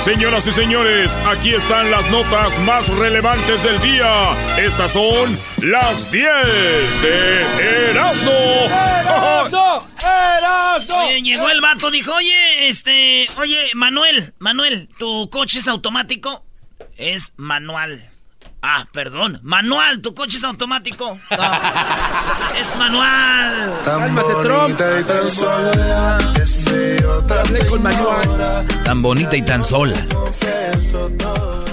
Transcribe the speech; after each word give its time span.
Señoras 0.00 0.46
y 0.46 0.52
señores, 0.52 1.18
aquí 1.26 1.52
están 1.52 1.90
las 1.90 2.10
notas 2.10 2.58
más 2.60 2.88
relevantes 2.88 3.64
del 3.64 3.78
día. 3.82 4.32
Estas 4.56 4.92
son 4.92 5.38
las 5.62 6.10
10 6.10 6.24
de 7.02 7.90
Erasmo. 7.90 8.30
¡Erasmo! 8.30 9.82
¡Erasmo! 10.38 10.96
Oye, 11.04 11.20
llegó 11.20 11.50
el 11.50 11.60
vato, 11.60 11.90
dijo, 11.90 12.14
oye, 12.14 12.68
este, 12.68 13.28
oye, 13.36 13.58
Manuel, 13.74 14.32
Manuel, 14.38 14.88
¿tu 14.98 15.28
coche 15.28 15.58
es 15.58 15.68
automático? 15.68 16.46
Es 16.96 17.34
manual. 17.36 18.09
Ah, 18.62 18.86
perdón. 18.92 19.40
Manual, 19.42 20.00
tu 20.02 20.14
coche 20.14 20.36
es 20.36 20.44
automático. 20.44 21.18
es 22.60 22.78
manual. 22.78 23.80
Cálmate, 23.84 24.34
Trump. 24.42 24.78
con 27.68 27.82
manual. 27.82 28.66
Tan 28.84 29.02
bonita 29.02 29.36
y 29.36 29.42
tan 29.42 29.64
sola. 29.64 29.96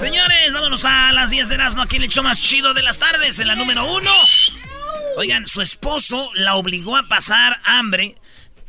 Señores, 0.00 0.52
vámonos 0.54 0.84
a 0.84 1.12
las 1.12 1.30
10 1.30 1.48
de 1.48 1.54
Erasmo. 1.56 1.82
Aquí 1.82 1.96
el 1.96 2.04
hecho 2.04 2.22
más 2.22 2.40
chido 2.40 2.72
de 2.72 2.82
las 2.82 2.98
tardes, 2.98 3.38
en 3.38 3.48
la 3.48 3.54
número 3.54 3.84
uno. 3.92 4.10
Oigan, 5.16 5.46
su 5.46 5.60
esposo 5.60 6.30
la 6.34 6.54
obligó 6.54 6.96
a 6.96 7.08
pasar 7.08 7.60
hambre 7.64 8.16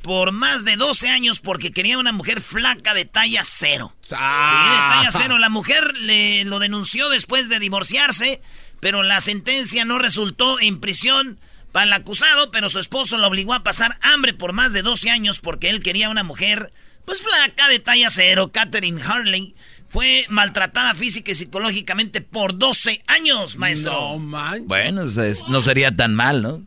por 0.02 0.32
más 0.32 0.66
de 0.66 0.76
12 0.76 1.10
años 1.10 1.40
porque 1.40 1.72
quería 1.72 1.98
una 1.98 2.12
mujer 2.12 2.42
flaca 2.42 2.94
de 2.94 3.06
talla 3.06 3.42
cero. 3.44 3.94
Sí, 4.02 4.16
de 4.16 4.20
talla 4.20 5.10
cero. 5.12 5.38
La 5.38 5.50
mujer 5.50 5.96
le 5.98 6.46
lo 6.46 6.60
denunció 6.60 7.10
después 7.10 7.50
de 7.50 7.60
divorciarse, 7.60 8.42
pero 8.80 9.04
la 9.04 9.20
sentencia 9.20 9.86
no 9.86 10.00
resultó 10.00 10.60
en 10.60 10.80
prisión 10.80 11.40
para 11.72 11.86
el 11.86 11.94
acusado, 11.94 12.52
pero 12.52 12.70
su 12.70 12.80
esposo 12.80 13.18
lo 13.18 13.28
obligó 13.28 13.54
a 13.54 13.64
pasar 13.64 13.98
hambre 14.02 14.34
por 14.34 14.54
más 14.54 14.74
de 14.74 14.82
12 14.82 15.10
años 15.10 15.40
porque 15.40 15.70
él 15.70 15.84
quería 15.84 16.10
una 16.10 16.24
mujer, 16.24 16.72
pues 17.06 17.22
flaca 17.22 17.68
de 17.68 17.80
talla 17.80 18.10
cero. 18.10 18.52
Catherine 18.52 19.02
Harley 19.02 19.56
fue 19.90 20.26
maltratada 20.30 20.96
física 20.96 21.32
y 21.32 21.36
psicológicamente 21.36 22.22
por 22.22 22.58
12 22.58 23.04
años, 23.08 23.58
maestro. 23.58 23.92
No, 23.92 24.20
man. 24.20 24.64
Bueno, 24.66 25.06
no 25.48 25.62
sería 25.62 25.96
tan 25.96 26.16
mal, 26.16 26.42
¿no? 26.42 26.64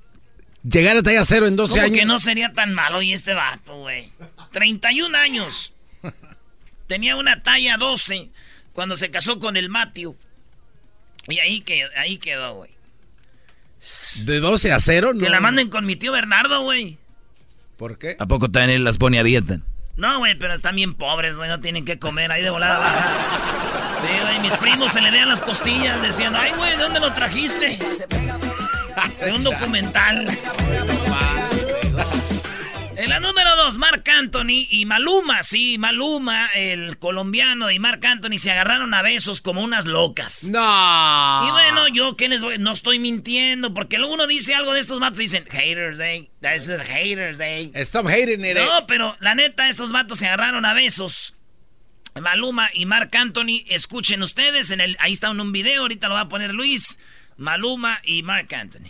Llegar 0.65 0.97
a 0.97 1.03
talla 1.03 1.25
cero 1.25 1.47
en 1.47 1.57
12 1.57 1.73
¿Cómo 1.73 1.83
años. 1.85 1.99
que 1.99 2.05
no 2.05 2.19
sería 2.19 2.53
tan 2.53 2.73
malo 2.73 3.03
y 3.03 3.13
este 3.13 3.35
vato, 3.35 3.79
güey? 3.79 4.13
31 4.53 5.17
años. 5.19 5.73
Tenía 6.87 7.17
una 7.17 7.43
talla 7.43 7.77
12 7.77 8.31
cuando 8.73 8.97
se 8.97 9.11
casó 9.11 9.39
con 9.39 9.57
el 9.57 9.69
Matthew. 9.69 10.17
Y 11.29 11.39
ahí, 11.39 11.61
quedó, 11.61 11.89
ahí 11.97 12.19
quedó, 12.19 12.55
güey. 12.55 12.71
¿De 14.25 14.39
12 14.39 14.73
a 14.73 14.79
0? 14.79 15.13
No. 15.15 15.21
Que 15.21 15.31
la 15.31 15.41
manden 15.41 15.69
con 15.69 15.85
mi 15.85 15.97
tío 15.97 16.13
Bernardo, 16.13 16.63
güey. 16.63 16.99
¿Por 17.79 17.99
qué? 17.99 18.17
¿A 18.21 18.27
poco 18.27 18.49
también 18.51 18.71
él 18.77 18.85
las 18.85 18.99
pone 18.99 19.19
a 19.19 19.25
dieta? 19.25 19.61
No, 19.97 20.19
güey, 20.19 20.39
pero 20.39 20.55
están 20.55 20.77
bien 20.77 20.95
pobres, 20.95 21.37
güey, 21.37 21.49
no 21.49 21.61
tienen 21.61 21.85
que 21.85 21.99
comer 21.99 22.31
ahí 22.31 22.43
de 22.43 22.51
volada 22.51 22.79
baja. 22.79 23.39
Sí, 23.39 24.13
güey, 24.23 24.41
mis 24.41 24.53
primos 24.61 24.89
se 24.93 25.03
le 25.03 25.11
vean 25.11 25.29
las 25.29 25.43
costillas, 25.43 26.01
decían, 26.01 26.35
ay, 26.35 26.53
güey, 26.57 26.71
¿de 26.71 26.83
dónde 26.83 27.01
lo 27.01 27.13
trajiste? 27.13 27.79
De 29.25 29.33
un 29.33 29.43
documental. 29.43 30.27
En 32.95 33.09
la 33.09 33.19
número 33.19 33.57
dos, 33.57 33.79
Marc 33.79 34.09
Anthony 34.09 34.67
y 34.71 34.85
Maluma, 34.87 35.43
sí, 35.43 35.77
Maluma, 35.77 36.47
el 36.55 36.99
colombiano 36.99 37.71
y 37.73 37.81
Marc 37.81 38.05
Anthony 38.05 38.39
se 38.39 38.53
agarraron 38.53 38.95
a 38.95 39.03
besos 39.03 39.41
como 39.41 39.65
unas 39.65 39.87
locas. 39.87 40.45
No. 40.45 41.45
Y 41.49 41.51
bueno, 41.51 41.89
yo 41.89 42.17
qué 42.17 42.29
les 42.29 42.43
voy, 42.43 42.59
no 42.59 42.71
estoy 42.71 43.01
mintiendo, 43.01 43.75
porque 43.75 43.99
luego 43.99 44.15
uno 44.15 44.29
dice 44.29 44.55
algo 44.55 44.73
de 44.73 44.81
estos 44.81 45.01
vatos 45.01 45.19
y 45.19 45.23
dicen, 45.23 45.45
haters, 45.51 45.99
eh, 45.99 46.31
that's 46.41 46.69
it, 46.69 46.81
haters, 46.81 47.41
eh. 47.41 47.73
Stop 47.75 48.07
hating 48.07 48.41
it. 48.45 48.57
eh. 48.57 48.65
No, 48.65 48.87
pero 48.87 49.17
la 49.19 49.35
neta, 49.35 49.69
estos 49.69 49.91
vatos 49.91 50.19
se 50.19 50.29
agarraron 50.29 50.65
a 50.65 50.73
besos. 50.73 51.35
Maluma 52.21 52.69
y 52.73 52.87
Marc 52.87 53.13
Anthony, 53.17 53.65
escuchen 53.69 54.23
ustedes, 54.23 54.71
en 54.71 54.81
el, 54.81 54.97
ahí 55.01 55.13
está 55.13 55.29
en 55.31 55.41
un 55.41 55.51
video, 55.51 55.81
ahorita 55.83 56.07
lo 56.09 56.15
va 56.15 56.21
a 56.21 56.29
poner 56.29 56.53
Luis. 56.55 56.99
Maluma 57.43 57.99
y 58.05 58.23
Marc 58.23 58.53
Anthony. 58.53 58.87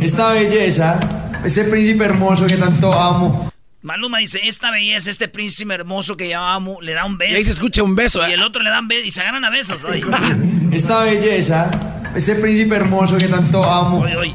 Esta 0.00 0.28
belleza, 0.30 1.00
ese 1.44 1.64
príncipe 1.64 2.04
hermoso 2.04 2.46
que 2.46 2.56
tanto 2.56 2.92
amo. 2.92 3.50
Maluma 3.82 4.18
dice, 4.18 4.38
esta 4.44 4.70
belleza, 4.70 5.10
este 5.10 5.26
príncipe 5.26 5.74
hermoso 5.74 6.16
que 6.16 6.28
yo 6.28 6.38
amo, 6.38 6.78
le 6.80 6.92
da 6.92 7.04
un 7.04 7.18
beso. 7.18 7.32
Y 7.32 7.36
ahí 7.38 7.44
se 7.44 7.50
escucha 7.50 7.82
un 7.82 7.96
beso. 7.96 8.24
Y 8.24 8.30
¿eh? 8.30 8.34
el 8.34 8.42
otro 8.42 8.62
le 8.62 8.70
dan 8.70 8.86
beso 8.86 9.04
y 9.04 9.10
se 9.10 9.22
agarran 9.22 9.44
a 9.44 9.50
besos. 9.50 9.82
Oye, 9.82 10.04
Esta 10.70 11.00
belleza, 11.00 11.72
ese 12.14 12.36
príncipe 12.36 12.76
hermoso 12.76 13.18
que 13.18 13.26
tanto 13.26 13.64
amo. 13.64 13.98
Hoy 14.02 14.32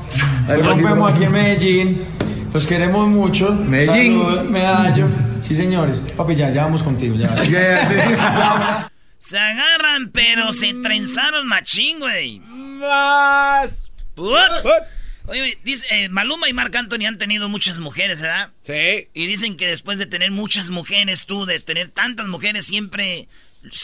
rompemos 0.61 1.13
aquí 1.13 1.23
en 1.23 1.31
Medellín. 1.31 2.05
Los 2.53 2.67
queremos 2.67 3.07
mucho. 3.07 3.53
Medellín. 3.53 4.21
Salud, 4.21 4.41
medallo. 4.49 5.07
Sí, 5.41 5.55
señores. 5.55 6.01
Papi, 6.17 6.35
ya, 6.35 6.49
ya 6.49 6.65
vamos 6.65 6.83
contigo. 6.83 7.15
Ya. 7.15 8.89
Se 9.25 9.39
agarran, 9.39 10.11
pero 10.11 10.53
se 10.53 10.71
trenzaron 10.83 11.47
machín, 11.47 11.99
güey. 11.99 12.39
Más. 12.39 13.91
Put. 14.13 14.35
Oye, 15.25 15.57
dice, 15.63 15.87
eh, 15.89 16.09
Maluma 16.09 16.47
y 16.47 16.53
Marc 16.53 16.75
Anthony 16.75 17.07
han 17.07 17.17
tenido 17.17 17.49
muchas 17.49 17.79
mujeres, 17.79 18.21
¿verdad? 18.21 18.51
Sí. 18.61 19.09
Y 19.15 19.25
dicen 19.25 19.57
que 19.57 19.67
después 19.67 19.97
de 19.97 20.05
tener 20.05 20.29
muchas 20.29 20.69
mujeres, 20.69 21.25
tú, 21.25 21.47
de 21.47 21.59
tener 21.59 21.89
tantas 21.89 22.27
mujeres, 22.27 22.67
siempre 22.67 23.27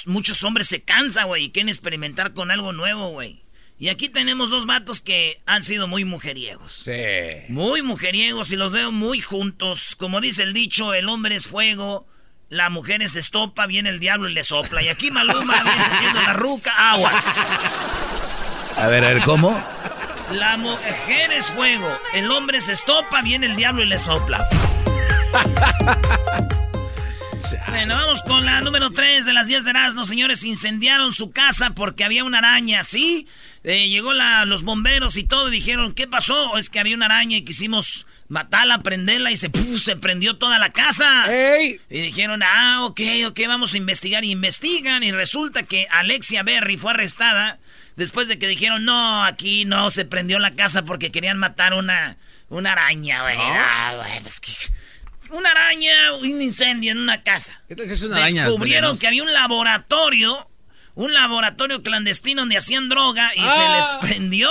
muchos 0.06 0.44
hombres 0.44 0.68
se 0.68 0.84
cansan, 0.84 1.26
güey, 1.26 1.46
y 1.46 1.50
quieren 1.50 1.70
experimentar 1.70 2.34
con 2.34 2.52
algo 2.52 2.72
nuevo, 2.72 3.10
güey. 3.10 3.44
Y 3.80 3.90
aquí 3.90 4.10
tenemos 4.10 4.52
dos 4.52 4.68
vatos 4.68 5.02
que 5.02 5.40
han 5.48 5.64
sido 5.64 5.88
muy 5.88 6.06
mujeriegos. 6.06 6.84
Sí. 6.86 7.52
Muy 7.52 7.82
mujeriegos 7.82 8.52
y 8.52 8.56
los 8.56 8.72
veo 8.72 8.92
muy 8.92 9.22
juntos. 9.22 9.96
Como 9.96 10.22
dice 10.22 10.44
el 10.44 10.54
dicho, 10.54 10.94
el 10.94 11.10
hombre 11.10 11.34
es 11.36 11.48
fuego, 11.48 12.06
la 12.52 12.70
mujer 12.70 13.02
es 13.02 13.16
estopa, 13.16 13.66
viene 13.66 13.90
el 13.90 14.02
diablo 14.02 14.28
y 14.28 14.34
le 14.34 14.44
sopla. 14.44 14.84
Y 14.84 14.90
aquí 14.90 15.10
Maluma 15.10 15.64
viene 15.64 15.86
siendo 16.00 16.22
la 16.22 16.34
ruca 16.34 16.92
agua. 16.92 17.10
A 18.78 18.88
ver, 18.88 19.06
a 19.06 19.08
ver, 19.08 19.22
¿cómo? 19.24 19.58
La 20.34 20.58
mujer 20.58 21.32
es 21.32 21.50
fuego, 21.52 21.88
el 22.14 22.30
hombre 22.30 22.58
es 22.58 22.68
estopa, 22.68 23.22
viene 23.22 23.46
el 23.46 23.56
diablo 23.56 23.84
y 23.84 23.88
le 23.88 23.98
sopla. 23.98 24.48
Bueno, 27.70 27.96
vamos 27.96 28.22
con 28.24 28.46
la 28.46 28.60
número 28.62 28.92
3 28.92 29.26
de 29.26 29.34
las 29.34 29.48
10 29.48 29.64
de 29.64 29.70
Erasmo. 29.70 30.04
Señores, 30.04 30.44
incendiaron 30.44 31.14
su 31.14 31.32
casa 31.32 31.74
porque 31.74 32.04
había 32.04 32.26
una 32.26 32.40
araña, 32.40 32.84
¿sí? 32.84 33.28
Eh, 33.64 33.88
llegó 33.88 34.14
la, 34.14 34.46
los 34.46 34.64
bomberos 34.64 35.16
y 35.16 35.24
todo 35.24 35.48
y 35.48 35.52
dijeron, 35.52 35.94
¿qué 35.94 36.06
pasó? 36.08 36.58
Es 36.58 36.70
que 36.70 36.80
había 36.82 36.96
una 36.96 37.06
araña 37.06 37.38
y 37.38 37.46
quisimos 37.46 38.06
matarla, 38.32 38.82
prenderla 38.82 39.30
y 39.32 39.38
se, 39.38 39.50
¡puf! 39.50 39.82
se 39.82 39.98
prendió 39.98 40.38
toda 40.38 40.58
la 40.58 40.70
casa. 40.70 41.26
Y 41.60 41.78
dijeron, 41.90 42.42
ah, 42.44 42.86
ok, 42.86 43.02
ok, 43.28 43.40
vamos 43.48 43.74
a 43.74 43.78
investigar. 43.78 44.24
Y 44.24 44.32
investigan 44.32 45.04
y 45.04 45.12
resulta 45.12 45.64
que 45.64 45.86
Alexia 45.92 46.42
Berry 46.42 46.78
fue 46.78 46.92
arrestada 46.92 47.60
después 47.98 48.30
de 48.30 48.40
que 48.40 48.48
dijeron, 48.48 48.86
no, 48.86 49.26
aquí 49.26 49.66
no 49.66 49.90
se 49.92 50.06
prendió 50.06 50.40
la 50.40 50.56
casa 50.56 50.86
porque 50.86 51.12
querían 51.12 51.38
matar 51.38 51.74
una, 51.74 52.16
una 52.48 52.72
araña, 52.72 53.22
güey. 53.24 53.36
Ah, 53.38 53.96
güey, 53.98 54.22
pues 54.22 54.40
que- 54.40 54.72
una 55.32 55.52
araña, 55.52 56.14
un 56.22 56.42
incendio 56.42 56.92
en 56.94 57.00
una 57.00 57.24
casa. 57.24 57.62
¿Qué 57.68 57.76
tal 57.76 57.88
si 57.88 57.94
es 57.94 58.04
una 58.04 58.18
araña? 58.18 58.46
Descubrieron 58.46 58.82
venenosa? 58.82 59.02
que 59.02 59.08
había 59.08 59.24
un 59.24 59.34
laboratorio, 59.34 60.50
un 60.94 61.14
laboratorio 61.14 61.82
clandestino 61.84 62.42
donde 62.42 62.58
hacían 62.58 62.90
droga 62.90 63.32
y 63.36 63.42
Ah. 63.42 63.56
se 64.02 64.08
les 64.08 64.12
prendió. 64.12 64.50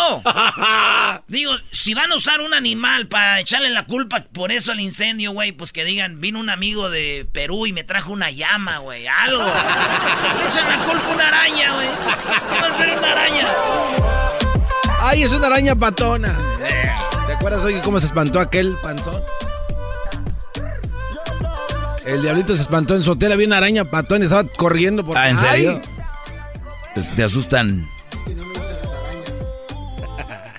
Digo, 1.29 1.53
si 1.71 1.95
van 1.95 2.11
a 2.13 2.17
usar 2.17 2.41
un 2.41 2.55
animal 2.55 3.09
para 3.09 3.41
echarle 3.41 3.71
la 3.71 3.85
culpa 3.87 4.25
por 4.33 4.51
eso 4.53 4.73
al 4.73 4.81
incendio, 4.81 5.33
güey, 5.33 5.53
pues 5.53 5.73
que 5.73 5.85
digan, 5.85 6.21
vino 6.21 6.39
un 6.41 6.51
amigo 6.51 6.89
de 6.91 7.27
Perú 7.33 7.67
y 7.67 7.73
me 7.73 7.85
trajo 7.85 8.13
una 8.13 8.31
llama, 8.31 8.79
güey, 8.79 9.07
algo. 9.07 9.45
Echan 10.47 10.67
la 10.69 10.79
culpa 10.79 11.07
a 11.07 11.15
una 11.15 11.29
araña, 11.29 11.73
güey. 11.75 11.87
¿Qué 11.87 12.61
va 12.61 12.67
a 12.67 12.79
ser 12.79 12.99
una 12.99 13.13
araña? 13.13 13.49
¡Ay, 15.03 15.23
es 15.23 15.33
una 15.33 15.47
araña 15.47 15.75
patona! 15.77 16.37
¿Te 17.27 17.33
acuerdas 17.35 17.65
hoy 17.65 17.81
cómo 17.83 17.99
se 18.01 18.07
espantó 18.07 18.41
aquel 18.41 18.77
panzón? 18.83 19.23
El 22.05 22.23
diablito 22.23 22.57
se 22.57 22.63
espantó 22.63 22.95
en 22.97 23.03
su 23.03 23.13
hotel, 23.13 23.31
había 23.33 23.47
una 23.47 23.59
araña 23.59 23.85
patona 23.85 24.21
y 24.25 24.25
estaba 24.25 24.45
corriendo 24.57 25.05
por... 25.05 25.17
Ah, 25.17 25.29
¿en 25.31 25.39
serio? 25.39 25.81
¡Ay! 25.85 25.90
Te 26.95 27.23
asustan. 27.23 27.89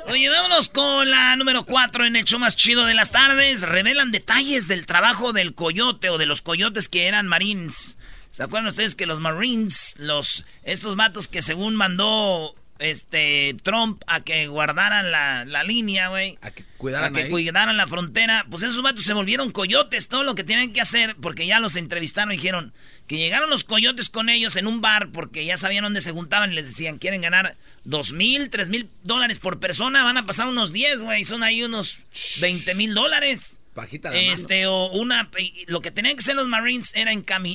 Oye, 0.09 0.29
vámonos 0.29 0.69
con 0.69 1.09
la 1.09 1.35
número 1.35 1.65
4 1.65 2.05
en 2.05 2.15
el 2.15 2.25
show 2.25 2.39
más 2.39 2.55
chido 2.55 2.85
de 2.85 2.93
las 2.93 3.11
tardes. 3.11 3.61
Revelan 3.61 4.11
detalles 4.11 4.67
del 4.67 4.85
trabajo 4.85 5.33
del 5.33 5.55
coyote 5.55 6.09
o 6.09 6.17
de 6.17 6.25
los 6.25 6.41
coyotes 6.41 6.89
que 6.89 7.07
eran 7.07 7.27
marines. 7.27 7.97
¿Se 8.31 8.43
acuerdan 8.43 8.67
ustedes 8.67 8.95
que 8.95 9.05
los 9.05 9.19
marines, 9.19 9.95
los 9.99 10.45
estos 10.63 10.95
matos 10.95 11.27
que 11.27 11.41
según 11.41 11.75
mandó 11.75 12.55
este 12.81 13.55
Trump 13.63 14.01
a 14.07 14.21
que 14.21 14.47
guardaran 14.47 15.11
la, 15.11 15.45
la 15.45 15.63
línea, 15.63 16.09
güey. 16.09 16.37
A 16.41 16.51
que 16.51 16.63
cuidaran 16.77 17.13
A 17.13 17.17
que 17.17 17.23
ahí. 17.25 17.29
cuidaran 17.29 17.77
la 17.77 17.87
frontera. 17.87 18.45
Pues 18.49 18.63
esos 18.63 18.81
vatos 18.81 19.03
se 19.03 19.13
volvieron 19.13 19.51
coyotes, 19.51 20.07
todo 20.07 20.23
lo 20.23 20.35
que 20.35 20.43
tienen 20.43 20.73
que 20.73 20.81
hacer, 20.81 21.15
porque 21.21 21.45
ya 21.45 21.59
los 21.59 21.75
entrevistaron 21.75 22.33
y 22.33 22.37
dijeron 22.37 22.73
que 23.07 23.17
llegaron 23.17 23.49
los 23.49 23.63
coyotes 23.63 24.09
con 24.09 24.29
ellos 24.29 24.55
en 24.55 24.67
un 24.67 24.81
bar 24.81 25.11
porque 25.11 25.45
ya 25.45 25.57
sabían 25.57 25.83
dónde 25.83 26.01
se 26.01 26.11
juntaban 26.11 26.51
y 26.51 26.55
les 26.55 26.67
decían, 26.69 26.97
quieren 26.97 27.21
ganar 27.21 27.57
dos 27.83 28.13
mil, 28.13 28.49
tres 28.49 28.69
mil 28.69 28.89
dólares 29.03 29.39
por 29.39 29.59
persona, 29.59 30.03
van 30.03 30.17
a 30.17 30.25
pasar 30.25 30.47
unos 30.47 30.71
10, 30.71 31.03
güey, 31.03 31.23
son 31.23 31.43
ahí 31.43 31.61
unos 31.63 31.99
20 32.39 32.73
mil 32.75 32.93
dólares. 32.93 33.59
La 33.75 34.11
mano. 34.11 34.33
Este, 34.33 34.65
o 34.67 34.91
una. 34.91 35.29
Lo 35.67 35.81
que 35.81 35.91
tenían 35.91 36.15
que 36.15 36.19
hacer 36.21 36.35
los 36.35 36.47
Marines 36.47 36.93
era 36.95 37.11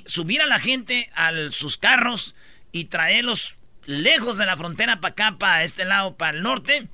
subir 0.06 0.40
a 0.40 0.46
la 0.46 0.58
gente 0.58 1.10
a 1.14 1.30
sus 1.50 1.76
carros 1.76 2.34
y 2.72 2.84
traerlos 2.84 3.55
lejos 3.86 4.36
de 4.38 4.46
la 4.46 4.56
frontera 4.56 5.00
para 5.00 5.12
acá, 5.12 5.38
para 5.38 5.64
este 5.64 5.84
lado, 5.84 6.16
para 6.16 6.36
el 6.36 6.42
norte. 6.42 6.88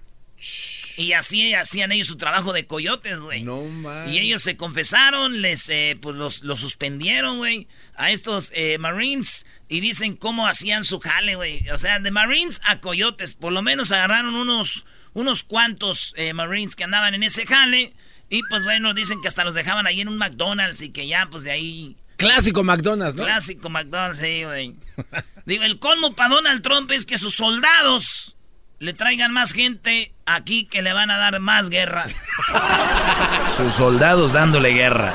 Y 0.96 1.12
así 1.12 1.54
hacían 1.54 1.90
ellos 1.92 2.06
su 2.06 2.16
trabajo 2.16 2.52
de 2.52 2.66
coyotes, 2.66 3.18
güey. 3.20 3.42
No 3.42 3.62
man. 3.62 4.08
Y 4.08 4.18
ellos 4.18 4.42
se 4.42 4.56
confesaron, 4.56 5.40
les, 5.40 5.68
eh, 5.68 5.96
pues 6.00 6.16
los, 6.16 6.42
los 6.42 6.60
suspendieron, 6.60 7.38
güey, 7.38 7.66
a 7.96 8.10
estos 8.10 8.52
eh, 8.54 8.78
Marines. 8.78 9.46
Y 9.68 9.80
dicen 9.80 10.16
cómo 10.16 10.46
hacían 10.46 10.84
su 10.84 11.00
jale, 11.00 11.34
güey. 11.34 11.66
O 11.70 11.78
sea, 11.78 11.98
de 11.98 12.10
Marines 12.10 12.60
a 12.66 12.80
coyotes. 12.80 13.34
Por 13.34 13.52
lo 13.52 13.62
menos 13.62 13.90
agarraron 13.90 14.34
unos, 14.34 14.84
unos 15.14 15.44
cuantos 15.44 16.12
eh, 16.16 16.34
Marines 16.34 16.76
que 16.76 16.84
andaban 16.84 17.14
en 17.14 17.22
ese 17.22 17.46
jale. 17.46 17.94
Y 18.28 18.42
pues 18.50 18.64
bueno, 18.64 18.92
dicen 18.92 19.20
que 19.22 19.28
hasta 19.28 19.44
los 19.44 19.54
dejaban 19.54 19.86
ahí 19.86 20.02
en 20.02 20.08
un 20.08 20.18
McDonald's 20.18 20.82
y 20.82 20.90
que 20.90 21.06
ya, 21.06 21.28
pues 21.30 21.44
de 21.44 21.52
ahí. 21.52 21.96
Clásico 22.16 22.62
McDonald's, 22.64 23.16
¿no? 23.16 23.24
Clásico 23.24 23.68
McDonald's, 23.68 24.18
sí, 24.18 24.44
güey. 24.44 24.74
Digo, 25.46 25.64
el 25.64 25.78
colmo 25.78 26.14
para 26.14 26.34
Donald 26.34 26.62
Trump 26.62 26.90
es 26.92 27.04
que 27.06 27.18
sus 27.18 27.34
soldados 27.34 28.36
le 28.78 28.92
traigan 28.94 29.32
más 29.32 29.52
gente 29.52 30.12
aquí 30.26 30.66
que 30.66 30.82
le 30.82 30.92
van 30.92 31.10
a 31.10 31.16
dar 31.18 31.38
más 31.40 31.68
guerra. 31.70 32.04
Sus 33.56 33.72
soldados 33.72 34.32
dándole 34.32 34.70
guerra. 34.70 35.12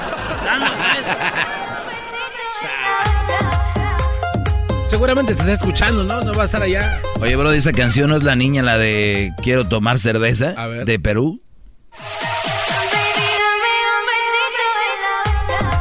Seguramente 4.85 5.35
te 5.35 5.41
está 5.41 5.53
escuchando, 5.53 6.03
¿no? 6.03 6.21
No 6.21 6.33
va 6.33 6.43
a 6.43 6.45
estar 6.45 6.61
allá. 6.61 7.01
Oye, 7.19 7.35
bro, 7.35 7.51
esa 7.51 7.73
canción 7.73 8.09
no 8.09 8.15
es 8.15 8.23
la 8.23 8.35
niña, 8.35 8.63
la 8.63 8.77
de 8.77 9.33
Quiero 9.43 9.67
tomar 9.67 9.99
cerveza 9.99 10.53
A 10.55 10.67
ver. 10.67 10.85
de 10.85 10.97
Perú. 10.97 11.41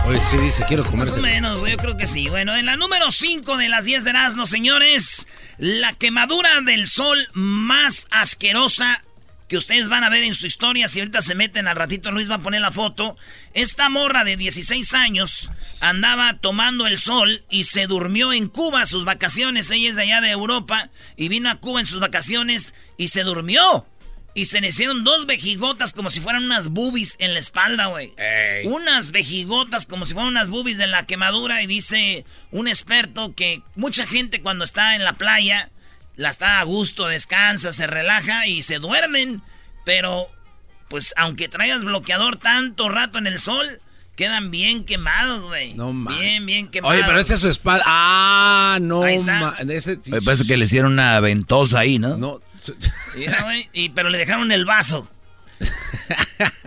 Oye, 0.06 0.20
sí 0.20 0.37
dice, 0.37 0.64
quiero 0.69 0.85
Más 0.85 0.91
comerse. 0.93 1.19
o 1.19 1.23
menos, 1.23 1.69
yo 1.69 1.76
creo 1.76 1.97
que 1.97 2.06
sí. 2.06 2.29
Bueno, 2.29 2.55
en 2.55 2.67
la 2.67 2.76
número 2.76 3.11
5 3.11 3.56
de 3.56 3.69
las 3.69 3.87
10 3.87 4.05
de 4.05 4.11
Erasmo, 4.11 4.47
señores, 4.47 5.26
la 5.58 5.94
quemadura 5.94 6.61
del 6.61 6.87
sol 6.87 7.19
más 7.32 8.06
asquerosa 8.12 9.03
que 9.49 9.56
ustedes 9.56 9.88
van 9.88 10.05
a 10.05 10.11
ver 10.11 10.23
en 10.23 10.35
su 10.35 10.47
historia. 10.47 10.87
Si 10.87 11.00
ahorita 11.00 11.23
se 11.23 11.35
meten 11.35 11.67
al 11.67 11.75
ratito, 11.75 12.12
Luis 12.12 12.31
va 12.31 12.37
a 12.37 12.43
poner 12.43 12.61
la 12.61 12.70
foto. 12.70 13.17
Esta 13.53 13.88
morra 13.88 14.23
de 14.23 14.37
16 14.37 14.94
años 14.94 15.50
andaba 15.81 16.38
tomando 16.38 16.87
el 16.87 16.99
sol 16.99 17.43
y 17.50 17.64
se 17.64 17.88
durmió 17.88 18.32
en 18.32 18.49
Cuba 18.49 18.87
sus 18.87 19.05
vacaciones. 19.05 19.73
Ella 19.73 19.91
es 19.91 19.97
de 19.97 20.03
allá 20.03 20.20
de 20.20 20.31
Europa 20.31 20.91
y 21.17 21.29
vino 21.29 21.50
a 21.50 21.56
Cuba 21.56 21.81
en 21.81 21.87
sus 21.87 21.99
vacaciones 21.99 22.75
y 22.97 23.08
se 23.08 23.25
durmió. 23.25 23.87
Y 24.36 24.44
se 24.44 24.60
le 24.60 24.68
hicieron 24.68 25.02
dos 25.02 25.24
vejigotas 25.26 25.92
como 25.94 26.10
si 26.10 26.20
fueran 26.20 26.44
unas 26.44 26.68
boobies 26.68 27.16
en 27.20 27.32
la 27.32 27.40
espalda, 27.40 27.86
güey. 27.86 28.12
Unas 28.66 29.10
vejigotas 29.10 29.86
como 29.86 30.04
si 30.04 30.12
fueran 30.12 30.28
unas 30.30 30.50
boobies 30.50 30.76
de 30.76 30.86
la 30.86 31.06
quemadura. 31.06 31.62
Y 31.62 31.66
dice 31.66 32.24
un 32.52 32.68
experto 32.68 33.34
que 33.34 33.62
mucha 33.76 34.06
gente 34.06 34.42
cuando 34.42 34.64
está 34.64 34.94
en 34.94 35.04
la 35.04 35.14
playa, 35.14 35.70
la 36.16 36.28
está 36.28 36.60
a 36.60 36.64
gusto, 36.64 37.06
descansa, 37.08 37.72
se 37.72 37.86
relaja 37.86 38.46
y 38.46 38.60
se 38.60 38.78
duermen. 38.78 39.42
Pero, 39.86 40.28
pues 40.88 41.14
aunque 41.16 41.48
traigas 41.48 41.84
bloqueador 41.84 42.36
tanto 42.36 42.88
rato 42.90 43.16
en 43.18 43.26
el 43.26 43.38
sol, 43.38 43.80
quedan 44.16 44.50
bien 44.50 44.84
quemados, 44.84 45.44
güey. 45.44 45.72
No 45.74 45.92
mames. 45.94 46.20
Bien, 46.20 46.44
bien 46.44 46.68
quemados. 46.68 46.94
Oye, 46.94 47.04
pero 47.06 47.18
esa 47.20 47.34
es 47.34 47.40
su 47.40 47.48
espalda. 47.48 47.84
Ah, 47.86 48.78
no. 48.82 49.02
Ahí 49.02 49.14
está. 49.14 49.40
ma- 49.40 49.56
ese- 49.72 49.98
Me 50.06 50.20
parece 50.20 50.44
que 50.46 50.56
le 50.58 50.66
hicieron 50.66 50.92
una 50.92 51.18
ventosa 51.20 51.78
ahí, 51.78 51.98
¿no? 51.98 52.16
No. 52.18 52.40
Su- 52.66 52.76
Mira, 53.16 53.42
güey, 53.44 53.68
y, 53.72 53.88
pero 53.90 54.08
le 54.10 54.18
dejaron 54.18 54.52
el 54.52 54.64
vaso. 54.64 55.10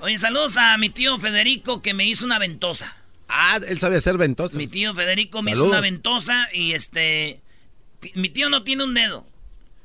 Oye, 0.01 0.17
saludos 0.17 0.57
a 0.57 0.77
mi 0.77 0.89
tío 0.89 1.17
Federico 1.19 1.81
que 1.81 1.93
me 1.93 2.05
hizo 2.05 2.25
una 2.25 2.39
ventosa. 2.39 2.95
Ah, 3.27 3.59
él 3.67 3.79
sabe 3.79 3.97
hacer 3.97 4.17
ventosas. 4.17 4.57
Mi 4.57 4.67
tío 4.67 4.93
Federico 4.95 5.41
me 5.43 5.51
hizo 5.51 5.65
una 5.65 5.81
ventosa 5.81 6.47
y 6.53 6.73
este. 6.73 7.41
Mi 8.15 8.29
tío 8.29 8.49
no 8.49 8.63
tiene 8.63 8.83
un 8.83 8.93
dedo. 8.93 9.27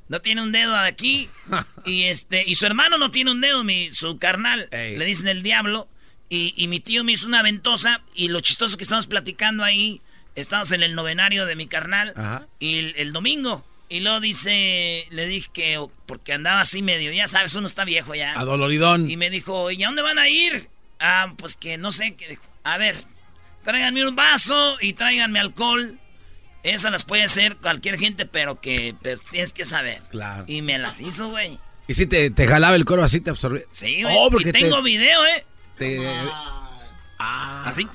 No 0.08 0.20
tiene 0.20 0.42
un 0.42 0.52
dedo 0.52 0.72
de 0.72 0.86
aquí. 0.88 1.28
y 1.84 2.04
este. 2.04 2.42
Y 2.46 2.54
su 2.54 2.64
hermano 2.66 2.96
no 2.96 3.10
tiene 3.10 3.30
un 3.32 3.40
dedo, 3.40 3.64
mi, 3.64 3.92
su 3.92 4.18
carnal. 4.18 4.68
Ey. 4.70 4.96
Le 4.96 5.04
dicen 5.04 5.28
el 5.28 5.42
diablo. 5.42 5.88
Y, 6.30 6.54
y 6.56 6.68
mi 6.68 6.80
tío 6.80 7.04
me 7.04 7.12
hizo 7.12 7.26
una 7.26 7.42
ventosa. 7.42 8.02
Y 8.14 8.28
lo 8.28 8.40
chistoso 8.40 8.76
que 8.78 8.84
estamos 8.84 9.06
platicando 9.06 9.62
ahí. 9.64 10.00
Estamos 10.34 10.72
en 10.72 10.82
el 10.82 10.94
novenario 10.94 11.44
de 11.46 11.54
mi 11.54 11.66
carnal. 11.66 12.14
Ajá. 12.16 12.46
Y 12.58 12.78
el, 12.78 12.94
el 12.96 13.12
domingo. 13.12 13.64
Y 13.88 14.00
luego 14.00 14.20
dice. 14.20 15.06
Le 15.10 15.26
dije 15.26 15.50
que. 15.52 15.86
Porque 16.06 16.32
andaba 16.32 16.60
así 16.60 16.82
medio. 16.82 17.12
Ya 17.12 17.28
sabes, 17.28 17.54
uno 17.54 17.66
está 17.66 17.84
viejo 17.84 18.14
ya. 18.14 18.32
Adoloridón. 18.32 19.10
Y 19.10 19.16
me 19.16 19.30
dijo, 19.30 19.70
¿y 19.70 19.82
a 19.82 19.86
dónde 19.86 20.02
van 20.02 20.18
a 20.18 20.28
ir? 20.28 20.68
Ah, 21.00 21.32
pues 21.36 21.56
que 21.56 21.76
no 21.78 21.92
sé. 21.92 22.16
dijo. 22.28 22.42
A 22.62 22.78
ver, 22.78 23.04
tráiganme 23.64 24.06
un 24.06 24.16
vaso 24.16 24.76
y 24.80 24.94
tráiganme 24.94 25.40
alcohol. 25.40 25.98
Esas 26.62 26.90
las 26.92 27.04
puede 27.04 27.22
hacer 27.24 27.56
cualquier 27.58 27.98
gente, 27.98 28.24
pero 28.24 28.58
que 28.60 28.94
pues, 29.02 29.20
tienes 29.30 29.52
que 29.52 29.66
saber. 29.66 30.02
Claro. 30.10 30.44
Y 30.46 30.62
me 30.62 30.78
las 30.78 31.00
hizo, 31.00 31.28
güey. 31.28 31.58
Y 31.86 31.92
si 31.92 32.06
te, 32.06 32.30
te 32.30 32.46
jalaba 32.46 32.74
el 32.76 32.86
coro 32.86 33.04
así, 33.04 33.20
te 33.20 33.28
absorbía. 33.28 33.64
Sí, 33.70 34.02
güey. 34.02 34.16
Oh, 34.18 34.30
porque 34.30 34.48
y 34.48 34.52
tengo 34.52 34.76
te, 34.76 34.82
video, 34.82 35.26
¿eh? 35.26 35.44
te- 35.76 36.00
Así. 37.18 37.86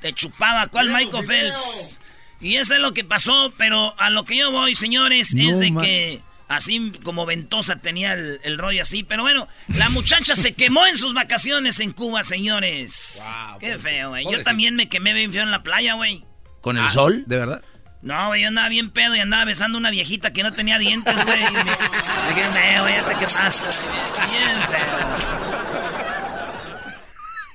Te 0.00 0.12
chupaba, 0.14 0.66
¿cuál 0.68 0.90
Michael 0.90 1.26
Phelps? 1.26 1.98
Y 2.40 2.56
eso 2.56 2.74
es 2.74 2.80
lo 2.80 2.92
que 2.92 3.04
pasó, 3.04 3.52
pero 3.56 3.98
a 3.98 4.10
lo 4.10 4.24
que 4.24 4.36
yo 4.36 4.50
voy, 4.50 4.74
señores, 4.74 5.34
No, 5.34 5.50
es 5.50 5.58
de 5.58 5.70
man. 5.70 5.84
que 5.84 6.20
así 6.48 6.92
como 7.02 7.24
ventosa 7.26 7.76
tenía 7.80 8.12
el, 8.12 8.38
el 8.44 8.58
rollo 8.58 8.82
así. 8.82 9.02
Pero 9.02 9.22
bueno, 9.22 9.48
la 9.68 9.88
muchacha 9.88 10.36
se 10.36 10.54
quemó 10.54 10.86
en 10.86 10.96
sus 10.96 11.14
vacaciones 11.14 11.80
en 11.80 11.92
Cuba, 11.92 12.22
señores. 12.24 13.22
Wow, 13.50 13.58
Qué 13.58 13.78
feo, 13.78 14.10
güey. 14.10 14.24
Yo 14.30 14.42
también 14.42 14.76
me 14.76 14.88
quemé 14.88 15.12
bien 15.14 15.32
feo 15.32 15.42
en 15.42 15.50
la 15.50 15.62
playa, 15.62 15.94
güey. 15.94 16.24
¿Con 16.60 16.76
el 16.76 16.84
Ah, 16.84 16.90
sol? 16.90 17.24
¿De 17.26 17.36
verdad? 17.36 17.62
No, 18.02 18.26
güey, 18.28 18.42
yo 18.42 18.48
andaba 18.48 18.68
bien 18.68 18.90
pedo 18.90 19.16
y 19.16 19.20
andaba 19.20 19.44
besando 19.46 19.78
a 19.78 19.80
una 19.80 19.90
viejita 19.90 20.32
que 20.32 20.42
no 20.42 20.52
tenía 20.52 20.78
dientes, 20.78 21.14
güey. 21.24 21.40
Y 21.40 21.50
me- 21.50 21.64
Qué 21.64 22.40
feo, 22.52 22.88
ya 22.88 23.04
te 23.08 23.14
quemaste. 23.18 23.88
güey. 23.88 24.28
Bien 24.30 24.60
feo. 24.68 25.16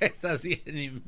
Estás 0.00 0.42
bien. 0.42 1.02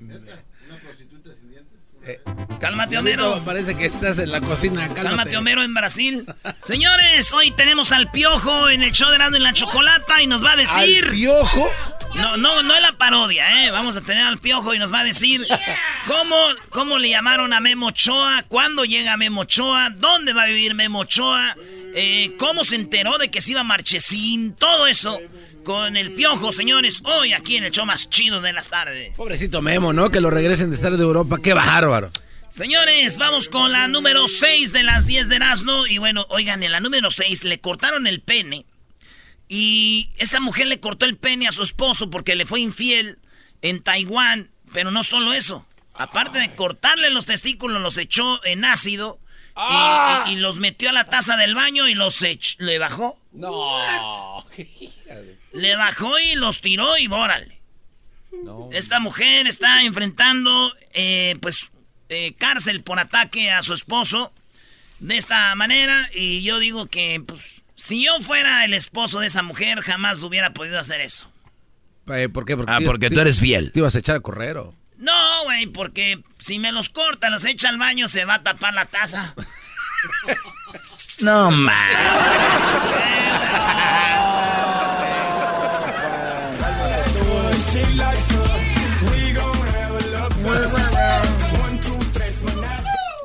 Cálmate, 2.60 2.98
Homero. 2.98 3.42
Parece 3.44 3.76
que 3.76 3.86
estás 3.86 4.18
en 4.18 4.30
la 4.30 4.40
cocina. 4.40 4.82
Cálmate, 4.88 5.02
Cálmate, 5.02 5.36
Homero, 5.36 5.62
en 5.62 5.74
Brasil. 5.74 6.24
Señores, 6.62 7.32
hoy 7.32 7.50
tenemos 7.50 7.92
al 7.92 8.10
Piojo 8.10 8.70
en 8.70 8.82
el 8.82 8.92
show 8.92 9.10
de 9.10 9.16
en 9.16 9.42
la 9.42 9.52
Chocolata 9.52 10.22
y 10.22 10.26
nos 10.26 10.44
va 10.44 10.50
a 10.50 10.52
Al 10.52 10.58
decir... 10.58 11.10
piojo. 11.10 11.70
No, 12.14 12.36
no, 12.36 12.62
no 12.62 12.74
es 12.74 12.82
la 12.82 12.92
parodia, 12.92 13.64
¿eh? 13.66 13.70
Vamos 13.70 13.96
a 13.96 14.00
tener 14.00 14.24
al 14.24 14.38
Piojo 14.38 14.72
y 14.72 14.78
nos 14.78 14.92
va 14.92 15.00
a 15.00 15.04
decir 15.04 15.46
cómo, 16.06 16.36
cómo 16.70 16.98
le 16.98 17.10
llamaron 17.10 17.52
a 17.52 17.60
Memo 17.60 17.88
Ochoa, 17.88 18.44
cuándo 18.46 18.84
llega 18.84 19.16
Memo 19.16 19.42
Ochoa, 19.42 19.90
dónde 19.90 20.32
va 20.32 20.44
a 20.44 20.46
vivir 20.46 20.74
Memo 20.74 21.00
Ochoa, 21.00 21.56
eh, 21.94 22.34
cómo 22.38 22.62
se 22.62 22.76
enteró 22.76 23.18
de 23.18 23.30
que 23.30 23.40
se 23.40 23.50
iba 23.50 23.60
a 23.62 23.64
Marchesín, 23.64 24.54
todo 24.54 24.86
eso 24.86 25.20
con 25.64 25.96
el 25.96 26.12
Piojo, 26.12 26.52
señores, 26.52 27.02
hoy 27.04 27.32
aquí 27.32 27.56
en 27.56 27.64
el 27.64 27.70
show 27.72 27.84
más 27.86 28.08
chido 28.10 28.40
de 28.40 28.52
las 28.52 28.68
tardes. 28.70 29.14
Pobrecito 29.16 29.62
Memo, 29.62 29.92
¿no? 29.92 30.10
Que 30.10 30.20
lo 30.20 30.30
regresen 30.30 30.70
de 30.70 30.76
estar 30.76 30.92
de 30.96 31.02
Europa. 31.02 31.38
Qué 31.42 31.52
bárbaro. 31.54 32.10
Señores, 32.50 33.18
vamos 33.18 33.48
con 33.48 33.72
la 33.72 33.88
número 33.88 34.28
6 34.28 34.72
de 34.72 34.84
las 34.84 35.06
10 35.06 35.28
de 35.28 35.36
Erasmo. 35.36 35.86
Y 35.88 35.98
bueno, 35.98 36.24
oigan, 36.28 36.62
en 36.62 36.70
la 36.70 36.78
número 36.80 37.10
6 37.10 37.42
le 37.44 37.58
cortaron 37.60 38.06
el 38.06 38.20
pene. 38.20 38.64
Y 39.48 40.10
esta 40.18 40.38
mujer 40.40 40.68
le 40.68 40.78
cortó 40.80 41.04
el 41.04 41.16
pene 41.16 41.48
a 41.48 41.52
su 41.52 41.62
esposo 41.64 42.10
porque 42.10 42.34
le 42.36 42.46
fue 42.46 42.60
infiel 42.60 43.18
en 43.62 43.82
Taiwán. 43.82 44.50
Pero 44.72 44.90
no 44.90 45.02
solo 45.02 45.32
eso. 45.32 45.66
Aparte 45.94 46.38
de 46.38 46.54
cortarle 46.54 47.10
los 47.10 47.26
testículos, 47.26 47.80
los 47.82 47.98
echó 47.98 48.44
en 48.44 48.64
ácido. 48.64 49.18
y- 49.56 50.30
Y, 50.30 50.32
y 50.32 50.36
los 50.36 50.58
metió 50.58 50.90
a 50.90 50.92
la 50.92 51.04
taza 51.04 51.36
del 51.36 51.54
baño 51.54 51.86
y 51.88 51.94
los 51.94 52.22
ech- 52.22 52.56
le 52.58 52.78
bajó. 52.78 53.18
No. 53.32 54.44
Le 55.54 55.76
bajó 55.76 56.18
y 56.18 56.34
los 56.36 56.60
tiró 56.60 56.98
y 56.98 57.06
bórale. 57.06 57.60
Esta 58.72 58.98
mujer 59.00 59.46
está 59.46 59.82
enfrentando, 59.84 60.72
eh, 60.92 61.36
pues, 61.40 61.70
eh, 62.08 62.34
cárcel 62.36 62.82
por 62.82 62.98
ataque 62.98 63.50
a 63.52 63.62
su 63.62 63.72
esposo 63.74 64.32
de 64.98 65.16
esta 65.16 65.54
manera. 65.54 66.10
Y 66.12 66.42
yo 66.42 66.58
digo 66.58 66.86
que, 66.86 67.22
pues, 67.24 67.40
si 67.76 68.04
yo 68.04 68.20
fuera 68.20 68.64
el 68.64 68.74
esposo 68.74 69.20
de 69.20 69.28
esa 69.28 69.42
mujer, 69.42 69.80
jamás 69.80 70.20
hubiera 70.22 70.52
podido 70.52 70.78
hacer 70.80 71.00
eso. 71.00 71.30
Eh, 72.08 72.28
¿Por 72.28 72.44
qué? 72.44 72.56
Ah, 72.66 72.78
te- 72.80 72.84
porque 72.84 73.08
tú 73.10 73.20
eres 73.20 73.40
fiel. 73.40 73.70
Te 73.72 73.78
ibas 73.78 73.94
a 73.94 74.00
echar 74.00 74.16
a 74.16 74.20
correr, 74.20 74.58
¿o? 74.58 74.74
No, 74.98 75.44
güey, 75.44 75.66
porque 75.66 76.20
si 76.38 76.58
me 76.58 76.72
los 76.72 76.88
corta, 76.90 77.30
los 77.30 77.44
echa 77.44 77.68
al 77.68 77.78
baño, 77.78 78.08
se 78.08 78.24
va 78.24 78.34
a 78.34 78.42
tapar 78.42 78.74
la 78.74 78.86
taza. 78.86 79.34
No 81.22 81.50
más. 81.52 81.90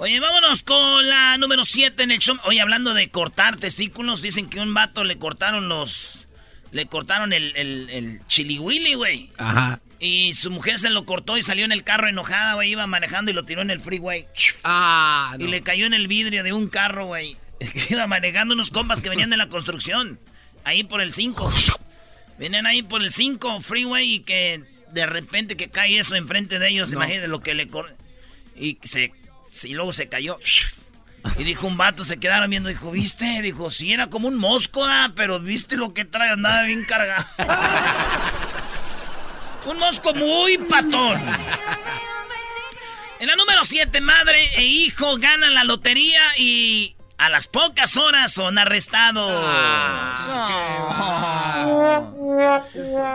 Oye, 0.10 0.20
vámonos 0.20 0.64
con 0.64 1.08
la 1.08 1.38
número 1.38 1.64
7 1.64 2.02
en 2.02 2.10
el 2.10 2.18
show. 2.18 2.36
Oye, 2.46 2.60
hablando 2.62 2.96
de 2.96 3.12
cortar 3.12 3.58
testículos, 3.58 4.24
dicen 4.24 4.50
que 4.50 4.60
un 4.60 4.74
vato 4.74 5.04
le 5.04 5.20
cortaron 5.20 5.70
los. 5.70 6.28
Le 6.72 6.88
cortaron 6.88 7.32
el, 7.32 7.56
el, 7.56 7.88
el 7.92 8.22
chiliwili, 8.26 8.96
güey. 8.96 9.30
Ajá. 9.38 9.80
Y 10.00 10.34
su 10.34 10.50
mujer 10.50 10.80
se 10.80 10.90
lo 10.90 11.06
cortó 11.06 11.38
y 11.38 11.44
salió 11.44 11.64
en 11.64 11.72
el 11.72 11.84
carro 11.84 12.10
enojada, 12.10 12.56
güey. 12.56 12.72
Iba 12.72 12.88
manejando 12.88 13.30
y 13.30 13.36
lo 13.36 13.46
tiró 13.46 13.62
en 13.62 13.70
el 13.70 13.82
freeway. 13.82 14.26
Ah, 14.64 15.36
Y 15.38 15.46
le 15.46 15.62
cayó 15.62 15.86
en 15.86 15.94
el 15.94 16.08
vidrio 16.08 16.44
de 16.44 16.54
un 16.54 16.70
carro, 16.70 17.06
güey. 17.06 17.38
Iba 17.92 18.08
manejando 18.08 18.56
unos 18.56 18.72
compas 18.72 19.04
que 19.04 19.10
venían 19.10 19.30
de 19.30 19.38
la 19.38 19.48
construcción. 19.48 20.20
Ahí 20.64 20.84
por 20.84 21.02
el 21.02 21.14
5. 21.14 21.54
Venían 22.40 22.66
ahí 22.66 22.82
por 22.82 23.04
el 23.04 23.12
5 23.12 23.60
freeway 23.60 24.16
y 24.16 24.20
que 24.22 24.64
de 24.92 25.06
repente 25.06 25.56
que 25.56 25.70
cae 25.70 26.00
eso 26.00 26.16
enfrente 26.16 26.58
de 26.58 26.70
ellos. 26.70 26.94
Imagínate 26.94 27.28
lo 27.28 27.42
que 27.42 27.54
le. 27.54 27.70
Y 28.56 28.80
se... 28.82 29.19
Y 29.64 29.74
luego 29.74 29.94
se 29.94 30.08
cayó. 30.08 30.38
Y 31.38 31.44
dijo 31.44 31.68
un 31.68 31.78
vato, 31.78 32.04
se 32.06 32.18
quedaron 32.18 32.50
viendo. 32.50 32.70
Dijo, 32.70 32.92
¿viste? 32.92 33.42
Dijo, 33.42 33.70
sí, 33.70 33.92
era 33.92 34.08
como 34.08 34.28
un 34.28 34.38
mosco, 34.38 34.86
¿da? 34.86 35.14
pero 35.16 35.40
¿viste 35.40 35.78
lo 35.78 35.94
que 35.94 36.06
trae? 36.06 36.32
Andaba 36.32 36.64
bien 36.64 36.84
cargado. 36.86 37.26
un 39.66 39.78
mosco 39.78 40.14
muy 40.14 40.58
patón. 40.58 41.20
En 43.20 43.28
la 43.28 43.36
número 43.36 43.66
7, 43.66 44.00
madre 44.02 44.40
e 44.56 44.64
hijo 44.64 45.18
ganan 45.18 45.54
la 45.54 45.66
lotería 45.66 46.22
y 46.38 46.96
a 47.18 47.28
las 47.28 47.48
pocas 47.48 47.98
horas 47.98 48.32
son 48.32 48.58
arrestados. 48.58 49.30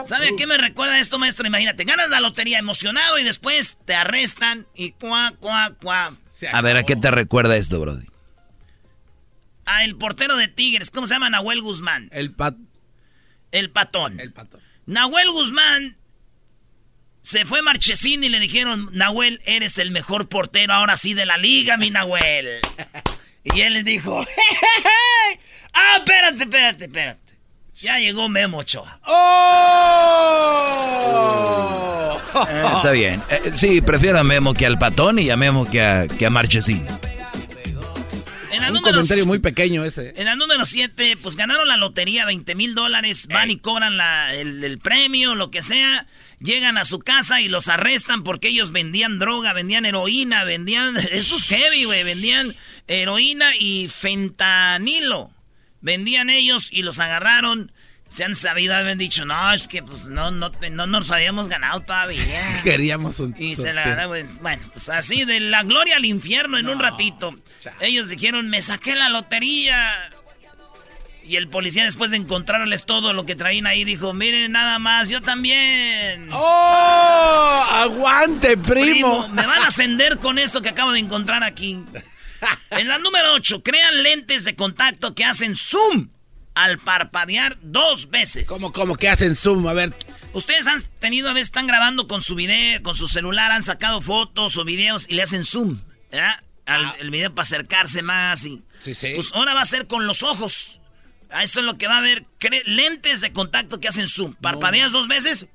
¿Sabe 0.06 0.28
a 0.28 0.36
qué 0.36 0.46
me 0.46 0.58
recuerda 0.58 0.98
esto, 0.98 1.18
maestro? 1.18 1.46
Imagínate, 1.46 1.84
ganas 1.84 2.10
la 2.10 2.20
lotería 2.20 2.58
emocionado 2.58 3.18
y 3.18 3.24
después 3.24 3.78
te 3.86 3.94
arrestan 3.94 4.66
y 4.74 4.92
cuá, 4.92 5.32
cuá, 5.40 5.72
cuá. 5.80 6.12
A 6.52 6.60
ver, 6.60 6.76
¿a 6.76 6.84
qué 6.84 6.96
te 6.96 7.10
recuerda 7.10 7.56
esto, 7.56 7.80
Brody? 7.80 8.06
A 9.66 9.84
el 9.84 9.96
portero 9.96 10.36
de 10.36 10.48
Tigres, 10.48 10.90
¿cómo 10.90 11.06
se 11.06 11.14
llama? 11.14 11.30
Nahuel 11.30 11.62
Guzmán. 11.62 12.08
El 12.12 12.34
pat... 12.34 12.56
El 13.50 13.70
patón. 13.70 14.18
El 14.18 14.32
patón. 14.32 14.60
Nahuel 14.86 15.30
Guzmán 15.30 15.96
se 17.22 17.46
fue 17.46 17.62
Marchesín 17.62 18.22
y 18.24 18.28
le 18.28 18.40
dijeron, 18.40 18.90
Nahuel, 18.92 19.40
eres 19.46 19.78
el 19.78 19.90
mejor 19.90 20.28
portero 20.28 20.74
ahora 20.74 20.96
sí 20.96 21.14
de 21.14 21.24
la 21.24 21.38
liga, 21.38 21.76
mi 21.76 21.90
Nahuel. 21.90 22.60
y 23.44 23.60
él 23.62 23.72
le 23.74 23.82
dijo, 23.82 24.20
ah, 25.72 25.96
espérate, 25.98 26.42
espérate, 26.42 26.84
espérate. 26.84 27.23
Ya 27.80 27.98
llegó 27.98 28.28
Memo 28.28 28.58
Ochoa. 28.58 28.98
¡Oh! 29.06 30.20
Eh, 32.48 32.62
está 32.76 32.90
bien. 32.90 33.22
Eh, 33.30 33.52
sí, 33.54 33.80
prefiero 33.80 34.18
a 34.18 34.24
Memo 34.24 34.54
que 34.54 34.66
al 34.66 34.76
patón 34.76 35.20
y 35.20 35.30
a 35.30 35.36
Memo 35.36 35.70
que 35.70 35.80
a, 35.80 36.08
que 36.08 36.26
a 36.26 36.30
Marchesín. 36.30 36.84
En 38.50 38.60
la 38.60 38.68
Un 38.68 38.74
número 38.74 38.92
comentario 38.92 39.24
muy 39.24 39.38
pequeño 39.38 39.84
ese. 39.84 40.14
En 40.16 40.24
la 40.24 40.34
número 40.34 40.64
7, 40.64 41.16
pues 41.22 41.36
ganaron 41.36 41.68
la 41.68 41.76
lotería, 41.76 42.24
20 42.26 42.56
mil 42.56 42.74
dólares, 42.74 43.28
van 43.28 43.50
y 43.52 43.58
cobran 43.58 43.96
la- 43.96 44.34
el, 44.34 44.64
el 44.64 44.78
premio, 44.80 45.36
lo 45.36 45.52
que 45.52 45.62
sea, 45.62 46.06
llegan 46.40 46.76
a 46.76 46.84
su 46.84 46.98
casa 46.98 47.40
y 47.40 47.46
los 47.46 47.68
arrestan 47.68 48.24
porque 48.24 48.48
ellos 48.48 48.72
vendían 48.72 49.20
droga, 49.20 49.52
vendían 49.52 49.86
heroína, 49.86 50.42
vendían, 50.42 50.96
esto 51.12 51.36
es 51.36 51.44
heavy, 51.44 51.84
güey, 51.84 52.02
vendían 52.02 52.56
heroína 52.88 53.54
y 53.56 53.86
fentanilo. 53.86 55.30
Vendían 55.84 56.30
ellos 56.30 56.72
y 56.72 56.80
los 56.80 56.98
agarraron. 56.98 57.70
Se 58.08 58.24
han 58.24 58.34
sabido, 58.34 58.74
habían 58.74 58.96
dicho, 58.96 59.26
no, 59.26 59.52
es 59.52 59.68
que 59.68 59.82
pues 59.82 60.06
no, 60.06 60.30
no, 60.30 60.50
no 60.70 60.86
nos 60.86 61.10
habíamos 61.10 61.50
ganado 61.50 61.80
todavía. 61.80 62.24
Queríamos 62.64 63.20
un... 63.20 63.36
Y 63.38 63.54
se 63.54 63.74
la 63.74 63.84
ganaron. 63.84 64.38
Bueno, 64.40 64.62
pues 64.72 64.88
así, 64.88 65.26
de 65.26 65.40
la 65.40 65.62
gloria 65.62 65.96
al 65.96 66.06
infierno 66.06 66.56
en 66.56 66.70
un 66.70 66.78
ratito. 66.78 67.34
Ellos 67.80 68.08
dijeron, 68.08 68.48
me 68.48 68.62
saqué 68.62 68.96
la 68.96 69.10
lotería. 69.10 69.92
Y 71.22 71.36
el 71.36 71.48
policía, 71.48 71.84
después 71.84 72.10
de 72.12 72.16
encontrarles 72.16 72.86
todo 72.86 73.12
lo 73.12 73.26
que 73.26 73.34
traían 73.34 73.66
ahí, 73.66 73.84
dijo, 73.84 74.14
miren 74.14 74.52
nada 74.52 74.78
más, 74.78 75.10
yo 75.10 75.20
también. 75.20 76.30
¡Oh! 76.32 77.66
¡Aguante, 77.72 78.56
Primo, 78.56 79.24
primo! 79.24 79.28
me 79.28 79.46
van 79.46 79.62
a 79.62 79.66
ascender 79.66 80.16
con 80.16 80.38
esto 80.38 80.62
que 80.62 80.70
acabo 80.70 80.92
de 80.92 81.00
encontrar 81.00 81.44
aquí. 81.44 81.82
En 82.70 82.88
la 82.88 82.98
número 82.98 83.34
8, 83.34 83.62
crean 83.62 84.02
lentes 84.02 84.44
de 84.44 84.54
contacto 84.56 85.14
que 85.14 85.24
hacen 85.24 85.56
zoom 85.56 86.08
al 86.54 86.78
parpadear 86.78 87.58
dos 87.62 88.10
veces. 88.10 88.48
¿Cómo, 88.48 88.72
cómo 88.72 88.96
que 88.96 89.08
hacen 89.08 89.34
zoom? 89.34 89.66
A 89.66 89.72
ver. 89.72 89.94
Ustedes 90.32 90.66
han 90.66 90.80
tenido, 91.00 91.28
a 91.28 91.32
veces 91.32 91.48
están 91.48 91.66
grabando 91.66 92.06
con 92.06 92.22
su 92.22 92.34
video, 92.34 92.82
con 92.82 92.94
su 92.94 93.08
celular, 93.08 93.52
han 93.52 93.62
sacado 93.62 94.00
fotos 94.00 94.56
o 94.56 94.64
videos 94.64 95.06
y 95.08 95.14
le 95.14 95.22
hacen 95.22 95.44
zoom, 95.44 95.80
¿verdad? 96.10 96.42
Al 96.66 96.94
el 96.98 97.10
video 97.10 97.34
para 97.34 97.42
acercarse 97.42 98.02
más 98.02 98.44
y... 98.44 98.62
Sí, 98.78 98.94
sí. 98.94 99.12
Pues 99.14 99.32
ahora 99.34 99.54
va 99.54 99.60
a 99.60 99.66
ser 99.66 99.86
con 99.86 100.06
los 100.06 100.22
ojos. 100.22 100.80
Eso 101.42 101.60
es 101.60 101.66
lo 101.66 101.76
que 101.78 101.88
va 101.88 101.96
a 101.96 101.98
haber. 101.98 102.26
Lentes 102.64 103.20
de 103.20 103.32
contacto 103.32 103.80
que 103.80 103.88
hacen 103.88 104.08
zoom. 104.08 104.34
Parpadeas 104.34 104.92
dos 104.92 105.08
veces, 105.08 105.46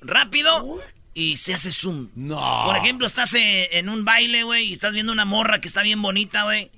rápido, 0.00 0.80
y 1.18 1.36
se 1.36 1.52
hace 1.54 1.72
zoom. 1.72 2.10
No. 2.14 2.62
Por 2.66 2.76
ejemplo, 2.76 3.06
estás 3.06 3.34
eh, 3.34 3.68
en 3.78 3.88
un 3.88 4.04
baile, 4.04 4.44
güey, 4.44 4.66
y 4.68 4.72
estás 4.72 4.94
viendo 4.94 5.12
una 5.12 5.24
morra 5.24 5.60
que 5.60 5.66
está 5.68 5.82
bien 5.82 6.00
bonita, 6.00 6.44
güey. 6.44 6.70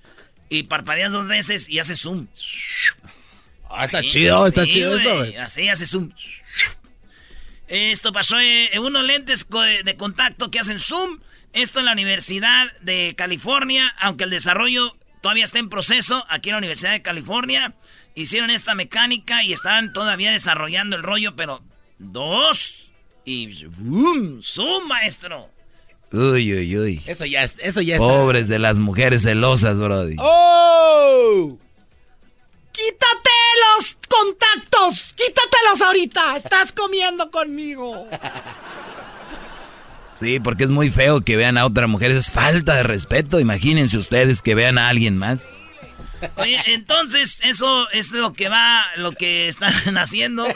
Y 0.49 0.63
parpadeas 0.65 1.13
dos 1.13 1.29
veces 1.29 1.69
y 1.69 1.79
hace 1.79 1.95
zoom. 1.95 2.27
Ah, 3.69 3.85
está 3.85 4.03
chido, 4.03 4.47
está 4.47 4.65
sí, 4.65 4.73
chido 4.73 4.97
eso, 4.97 5.17
güey. 5.19 5.37
Así 5.37 5.69
hace 5.69 5.87
zoom. 5.87 6.11
Esto 7.69 8.13
pasó 8.13 8.39
eh, 8.41 8.71
en 8.75 8.83
unos 8.83 9.05
lentes 9.05 9.45
co- 9.45 9.61
de 9.63 9.95
contacto 9.97 10.51
que 10.51 10.59
hacen 10.59 10.81
zoom. 10.81 11.21
Esto 11.53 11.81
en 11.81 11.87
la 11.87 11.93
Universidad 11.93 12.67
de 12.81 13.15
California, 13.17 13.95
aunque 14.01 14.25
el 14.25 14.31
desarrollo 14.31 14.97
todavía 15.21 15.45
está 15.45 15.59
en 15.59 15.69
proceso, 15.69 16.25
aquí 16.29 16.49
en 16.49 16.55
la 16.55 16.59
Universidad 16.59 16.93
de 16.93 17.03
California, 17.03 17.75
hicieron 18.15 18.51
esta 18.51 18.75
mecánica 18.75 19.43
y 19.45 19.53
están 19.53 19.93
todavía 19.93 20.31
desarrollando 20.33 20.97
el 20.97 21.03
rollo, 21.03 21.37
pero 21.37 21.63
dos 21.99 22.90
y 23.31 23.67
boom, 23.67 24.43
zoom, 24.43 24.89
maestro. 24.89 25.49
Uy, 26.13 26.53
uy, 26.55 26.77
uy. 26.79 27.03
Eso 27.07 27.25
ya, 27.25 27.45
es- 27.45 27.55
eso 27.61 27.81
ya 27.81 27.95
está. 27.95 28.07
Pobres 28.07 28.49
de 28.49 28.59
las 28.59 28.79
mujeres 28.81 29.23
celosas, 29.23 29.77
Brody. 29.79 30.17
¡Oh! 30.19 31.57
¡Quítate 32.73 33.31
los 33.79 33.97
contactos! 34.09 35.15
¡Quítatelos 35.15 35.81
ahorita! 35.87 36.37
¡Estás 36.37 36.73
comiendo 36.73 37.31
conmigo! 37.31 38.09
Sí, 40.15 40.39
porque 40.41 40.65
es 40.65 40.71
muy 40.71 40.91
feo 40.91 41.21
que 41.23 41.37
vean 41.37 41.57
a 41.57 41.65
otra 41.65 41.87
mujer. 41.87 42.11
Eso 42.11 42.21
es 42.21 42.31
falta 42.33 42.75
de 42.75 42.83
respeto. 42.83 43.41
Imagínense 43.41 43.97
ustedes 43.97 44.43
que 44.43 44.55
vean 44.55 44.77
a 44.79 44.89
alguien 44.89 45.17
más. 45.17 45.47
Oye, 46.37 46.61
entonces 46.67 47.41
eso 47.45 47.89
es 47.91 48.11
lo 48.13 48.35
que 48.35 48.49
va, 48.51 48.85
lo 48.97 49.13
que 49.13 49.49
están 49.49 49.73
haciendo. 49.97 50.47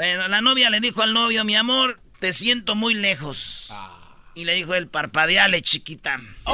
Bueno, 0.00 0.28
la 0.28 0.40
novia 0.40 0.70
le 0.70 0.80
dijo 0.80 1.02
al 1.02 1.12
novio, 1.12 1.44
mi 1.44 1.54
amor, 1.56 2.00
te 2.20 2.32
siento 2.32 2.74
muy 2.74 2.94
lejos. 2.94 3.70
Y 4.34 4.46
le 4.46 4.54
dijo 4.54 4.72
él, 4.74 4.86
parpadeale, 4.88 5.60
chiquita. 5.60 6.18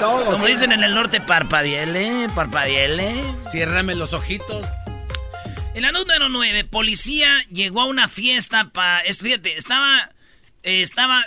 Todo 0.00 0.24
Como 0.30 0.46
dicen 0.46 0.72
en 0.72 0.82
el 0.82 0.94
norte, 0.94 1.20
parpadeele, 1.20 2.30
parpadeele. 2.34 3.22
Ciérrame 3.50 3.94
los 3.94 4.14
ojitos. 4.14 4.66
En 5.74 5.82
la 5.82 5.92
número 5.92 6.30
9, 6.30 6.64
policía 6.64 7.28
llegó 7.50 7.82
a 7.82 7.84
una 7.84 8.08
fiesta 8.08 8.70
para... 8.70 9.02
Fíjate, 9.12 9.58
estaba... 9.58 10.10
eh, 10.62 10.80
estaba... 10.80 11.26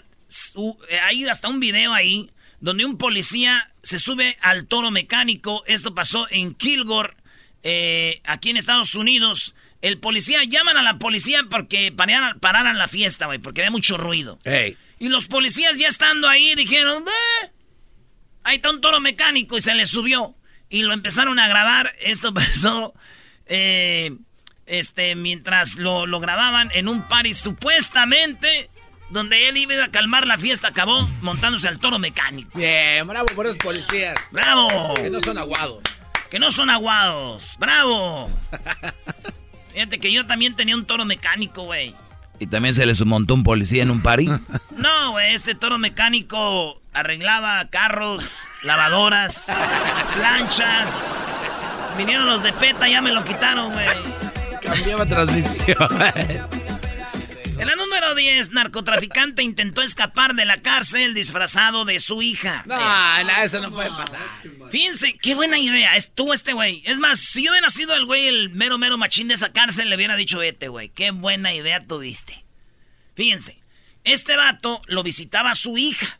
eh, 0.89 1.00
hay 1.03 1.27
hasta 1.27 1.50
un 1.50 1.60
video 1.60 1.93
ahí 1.93 2.31
donde 2.62 2.84
un 2.84 2.98
policía 2.98 3.69
se 3.84 4.00
sube 4.00 4.39
al 4.41 4.65
toro 4.65 4.89
mecánico. 4.89 5.62
Esto 5.67 5.93
pasó 5.93 6.25
en 6.31 6.55
Kilgore, 6.55 7.13
eh, 7.65 8.22
aquí 8.25 8.51
en 8.51 8.57
Estados 8.57 8.93
Unidos. 8.95 9.55
El 9.81 10.00
policía, 10.00 10.43
llaman 10.45 10.77
a 10.77 10.84
la 10.84 10.98
policía 11.00 11.41
porque 11.50 11.91
pararan, 11.91 12.39
pararan 12.39 12.77
la 12.77 12.88
fiesta, 12.88 13.25
güey, 13.25 13.39
porque 13.39 13.62
había 13.62 13.72
mucho 13.72 13.98
ruido. 13.98 14.39
Ey. 14.45 14.77
Y 15.00 15.10
los 15.10 15.27
policías 15.27 15.77
ya 15.77 15.88
estando 15.88 16.29
ahí 16.29 16.55
dijeron, 16.55 17.03
"Eh, 17.07 17.51
ahí 18.43 18.55
está 18.57 18.69
un 18.69 18.81
toro 18.81 19.00
mecánico 19.01 19.57
y 19.57 19.62
se 19.62 19.74
le 19.75 19.86
subió. 19.86 20.36
Y 20.69 20.84
lo 20.84 20.93
empezaron 20.93 21.38
a 21.39 21.48
grabar. 21.48 21.91
Esto 22.00 22.34
pasó 22.34 22.93
eh, 23.48 24.15
este, 24.65 25.15
mientras 25.15 25.75
lo, 25.75 26.05
lo 26.05 26.19
grababan 26.19 26.69
en 26.74 26.88
un 26.88 27.07
party 27.07 27.34
supuestamente 27.34 28.69
donde 29.10 29.48
él 29.50 29.57
iba 29.57 29.84
a 29.84 29.91
calmar 29.91 30.25
la 30.25 30.38
fiesta. 30.38 30.69
Acabó 30.69 31.07
montándose 31.22 31.67
al 31.67 31.79
toro 31.79 32.00
mecánico. 32.00 32.57
Bien, 32.57 33.05
bravo 33.07 33.27
por 33.36 33.45
esos 33.45 33.57
policías. 33.57 34.15
¡Bravo! 34.31 34.93
Que 34.95 35.10
no 35.10 35.19
son 35.22 35.38
aguados. 35.38 35.79
Que 36.36 36.39
no 36.39 36.51
son 36.51 36.70
aguados. 36.70 37.56
¡Bravo! 37.60 38.30
Fíjate 39.74 40.00
que 40.01 40.12
yo 40.12 40.27
también 40.27 40.54
tenía 40.54 40.75
un 40.75 40.84
toro 40.84 41.06
mecánico, 41.06 41.63
güey. 41.63 41.96
¿Y 42.39 42.48
también 42.48 42.74
se 42.74 42.86
les 42.86 43.06
montó 43.06 43.36
un 43.36 43.44
policía 43.46 43.84
en 43.84 43.89
un 43.89 44.01
party? 44.01 44.27
No, 44.75 45.12
güey, 45.12 45.34
este 45.34 45.56
toro 45.56 45.77
mecánico 45.77 46.82
arreglaba 46.92 47.65
carros, 47.70 48.30
lavadoras, 48.63 49.46
planchas. 50.13 51.88
Vinieron 51.98 52.25
los 52.25 52.44
de 52.44 52.51
PETA, 52.51 52.89
ya 52.89 53.01
me 53.01 53.13
lo 53.13 53.24
quitaron, 53.24 53.72
güey. 53.72 53.88
Cambiaba 54.62 55.06
transmisión. 55.06 55.77
En 57.57 57.67
la 57.67 57.75
número 57.75 58.15
10, 58.15 58.51
narcotraficante 58.51 59.41
intentó 59.41 59.81
escapar 59.81 60.35
de 60.35 60.45
la 60.45 60.62
cárcel 60.62 61.13
disfrazado 61.13 61.85
de 61.85 62.00
su 62.01 62.21
hija. 62.21 62.63
No, 62.67 62.75
no, 63.24 63.43
eso 63.43 63.62
no 63.62 63.71
puede 63.71 63.89
pasar. 63.89 64.19
Fíjense, 64.69 65.13
qué 65.21 65.35
buena 65.35 65.57
idea 65.57 65.95
estuvo 65.95 66.33
este 66.33 66.51
güey. 66.53 66.83
Es 66.85 67.00
más, 67.00 67.19
si 67.19 67.45
yo 67.45 67.51
hubiera 67.51 67.69
sido 67.69 67.95
el 67.95 68.05
güey, 68.05 68.27
el 68.27 68.50
mero, 68.50 68.77
mero 68.77 68.97
machín 68.97 69.29
de 69.29 69.35
esa 69.35 69.53
cárcel, 69.53 69.89
le 69.89 69.95
hubiera 69.95 70.15
dicho, 70.17 70.39
vete, 70.39 70.67
güey, 70.67 70.89
qué 70.89 71.12
buena 71.12 71.53
idea 71.53 71.81
tuviste. 71.81 72.43
Fíjense, 73.15 73.59
este 74.03 74.35
vato 74.35 74.81
lo 74.88 75.01
visitaba 75.03 75.51
a 75.51 75.55
su 75.55 75.77
hija 75.77 76.19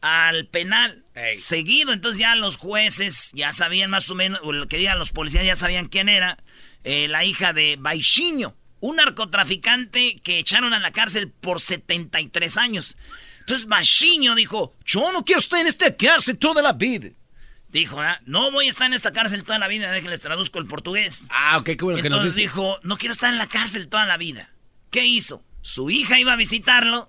al 0.00 0.46
penal 0.46 1.04
seguido. 1.36 1.92
Entonces 1.92 2.18
ya 2.18 2.34
los 2.34 2.56
jueces 2.56 3.30
ya 3.34 3.52
sabían 3.52 3.90
más 3.90 4.08
o 4.10 4.14
menos, 4.14 4.40
o 4.42 4.52
lo 4.52 4.66
que 4.68 4.78
digan 4.78 4.98
los 4.98 5.10
policías 5.12 5.44
ya 5.44 5.54
sabían 5.56 5.88
quién 5.88 6.08
era. 6.08 6.38
eh, 6.84 7.06
la 7.08 7.24
hija 7.24 7.52
de 7.52 7.76
Baixinho, 7.78 8.56
un 8.82 8.96
narcotraficante 8.96 10.20
que 10.24 10.40
echaron 10.40 10.74
a 10.74 10.80
la 10.80 10.90
cárcel 10.90 11.30
por 11.30 11.60
73 11.60 12.56
años. 12.56 12.96
Entonces 13.40 13.66
Baixinho 13.66 14.34
dijo, 14.34 14.74
yo 14.84 15.12
no 15.12 15.24
quiero 15.24 15.38
estar 15.38 15.60
en 15.60 15.68
esta 15.68 15.96
cárcel 15.96 16.36
toda 16.36 16.62
la 16.62 16.72
vida. 16.72 17.08
Dijo, 17.68 18.00
"Ah, 18.00 18.20
no 18.26 18.50
voy 18.50 18.66
a 18.66 18.70
estar 18.70 18.88
en 18.88 18.92
esta 18.92 19.12
cárcel 19.12 19.44
toda 19.44 19.58
la 19.60 19.68
vida, 19.68 19.90
déjenles 19.92 20.20
traduzco 20.20 20.58
el 20.58 20.66
portugués. 20.66 21.26
Ah, 21.30 21.58
ok, 21.58 21.64
qué 21.64 21.76
bueno 21.80 22.02
que 22.02 22.10
nos 22.10 22.18
Entonces 22.18 22.34
dice. 22.34 22.40
dijo, 22.48 22.80
no 22.82 22.96
quiero 22.98 23.12
estar 23.12 23.32
en 23.32 23.38
la 23.38 23.46
cárcel 23.46 23.88
toda 23.88 24.04
la 24.04 24.16
vida. 24.16 24.50
¿Qué 24.90 25.06
hizo? 25.06 25.44
Su 25.62 25.88
hija 25.88 26.18
iba 26.18 26.32
a 26.32 26.36
visitarlo, 26.36 27.08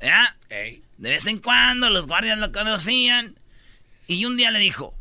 ¿ya? 0.00 0.34
De 0.48 1.10
vez 1.10 1.26
en 1.26 1.38
cuando 1.38 1.90
los 1.90 2.06
guardias 2.06 2.38
lo 2.38 2.50
conocían. 2.52 3.36
Y 4.08 4.24
un 4.24 4.36
día 4.38 4.50
le 4.50 4.58
dijo, 4.60 4.94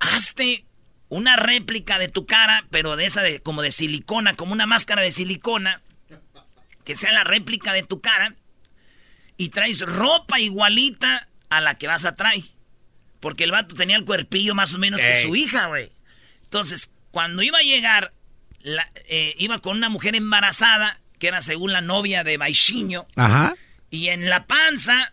hazte 0.00 0.64
una 1.10 1.36
réplica 1.36 1.98
de 1.98 2.08
tu 2.08 2.24
cara, 2.24 2.64
pero 2.70 2.96
de 2.96 3.04
esa 3.04 3.20
de, 3.22 3.40
como 3.42 3.60
de 3.62 3.70
silicona, 3.72 4.34
como 4.36 4.52
una 4.52 4.64
máscara 4.66 5.02
de 5.02 5.10
silicona, 5.10 5.82
que 6.84 6.94
sea 6.96 7.12
la 7.12 7.24
réplica 7.24 7.72
de 7.74 7.82
tu 7.82 8.00
cara, 8.00 8.34
y 9.36 9.50
traes 9.50 9.80
ropa 9.82 10.40
igualita 10.40 11.28
a 11.50 11.60
la 11.60 11.74
que 11.74 11.86
vas 11.86 12.04
a 12.06 12.14
traer. 12.14 12.44
Porque 13.20 13.44
el 13.44 13.50
vato 13.50 13.74
tenía 13.74 13.96
el 13.96 14.04
cuerpillo 14.06 14.54
más 14.54 14.74
o 14.74 14.78
menos 14.78 15.00
que 15.02 15.22
su 15.22 15.36
hija, 15.36 15.66
güey. 15.66 15.90
Entonces, 16.44 16.90
cuando 17.10 17.42
iba 17.42 17.58
a 17.58 17.62
llegar, 17.62 18.12
la- 18.60 18.90
eh, 19.08 19.34
iba 19.38 19.58
con 19.60 19.76
una 19.76 19.88
mujer 19.88 20.14
embarazada, 20.14 21.00
que 21.18 21.28
era 21.28 21.42
según 21.42 21.72
la 21.72 21.80
novia 21.82 22.24
de 22.24 22.36
Baixinho, 22.38 23.06
Ajá. 23.16 23.54
y 23.90 24.08
en 24.08 24.30
la 24.30 24.46
panza 24.46 25.12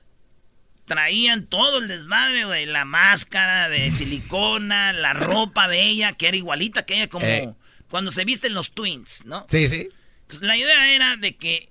traían 0.88 1.46
todo 1.46 1.77
el 1.77 1.88
desmadre, 1.88 2.46
güey. 2.46 2.65
La 2.65 2.86
máscara 2.86 3.70
de 3.70 3.91
silicona, 3.91 4.94
la 4.94 5.13
ropa 5.13 5.67
de 5.67 5.84
ella, 5.84 6.13
que 6.13 6.27
era 6.27 6.38
igualita 6.38 6.86
que 6.86 6.96
ella, 6.96 7.08
como 7.10 7.25
Eh. 7.27 7.53
cuando 7.89 8.10
se 8.10 8.25
visten 8.25 8.53
los 8.56 8.72
twins, 8.74 9.24
¿no? 9.25 9.46
Sí, 9.50 9.70
sí. 9.70 9.89
Entonces, 10.22 10.48
la 10.48 10.58
idea 10.58 10.89
era 10.91 11.15
de 11.17 11.36
que 11.36 11.70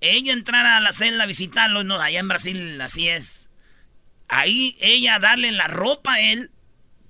ella 0.00 0.32
entrara 0.32 0.76
a 0.76 0.80
la 0.80 0.92
celda 0.92 1.24
a 1.24 1.26
visitarlo, 1.26 1.82
no, 1.84 2.00
allá 2.00 2.20
en 2.20 2.28
Brasil 2.28 2.80
así 2.80 3.08
es. 3.08 3.48
Ahí 4.28 4.76
ella 4.80 5.18
darle 5.18 5.52
la 5.52 5.66
ropa 5.68 6.14
a 6.14 6.20
él, 6.20 6.50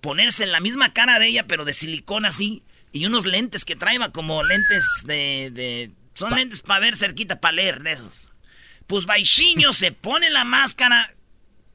ponerse 0.01 0.43
en 0.45 0.53
la 0.53 0.61
misma 0.61 0.93
cara 0.93 1.19
de 1.19 1.29
ella, 1.29 1.47
pero 1.47 1.65
de 1.65 1.73
silicona 1.73 2.29
así, 2.29 2.63
y 2.93 3.07
unos 3.07 3.25
lentes 3.27 3.65
que 3.65 3.77
traía 3.77 4.09
como 4.11 4.43
lentes 4.43 4.85
de... 5.07 5.51
de- 5.53 5.91
son 6.15 6.35
lentes 6.37 6.61
para 6.61 6.81
ver 6.81 6.95
cerquita, 6.97 7.41
para 7.41 7.53
leer 7.53 7.83
de 7.83 7.93
esos. 7.93 8.31
Pues 8.87 9.07
Baixinho 9.07 9.73
se 9.73 9.93
pone 9.93 10.29
la 10.31 10.45
máscara 10.45 11.09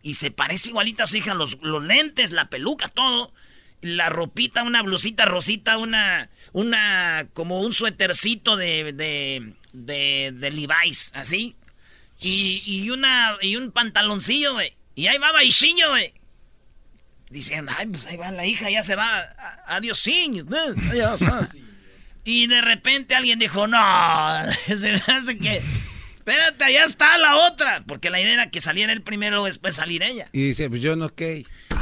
y 0.02 0.16
se 0.16 0.32
parece 0.32 0.70
igualita 0.70 1.04
a 1.04 1.08
su 1.08 1.18
hija, 1.18 1.34
los, 1.34 1.60
los 1.62 1.84
lentes, 1.84 2.32
la 2.32 2.50
peluca, 2.50 2.88
todo. 2.88 3.34
La 3.82 4.10
ropita, 4.10 4.64
una 4.64 4.82
blusita 4.82 5.26
rosita, 5.26 5.78
una, 5.78 6.30
una, 6.52 7.28
como 7.34 7.62
un 7.62 7.74
suétercito 7.74 8.56
de, 8.56 8.92
de, 8.94 9.54
de, 9.72 10.34
de 10.34 10.52
Levi's, 10.52 11.12
así. 11.14 11.56
Y, 12.20 12.64
y 12.66 12.90
una, 12.90 13.36
y 13.42 13.56
un 13.56 13.72
pantaloncillo, 13.72 14.54
güey. 14.54 14.74
Y 14.96 15.08
ahí 15.08 15.20
va 15.20 15.32
Baixinho, 15.32 15.90
güey. 15.90 16.14
Diciendo, 17.30 17.72
ay, 17.78 17.86
pues 17.88 18.06
ahí 18.08 18.18
va 18.18 18.32
la 18.32 18.46
hija, 18.48 18.70
ya 18.72 18.82
se 18.82 18.96
va. 18.96 19.22
Adiós. 19.68 20.04
Y 22.24 22.48
de 22.48 22.60
repente 22.60 23.16
alguien 23.16 23.40
dijo, 23.40 23.68
no, 23.68 23.78
se 24.68 24.76
me 24.76 25.02
hace 25.08 25.38
que... 25.38 25.62
Espérate, 26.28 26.64
allá 26.66 26.84
está 26.84 27.18
la 27.18 27.38
otra. 27.38 27.84
Porque 27.88 28.10
la 28.10 28.20
idea 28.20 28.34
era 28.34 28.50
que 28.50 28.60
saliera 28.60 28.92
él 28.92 29.02
primero, 29.02 29.46
después 29.46 29.78
salir 29.78 30.04
ella. 30.04 30.28
Y 30.34 30.42
dice, 30.48 30.70
pues 30.70 30.82
yo 30.82 30.96
no, 30.98 31.06
ok. 31.06 31.22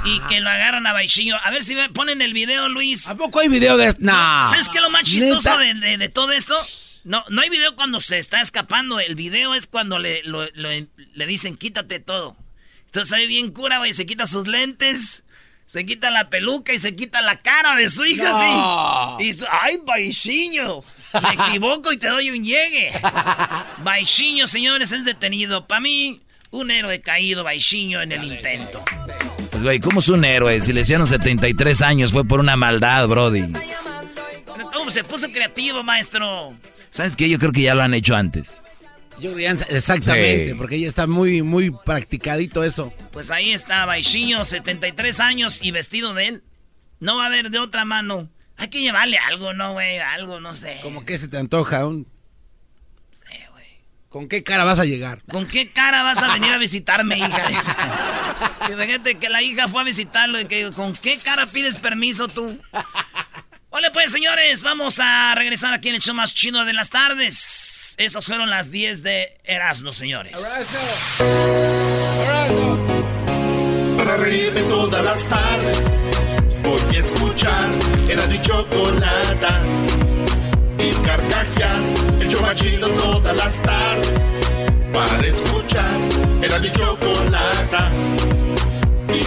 Y 0.06 0.20
que 0.30 0.40
lo 0.40 0.50
agarran 0.50 0.86
a 0.86 0.94
Baixinho. 0.94 1.36
A 1.44 1.50
ver 1.50 1.64
si 1.64 1.74
me 1.76 1.90
ponen 1.90 2.22
el 2.22 2.34
video, 2.34 2.70
Luis. 2.70 3.08
¿A 3.08 3.16
poco 3.18 3.40
hay 3.40 3.48
video 3.48 3.76
de 3.76 3.88
esto? 3.88 4.02
No. 4.04 4.12
¿Sabes 4.14 4.70
qué 4.70 4.78
es 4.78 4.84
lo 4.84 4.92
más 4.92 5.04
chistoso 5.04 5.58
de, 5.58 5.74
de- 5.74 5.98
de 5.98 6.10
todo 6.10 6.32
esto? 6.32 6.56
No, 7.06 7.24
no 7.30 7.42
hay 7.42 7.50
video 7.50 7.76
cuando 7.76 8.00
se 8.00 8.20
está 8.20 8.40
escapando. 8.40 9.00
El 9.00 9.16
video 9.16 9.56
es 9.56 9.66
cuando 9.66 9.98
le, 9.98 10.22
lo- 10.24 10.48
lo- 10.54 10.70
le 11.14 11.26
dicen 11.26 11.58
quítate 11.58 12.00
todo. 12.00 12.38
Entonces 12.86 13.14
ahí 13.14 13.26
bien 13.28 13.52
cura, 13.52 13.80
güey. 13.80 13.94
Se 13.94 14.06
quita 14.06 14.28
sus 14.28 14.46
lentes, 14.48 15.24
se 15.66 15.86
quita 15.88 16.12
la 16.12 16.30
peluca 16.30 16.72
y 16.72 16.78
se 16.80 16.96
quita 16.96 17.22
la 17.22 17.40
cara 17.42 17.76
de 17.76 17.90
su 17.90 18.06
hija, 18.06 18.30
No. 18.30 19.18
sí. 19.20 19.26
Y 19.30 19.36
ay, 19.50 19.78
Baixinho. 19.84 20.84
Me 21.22 21.34
equivoco 21.48 21.92
y 21.92 21.98
te 21.98 22.08
doy 22.08 22.30
un 22.30 22.44
llegue. 22.44 22.92
Baixinho, 23.84 24.48
señores, 24.48 24.92
es 24.92 25.06
detenido. 25.06 25.68
Para 25.68 25.82
mí, 25.82 26.22
un 26.52 26.72
héroe 26.72 27.02
caído, 27.02 27.44
Baixinho, 27.44 28.02
en 28.02 28.12
el 28.12 28.24
intento. 28.24 28.84
Pues, 29.52 29.64
güey, 29.64 29.80
¿cómo 29.80 30.00
es 30.00 30.10
un 30.10 30.26
héroe? 30.26 30.60
Si 30.62 30.74
le 30.74 30.82
hicieron 30.82 31.08
73 31.08 31.82
años 31.82 32.12
fue 32.12 32.26
por 32.26 32.40
una 32.40 32.56
maldad, 32.56 33.08
brody. 33.08 33.46
Pero 34.56 34.70
¿Cómo 34.72 34.92
se 34.92 35.04
puso 35.04 35.32
creativo, 35.32 35.84
maestro? 35.84 36.56
¿Sabes 36.92 37.16
qué? 37.16 37.30
Yo 37.30 37.40
creo 37.40 37.52
que 37.52 37.62
ya 37.62 37.76
lo 37.76 37.84
han 37.84 37.94
hecho 37.94 38.16
antes. 38.16 38.62
Yo 39.20 39.38
exactamente, 39.38 40.50
Sí. 40.50 40.54
porque 40.56 40.78
ya 40.80 40.88
está 40.90 41.08
muy, 41.08 41.42
muy 41.42 41.72
practicadito 41.72 42.64
eso. 42.66 42.94
Pues 43.14 43.32
ahí 43.32 43.54
está, 43.54 43.86
Baixinho, 43.86 44.44
73 44.44 45.20
años 45.22 45.62
y 45.62 45.72
vestido 45.72 46.14
de 46.14 46.28
él. 46.28 46.44
No 47.00 47.18
va 47.18 47.24
a 47.24 47.28
haber 47.28 47.50
de 47.50 47.60
otra 47.60 47.86
mano. 47.86 48.30
Hay 48.58 48.68
que 48.70 48.82
llevarle 48.82 49.18
algo, 49.18 49.54
¿no, 49.54 49.74
güey? 49.74 50.00
Algo, 50.00 50.40
no 50.40 50.56
sé. 50.56 50.80
Como 50.82 51.04
que 51.04 51.18
se 51.18 51.28
te 51.28 51.38
antoja 51.38 51.86
un... 51.86 52.08
Sí, 53.28 53.38
güey. 53.52 53.66
¿Con 54.10 54.28
qué 54.30 54.44
cara 54.44 54.64
vas 54.64 54.80
a 54.80 54.86
llegar? 54.86 55.22
¿Con 55.30 55.46
qué 55.46 55.70
cara 55.70 56.04
vas 56.04 56.20
a 56.20 56.34
venir 56.34 56.54
a 56.54 56.58
visitarme, 56.58 57.18
hija? 57.18 57.50
Imagínate 58.72 59.16
que 59.16 59.30
la 59.30 59.42
hija 59.42 59.68
fue 59.68 59.82
a 59.82 59.84
visitarlo 59.84 60.40
y 60.40 60.46
que 60.46 60.70
¿con 60.76 60.94
qué 60.94 61.16
cara 61.24 61.46
pides 61.54 61.78
permiso 61.78 62.28
tú? 62.28 62.60
Hola 63.70 63.92
pues, 63.92 64.10
señores, 64.12 64.62
vamos 64.62 65.00
a 65.02 65.36
regresar 65.36 65.74
aquí 65.74 65.90
en 65.90 65.96
el 65.96 66.02
show 66.02 66.16
más 66.16 66.34
chido 66.34 66.64
de 66.64 66.72
las 66.72 66.90
tardes. 66.90 67.96
Esas 67.98 68.26
fueron 68.26 68.50
las 68.50 68.72
10 68.72 69.04
de 69.04 69.38
Erasmo, 69.44 69.92
señores. 69.92 70.34
Para 73.98 74.18
reírme 74.18 74.62
todas 74.64 75.04
las 75.04 75.24
tardes, 75.28 75.78
voy 76.66 76.98
escuchar 76.98 77.70
el 78.10 78.42
show 78.42 78.66
más 82.42 82.56
chido 82.56 82.88
todas 82.90 83.36
las 83.36 83.62
tardes. 83.62 84.10
Para 84.94 85.28
escuchar 85.28 86.00
era 86.42 86.60
mi 86.60 86.72
chocolata. 86.72 87.92
Y. 89.10 89.26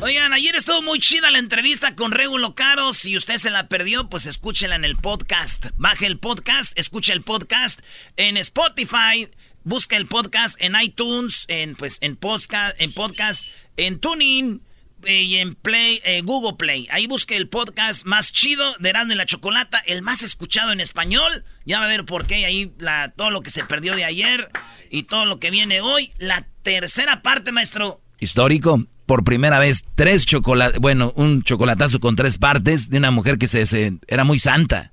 Oigan, 0.00 0.32
ayer 0.32 0.56
estuvo 0.56 0.82
muy 0.82 0.98
chida 0.98 1.30
la 1.30 1.38
entrevista 1.38 1.94
con 1.94 2.10
Regulo 2.10 2.56
Caro. 2.56 2.92
Si 2.92 3.16
usted 3.16 3.36
se 3.36 3.50
la 3.50 3.68
perdió, 3.68 4.08
pues 4.08 4.26
escúchela 4.26 4.74
en 4.74 4.84
el 4.84 4.96
podcast. 4.96 5.66
Baje 5.76 6.06
el 6.06 6.18
podcast, 6.18 6.76
escuche 6.76 7.12
el 7.12 7.22
podcast 7.22 7.80
en 8.16 8.36
Spotify, 8.36 9.28
busca 9.62 9.96
el 9.96 10.06
podcast 10.06 10.60
en 10.60 10.74
iTunes, 10.80 11.44
en 11.46 11.76
pues 11.76 11.98
en 12.00 12.16
podcast, 12.16 12.80
en 12.80 12.92
podcast, 12.92 13.46
en 13.76 14.00
Tuning 14.00 14.60
y 15.06 15.36
en 15.36 15.54
Play, 15.54 16.00
eh, 16.04 16.22
Google 16.22 16.56
Play. 16.58 16.88
Ahí 16.90 17.06
busque 17.06 17.36
el 17.36 17.48
podcast 17.48 18.04
más 18.06 18.32
chido 18.32 18.74
de 18.78 18.90
Erasmo 18.90 19.12
y 19.12 19.16
la 19.16 19.26
Chocolata, 19.26 19.78
el 19.86 20.02
más 20.02 20.22
escuchado 20.22 20.72
en 20.72 20.80
español. 20.80 21.44
Ya 21.64 21.78
va 21.78 21.86
a 21.86 21.88
ver 21.88 22.04
por 22.04 22.26
qué 22.26 22.44
ahí 22.46 22.72
la, 22.78 23.12
todo 23.16 23.30
lo 23.30 23.42
que 23.42 23.50
se 23.50 23.64
perdió 23.64 23.94
de 23.96 24.04
ayer 24.04 24.48
y 24.90 25.04
todo 25.04 25.24
lo 25.26 25.38
que 25.40 25.50
viene 25.50 25.80
hoy. 25.80 26.10
La 26.18 26.46
tercera 26.62 27.22
parte, 27.22 27.52
maestro. 27.52 28.00
Histórico, 28.20 28.84
por 29.06 29.24
primera 29.24 29.58
vez, 29.58 29.82
tres 29.94 30.26
chocolates, 30.26 30.78
bueno, 30.80 31.12
un 31.16 31.42
chocolatazo 31.42 31.98
con 32.00 32.14
tres 32.16 32.38
partes 32.38 32.88
de 32.90 32.98
una 32.98 33.10
mujer 33.10 33.38
que 33.38 33.46
se, 33.48 33.66
se- 33.66 33.94
era 34.06 34.24
muy 34.24 34.38
santa. 34.38 34.92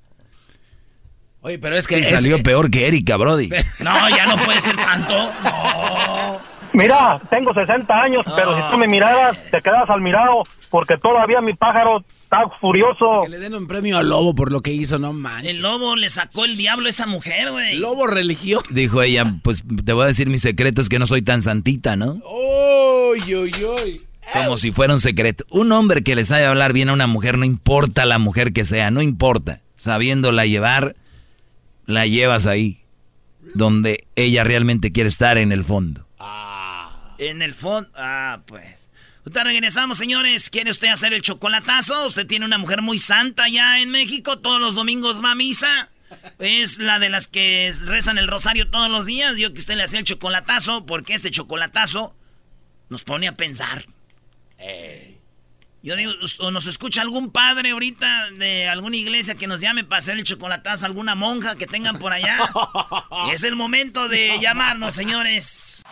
Oye, 1.42 1.58
pero 1.60 1.78
es 1.78 1.88
que... 1.88 2.00
Y 2.00 2.02
es- 2.02 2.10
salió 2.10 2.42
peor 2.44 2.70
que 2.70 2.88
Erika, 2.88 3.16
Brody. 3.18 3.50
No, 3.80 4.10
ya 4.10 4.26
no 4.26 4.38
puede 4.44 4.60
ser 4.62 4.76
tanto. 4.76 5.32
No. 5.44 6.42
Mira, 6.74 7.20
tengo 7.30 7.54
60 7.54 7.94
años, 7.94 8.22
pero 8.36 8.56
si 8.56 8.72
tú 8.72 8.78
me 8.78 8.88
miraras, 8.88 9.38
te 9.50 9.60
quedas 9.60 9.90
al 9.90 10.02
mirado, 10.02 10.44
porque 10.70 10.98
todavía 10.98 11.42
mi 11.42 11.54
pájaro 11.54 12.04
está 12.24 12.44
furioso. 12.62 13.22
Que 13.24 13.30
le 13.30 13.40
den 13.40 13.56
un 13.56 13.68
premio 13.68 13.98
al 13.98 14.10
lobo 14.10 14.36
por 14.36 14.52
lo 14.52 14.62
que 14.62 14.72
hizo, 14.72 15.00
no 15.00 15.12
manches. 15.14 15.50
El 15.50 15.62
lobo 15.62 15.96
le 15.96 16.10
sacó 16.10 16.46
el 16.46 16.58
diablo 16.58 16.88
a 16.88 16.90
esa 16.90 17.08
mujer, 17.08 17.52
güey. 17.52 17.78
Lobo 17.78 18.06
religioso. 18.06 18.66
Dijo 18.70 19.02
ella, 19.02 19.26
pues 19.44 19.64
te 19.84 19.94
voy 19.94 20.04
a 20.04 20.08
decir 20.08 20.30
mis 20.30 20.44
secretos 20.44 20.90
que 20.90 21.00
no 21.00 21.08
soy 21.08 21.24
tan 21.24 21.42
santita, 21.42 21.96
¿no? 21.96 22.22
¡Uy, 22.24 23.36
uy, 23.36 23.52
uy! 23.52 24.02
Como 24.32 24.58
si 24.58 24.72
fuera 24.72 24.94
un 24.94 25.00
secreto. 25.00 25.46
Un 25.50 25.72
hombre 25.72 26.04
que 26.04 26.16
le 26.16 26.24
sabe 26.24 26.46
hablar 26.46 26.72
bien 26.72 26.90
a 26.90 26.94
una 26.94 27.08
mujer, 27.08 27.38
no 27.40 27.46
importa 27.46 28.06
la 28.06 28.20
mujer 28.20 28.54
que 28.54 28.64
sea, 28.64 28.92
no 28.92 29.02
importa. 29.02 29.62
Sabiéndola 29.76 30.46
llevar, 30.46 30.96
la 31.88 32.06
llevas 32.06 32.46
ahí. 32.46 32.84
Donde 33.56 34.06
ella 34.16 34.44
realmente 34.44 34.92
quiere 34.92 35.08
estar 35.08 35.40
en 35.40 35.52
el 35.52 35.64
fondo. 35.64 36.06
En 37.20 37.42
el 37.42 37.54
fondo. 37.54 37.90
Ah, 37.96 38.42
pues. 38.48 38.90
Ahorita 39.20 39.44
regresamos, 39.44 39.98
señores. 39.98 40.50
¿Quiere 40.50 40.72
usted 40.72 40.88
hacer 40.88 41.14
el 41.14 41.22
chocolatazo? 41.22 42.08
Usted 42.08 42.26
tiene 42.26 42.46
una 42.46 42.58
mujer 42.58 42.82
muy 42.82 42.98
santa 42.98 43.48
ya 43.50 43.80
en 43.80 43.92
México. 43.92 44.40
Todos 44.40 44.60
los 44.60 44.74
domingos 44.74 45.24
va 45.24 45.32
a 45.32 45.36
misa. 45.36 45.90
Es 46.40 46.80
la 46.80 46.98
de 46.98 47.10
las 47.10 47.28
que 47.28 47.74
rezan 47.82 48.18
el 48.18 48.28
rosario 48.28 48.70
todos 48.70 48.90
los 48.90 49.06
días. 49.06 49.38
Yo 49.38 49.54
que 49.54 49.60
usted 49.60 49.76
le 49.76 49.84
hacía 49.84 50.00
el 50.00 50.06
chocolatazo 50.06 50.86
porque 50.86 51.14
este 51.14 51.30
chocolatazo 51.30 52.16
nos 52.88 53.04
pone 53.04 53.28
a 53.28 53.36
pensar. 53.36 53.86
Yo 55.82 55.96
digo, 55.96 56.12
o 56.40 56.52
nos 56.52 56.66
escucha 56.66 57.02
algún 57.02 57.32
padre 57.32 57.72
ahorita 57.72 58.32
de 58.32 58.68
alguna 58.68 58.98
iglesia 58.98 59.36
que 59.36 59.48
nos 59.48 59.62
llame 59.62 59.84
para 59.84 60.00
hacer 60.00 60.18
el 60.18 60.26
chocolatazo, 60.26 60.86
alguna 60.86 61.16
monja 61.16 61.56
que 61.56 61.68
tengan 61.68 62.00
por 62.00 62.12
allá. 62.12 62.38
es 63.34 63.44
el 63.44 63.56
momento 63.56 64.10
de 64.10 64.40
llamarnos, 64.42 64.94
señores. 64.94 65.84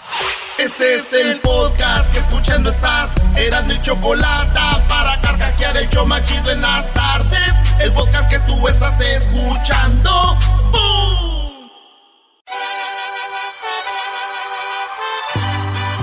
Este 0.57 0.95
es 0.95 1.13
el 1.13 1.39
podcast 1.41 2.11
que 2.11 2.17
escuchando 2.17 2.71
estás. 2.71 3.11
Eran 3.35 3.67
mi 3.67 3.79
chocolate 3.79 4.59
para 4.89 5.21
carcajear 5.21 5.77
el 5.77 5.87
yo 5.89 6.03
machido 6.03 6.49
en 6.49 6.61
las 6.61 6.91
tardes. 6.93 7.53
El 7.79 7.91
podcast 7.91 8.27
que 8.27 8.39
tú 8.39 8.67
estás 8.67 8.99
escuchando. 8.99 10.35
¡Bum! 10.71 11.69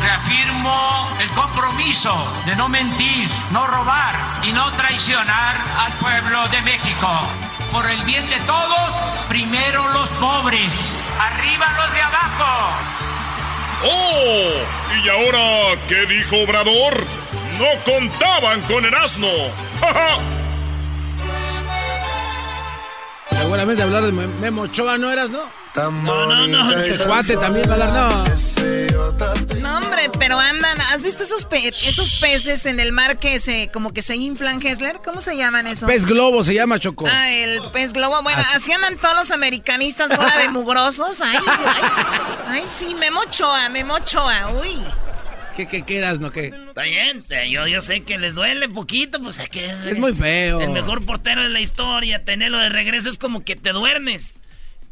Reafirmo 0.00 1.08
el 1.18 1.28
compromiso 1.30 2.14
de 2.46 2.54
no 2.54 2.68
mentir, 2.68 3.28
no 3.50 3.66
robar 3.66 4.14
y 4.44 4.52
no 4.52 4.70
traicionar 4.72 5.56
al 5.78 5.92
pueblo 5.94 6.46
de 6.50 6.62
México. 6.62 7.10
Por 7.72 7.90
el 7.90 8.00
bien 8.04 8.30
de 8.30 8.38
todos, 8.46 8.92
primero 9.28 9.88
los 9.88 10.10
pobres, 10.12 11.12
arriba 11.18 11.66
los 11.76 11.92
de 11.92 12.02
abajo. 12.02 13.03
¡Oh! 13.82 14.50
¿Y 15.04 15.08
ahora 15.08 15.80
qué 15.88 16.06
dijo 16.06 16.36
Obrador? 16.42 17.04
No 17.58 17.66
contaban 17.84 18.60
con 18.62 18.84
el 18.84 18.94
asno. 18.94 19.28
¡Ja, 19.80 20.18
Seguramente 23.38 23.82
hablar 23.82 24.02
de 24.04 24.12
Memo 24.12 24.62
Ochoa 24.62 24.98
no 24.98 25.10
eras, 25.12 25.30
¿no? 25.30 25.63
No, 25.76 25.90
no, 25.90 26.46
no. 26.46 26.70
Este 26.78 27.04
cuate 27.04 27.36
también 27.36 27.68
va 27.68 27.74
a 27.74 27.86
hablar, 27.86 27.92
no. 27.92 29.60
No, 29.60 29.78
hombre, 29.78 30.08
pero 30.18 30.38
andan. 30.38 30.80
¿Has 30.92 31.02
visto 31.02 31.24
esos, 31.24 31.44
pe 31.44 31.68
esos 31.68 32.20
peces 32.20 32.66
en 32.66 32.78
el 32.78 32.92
mar 32.92 33.18
que 33.18 33.40
se 33.40 33.70
como 33.72 33.92
que 33.92 34.02
se 34.02 34.14
inflan, 34.14 34.64
Hessler? 34.64 35.00
¿Cómo 35.04 35.20
se 35.20 35.36
llaman 35.36 35.66
esos? 35.66 35.88
Pez 35.88 36.06
globo 36.06 36.44
se 36.44 36.54
llama 36.54 36.78
Choco. 36.78 37.06
Ah, 37.10 37.30
el 37.30 37.60
pez 37.72 37.92
globo. 37.92 38.22
Bueno, 38.22 38.40
así, 38.54 38.70
andan 38.72 38.98
todos 38.98 39.16
los 39.16 39.30
americanistas, 39.32 40.16
bola 40.16 40.36
de 40.38 40.48
mugrosos. 40.50 41.20
Ay, 41.20 41.38
ay, 41.44 41.82
ay, 42.46 42.62
sí, 42.66 42.94
Memo 42.94 43.20
Ochoa, 43.20 43.68
Memo 43.68 43.94
Ochoa, 43.94 44.52
uy. 44.52 44.80
¿Qué, 45.56 45.66
qué, 45.68 45.82
qué 45.82 45.98
eras, 45.98 46.18
no 46.20 46.30
qué? 46.32 46.46
Está 46.48 46.82
bien, 46.82 47.22
yo, 47.48 47.66
yo 47.68 47.80
sé 47.80 48.02
que 48.02 48.18
les 48.18 48.34
duele 48.34 48.68
poquito, 48.68 49.20
pues 49.20 49.38
es 49.38 49.48
que 49.48 49.66
es, 49.66 49.86
Es 49.86 49.98
muy 49.98 50.14
feo. 50.14 50.60
el 50.60 50.70
mejor 50.70 51.04
portero 51.04 51.42
de 51.42 51.48
la 51.48 51.60
historia. 51.60 52.24
Tenerlo 52.24 52.58
de 52.58 52.68
regreso 52.68 53.08
es 53.08 53.18
como 53.18 53.44
que 53.44 53.54
te 53.56 53.70
duermes 53.70 54.38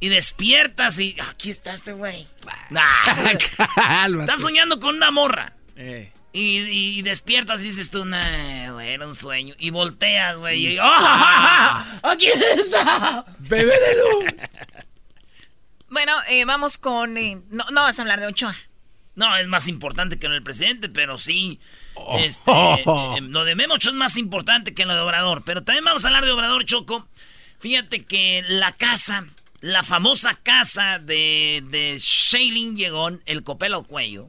y 0.03 0.09
despiertas 0.09 0.99
y 0.99 1.17
aquí 1.31 1.49
está 1.51 1.73
este 1.75 1.93
güey. 1.93 2.27
Nah, 2.71 2.83
estás 4.21 4.41
soñando 4.41 4.81
con 4.81 4.97
una 4.97 5.13
morra. 5.13 5.53
Y, 6.35 6.59
y 6.59 7.03
despiertas 7.03 7.61
y 7.61 7.65
dices 7.67 7.91
tú, 7.91 8.05
nah, 8.05 8.73
güey, 8.73 8.89
era 8.91 9.07
un 9.07 9.15
sueño. 9.15 9.55
Y 9.61 9.71
volteas, 9.71 10.39
güey. 10.39 10.75
y- 10.75 10.77
¡Ah! 10.81 12.01
¡Aquí 12.03 12.27
está! 12.27 13.25
Bebé 13.39 13.75
de 13.79 13.97
luz. 13.97 14.35
Bueno, 15.89 16.13
eh, 16.29 16.47
vamos 16.47 16.79
con. 16.79 17.19
eh, 17.19 17.43
no, 17.51 17.65
no 17.71 17.83
vas 17.83 17.99
a 17.99 18.03
hablar 18.03 18.19
de 18.19 18.27
Ochoa. 18.27 18.57
No, 19.15 19.37
es 19.37 19.47
más 19.47 19.69
importante 19.69 20.19
que 20.19 20.27
lo 20.27 20.33
del 20.33 20.43
presidente, 20.43 20.89
pero 20.89 21.19
sí. 21.19 21.61
Oh. 21.95 22.19
Este, 22.19 22.51
eh, 22.87 23.21
lo 23.21 23.45
de 23.45 23.55
Memo 23.55 23.75
Ochoa 23.75 23.93
es 23.93 23.99
más 23.99 24.17
importante 24.17 24.73
que 24.75 24.87
lo 24.87 24.95
de 24.95 25.01
Obrador. 25.01 25.43
Pero 25.45 25.63
también 25.63 25.85
vamos 25.85 26.05
a 26.05 26.09
hablar 26.09 26.25
de 26.25 26.31
Obrador 26.33 26.65
Choco. 26.65 27.07
Fíjate 27.61 28.05
que 28.07 28.43
la 28.49 28.73
casa, 28.73 29.27
la 29.63 29.83
famosa 29.85 30.35
casa 30.35 30.99
de, 30.99 31.63
de 31.71 31.97
Shailene 31.99 32.77
Llegón, 32.77 33.23
el 33.27 33.45
Copelo 33.45 33.85
Cuello. 33.85 34.29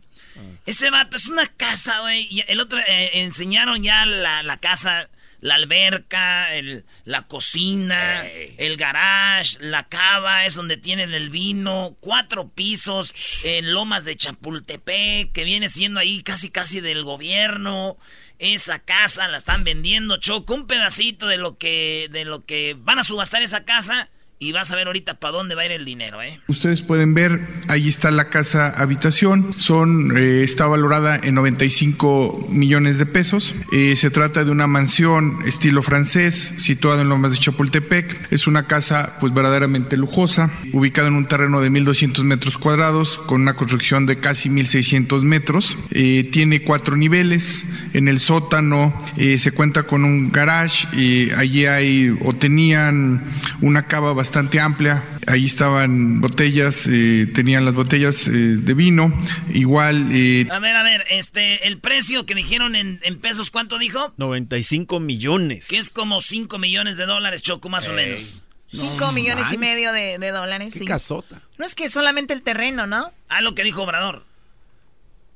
Ese 0.66 0.90
vato 0.90 1.18
es 1.18 1.28
una 1.28 1.46
casa, 1.48 2.00
güey. 2.02 2.44
El 2.48 2.60
otro, 2.60 2.80
eh, 2.80 3.12
enseñaron 3.16 3.84
ya 3.84 4.06
la, 4.06 4.42
la 4.44 4.58
casa, 4.58 5.10
la 5.42 5.56
alberca, 5.56 6.54
el, 6.54 6.86
la 7.04 7.24
cocina, 7.24 8.26
el 8.58 8.78
garage, 8.78 9.58
la 9.60 9.84
cava, 9.84 10.46
es 10.46 10.56
donde 10.56 10.78
tienen 10.78 11.14
el 11.14 11.30
vino, 11.30 11.98
cuatro 12.00 12.50
pisos 12.50 13.14
en 13.44 13.74
Lomas 13.74 14.06
de 14.06 14.16
Chapultepec, 14.16 15.32
que 15.32 15.44
viene 15.44 15.68
siendo 15.68 16.00
ahí 16.00 16.24
casi 16.24 16.50
casi 16.50 16.80
del 16.80 17.04
gobierno. 17.04 17.98
Esa 18.40 18.80
casa 18.80 19.28
la 19.28 19.38
están 19.38 19.64
vendiendo, 19.64 20.18
Choco, 20.18 20.54
un 20.54 20.68
pedacito 20.68 21.28
de 21.28 21.38
lo 21.38 21.58
que, 21.58 22.08
de 22.12 22.26
lo 22.26 22.46
que 22.46 22.76
van 22.78 23.00
a 23.00 23.04
subastar 23.04 23.42
esa 23.42 23.66
casa. 23.66 24.10
Y 24.44 24.52
vas 24.52 24.72
a 24.72 24.76
ver 24.76 24.88
ahorita 24.88 25.14
para 25.22 25.38
dónde 25.38 25.56
va 25.56 25.62
a 25.62 25.68
ir 25.68 25.72
el 25.72 25.86
dinero, 25.86 26.22
¿eh? 26.22 26.38
Ustedes 26.48 26.82
pueden 26.82 27.14
ver, 27.14 27.40
ahí 27.70 27.88
está 27.88 28.12
la 28.12 28.28
casa 28.28 28.74
habitación, 28.76 29.54
son, 29.56 30.18
eh, 30.18 30.44
está 30.44 30.68
valorada 30.68 31.16
en 31.16 31.36
95 31.36 32.48
millones 32.50 32.98
de 32.98 33.06
pesos. 33.06 33.56
Eh, 33.72 33.96
se 33.96 34.10
trata 34.10 34.44
de 34.44 34.52
una 34.52 34.68
mansión 34.68 35.38
estilo 35.46 35.82
francés, 35.82 36.56
situada 36.58 37.04
en 37.04 37.08
Lomas 37.08 37.32
de 37.32 37.38
Chapultepec. 37.38 38.34
Es 38.34 38.46
una 38.46 38.68
casa 38.68 39.16
pues 39.22 39.34
verdaderamente 39.34 39.96
lujosa, 39.96 40.52
ubicada 40.74 41.08
en 41.08 41.14
un 41.14 41.26
terreno 41.26 41.62
de 41.62 41.72
1.200 41.72 42.26
metros 42.26 42.58
cuadrados, 42.58 43.20
con 43.20 43.44
una 43.44 43.54
construcción 43.54 44.06
de 44.06 44.18
casi 44.18 44.50
1.600 44.50 45.22
metros. 45.22 45.78
Eh, 45.92 46.28
tiene 46.34 46.64
cuatro 46.64 46.98
niveles, 46.98 47.66
en 47.94 48.10
el 48.10 48.20
sótano 48.20 48.94
se 49.16 49.52
cuenta 49.54 49.84
con 49.84 50.04
un 50.04 50.34
garage, 50.34 50.86
y 50.98 51.32
allí 51.32 51.66
hay 51.66 52.14
o 52.26 52.34
tenían 52.34 53.24
una 53.62 53.88
cava 53.88 54.12
bastante 54.12 54.33
amplia. 54.40 55.04
Ahí 55.28 55.46
estaban 55.46 56.22
botellas, 56.22 56.88
eh, 56.88 57.28
tenían 57.34 57.66
las 57.66 57.74
botellas 57.74 58.28
eh, 58.28 58.32
de 58.32 58.74
vino. 58.74 59.12
Igual. 59.54 60.10
eh, 60.12 60.48
A 60.52 60.60
ver, 60.60 60.76
a 60.76 60.84
ver, 60.84 61.04
este, 61.10 61.68
el 61.68 61.80
precio 61.80 62.26
que 62.26 62.36
dijeron 62.36 62.76
en, 62.76 63.00
en 63.04 63.20
pesos, 63.20 63.52
¿cuánto 63.52 63.78
dijo? 63.80 64.14
95 64.18 65.00
millones. 65.00 65.68
Que 65.68 65.78
es 65.78 65.90
como 65.90 66.22
5 66.22 66.58
millones 66.60 66.98
de 66.98 67.06
dólares, 67.06 67.42
Choco, 67.42 67.70
más 67.70 67.88
o 67.88 67.94
menos. 67.94 68.44
Cinco 68.72 69.12
millones 69.12 69.52
y 69.52 69.58
medio 69.60 69.94
de, 69.94 70.18
de 70.18 70.32
dólares. 70.32 70.74
sí. 70.74 70.84
casota. 70.86 71.42
No 71.60 71.66
es 71.66 71.76
que 71.76 71.90
solamente 71.90 72.34
el 72.34 72.42
terreno, 72.42 72.88
¿no? 72.88 73.12
Ah, 73.30 73.42
lo 73.42 73.54
que 73.54 73.64
dijo 73.64 73.84
Obrador. 73.84 74.26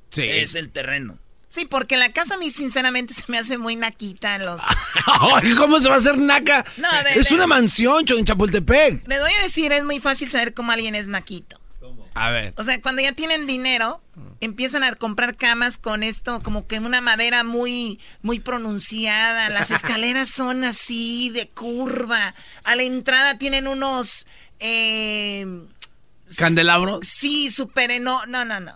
Sí. 0.10 0.24
Es 0.24 0.56
el 0.56 0.70
terreno. 0.70 1.20
Sí, 1.58 1.66
porque 1.66 1.98
la 1.98 2.14
casa 2.14 2.36
a 2.36 2.38
mí 2.38 2.52
sinceramente 2.52 3.16
se 3.16 3.24
me 3.30 3.40
hace 3.40 3.58
muy 3.58 3.76
naquita. 3.76 4.38
Los... 4.38 4.62
¿Cómo 5.58 5.80
se 5.80 5.90
va 5.90 5.96
a 5.96 5.98
hacer 5.98 6.16
naca? 6.20 6.64
No, 6.78 6.88
de- 7.04 7.20
es 7.20 7.30
de- 7.30 7.36
una 7.36 7.48
mansión, 7.48 8.06
en 8.08 8.26
Chapultepec. 8.26 9.08
Le 9.08 9.18
doy 9.18 9.32
a 9.34 9.42
decir, 9.42 9.72
es 9.72 9.84
muy 9.84 10.00
fácil 10.00 10.30
saber 10.30 10.54
cómo 10.54 10.72
alguien 10.72 10.94
es 10.94 11.08
naquito. 11.08 11.60
A 12.14 12.30
ver. 12.30 12.54
O 12.58 12.64
sea, 12.64 12.80
cuando 12.80 13.02
ya 13.02 13.14
tienen 13.14 13.48
dinero, 13.48 14.02
empiezan 14.40 14.84
a 14.84 14.94
comprar 14.94 15.36
camas 15.36 15.78
con 15.80 16.04
esto, 16.04 16.42
como 16.44 16.68
que 16.68 16.78
una 16.80 17.02
madera 17.02 17.44
muy, 17.44 18.00
muy 18.22 18.40
pronunciada. 18.40 19.50
Las 19.50 19.72
escaleras 19.78 20.30
son 20.30 20.64
así, 20.64 21.32
de 21.32 21.50
curva. 21.50 22.36
A 22.66 22.76
la 22.76 22.84
entrada 22.84 23.40
tienen 23.40 23.68
unos... 23.68 24.28
Eh, 24.60 25.46
¿Candelabros? 26.38 27.08
Sí, 27.08 27.50
súper... 27.50 28.00
No, 28.00 28.24
no, 28.28 28.46
no, 28.46 28.60
no. 28.60 28.76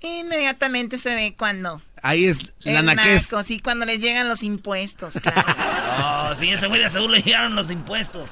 Inmediatamente 0.00 0.98
se 0.98 1.14
ve 1.14 1.34
cuando... 1.38 1.80
Ahí 2.02 2.26
es 2.26 2.42
la 2.60 2.80
el 2.80 2.86
naquez. 2.86 3.30
naco, 3.30 3.42
sí, 3.42 3.60
cuando 3.60 3.84
les 3.86 4.00
llegan 4.00 4.28
los 4.28 4.42
impuestos, 4.42 5.14
claro. 5.22 5.42
Oh, 6.30 6.34
sí, 6.36 6.50
ese 6.50 6.68
güey 6.68 6.80
de 6.80 6.88
seguro 6.90 7.12
le 7.14 7.22
llegaron 7.22 7.56
los 7.56 7.70
impuestos. 7.72 8.30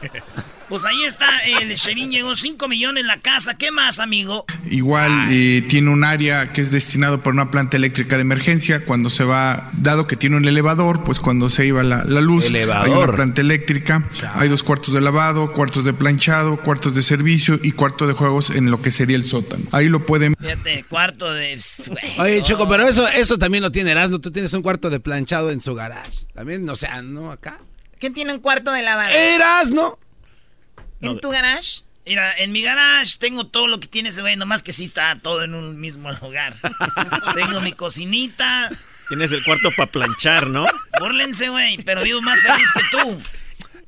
Pues 0.69 0.85
ahí 0.85 1.05
está, 1.05 1.27
el 1.45 1.73
Sherin 1.75 2.11
llegó 2.11 2.35
5 2.35 2.67
millones 2.67 3.03
en 3.03 3.07
la 3.07 3.21
casa. 3.21 3.57
¿Qué 3.57 3.71
más, 3.71 4.01
amigo? 4.01 4.45
Igual 4.69 5.29
eh, 5.31 5.65
tiene 5.69 5.91
un 5.91 6.03
área 6.03 6.53
que 6.53 6.61
es 6.61 6.73
destinado 6.73 7.21
para 7.21 7.35
una 7.35 7.51
planta 7.53 7.77
eléctrica 7.77 8.17
de 8.17 8.23
emergencia. 8.23 8.85
Cuando 8.85 9.09
se 9.09 9.23
va, 9.23 9.71
dado 9.75 10.09
que 10.09 10.17
tiene 10.17 10.37
un 10.37 10.45
elevador, 10.45 11.05
pues 11.05 11.21
cuando 11.21 11.49
se 11.49 11.67
iba 11.67 11.85
la, 11.85 12.03
la 12.05 12.21
luz, 12.21 12.47
Elevador. 12.47 12.85
hay 12.85 13.03
una 13.05 13.13
planta 13.13 13.41
eléctrica. 13.43 14.05
Hay 14.35 14.49
dos 14.49 14.65
cuartos 14.65 14.93
de 14.93 15.01
lavado, 15.01 15.53
cuartos 15.53 15.85
de 15.85 15.93
planchado, 15.93 16.57
cuartos 16.57 16.95
de 16.97 17.03
servicio 17.03 17.61
y 17.63 17.71
cuarto 17.71 18.09
de 18.09 18.15
juegos 18.15 18.51
en 18.51 18.71
lo 18.73 18.83
que 18.83 18.91
sería 18.91 19.17
el 19.17 19.25
sótano. 19.25 19.63
Ahí 19.71 19.89
lo 19.89 20.05
pueden 20.05 20.35
Fíjate, 20.35 20.85
cuarto 20.89 21.33
de... 21.33 21.61
Oye, 22.19 22.43
Choco, 22.43 22.69
pero 22.69 22.89
eso, 22.89 23.07
eso 23.09 23.39
también 23.39 23.63
lo 23.63 23.71
tiene 23.71 23.93
Erasmo. 23.93 24.19
Tú 24.19 24.33
tienes 24.33 24.53
un 24.53 24.63
cuarto 24.63 24.91
de 24.91 24.99
planchado 24.99 25.53
en 25.53 25.61
su 25.61 25.75
garage. 25.77 26.27
También, 26.35 26.69
o 26.69 26.75
sea, 26.75 27.03
¿no? 27.03 27.31
Acá. 27.31 27.59
¿Quién 28.01 28.15
tiene 28.15 28.35
un 28.35 28.41
cuarto 28.41 28.73
de 28.73 28.83
lavado? 28.83 29.11
¿En 31.01 31.21
tu 31.21 31.31
garage? 31.31 31.83
Mira, 32.07 32.37
en 32.39 32.53
mi 32.53 32.63
garage 32.63 33.17
tengo 33.19 33.47
todo 33.49 33.67
lo 33.67 33.81
que 33.81 33.89
tiene 33.89 34.11
ese 34.11 34.21
güey, 34.21 34.37
nomás 34.37 34.63
que 34.63 34.73
sí 34.73 34.85
está 34.85 35.19
todo 35.21 35.43
en 35.43 35.55
un 35.55 35.81
mismo 35.81 36.11
lugar. 36.13 36.55
tengo 37.35 37.61
mi 37.61 37.73
cocinita. 37.73 38.71
Tienes 39.09 39.33
el 39.33 39.43
cuarto 39.45 39.71
para 39.77 39.91
planchar, 39.91 40.47
¿no? 40.47 40.67
Bórlense, 41.01 41.49
güey, 41.49 41.79
pero 41.79 42.03
vivo 42.03 42.23
más 42.23 42.41
feliz 42.41 42.69
que 42.73 42.83
tú. 42.91 43.23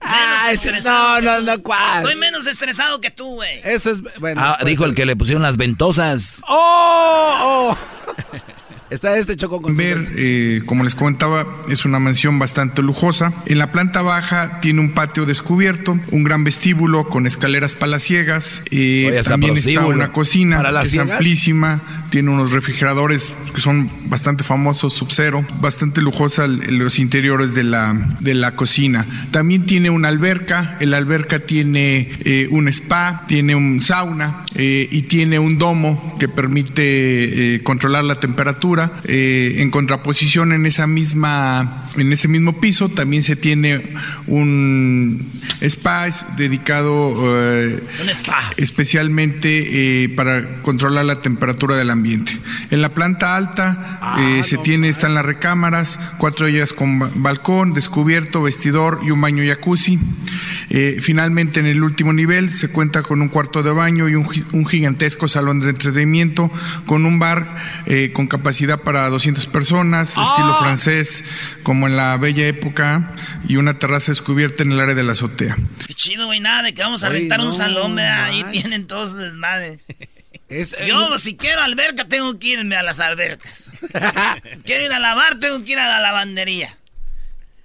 Ah, 0.00 0.50
ese, 0.52 0.80
no, 0.80 1.20
no, 1.20 1.40
no, 1.40 1.62
¿cuál? 1.62 2.04
Estoy 2.04 2.16
menos 2.16 2.46
estresado 2.46 3.00
que 3.00 3.10
tú, 3.10 3.34
güey. 3.34 3.60
Eso 3.64 3.90
es, 3.90 4.02
bueno. 4.20 4.40
Ah, 4.44 4.56
pues, 4.60 4.66
dijo 4.70 4.84
el 4.84 4.94
que 4.94 5.04
le 5.06 5.16
pusieron 5.16 5.42
las 5.42 5.56
ventosas. 5.56 6.42
¡Oh! 6.46 7.76
oh. 7.76 7.78
Está 8.90 9.18
este 9.18 9.36
choco 9.36 9.60
con 9.60 9.74
Ver, 9.74 10.12
eh, 10.16 10.62
como 10.64 10.82
les 10.82 10.94
comentaba, 10.94 11.46
es 11.68 11.84
una 11.84 11.98
mansión 11.98 12.38
bastante 12.38 12.82
lujosa. 12.82 13.32
En 13.46 13.58
la 13.58 13.70
planta 13.70 14.00
baja 14.00 14.60
tiene 14.60 14.80
un 14.80 14.92
patio 14.92 15.26
descubierto, 15.26 15.98
un 16.10 16.24
gran 16.24 16.42
vestíbulo 16.42 17.08
con 17.08 17.26
escaleras 17.26 17.74
palaciegas. 17.74 18.62
Eh, 18.70 19.08
Oye, 19.10 19.22
también 19.22 19.56
está 19.56 19.86
una 19.86 20.12
cocina 20.12 20.56
¿Para 20.56 20.72
la 20.72 20.82
que 20.82 20.88
es 20.88 20.98
amplísima. 20.98 21.82
Tiene 22.10 22.30
unos 22.30 22.52
refrigeradores 22.52 23.32
que 23.54 23.60
son 23.60 23.90
bastante 24.06 24.44
famosos, 24.44 24.94
Sub-Zero. 24.94 25.44
Bastante 25.60 26.00
lujosa 26.00 26.46
los 26.46 26.98
interiores 26.98 27.54
de 27.54 27.64
la, 27.64 27.94
de 28.20 28.34
la 28.34 28.54
cocina. 28.54 29.06
También 29.30 29.66
tiene 29.66 29.90
una 29.90 30.08
alberca. 30.08 30.76
El 30.80 30.94
alberca 30.94 31.40
tiene 31.40 32.10
eh, 32.24 32.48
un 32.50 32.68
spa, 32.68 33.24
tiene 33.26 33.54
un 33.54 33.80
sauna 33.80 34.44
eh, 34.54 34.88
y 34.90 35.02
tiene 35.02 35.38
un 35.38 35.58
domo 35.58 36.16
que 36.18 36.28
permite 36.28 37.54
eh, 37.54 37.62
controlar 37.62 38.04
la 38.04 38.14
temperatura. 38.14 38.90
En 39.04 39.70
contraposición, 39.70 40.52
en 40.52 40.66
esa 40.66 40.86
misma, 40.86 41.84
en 41.96 42.12
ese 42.12 42.28
mismo 42.28 42.60
piso 42.60 42.88
también 42.88 43.22
se 43.22 43.36
tiene 43.36 43.82
un 44.26 45.22
spa 45.60 46.08
dedicado 46.36 47.08
Un 47.10 48.08
spa. 48.10 48.50
especialmente 48.56 50.10
para 50.16 50.62
controlar 50.62 51.04
la 51.04 51.20
temperatura 51.20 51.76
del 51.76 51.90
ambiente. 51.98 52.38
En 52.70 52.80
la 52.82 52.88
planta 52.94 53.36
alta 53.36 54.16
eh, 54.18 54.42
se 54.42 54.56
tiene, 54.58 54.88
están 54.88 55.14
las 55.14 55.24
recámaras, 55.24 55.98
cuatro 56.18 56.46
de 56.46 56.52
ellas 56.52 56.72
con 56.72 56.98
ba- 56.98 57.10
balcón, 57.14 57.74
descubierto, 57.74 58.42
vestidor 58.42 59.00
y 59.04 59.10
un 59.10 59.20
baño 59.20 59.42
jacuzzi. 59.46 59.98
Eh, 60.70 60.98
finalmente, 61.00 61.60
en 61.60 61.66
el 61.66 61.82
último 61.82 62.12
nivel 62.12 62.50
se 62.52 62.68
cuenta 62.68 63.02
con 63.02 63.22
un 63.22 63.28
cuarto 63.28 63.62
de 63.62 63.70
baño 63.72 64.08
y 64.08 64.14
un, 64.14 64.28
un 64.52 64.66
gigantesco 64.66 65.26
salón 65.28 65.60
de 65.60 65.70
entretenimiento 65.70 66.50
con 66.86 67.04
un 67.06 67.18
bar 67.18 67.56
eh, 67.86 68.10
con 68.12 68.26
capacidad 68.26 68.80
para 68.80 69.08
200 69.08 69.46
personas, 69.46 70.10
estilo 70.10 70.54
francés, 70.60 71.24
como 71.62 71.86
en 71.86 71.96
la 71.96 72.16
bella 72.16 72.46
época, 72.46 73.12
y 73.48 73.56
una 73.56 73.78
terraza 73.78 74.12
descubierta 74.12 74.62
en 74.62 74.72
el 74.72 74.80
área 74.80 74.94
de 74.94 75.04
la 75.04 75.12
azotea. 75.12 75.56
Qué 75.86 75.94
chido, 75.94 76.26
güey, 76.26 76.40
nada 76.40 76.62
de 76.62 76.74
que 76.74 76.82
vamos 76.82 77.02
a 77.04 77.08
Oye, 77.08 77.20
rentar 77.20 77.40
un 77.40 77.52
salón. 77.52 77.98
Ahí 77.98 78.44
tienen 78.52 78.86
todos. 78.86 79.14
Es, 80.48 80.74
Yo, 80.86 81.18
si 81.18 81.36
quiero 81.36 81.60
alberca, 81.60 82.06
tengo 82.06 82.38
que 82.38 82.48
irme 82.48 82.76
a 82.76 82.82
las 82.82 83.00
albercas. 83.00 83.70
quiero 84.64 84.86
ir 84.86 84.92
a 84.92 84.98
lavar, 84.98 85.38
tengo 85.38 85.62
que 85.64 85.72
ir 85.72 85.78
a 85.78 85.88
la 85.88 86.00
lavandería. 86.00 86.78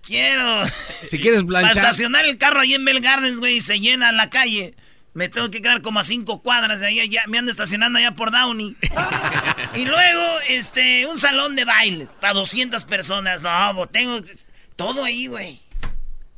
Quiero... 0.01 0.65
si 1.09 1.19
quieres 1.19 1.43
Para 1.43 1.61
planchar. 1.61 1.77
estacionar 1.77 2.25
el 2.25 2.37
carro 2.37 2.59
ahí 2.59 2.73
en 2.73 2.83
Bell 2.83 2.99
Gardens, 2.99 3.39
güey, 3.39 3.57
y 3.57 3.61
se 3.61 3.79
llena 3.79 4.11
la 4.11 4.29
calle. 4.29 4.75
Me 5.13 5.29
tengo 5.29 5.49
que 5.49 5.61
quedar 5.61 5.81
como 5.81 5.99
a 5.99 6.03
cinco 6.03 6.41
cuadras 6.41 6.79
de 6.79 6.87
ahí, 6.87 7.07
ya, 7.07 7.23
me 7.27 7.37
ando 7.37 7.51
estacionando 7.51 7.99
allá 7.99 8.15
por 8.15 8.31
Downey. 8.31 8.75
y 9.75 9.85
luego, 9.85 10.39
este, 10.49 11.05
un 11.05 11.17
salón 11.17 11.55
de 11.55 11.65
bailes 11.65 12.09
para 12.19 12.33
200 12.33 12.83
personas. 12.83 13.41
No, 13.43 13.73
bo, 13.75 13.87
tengo 13.87 14.19
todo 14.75 15.05
ahí, 15.05 15.27
güey. 15.27 15.61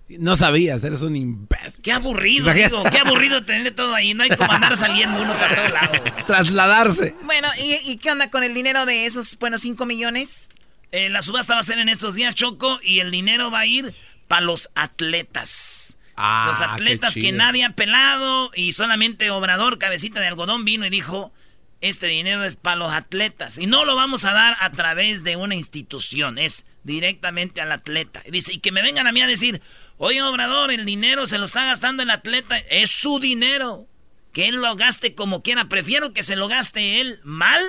No 0.07 0.35
sabías, 0.35 0.83
eres 0.83 1.01
un 1.01 1.15
imbécil. 1.15 1.81
Qué 1.81 1.91
aburrido, 1.91 2.53
digo, 2.53 2.83
qué 2.91 2.99
aburrido 2.99 3.43
tener 3.43 3.73
todo 3.73 3.95
ahí. 3.95 4.13
No 4.13 4.23
hay 4.23 4.29
como 4.29 4.51
andar 4.51 4.77
saliendo 4.77 5.21
uno 5.21 5.33
para 5.33 5.55
todos 5.55 5.71
lados. 5.71 6.01
Trasladarse. 6.27 7.15
Bueno, 7.23 7.47
¿y, 7.59 7.91
y 7.91 7.97
qué 7.97 8.11
onda 8.11 8.29
con 8.29 8.43
el 8.43 8.53
dinero 8.53 8.85
de 8.85 9.05
esos, 9.05 9.37
bueno, 9.39 9.57
5 9.57 9.85
millones? 9.87 10.49
Eh, 10.91 11.09
la 11.09 11.21
subasta 11.21 11.55
va 11.55 11.59
a 11.59 11.63
ser 11.63 11.79
en 11.79 11.89
estos 11.89 12.15
días, 12.15 12.35
Choco, 12.35 12.79
y 12.83 12.99
el 12.99 13.09
dinero 13.11 13.49
va 13.49 13.61
a 13.61 13.65
ir 13.65 13.95
para 14.27 14.41
los 14.41 14.69
atletas. 14.75 15.97
Ah, 16.15 16.45
los 16.47 16.61
atletas 16.61 17.13
qué 17.15 17.21
que 17.21 17.31
nadie 17.33 17.65
ha 17.65 17.71
pelado 17.71 18.49
y 18.55 18.71
solamente 18.71 19.29
Obrador, 19.31 19.77
cabecita 19.77 20.21
de 20.21 20.27
algodón, 20.27 20.63
vino 20.63 20.85
y 20.85 20.89
dijo, 20.89 21.33
este 21.81 22.07
dinero 22.07 22.43
es 22.43 22.55
para 22.55 22.77
los 22.77 22.93
atletas. 22.93 23.57
Y 23.57 23.67
no 23.67 23.85
lo 23.85 23.95
vamos 23.95 24.25
a 24.25 24.33
dar 24.33 24.55
a 24.59 24.71
través 24.71 25.23
de 25.23 25.35
una 25.35 25.55
institución, 25.55 26.37
es 26.37 26.65
directamente 26.83 27.61
al 27.61 27.71
atleta. 27.71 28.21
Y 28.25 28.31
dice, 28.31 28.53
y 28.53 28.59
que 28.59 28.71
me 28.71 28.81
vengan 28.81 29.07
a 29.07 29.11
mí 29.11 29.21
a 29.21 29.27
decir, 29.27 29.61
oye 29.97 30.21
Obrador, 30.21 30.71
el 30.71 30.85
dinero 30.85 31.25
se 31.25 31.37
lo 31.37 31.45
está 31.45 31.65
gastando 31.65 32.03
el 32.03 32.09
atleta, 32.09 32.57
es 32.57 32.91
su 32.91 33.19
dinero. 33.19 33.87
Que 34.31 34.49
él 34.49 34.57
lo 34.57 34.75
gaste 34.75 35.15
como 35.15 35.41
quiera. 35.43 35.69
Prefiero 35.69 36.11
que 36.11 36.21
se 36.21 36.35
lo 36.35 36.49
gaste 36.49 36.99
él 36.99 37.21
mal 37.23 37.63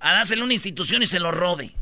a 0.00 0.12
dárselo 0.12 0.42
a 0.42 0.44
una 0.46 0.54
institución 0.54 1.02
y 1.02 1.06
se 1.06 1.20
lo 1.20 1.30
robe. 1.30 1.72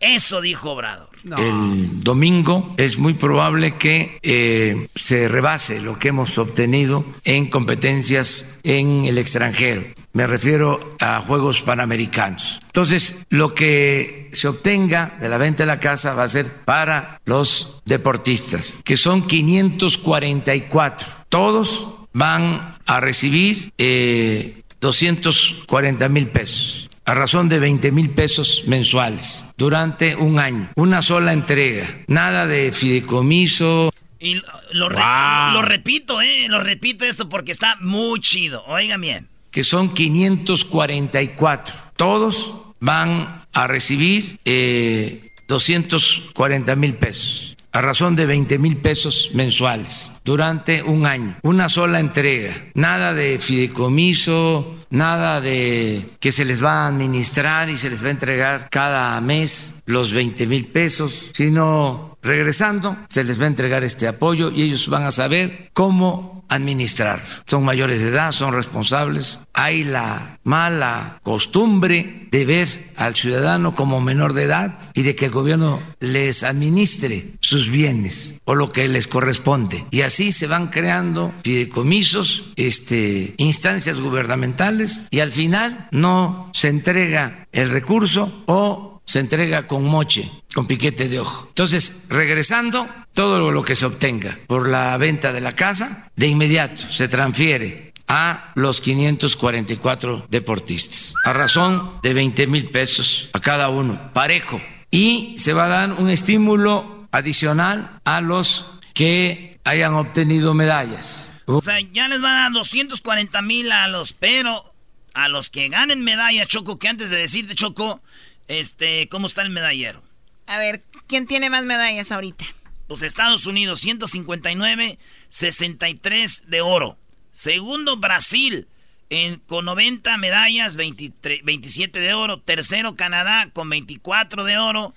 Eso 0.00 0.40
dijo 0.40 0.72
Obrador. 0.72 1.08
El 1.38 2.04
domingo 2.04 2.74
es 2.76 2.98
muy 2.98 3.14
probable 3.14 3.74
que 3.76 4.18
eh, 4.22 4.88
se 4.94 5.28
rebase 5.28 5.80
lo 5.80 5.98
que 5.98 6.08
hemos 6.08 6.38
obtenido 6.38 7.04
en 7.24 7.48
competencias 7.50 8.60
en 8.62 9.06
el 9.06 9.18
extranjero. 9.18 9.82
Me 10.12 10.26
refiero 10.26 10.96
a 11.00 11.20
Juegos 11.20 11.62
Panamericanos. 11.62 12.60
Entonces, 12.66 13.26
lo 13.28 13.54
que 13.54 14.28
se 14.32 14.48
obtenga 14.48 15.16
de 15.20 15.28
la 15.28 15.36
venta 15.36 15.64
de 15.64 15.66
la 15.66 15.80
casa 15.80 16.14
va 16.14 16.22
a 16.22 16.28
ser 16.28 16.46
para 16.64 17.20
los 17.24 17.82
deportistas, 17.84 18.78
que 18.84 18.96
son 18.96 19.26
544. 19.26 21.08
Todos 21.28 21.88
van 22.12 22.76
a 22.86 23.00
recibir 23.00 23.72
eh, 23.78 24.62
240 24.80 26.08
mil 26.08 26.28
pesos 26.28 26.85
a 27.06 27.14
razón 27.14 27.48
de 27.48 27.58
20 27.60 27.92
mil 27.92 28.10
pesos 28.10 28.64
mensuales 28.66 29.46
durante 29.56 30.16
un 30.16 30.38
año. 30.38 30.70
Una 30.76 31.00
sola 31.02 31.32
entrega. 31.32 31.86
Nada 32.08 32.46
de 32.46 32.72
fideicomiso. 32.72 33.92
Y 34.18 34.34
lo, 34.34 34.42
lo 34.72 34.88
re- 34.88 34.96
Wow. 34.96 35.52
lo 35.54 35.62
repito, 35.62 36.20
eh, 36.20 36.46
lo 36.48 36.60
repito 36.60 37.04
esto 37.04 37.28
porque 37.28 37.52
está 37.52 37.76
muy 37.80 38.20
chido. 38.20 38.64
Oigan 38.66 39.00
bien. 39.00 39.28
que 39.50 39.62
son 39.64 39.94
544. 39.94 41.74
Todos 41.96 42.54
van 42.80 43.44
a 43.52 43.66
recibir 43.66 44.38
eh, 44.44 45.30
240 45.48 46.76
mil 46.76 46.94
pesos 46.94 47.45
a 47.76 47.82
razón 47.82 48.16
de 48.16 48.24
20 48.24 48.58
mil 48.58 48.78
pesos 48.78 49.32
mensuales 49.34 50.14
durante 50.24 50.82
un 50.82 51.04
año. 51.04 51.36
Una 51.42 51.68
sola 51.68 52.00
entrega. 52.00 52.54
Nada 52.72 53.12
de 53.12 53.38
fideicomiso, 53.38 54.76
nada 54.88 55.42
de 55.42 56.02
que 56.18 56.32
se 56.32 56.46
les 56.46 56.64
va 56.64 56.84
a 56.84 56.88
administrar 56.88 57.68
y 57.68 57.76
se 57.76 57.90
les 57.90 58.02
va 58.02 58.08
a 58.08 58.12
entregar 58.12 58.68
cada 58.70 59.20
mes 59.20 59.74
los 59.84 60.12
20 60.12 60.46
mil 60.46 60.64
pesos, 60.68 61.30
sino 61.34 62.16
regresando 62.22 62.96
se 63.10 63.24
les 63.24 63.38
va 63.38 63.44
a 63.44 63.48
entregar 63.48 63.84
este 63.84 64.08
apoyo 64.08 64.50
y 64.50 64.62
ellos 64.62 64.88
van 64.88 65.04
a 65.04 65.10
saber 65.10 65.70
cómo 65.74 66.35
administrar. 66.48 67.22
Son 67.46 67.64
mayores 67.64 68.00
de 68.00 68.08
edad, 68.08 68.32
son 68.32 68.52
responsables. 68.52 69.40
Hay 69.52 69.84
la 69.84 70.38
mala 70.44 71.20
costumbre 71.22 72.28
de 72.30 72.44
ver 72.44 72.92
al 72.96 73.14
ciudadano 73.14 73.74
como 73.74 74.00
menor 74.00 74.32
de 74.32 74.44
edad 74.44 74.78
y 74.94 75.02
de 75.02 75.14
que 75.14 75.26
el 75.26 75.30
gobierno 75.30 75.80
les 76.00 76.44
administre 76.44 77.32
sus 77.40 77.70
bienes 77.70 78.40
o 78.44 78.54
lo 78.54 78.72
que 78.72 78.88
les 78.88 79.06
corresponde. 79.06 79.84
Y 79.90 80.02
así 80.02 80.32
se 80.32 80.46
van 80.46 80.68
creando 80.68 81.32
fideicomisos, 81.44 82.52
este, 82.56 83.34
instancias 83.36 84.00
gubernamentales 84.00 85.02
y 85.10 85.20
al 85.20 85.32
final 85.32 85.88
no 85.90 86.50
se 86.52 86.68
entrega 86.68 87.46
el 87.52 87.70
recurso 87.70 88.44
o 88.46 88.95
se 89.06 89.20
entrega 89.20 89.66
con 89.66 89.84
moche, 89.84 90.30
con 90.52 90.66
piquete 90.66 91.08
de 91.08 91.20
ojo. 91.20 91.46
Entonces, 91.48 92.04
regresando, 92.08 92.86
todo 93.14 93.50
lo 93.50 93.64
que 93.64 93.76
se 93.76 93.86
obtenga 93.86 94.38
por 94.46 94.68
la 94.68 94.96
venta 94.98 95.32
de 95.32 95.40
la 95.40 95.54
casa, 95.54 96.10
de 96.16 96.26
inmediato 96.26 96.90
se 96.92 97.08
transfiere 97.08 97.94
a 98.08 98.52
los 98.54 98.80
544 98.80 100.26
deportistas, 100.28 101.14
a 101.24 101.32
razón 101.32 102.00
de 102.02 102.14
20 102.14 102.46
mil 102.46 102.68
pesos 102.68 103.30
a 103.32 103.40
cada 103.40 103.68
uno, 103.68 104.12
parejo. 104.12 104.60
Y 104.90 105.34
se 105.38 105.52
va 105.52 105.64
a 105.64 105.68
dar 105.68 105.92
un 105.92 106.10
estímulo 106.10 107.08
adicional 107.10 108.00
a 108.04 108.20
los 108.20 108.72
que 108.94 109.58
hayan 109.64 109.94
obtenido 109.94 110.54
medallas. 110.54 111.32
O 111.46 111.60
sea, 111.60 111.80
ya 111.80 112.08
les 112.08 112.20
van 112.20 112.32
a 112.32 112.42
dar 112.42 112.52
240 112.52 113.42
mil 113.42 113.70
a 113.72 113.88
los, 113.88 114.12
pero 114.12 114.74
a 115.14 115.28
los 115.28 115.50
que 115.50 115.68
ganen 115.68 116.02
medalla, 116.02 116.46
Choco, 116.46 116.78
que 116.78 116.88
antes 116.88 117.10
de 117.10 117.16
decirte, 117.16 117.54
Choco, 117.54 118.00
este, 118.48 119.08
¿cómo 119.08 119.26
está 119.26 119.42
el 119.42 119.50
medallero? 119.50 120.02
A 120.46 120.58
ver, 120.58 120.82
¿quién 121.06 121.26
tiene 121.26 121.50
más 121.50 121.64
medallas 121.64 122.12
ahorita? 122.12 122.44
Pues 122.86 123.02
Estados 123.02 123.46
Unidos, 123.46 123.80
159, 123.80 124.98
63 125.28 126.44
de 126.48 126.60
oro. 126.60 126.98
Segundo, 127.32 127.96
Brasil, 127.96 128.68
en- 129.10 129.36
con 129.40 129.64
90 129.64 130.16
medallas, 130.18 130.76
23 130.76 131.42
27 131.44 131.98
de 132.00 132.14
oro. 132.14 132.40
Tercero, 132.40 132.94
Canadá, 132.96 133.50
con 133.52 133.68
24 133.68 134.44
de 134.44 134.58
oro, 134.58 134.94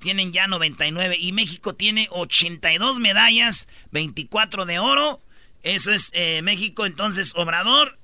tienen 0.00 0.32
ya 0.32 0.46
99 0.46 1.16
y 1.18 1.32
México 1.32 1.74
tiene 1.74 2.08
82 2.10 3.00
medallas, 3.00 3.68
24 3.90 4.66
de 4.66 4.78
oro. 4.78 5.20
Eso 5.62 5.92
es 5.92 6.10
eh, 6.14 6.40
México, 6.42 6.86
entonces 6.86 7.34
Obrador 7.36 7.98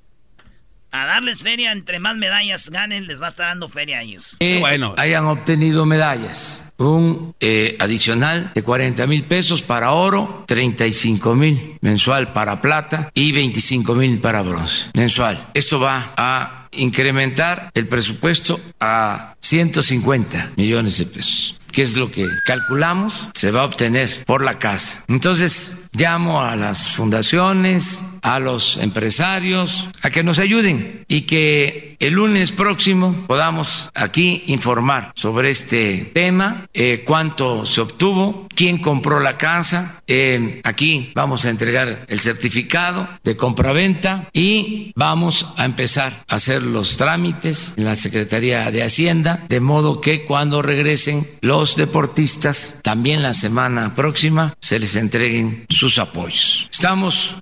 a 0.93 1.07
darles 1.07 1.43
feria, 1.43 1.73
entre 1.73 1.99
más 1.99 2.17
medallas 2.17 2.71
ganen, 2.71 3.07
les 3.07 3.21
va 3.21 3.27
a 3.27 3.29
estar 3.29 3.47
dando 3.47 3.69
feria 3.69 3.99
a 3.99 4.03
ellos. 4.03 4.37
bueno. 4.61 4.95
Hayan 4.97 5.27
obtenido 5.27 5.87
medallas. 5.87 6.65
Un 6.79 7.35
eh, 7.41 7.77
adicional 7.79 8.53
de 8.55 8.63
40 8.63 9.07
mil 9.07 9.25
pesos 9.25 9.63
para 9.63 9.93
oro, 9.93 10.45
35 10.47 11.35
mil 11.35 11.79
mensual 11.81 12.33
para 12.33 12.61
plata 12.61 13.11
y 13.15 13.33
25 13.33 13.95
mil 13.95 14.19
para 14.19 14.43
bronce 14.43 14.87
mensual. 14.95 15.49
Esto 15.55 15.81
va 15.81 16.13
a 16.17 16.69
incrementar 16.73 17.71
el 17.75 17.87
presupuesto 17.87 18.61
a 18.79 19.35
150 19.41 20.53
millones 20.57 20.99
de 20.99 21.07
pesos 21.07 21.57
que 21.77 21.83
es 21.83 21.95
lo 21.95 22.11
que 22.11 22.27
calculamos 22.47 23.29
se 23.35 23.51
va 23.51 23.61
a 23.61 23.65
obtener 23.67 24.25
por 24.25 24.43
la 24.43 24.59
casa. 24.59 25.05
Entonces, 25.09 25.91
llamo 25.93 26.41
a 26.41 26.57
las 26.57 26.93
fundaciones, 26.93 28.03
a 28.23 28.39
los 28.39 28.79
empresarios, 28.79 29.89
a 30.01 30.09
que 30.09 30.23
nos 30.23 30.39
ayuden 30.39 31.05
y 31.07 31.23
que 31.23 31.97
el 32.01 32.15
lunes 32.15 32.53
próximo 32.53 33.25
podamos 33.27 33.91
aquí 33.95 34.43
informar 34.47 35.13
sobre 35.15 35.51
este 35.51 36.11
tema, 36.13 36.67
eh, 36.75 37.03
cuánto 37.07 37.67
se 37.67 37.81
obtuvo, 37.83 38.47
quién 38.55 38.79
compró 38.79 39.21
la 39.21 39.39
casa. 39.39 40.03
Eh, 40.07 40.61
aquí 40.65 41.13
vamos 41.15 41.45
a 41.45 41.51
entregar 41.51 42.05
el 42.09 42.21
certificado 42.21 43.09
de 43.23 43.37
compraventa 43.37 44.29
y 44.33 44.93
vamos 44.97 45.47
a 45.57 45.65
empezar 45.65 46.25
a 46.29 46.37
hacer 46.37 46.63
los 46.63 46.97
trámites 46.97 47.75
en 47.77 47.85
la 47.85 47.97
Secretaría 47.97 48.71
de 48.71 48.83
Hacienda, 48.83 49.45
de 49.49 49.61
modo 49.61 50.01
que 50.01 50.25
cuando 50.25 50.63
regresen 50.63 51.27
los 51.41 51.66
deportistas, 51.75 52.79
también 52.83 53.23
la 53.23 53.35
semana 53.35 53.95
próxima, 53.97 54.55
se 54.61 54.79
les 54.79 54.95
entreguen 54.95 55.67
sus 55.69 55.99
apoyos. 55.99 56.69
Estamos 56.71 57.37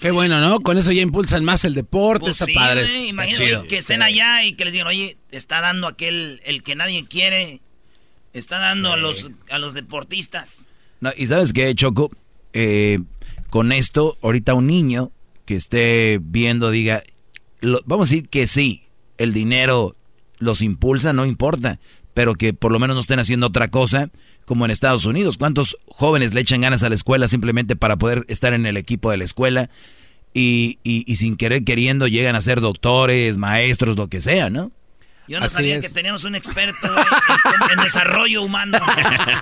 Qué 0.00 0.10
bueno, 0.10 0.40
¿no? 0.40 0.60
Con 0.60 0.78
eso 0.78 0.92
ya 0.92 1.02
impulsan 1.02 1.44
más 1.44 1.66
el 1.66 1.74
deporte, 1.74 2.24
pues 2.24 2.40
está 2.40 2.52
padre. 2.54 2.86
Imagínate 3.06 3.68
que 3.68 3.76
estén 3.76 4.00
allá 4.00 4.44
y 4.44 4.54
que 4.54 4.64
les 4.64 4.72
digan, 4.72 4.88
oye, 4.88 5.18
está 5.30 5.60
dando 5.60 5.86
aquel, 5.86 6.40
el 6.44 6.62
que 6.62 6.74
nadie 6.74 7.06
quiere, 7.06 7.60
está 8.32 8.58
dando 8.58 8.94
a 8.94 8.96
los 8.96 9.30
a 9.50 9.58
los 9.58 9.74
deportistas. 9.74 10.62
No, 11.00 11.10
y 11.14 11.26
sabes 11.26 11.52
qué, 11.52 11.74
Choco, 11.74 12.10
eh, 12.54 13.00
con 13.50 13.72
esto, 13.72 14.16
ahorita 14.22 14.54
un 14.54 14.68
niño 14.68 15.12
que 15.44 15.56
esté 15.56 16.18
viendo 16.22 16.70
diga, 16.70 17.02
vamos 17.84 18.10
a 18.10 18.14
decir 18.14 18.28
que 18.30 18.46
sí, 18.46 18.84
el 19.18 19.34
dinero 19.34 19.96
los 20.38 20.62
impulsa, 20.62 21.12
no 21.12 21.26
importa, 21.26 21.78
pero 22.14 22.34
que 22.34 22.52
por 22.52 22.72
lo 22.72 22.78
menos 22.78 22.94
no 22.94 23.00
estén 23.00 23.18
haciendo 23.18 23.46
otra 23.46 23.68
cosa 23.68 24.10
como 24.44 24.64
en 24.64 24.70
Estados 24.70 25.04
Unidos. 25.06 25.38
¿Cuántos 25.38 25.78
jóvenes 25.86 26.34
le 26.34 26.40
echan 26.40 26.60
ganas 26.60 26.82
a 26.82 26.88
la 26.88 26.94
escuela 26.94 27.28
simplemente 27.28 27.76
para 27.76 27.96
poder 27.96 28.24
estar 28.28 28.52
en 28.52 28.66
el 28.66 28.76
equipo 28.76 29.10
de 29.10 29.16
la 29.16 29.24
escuela? 29.24 29.70
Y, 30.32 30.78
y, 30.84 31.16
sin 31.16 31.36
querer 31.36 31.64
queriendo 31.64 32.06
llegan 32.06 32.36
a 32.36 32.40
ser 32.40 32.60
doctores, 32.60 33.36
maestros, 33.36 33.96
lo 33.96 34.08
que 34.08 34.20
sea, 34.20 34.48
¿no? 34.48 34.70
Yo 35.26 35.40
no 35.40 35.48
sabía 35.48 35.80
que 35.80 35.88
teníamos 35.88 36.24
un 36.24 36.34
experto 36.36 36.88
en, 37.70 37.82
desarrollo 37.82 38.42
humano. 38.42 38.78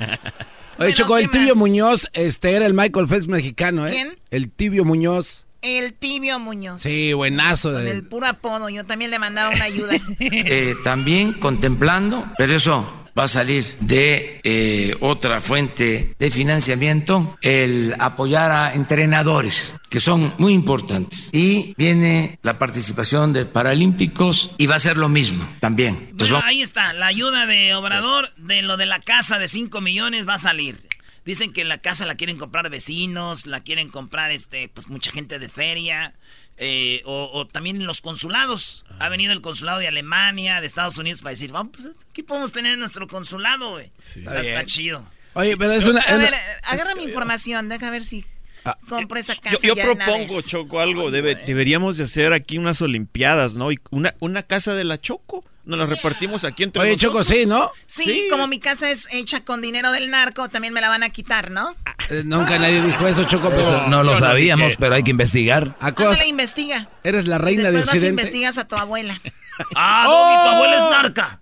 Oye, 0.79 0.95
Choco, 0.95 1.19
el 1.19 1.31
Tibio 1.31 1.57
Muñoz 1.57 2.09
este 2.13 2.53
era 2.53 2.65
el 2.67 2.73
Michael 2.73 3.09
Phelps 3.09 3.29
mexicano, 3.29 3.87
¿eh? 3.87 3.93
¿Quién? 3.93 4.19
El 4.31 4.51
Tibio 4.51 4.85
Muñoz. 4.85 5.48
El 5.63 5.95
Tibio 5.95 6.39
Muñoz. 6.39 6.83
Sí, 6.83 7.13
buenazo. 7.13 7.73
Con 7.73 7.87
el 7.87 8.05
puro 8.05 8.27
apodo, 8.27 8.69
yo 8.69 8.85
también 8.85 9.11
le 9.11 9.19
mandaba 9.19 9.55
una 9.55 9.65
ayuda. 9.65 9.95
Eh, 10.21 10.75
también 10.85 11.33
contemplando, 11.35 12.27
pero 12.37 12.55
eso 12.55 12.99
va 13.19 13.25
a 13.25 13.29
salir 13.29 13.65
de 13.81 14.41
eh, 14.45 14.97
otra 15.01 15.41
fuente 15.41 16.15
de 16.19 16.31
financiamiento, 16.31 17.37
el 17.43 17.95
apoyar 17.99 18.51
a 18.51 18.75
entrenadores, 18.75 19.77
que 19.91 19.99
son 20.01 20.33
muy 20.39 20.55
importantes. 20.55 21.31
Y 21.33 21.75
viene 21.77 22.39
la 22.43 22.59
participación 22.59 23.33
de 23.33 23.45
Paralímpicos 23.45 24.53
y 24.57 24.67
va 24.67 24.77
a 24.77 24.81
ser 24.81 24.97
lo 24.97 25.09
mismo 25.09 25.49
también. 25.59 26.15
ahí 26.45 26.63
está, 26.63 26.93
la 26.93 27.07
ayuda 27.07 27.47
de 27.47 27.75
Obrador 27.75 28.31
de 28.37 28.63
lo 28.63 28.77
de 28.77 28.87
la 28.87 29.01
casa 29.01 29.39
de 29.39 29.49
5 29.49 29.81
millones 29.81 30.27
va 30.29 30.35
a 30.35 30.39
salir. 30.39 30.88
Dicen 31.25 31.53
que 31.53 31.65
la 31.65 31.79
casa 31.79 32.07
la 32.07 32.15
quieren 32.15 32.39
comprar 32.39 32.71
vecinos, 32.71 33.47
la 33.47 33.61
quieren 33.61 33.89
comprar 33.91 34.31
este, 34.31 34.69
pues 34.69 34.89
mucha 34.89 35.11
gente 35.11 35.39
de 35.39 35.49
feria. 35.49 36.15
Eh, 36.57 37.03
o, 37.05 37.47
también 37.47 37.85
los 37.87 38.01
consulados. 38.01 38.85
Ha 38.99 39.07
ah. 39.07 39.09
venido 39.09 39.33
el 39.33 39.41
consulado 39.41 39.79
de 39.79 39.89
Alemania, 39.89 40.61
de 40.61 40.67
Estados 40.67 40.99
Unidos, 40.99 41.23
para 41.23 41.31
decir, 41.31 41.53
vamos, 41.53 41.73
pues 41.77 41.97
aquí 42.11 42.23
podemos 42.23 42.53
tener 42.53 42.77
nuestro 42.79 43.07
consulado, 43.07 43.73
güey. 43.73 43.93
está, 44.01 44.65
chido. 44.65 45.07
Oye, 45.35 45.57
pero 45.57 45.73
es 45.73 45.87
una... 45.87 46.01
A 46.01 46.17
ver, 46.17 46.35
agarra 46.65 46.95
mi 46.97 47.05
información, 47.05 47.69
deja 47.69 47.91
ver 47.91 48.05
si 48.05 48.25
ah, 48.71 48.79
compro 48.89 49.19
esa 49.19 49.37
casa. 49.37 49.59
Yo, 49.63 49.75
propongo, 49.75 50.43
Choco, 50.43 50.81
algo. 50.81 51.11
deberíamos 51.11 51.97
de 51.97 52.05
hacer 52.05 52.33
aquí 52.33 52.59
unas 52.59 52.81
olimpiadas, 52.83 53.57
¿no? 53.57 53.73
Y 53.73 53.79
una, 53.91 54.15
una 54.21 54.43
casa 54.43 54.75
de 54.75 54.85
la 54.85 55.01
Choco 55.01 55.45
nos 55.69 55.79
la 55.79 55.85
repartimos 55.85 56.45
aquí 56.45 56.63
entre 56.63 56.81
Oye, 56.81 56.97
Choco, 56.97 57.23
sí, 57.23 57.45
¿no? 57.45 57.71
Sí, 57.87 58.27
como 58.31 58.47
mi 58.47 58.59
casa 58.59 58.91
es 58.91 59.07
hecha 59.13 59.45
con 59.45 59.61
dinero 59.61 59.93
del 59.93 60.11
narco, 60.11 60.49
también 60.49 60.73
me 60.73 60.81
la 60.81 60.89
van 60.89 61.03
a 61.03 61.11
quitar, 61.11 61.51
¿no? 61.51 61.77
Eh, 62.09 62.23
nunca 62.25 62.59
nadie 62.59 62.81
dijo 62.81 63.07
eso, 63.07 63.25
Choco. 63.25 63.51
Pues, 63.51 63.71
no, 63.89 64.03
lo 64.03 64.17
sabíamos, 64.17 64.77
pero 64.79 64.95
hay 64.95 65.03
que 65.03 65.11
investigar. 65.11 65.77
¿A 65.79 65.91
la 65.91 66.27
investiga? 66.27 66.89
Eres 67.05 67.29
la 67.29 67.37
reina 67.37 67.71
de 67.71 67.81
Occidente. 67.81 67.93
Después 67.93 68.11
investigas 68.11 68.57
a 68.57 68.67
tu 68.67 68.77
abuela. 68.77 69.21
¡Ah, 69.77 70.07
¡Oh! 70.09 70.43
tu 70.43 70.57
abuela 70.57 70.77
es 70.77 70.91
narca! 70.91 71.41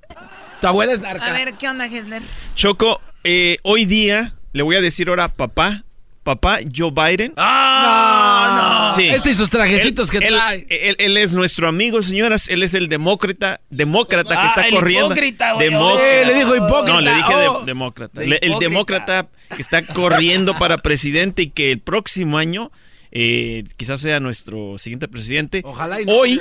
Tu 0.60 0.66
abuela 0.66 0.92
es 0.92 1.00
narca. 1.00 1.26
A 1.26 1.32
ver, 1.32 1.54
¿qué 1.54 1.68
onda, 1.68 1.88
Gessler? 1.88 2.22
Choco, 2.56 3.00
eh, 3.22 3.58
hoy 3.62 3.84
día 3.84 4.34
le 4.52 4.64
voy 4.64 4.74
a 4.74 4.80
decir 4.80 5.08
ahora 5.08 5.28
papá 5.28 5.84
papá 6.26 6.58
Joe 6.76 6.90
Biden. 6.90 7.32
¡Ah! 7.36 8.94
No, 8.96 9.02
Este 9.02 9.30
y 9.30 9.34
sus 9.34 9.48
trajecitos 9.48 10.10
que 10.10 10.18
trae. 10.18 10.66
Él, 10.68 11.16
es 11.16 11.34
nuestro 11.34 11.68
amigo, 11.68 12.02
señoras. 12.02 12.48
Él 12.48 12.64
es 12.64 12.74
el 12.74 12.88
demócrata, 12.88 13.60
demócrata 13.70 14.40
que 14.40 14.46
está 14.48 14.70
corriendo. 14.70 15.06
Hipócrita, 15.06 15.56
demócrata. 15.56 16.26
le 16.26 16.34
dijo 16.34 16.56
hipócrita. 16.56 16.92
No, 16.92 17.00
le 17.00 17.14
dije 17.14 17.32
oh. 17.48 17.64
demócrata. 17.64 18.22
el 18.22 18.58
demócrata 18.58 19.28
que 19.54 19.62
está 19.62 19.82
corriendo 19.82 20.56
para 20.58 20.78
presidente 20.78 21.42
y 21.42 21.50
que 21.50 21.70
el 21.72 21.78
próximo 21.78 22.38
año 22.38 22.72
eh, 23.12 23.62
quizás 23.76 24.00
sea 24.00 24.18
nuestro 24.18 24.78
siguiente 24.78 25.06
presidente. 25.06 25.62
Ojalá 25.64 26.00
y 26.00 26.04
hoy, 26.08 26.40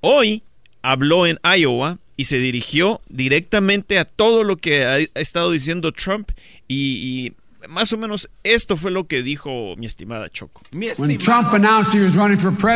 hoy 0.00 0.42
habló 0.82 1.26
en 1.26 1.38
Iowa 1.44 1.98
y 2.16 2.24
se 2.24 2.38
dirigió 2.38 3.00
directamente 3.08 4.00
a 4.00 4.04
todo 4.04 4.42
lo 4.42 4.56
que 4.56 4.84
ha, 4.84 4.98
estado 5.14 5.52
diciendo 5.52 5.92
Trump 5.92 6.32
y 6.66 7.32
más 7.68 7.92
o 7.92 7.98
menos 7.98 8.28
esto 8.42 8.76
fue 8.76 8.90
lo 8.90 9.06
que 9.06 9.22
dijo 9.22 9.74
mi 9.76 9.86
estimada 9.86 10.28
Choco. 10.28 10.62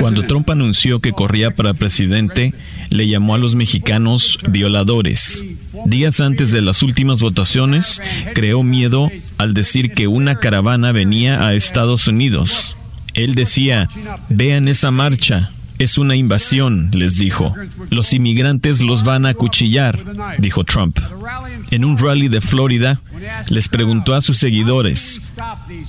Cuando 0.01 0.23
Trump 0.27 0.51
anunció 0.51 1.01
que 1.01 1.13
corría 1.13 1.55
para 1.55 1.75
presidente, 1.75 2.55
le 2.91 3.09
llamó 3.09 3.35
a 3.35 3.39
los 3.39 3.55
mexicanos 3.55 4.39
violadores. 4.49 5.45
Días 5.87 6.21
antes 6.21 6.51
de 6.53 6.63
las 6.63 6.83
últimas 6.83 7.21
votaciones, 7.21 8.03
creó 8.35 8.63
miedo 8.63 9.11
al 9.37 9.55
decir 9.55 9.93
que 9.93 10.09
una 10.09 10.39
caravana 10.39 10.93
venía 10.93 11.47
a 11.47 11.55
Estados 11.55 12.09
Unidos. 12.09 12.77
Él 13.15 13.35
decía, 13.35 13.89
vean 14.29 14.69
esa 14.69 14.91
marcha, 14.91 15.51
es 15.79 15.99
una 15.99 16.17
invasión, 16.17 16.91
les 16.93 17.19
dijo. 17.19 17.55
Los 17.91 18.13
inmigrantes 18.13 18.81
los 18.81 19.05
van 19.05 19.27
a 19.27 19.31
acuchillar, 19.31 19.99
dijo 20.39 20.65
Trump. 20.65 20.99
En 21.71 21.85
un 21.85 21.99
rally 21.99 22.29
de 22.29 22.41
Florida, 22.41 23.01
les 23.49 23.69
preguntó 23.69 24.15
a 24.15 24.21
sus 24.21 24.39
seguidores, 24.39 25.21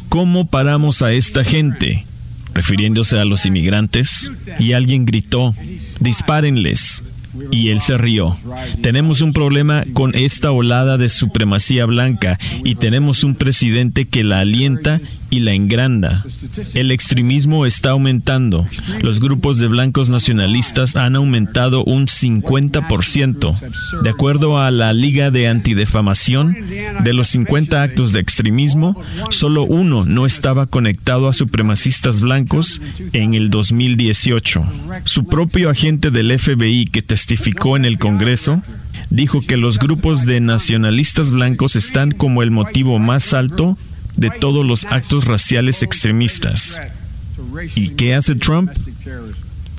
¿cómo 0.10 0.47
paramos 0.47 1.02
a 1.02 1.12
esta 1.12 1.43
gente? 1.43 2.06
refiriéndose 2.54 3.17
a 3.17 3.25
los 3.25 3.45
inmigrantes, 3.45 4.32
y 4.60 4.73
alguien 4.73 5.06
gritó, 5.06 5.56
dispárenles. 5.99 7.04
Y 7.51 7.69
él 7.69 7.81
se 7.81 7.97
rió. 7.97 8.37
Tenemos 8.81 9.21
un 9.21 9.33
problema 9.33 9.83
con 9.93 10.15
esta 10.15 10.51
olada 10.51 10.97
de 10.97 11.09
supremacía 11.09 11.85
blanca 11.85 12.39
y 12.63 12.75
tenemos 12.75 13.23
un 13.23 13.35
presidente 13.35 14.05
que 14.07 14.23
la 14.23 14.39
alienta 14.39 15.01
y 15.29 15.39
la 15.39 15.53
engranda. 15.53 16.25
El 16.73 16.91
extremismo 16.91 17.65
está 17.65 17.91
aumentando. 17.91 18.67
Los 19.01 19.19
grupos 19.19 19.59
de 19.59 19.67
blancos 19.67 20.09
nacionalistas 20.09 20.95
han 20.95 21.15
aumentado 21.15 21.83
un 21.83 22.07
50%. 22.07 24.01
De 24.01 24.09
acuerdo 24.09 24.59
a 24.59 24.71
la 24.71 24.93
Liga 24.93 25.31
de 25.31 25.47
Antidefamación, 25.47 26.55
de 27.03 27.13
los 27.13 27.27
50 27.29 27.81
actos 27.81 28.12
de 28.12 28.19
extremismo, 28.19 29.01
solo 29.29 29.63
uno 29.63 30.06
no 30.06 30.25
estaba 30.25 30.65
conectado 30.65 31.29
a 31.29 31.33
supremacistas 31.33 32.21
blancos 32.21 32.81
en 33.13 33.33
el 33.33 33.49
2018. 33.49 34.63
Su 35.04 35.25
propio 35.25 35.69
agente 35.69 36.12
del 36.12 36.37
FBI 36.37 36.85
que 36.85 37.01
testificó 37.19 37.75
en 37.75 37.83
el 37.83 37.99
Congreso 37.99 38.61
dijo 39.09 39.41
que 39.41 39.57
los 39.57 39.77
grupos 39.77 40.25
de 40.25 40.39
nacionalistas 40.39 41.31
blancos 41.31 41.75
están 41.75 42.11
como 42.11 42.43
el 42.43 42.51
motivo 42.51 42.97
más 42.97 43.33
alto 43.33 43.77
de 44.15 44.29
todos 44.29 44.65
los 44.65 44.85
actos 44.85 45.25
raciales 45.25 45.83
extremistas. 45.83 46.81
¿Y 47.75 47.89
qué 47.89 48.15
hace 48.15 48.35
Trump? 48.35 48.71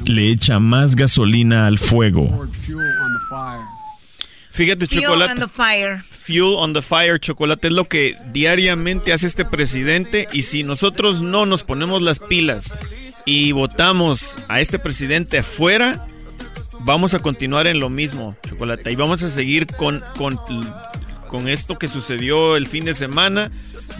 Le 0.05 0.31
echa 0.31 0.59
más 0.59 0.97
gasolina 0.97 1.67
al 1.67 1.79
fuego. 1.79 2.47
Fíjate, 4.51 4.87
chocolate. 4.87 5.35
Fuel 5.35 5.43
on 5.43 5.49
the 5.49 5.55
fire. 5.55 6.05
Fuel 6.11 6.55
on 6.57 6.73
the 6.75 6.83
fire, 6.83 7.19
chocolate, 7.19 7.69
es 7.69 7.75
lo 7.75 7.85
que 7.87 8.17
diariamente 8.33 9.15
hace 9.15 9.27
este 9.27 9.47
presidente. 9.47 10.29
Y 10.33 10.43
si 10.43 10.63
nosotros 10.63 11.23
no 11.23 11.47
nos 11.47 11.63
ponemos 11.63 12.03
las 12.03 12.19
pilas 12.19 12.77
y 13.25 13.53
votamos 13.53 14.37
a 14.49 14.61
este 14.61 14.79
presidente 14.79 15.39
afuera, 15.39 16.07
vamos 16.85 17.15
a 17.15 17.19
continuar 17.19 17.67
en 17.67 17.81
lo 17.81 17.89
mismo, 17.89 18.37
chocolate. 18.49 18.91
Y 18.91 18.97
vamos 18.97 19.23
a 19.23 19.31
seguir 19.31 19.67
con, 19.67 20.03
con, 20.17 20.39
con 21.29 21.49
esto 21.49 21.79
que 21.79 21.89
sucedió 21.89 22.57
el 22.57 22.67
fin 22.67 22.85
de 22.85 22.95
semana 22.95 23.51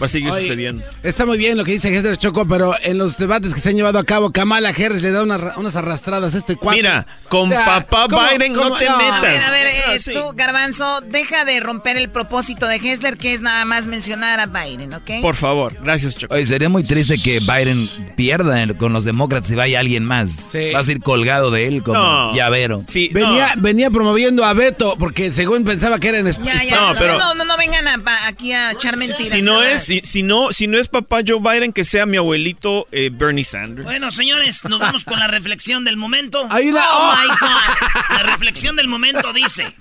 va 0.01 0.05
a 0.05 0.09
seguir 0.09 0.33
sucediendo. 0.33 0.83
Está 1.03 1.25
muy 1.25 1.37
bien 1.37 1.57
lo 1.57 1.65
que 1.65 1.71
dice 1.71 1.95
Hester 1.95 2.17
Choco, 2.17 2.47
pero 2.47 2.75
en 2.83 2.97
los 2.97 3.17
debates 3.17 3.53
que 3.53 3.59
se 3.59 3.69
han 3.69 3.75
llevado 3.75 3.99
a 3.99 4.03
cabo, 4.03 4.31
Kamala 4.31 4.69
Harris 4.69 5.01
le 5.01 5.11
da 5.11 5.23
unas 5.23 5.75
arrastradas 5.75 6.35
a 6.35 6.37
este 6.37 6.55
cuadro. 6.55 6.77
Mira, 6.77 7.07
con 7.29 7.49
papá 7.49 8.07
Biden 8.07 8.53
no 8.53 8.77
te 8.77 8.85
metas. 8.85 8.99
A 9.01 9.21
ver, 9.21 9.41
a 9.41 9.51
ver, 9.51 9.67
eh, 9.67 10.01
tú, 10.13 10.33
Garbanzo, 10.35 11.01
deja 11.01 11.45
de 11.45 11.59
romper 11.59 11.97
el 11.97 12.09
propósito 12.09 12.67
de 12.67 12.75
Hessler, 12.75 13.17
que 13.17 13.33
es 13.33 13.41
nada 13.41 13.65
más 13.65 13.87
mencionar 13.87 14.39
a 14.39 14.45
Biden, 14.45 14.93
¿ok? 14.93 15.21
Por 15.21 15.35
favor, 15.35 15.77
gracias, 15.81 16.15
Choco. 16.15 16.33
Oye, 16.33 16.45
sería 16.45 16.69
muy 16.69 16.83
triste 16.83 17.17
que 17.17 17.39
Biden 17.39 17.89
pierda 18.15 18.51
con 18.77 18.93
los 18.93 19.03
demócratas 19.03 19.49
y 19.51 19.55
vaya 19.55 19.79
alguien 19.79 20.03
más. 20.03 20.51
Vas 20.73 20.87
a 20.87 20.91
ir 20.91 20.99
colgado 20.99 21.51
de 21.51 21.67
él 21.67 21.83
como 21.83 22.33
llavero. 22.33 22.83
Sí, 22.87 23.09
venía, 23.13 23.53
venía 23.57 23.89
promoviendo 23.89 24.45
a 24.45 24.53
Beto, 24.53 24.95
porque 24.97 25.31
según 25.31 25.63
pensaba 25.63 25.99
que 25.99 26.09
era 26.09 26.19
en 26.19 26.27
España. 26.27 26.53
no, 26.71 26.93
pero... 26.97 27.17
no, 27.17 27.35
no, 27.35 27.57
vengan 27.57 27.85
aquí 28.27 28.53
a 28.53 28.71
echar 28.71 28.97
mentiras. 28.97 29.29
Si 29.29 29.41
no 29.41 29.63
es 29.63 29.80
si, 29.81 30.23
no, 30.23 30.51
si 30.51 30.67
no 30.67 30.77
es 30.77 30.87
papá 30.87 31.21
Joe 31.25 31.39
Biden, 31.39 31.73
que 31.73 31.83
sea 31.83 32.05
mi 32.05 32.17
abuelito 32.17 32.87
eh, 32.91 33.09
Bernie 33.11 33.43
Sanders. 33.43 33.85
Bueno, 33.85 34.11
señores, 34.11 34.63
nos 34.65 34.79
vamos 34.79 35.03
con 35.03 35.19
la 35.19 35.27
reflexión 35.27 35.83
del 35.83 35.97
momento. 35.97 36.47
Ahí 36.49 36.71
la... 36.71 36.83
Oh, 36.91 37.15
my 37.15 37.27
God. 37.27 38.17
La 38.17 38.23
reflexión 38.23 38.75
del 38.75 38.87
momento 38.87 39.33
dice: 39.33 39.75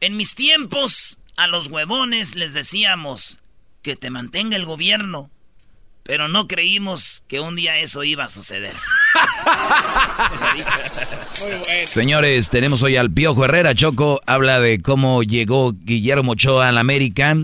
En 0.00 0.16
mis 0.16 0.34
tiempos, 0.34 1.18
a 1.36 1.46
los 1.46 1.68
huevones 1.68 2.34
les 2.34 2.52
decíamos 2.52 3.38
que 3.82 3.96
te 3.96 4.10
mantenga 4.10 4.56
el 4.56 4.64
gobierno. 4.64 5.30
Pero 6.02 6.28
no 6.28 6.48
creímos 6.48 7.22
que 7.28 7.40
un 7.40 7.54
día 7.54 7.78
eso 7.78 8.02
iba 8.02 8.24
a 8.24 8.28
suceder. 8.28 8.74
Señores, 11.86 12.50
tenemos 12.50 12.82
hoy 12.82 12.96
al 12.96 13.10
Piojo 13.10 13.44
Herrera. 13.44 13.74
Choco 13.74 14.20
habla 14.26 14.58
de 14.60 14.82
cómo 14.82 15.22
llegó 15.22 15.72
Guillermo 15.72 16.32
Ochoa 16.32 16.68
al 16.68 16.78
América 16.78 17.36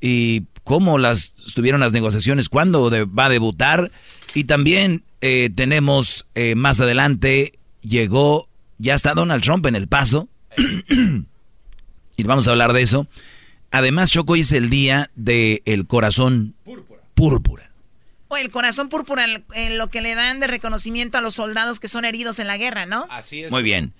y 0.00 0.42
cómo 0.64 0.98
las 0.98 1.34
estuvieron 1.46 1.80
las 1.80 1.92
negociaciones, 1.92 2.48
cuándo 2.48 2.90
va 3.06 3.26
a 3.26 3.28
debutar. 3.28 3.92
Y 4.34 4.44
también 4.44 5.04
eh, 5.20 5.50
tenemos 5.54 6.26
eh, 6.34 6.54
más 6.54 6.80
adelante, 6.80 7.52
llegó, 7.82 8.48
ya 8.78 8.94
está 8.94 9.14
Donald 9.14 9.42
Trump 9.42 9.66
en 9.66 9.76
el 9.76 9.86
paso. 9.86 10.28
y 12.16 12.22
vamos 12.24 12.48
a 12.48 12.50
hablar 12.50 12.72
de 12.72 12.82
eso. 12.82 13.06
Además, 13.70 14.10
Choco, 14.10 14.36
es 14.36 14.52
el 14.52 14.70
día 14.70 15.10
del 15.14 15.62
el 15.64 15.86
corazón 15.86 16.54
púrpura. 16.64 17.00
púrpura. 17.14 17.70
O 18.28 18.36
el 18.36 18.50
corazón 18.50 18.88
púrpura, 18.88 19.26
en 19.54 19.78
lo 19.78 19.88
que 19.88 20.00
le 20.00 20.14
dan 20.14 20.40
de 20.40 20.46
reconocimiento 20.46 21.18
a 21.18 21.20
los 21.20 21.34
soldados 21.34 21.78
que 21.78 21.88
son 21.88 22.04
heridos 22.04 22.38
en 22.38 22.46
la 22.46 22.56
guerra, 22.56 22.86
¿no? 22.86 23.06
Así 23.10 23.42
es. 23.42 23.52
Muy 23.52 23.62
bien. 23.62 23.92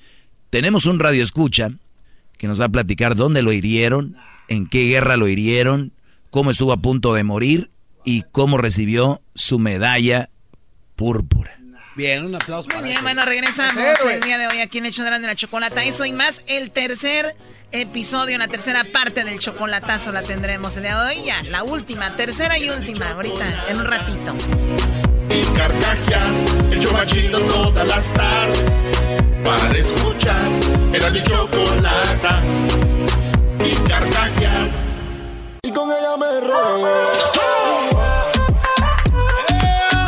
Tenemos 0.51 0.87
un 0.87 0.99
radio 0.99 1.23
escucha 1.23 1.71
que 2.39 2.49
nos 2.49 2.61
va 2.61 2.67
a 2.67 2.69
platicar 2.69 3.17
dónde 3.17 3.43
lo 3.43 3.53
hirieron, 3.53 4.17
en 4.49 4.69
qué 4.69 4.85
guerra 4.87 5.17
lo 5.17 5.29
hirieron, 5.29 5.93
cómo 6.35 6.51
estuvo 6.51 6.73
a 6.73 6.79
punto 6.79 7.15
de 7.15 7.23
morir 7.23 7.71
y 8.03 8.23
cómo 8.33 8.59
recibió 8.59 9.23
su 9.37 9.61
medalla 9.61 10.31
púrpura. 10.97 11.57
Bien, 11.95 12.25
un 12.25 12.35
aplauso 12.35 12.69
Muy 12.75 12.89
bien, 12.89 13.01
bueno, 13.03 13.25
regresamos 13.25 14.05
el 14.11 14.21
día 14.21 14.37
de 14.37 14.49
hoy 14.49 14.59
aquí 14.59 14.79
en 14.79 14.87
el 14.87 14.89
hecho 14.89 15.05
de 15.05 15.13
la 15.13 15.35
chocolata. 15.37 15.85
Eso 15.85 16.05
y 16.05 16.11
más, 16.11 16.43
el 16.49 16.73
tercer 16.73 17.37
episodio, 17.71 18.37
la 18.37 18.49
tercera 18.49 18.83
parte 18.83 19.23
del 19.23 19.39
chocolatazo 19.39 20.11
la 20.11 20.25
tendremos 20.25 20.77
el 20.77 20.83
día 20.83 20.99
de 21.05 21.15
hoy. 21.15 21.25
Ya, 21.25 21.41
la 21.45 21.63
última, 21.63 22.17
tercera 22.17 22.59
y 22.59 22.69
última, 22.69 23.13
ahorita, 23.13 23.67
en 23.69 23.77
un 23.77 23.85
ratito. 23.85 24.35
Y 25.31 25.45
carcajear, 25.57 26.35
el 26.73 27.47
todas 27.47 27.87
las 27.87 28.13
tardes. 28.13 28.73
Para 29.45 29.79
escuchar, 29.79 30.51
era 30.93 31.11
mi 31.11 31.23
chocolata. 31.23 32.43
Y 33.65 33.89
carcajear 33.89 34.84
Muy 36.17 36.29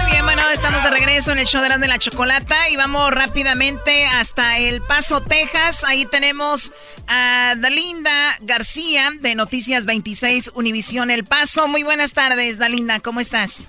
bien, 0.08 0.24
bueno, 0.24 0.42
estamos 0.52 0.84
de 0.84 0.90
regreso 0.90 1.32
en 1.32 1.40
el 1.40 1.46
show 1.46 1.60
de 1.60 1.88
la 1.88 1.98
Chocolata 1.98 2.70
y 2.70 2.76
vamos 2.76 3.10
rápidamente 3.10 4.06
hasta 4.06 4.58
El 4.58 4.82
Paso, 4.82 5.20
Texas. 5.20 5.82
Ahí 5.82 6.06
tenemos 6.06 6.70
a 7.08 7.54
Dalinda 7.56 8.36
García 8.42 9.10
de 9.18 9.34
Noticias 9.34 9.84
26 9.84 10.52
Univisión 10.54 11.10
El 11.10 11.24
Paso. 11.24 11.66
Muy 11.66 11.82
buenas 11.82 12.12
tardes, 12.12 12.58
Dalinda, 12.58 13.00
¿cómo 13.00 13.18
estás? 13.18 13.68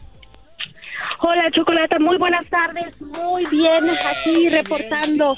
Hola, 1.20 1.50
Chocolata, 1.52 1.98
muy 1.98 2.18
buenas 2.18 2.46
tardes. 2.52 3.02
Muy 3.02 3.46
bien, 3.48 3.90
aquí 3.90 4.48
reportando 4.50 5.36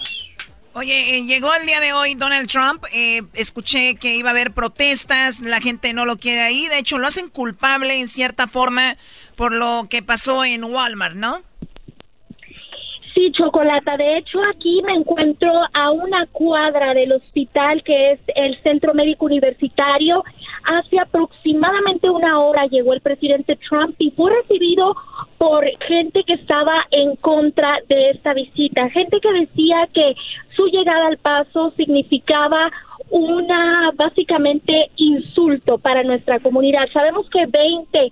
Oye, 0.79 1.17
eh, 1.17 1.25
llegó 1.25 1.49
el 1.59 1.67
día 1.67 1.81
de 1.81 1.91
hoy 1.91 2.15
Donald 2.15 2.47
Trump. 2.47 2.85
Eh, 2.93 3.23
escuché 3.33 3.95
que 3.95 4.15
iba 4.15 4.29
a 4.29 4.31
haber 4.31 4.53
protestas, 4.53 5.41
la 5.41 5.59
gente 5.59 5.91
no 5.91 6.05
lo 6.05 6.15
quiere 6.15 6.39
ahí. 6.39 6.69
De 6.69 6.77
hecho, 6.77 6.99
lo 6.99 7.07
hacen 7.07 7.27
culpable 7.27 7.99
en 7.99 8.07
cierta 8.07 8.47
forma 8.47 8.95
por 9.35 9.51
lo 9.51 9.87
que 9.89 10.01
pasó 10.01 10.45
en 10.45 10.63
Walmart, 10.63 11.15
¿no? 11.15 11.41
Sí, 13.13 13.29
Chocolata. 13.33 13.97
De 13.97 14.19
hecho, 14.19 14.39
aquí 14.55 14.81
me 14.85 14.93
encuentro 14.93 15.51
a 15.73 15.91
una 15.91 16.25
cuadra 16.27 16.93
del 16.93 17.11
hospital 17.11 17.83
que 17.83 18.13
es 18.13 18.19
el 18.33 18.57
Centro 18.63 18.93
Médico 18.93 19.25
Universitario. 19.25 20.23
Hace 20.63 20.97
aproximadamente 20.97 22.09
una 22.09 22.39
hora 22.39 22.67
llegó 22.67 22.93
el 22.93 23.01
presidente 23.01 23.57
Trump 23.67 23.95
y 23.97 24.11
fue 24.11 24.31
recibido 24.31 24.95
por 25.39 25.65
gente 25.87 26.23
que 26.25 26.33
estaba 26.33 26.85
en 26.91 27.15
contra 27.15 27.79
de 27.87 28.11
esta 28.11 28.33
visita, 28.33 28.89
gente 28.89 29.19
que 29.21 29.31
decía 29.31 29.87
que 29.93 30.13
su 30.55 30.67
llegada 30.67 31.07
al 31.07 31.17
paso 31.17 31.71
significaba 31.77 32.69
una 33.09 33.91
básicamente 33.95 34.91
insulto 34.97 35.77
para 35.77 36.03
nuestra 36.03 36.39
comunidad. 36.39 36.89
Sabemos 36.91 37.27
que 37.29 37.45
20, 37.45 38.11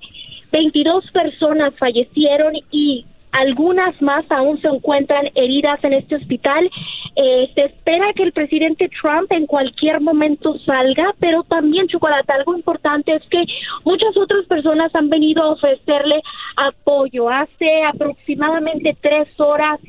22 0.53 1.11
personas 1.11 1.75
fallecieron 1.77 2.53
y 2.71 3.05
algunas 3.37 3.99
más 4.01 4.25
aún 4.29 4.59
se 4.61 4.67
encuentran 4.67 5.29
heridas 5.35 5.83
en 5.83 5.93
este 5.93 6.15
hospital. 6.15 6.69
Eh, 7.15 7.49
se 7.53 7.65
espera 7.65 8.13
que 8.13 8.23
el 8.23 8.31
presidente 8.31 8.89
Trump 9.01 9.31
en 9.31 9.45
cualquier 9.45 10.01
momento 10.01 10.57
salga, 10.59 11.13
pero 11.19 11.43
también, 11.43 11.87
Chocolate, 11.87 12.31
algo 12.31 12.55
importante 12.55 13.15
es 13.15 13.23
que 13.29 13.43
muchas 13.85 14.15
otras 14.17 14.45
personas 14.45 14.93
han 14.95 15.09
venido 15.09 15.43
a 15.43 15.51
ofrecerle 15.51 16.21
apoyo. 16.55 17.29
Hace 17.29 17.83
aproximadamente 17.83 18.97
tres 19.01 19.27
horas 19.39 19.79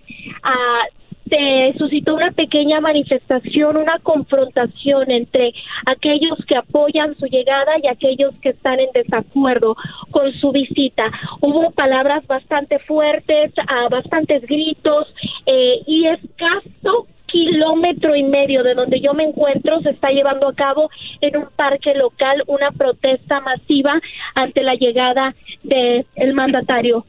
a 0.43 0.98
se 1.29 1.75
suscitó 1.79 2.15
una 2.15 2.33
pequeña 2.33 2.81
manifestación, 2.81 3.77
una 3.77 3.99
confrontación 4.01 5.11
entre 5.11 5.53
aquellos 5.87 6.39
que 6.47 6.57
apoyan 6.57 7.17
su 7.17 7.27
llegada 7.27 7.73
y 7.83 7.89
aquellos 7.89 8.35
que 8.41 8.51
están 8.51 8.81
en 8.81 8.91
desacuerdo 8.93 9.77
con 10.11 10.33
su 10.33 10.53
visita. 10.53 11.11
Hubo 11.41 11.71
palabras 11.73 12.27
bastante 12.27 12.79
fuertes, 12.81 13.53
uh, 13.59 13.89
bastantes 13.91 14.43
gritos 14.47 15.13
eh, 15.47 15.81
y 15.87 16.07
escaso 16.07 17.07
kilómetro 17.27 18.17
y 18.17 18.23
medio 18.23 18.63
de 18.63 18.75
donde 18.75 19.01
yo 19.01 19.13
me 19.13 19.25
encuentro 19.25 19.81
se 19.83 19.91
está 19.91 20.11
llevando 20.11 20.49
a 20.49 20.55
cabo 20.55 20.89
en 21.21 21.37
un 21.37 21.47
parque 21.55 21.95
local 21.95 22.43
una 22.47 22.71
protesta 22.71 23.41
masiva 23.41 24.01
ante 24.35 24.63
la 24.63 24.75
llegada 24.75 25.35
del 25.63 26.07
el 26.17 26.33
mandatario 26.33 27.05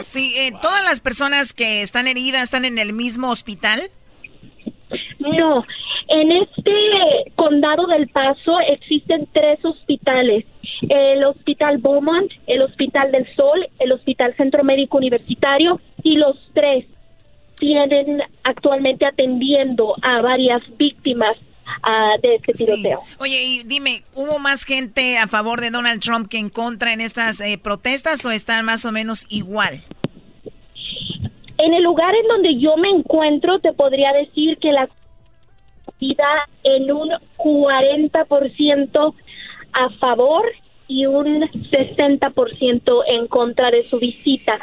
Sí, 0.00 0.34
eh, 0.36 0.52
¿todas 0.60 0.82
las 0.84 1.00
personas 1.00 1.52
que 1.52 1.82
están 1.82 2.06
heridas 2.06 2.42
están 2.44 2.64
en 2.64 2.78
el 2.78 2.92
mismo 2.92 3.30
hospital? 3.30 3.80
No, 5.18 5.64
en 6.08 6.32
este 6.32 7.32
condado 7.34 7.86
del 7.86 8.08
Paso 8.08 8.58
existen 8.60 9.28
tres 9.32 9.64
hospitales. 9.64 10.44
El 10.88 11.24
Hospital 11.24 11.78
Beaumont, 11.78 12.30
el 12.46 12.62
Hospital 12.62 13.10
del 13.12 13.26
Sol, 13.34 13.68
el 13.78 13.92
Hospital 13.92 14.34
Centro 14.36 14.64
Médico 14.64 14.98
Universitario 14.98 15.80
y 16.02 16.16
los 16.16 16.36
tres 16.52 16.84
tienen 17.56 18.22
actualmente 18.42 19.06
atendiendo 19.06 19.94
a 20.02 20.20
varias 20.20 20.62
víctimas 20.76 21.36
de 22.22 22.36
este 22.36 22.52
tiroteo. 22.52 23.00
Oye, 23.18 23.42
y 23.42 23.62
dime, 23.64 24.02
¿hubo 24.14 24.38
más 24.38 24.64
gente 24.64 25.18
a 25.18 25.26
favor 25.26 25.60
de 25.60 25.70
Donald 25.70 26.00
Trump 26.00 26.28
que 26.28 26.38
en 26.38 26.48
contra 26.48 26.92
en 26.92 27.00
estas 27.00 27.40
eh, 27.40 27.58
protestas 27.58 28.24
o 28.24 28.30
están 28.30 28.64
más 28.64 28.84
o 28.84 28.92
menos 28.92 29.26
igual? 29.28 29.80
En 31.58 31.72
el 31.72 31.82
lugar 31.82 32.14
en 32.14 32.26
donde 32.28 32.58
yo 32.58 32.76
me 32.76 32.90
encuentro, 32.90 33.58
te 33.58 33.72
podría 33.72 34.12
decir 34.12 34.58
que 34.58 34.72
la 34.72 34.88
vida 36.00 36.48
en 36.62 36.90
un 36.92 37.10
40% 37.36 39.14
a 39.72 39.90
favor 39.98 40.44
y 40.88 41.06
un 41.06 41.40
60% 41.42 43.02
en 43.06 43.26
contra 43.28 43.70
de 43.70 43.82
su 43.82 43.98
visita. 43.98 44.58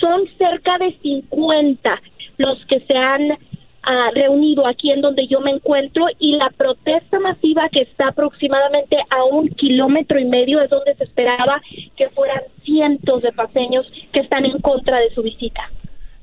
Son 0.00 0.26
cerca 0.38 0.78
de 0.78 0.96
50 1.02 2.00
los 2.38 2.64
que 2.66 2.80
se 2.80 2.94
han 2.96 3.38
ah, 3.86 4.10
reunido 4.14 4.66
aquí 4.66 4.90
en 4.90 5.00
donde 5.00 5.26
yo 5.26 5.40
me 5.40 5.50
encuentro 5.50 6.06
y 6.18 6.36
la 6.36 6.50
protesta 6.50 7.18
masiva 7.18 7.68
que 7.70 7.82
está 7.82 8.08
aproximadamente 8.08 8.98
a 9.10 9.24
un 9.24 9.48
kilómetro 9.48 10.18
y 10.18 10.24
medio 10.24 10.60
es 10.60 10.68
donde 10.68 10.94
se 10.96 11.04
esperaba 11.04 11.60
que 11.96 12.10
fueran 12.10 12.42
cientos 12.64 13.22
de 13.22 13.32
paseños 13.32 13.90
que 14.12 14.20
están 14.20 14.44
en 14.44 14.58
contra 14.60 14.98
de 14.98 15.10
su 15.10 15.22
visita. 15.22 15.70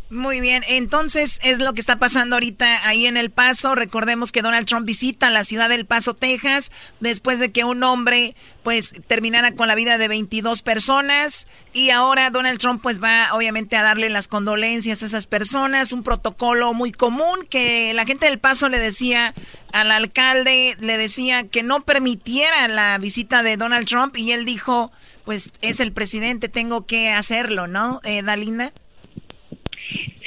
Muy 0.10 0.42
bien, 0.42 0.64
entonces 0.68 1.40
es 1.44 1.58
lo 1.58 1.74
que 1.74 1.82
está 1.82 1.98
pasando 1.98 2.36
ahorita 2.36 2.88
ahí 2.88 3.08
en 3.08 3.18
El 3.18 3.32
Paso. 3.32 3.74
Recordemos 3.74 4.32
que 4.32 4.44
Donald 4.44 4.68
Trump 4.68 4.86
visita 4.86 5.32
la 5.32 5.44
ciudad 5.44 5.70
del 5.70 5.88
Paso, 5.88 6.14
Texas, 6.14 6.72
después 7.00 7.40
de 7.40 7.52
que 7.52 7.64
un 7.64 7.82
hombre 7.82 8.36
pues 8.62 8.94
terminara 9.08 9.54
con 9.54 9.68
la 9.68 9.76
vida 9.76 9.98
de 9.98 10.08
22 10.08 10.62
personas 10.62 11.48
y 11.74 11.90
ahora 11.90 12.30
Donald 12.30 12.60
Trump 12.60 12.84
pues 12.84 13.02
va 13.02 13.34
obviamente 13.34 13.76
a 13.76 13.82
darle 13.82 14.10
las 14.10 14.28
condolencias 14.28 15.02
a 15.02 15.06
esas 15.08 15.26
personas, 15.26 15.92
un 15.94 16.04
protocolo 16.04 16.74
muy 16.74 16.92
común 16.92 17.48
que 17.50 17.94
la 17.96 18.06
gente 18.06 18.28
del 18.28 18.40
Paso 18.40 18.70
le 18.70 18.78
decía 18.78 19.34
al 19.72 19.90
alcalde, 19.92 20.78
le 20.80 20.98
decía 20.98 21.48
que 21.48 21.64
no 21.64 21.86
permitiera 21.86 22.68
la 22.68 23.00
visita 23.00 23.42
de 23.42 23.58
Donald 23.58 23.88
Trump 23.88 24.16
y 24.16 24.32
él 24.32 24.46
dijo, 24.46 24.92
pues 25.26 25.52
es 25.62 25.80
el 25.80 25.92
presidente, 25.92 26.50
tengo 26.50 26.86
que 26.86 27.10
hacerlo, 27.10 27.66
¿no, 27.66 28.00
eh, 28.04 28.22
Dalina? 28.22 28.74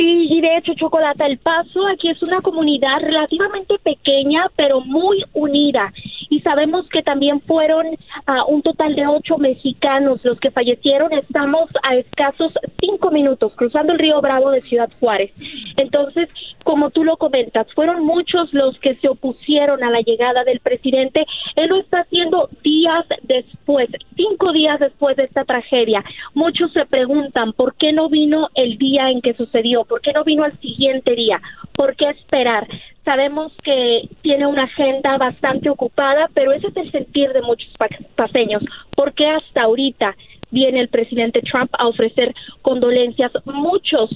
Sí, 0.07 0.29
y 0.31 0.41
de 0.41 0.59
hecho, 0.59 0.73
Chocolate 0.75 1.27
El 1.27 1.39
Paso 1.39 1.85
aquí 1.89 2.09
es 2.09 2.23
una 2.23 2.41
comunidad 2.41 3.01
relativamente 3.01 3.75
pequeña, 3.83 4.49
pero 4.55 4.81
muy 4.81 5.25
unida. 5.33 5.93
Y 6.31 6.41
sabemos 6.41 6.89
que 6.89 7.03
también 7.03 7.41
fueron 7.41 7.87
uh, 7.87 8.53
un 8.53 8.63
total 8.63 8.95
de 8.95 9.07
ocho 9.07 9.39
mexicanos 9.39 10.25
los 10.25 10.39
que 10.41 10.51
fallecieron. 10.51 11.13
Estamos 11.13 11.69
a 11.83 11.97
escasos 11.97 12.53
cinco 12.81 13.11
minutos 13.11 13.53
cruzando 13.55 13.93
el 13.93 13.99
río 13.99 14.21
Bravo 14.21 14.51
de 14.51 14.63
Ciudad 14.63 14.91
Juárez. 15.01 15.33
Entonces, 15.77 16.29
como 16.65 16.91
tú 16.91 17.05
lo 17.05 17.17
comentas, 17.17 17.67
fueron 17.75 18.05
muchos 18.05 18.53
los 18.53 18.79
que 18.81 18.95
se 18.95 19.09
opusieron 19.09 19.85
a 19.85 19.91
la 19.91 20.01
llegada 20.01 20.45
del 20.45 20.61
presidente. 20.61 21.27
Él 21.55 21.69
lo 21.69 21.77
está 21.77 22.01
haciendo 22.01 22.49
días 22.63 23.05
después, 23.23 23.89
cinco 24.17 24.53
días 24.53 24.81
después 24.81 25.17
de 25.17 25.25
esta 25.25 25.45
tragedia. 25.45 26.05
Muchos 26.35 26.73
se 26.73 26.87
preguntan 26.87 27.53
por 27.53 27.75
qué 27.77 27.93
no 27.93 28.09
vino 28.09 28.49
el 28.55 28.79
día 28.79 29.11
en 29.11 29.21
que 29.21 29.35
sucedió 29.35 29.67
¿Por 29.89 30.01
qué 30.01 30.13
no 30.13 30.25
vino 30.25 30.45
al 30.45 30.59
siguiente 30.61 31.15
día? 31.15 31.41
¿Por 31.77 31.95
qué 31.95 32.09
esperar? 32.11 32.67
Sabemos 33.05 33.53
que 33.63 34.09
tiene 34.23 34.47
una 34.47 34.65
agenda 34.65 35.17
bastante 35.19 35.69
ocupada, 35.69 36.29
pero 36.35 36.53
ese 36.53 36.69
es 36.69 36.77
el 36.77 36.91
sentir 36.91 37.33
de 37.33 37.43
muchos 37.43 37.71
paseños. 38.17 38.63
¿Por 38.97 39.13
qué 39.13 39.29
hasta 39.29 39.63
ahorita 39.63 40.17
viene 40.51 40.81
el 40.81 40.89
presidente 40.89 41.43
Trump 41.43 41.71
a 41.79 41.87
ofrecer 41.87 42.35
condolencias? 42.63 43.31
Muchos 43.45 44.11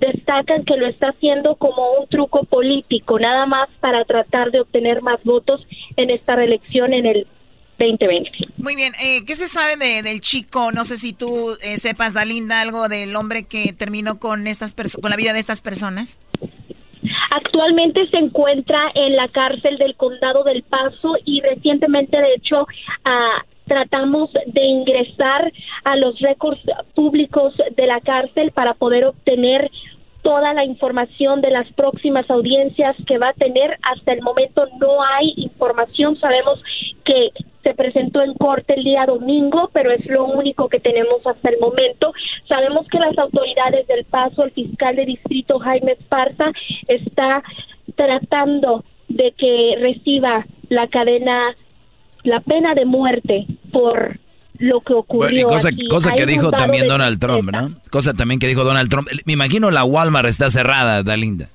destacan 0.00 0.64
que 0.64 0.76
lo 0.76 0.86
está 0.86 1.10
haciendo 1.10 1.54
como 1.56 1.82
un 2.00 2.08
truco 2.08 2.44
político, 2.44 3.18
nada 3.18 3.46
más 3.46 3.68
para 3.80 4.04
tratar 4.04 4.50
de 4.50 4.60
obtener 4.60 5.02
más 5.02 5.22
votos 5.22 5.60
en 5.96 6.10
esta 6.10 6.34
reelección 6.34 6.94
en 6.94 7.06
el 7.06 7.26
2020. 7.78 8.30
Muy 8.56 8.74
bien, 8.74 8.92
eh, 9.02 9.24
¿qué 9.26 9.36
se 9.36 9.48
sabe 9.48 9.76
de, 9.76 10.02
del 10.02 10.20
chico? 10.20 10.72
No 10.72 10.84
sé 10.84 10.96
si 10.96 11.12
tú 11.12 11.56
eh, 11.62 11.78
sepas, 11.78 12.14
Dalinda, 12.14 12.60
algo 12.60 12.88
del 12.88 13.14
hombre 13.16 13.44
que 13.44 13.72
terminó 13.72 14.18
con, 14.18 14.46
estas 14.46 14.74
con 14.74 15.10
la 15.10 15.16
vida 15.16 15.32
de 15.32 15.40
estas 15.40 15.60
personas. 15.60 16.18
Actualmente 17.30 18.06
se 18.08 18.18
encuentra 18.18 18.90
en 18.94 19.16
la 19.16 19.28
cárcel 19.28 19.78
del 19.78 19.96
condado 19.96 20.44
del 20.44 20.62
Paso 20.62 21.16
y 21.24 21.40
recientemente, 21.40 22.16
de 22.16 22.34
hecho, 22.34 22.66
ah, 23.04 23.42
tratamos 23.66 24.30
de 24.46 24.64
ingresar 24.64 25.52
a 25.84 25.96
los 25.96 26.18
récords 26.20 26.60
públicos 26.94 27.54
de 27.76 27.86
la 27.86 28.00
cárcel 28.00 28.50
para 28.52 28.74
poder 28.74 29.04
obtener 29.06 29.70
toda 30.22 30.54
la 30.54 30.64
información 30.64 31.40
de 31.40 31.50
las 31.50 31.70
próximas 31.72 32.28
audiencias 32.30 32.96
que 33.06 33.18
va 33.18 33.30
a 33.30 33.34
tener. 33.34 33.78
Hasta 33.82 34.12
el 34.12 34.22
momento 34.22 34.66
no 34.80 35.02
hay 35.02 35.34
información. 35.36 36.16
Sabemos 36.18 36.62
que 37.04 37.30
se 37.62 37.74
presentó 37.74 38.22
en 38.22 38.34
corte 38.34 38.74
el 38.74 38.84
día 38.84 39.06
domingo, 39.06 39.70
pero 39.72 39.90
es 39.90 40.04
lo 40.06 40.24
único 40.24 40.68
que 40.68 40.80
tenemos 40.80 41.26
hasta 41.26 41.50
el 41.50 41.58
momento. 41.60 42.12
Sabemos 42.48 42.86
que 42.88 42.98
las 42.98 43.16
autoridades 43.18 43.86
del 43.86 44.04
Paso, 44.04 44.44
el 44.44 44.50
fiscal 44.52 44.96
de 44.96 45.06
distrito 45.06 45.58
Jaime 45.58 45.92
Esparza, 45.92 46.52
está 46.88 47.42
tratando 47.94 48.84
de 49.08 49.32
que 49.32 49.76
reciba 49.78 50.46
la 50.68 50.88
cadena, 50.88 51.54
la 52.24 52.40
pena 52.40 52.74
de 52.74 52.84
muerte 52.84 53.46
por 53.70 54.18
lo 54.62 54.80
que 54.80 54.94
ocurrió. 54.94 55.48
cosa, 55.48 55.70
cosa 55.90 56.12
que 56.12 56.24
dijo 56.24 56.50
también 56.50 56.86
Donald 56.86 57.18
Trump, 57.18 57.50
¿no? 57.50 57.72
Cosa 57.90 58.14
también 58.14 58.38
que 58.38 58.46
dijo 58.46 58.62
Donald 58.62 58.88
Trump. 58.88 59.08
Me 59.24 59.32
imagino 59.32 59.70
la 59.70 59.84
Walmart 59.84 60.28
está 60.28 60.50
cerrada, 60.50 61.02
Dalinda. 61.02 61.48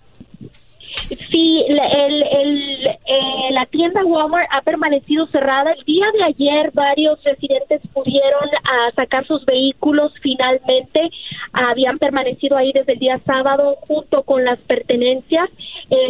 Sí, 0.98 1.64
el, 1.70 2.24
el, 2.24 2.88
eh, 2.88 3.52
la 3.52 3.66
tienda 3.68 4.04
Walmart 4.04 4.50
ha 4.52 4.62
permanecido 4.62 5.26
cerrada. 5.28 5.72
El 5.72 5.84
día 5.86 6.06
de 6.14 6.24
ayer 6.24 6.72
varios 6.74 7.24
residentes 7.24 7.82
pudieron 7.94 8.50
uh, 8.50 8.96
sacar 8.96 9.26
sus 9.26 9.46
vehículos 9.46 10.12
finalmente. 10.22 11.10
habían 11.54 12.00
permanecido 12.00 12.58
ahí 12.58 12.72
desde 12.74 12.94
el 12.94 13.00
día 13.00 13.22
sábado 13.26 13.78
junto 13.88 14.24
con 14.24 14.44
las 14.44 14.60
pertenencias. 14.60 15.50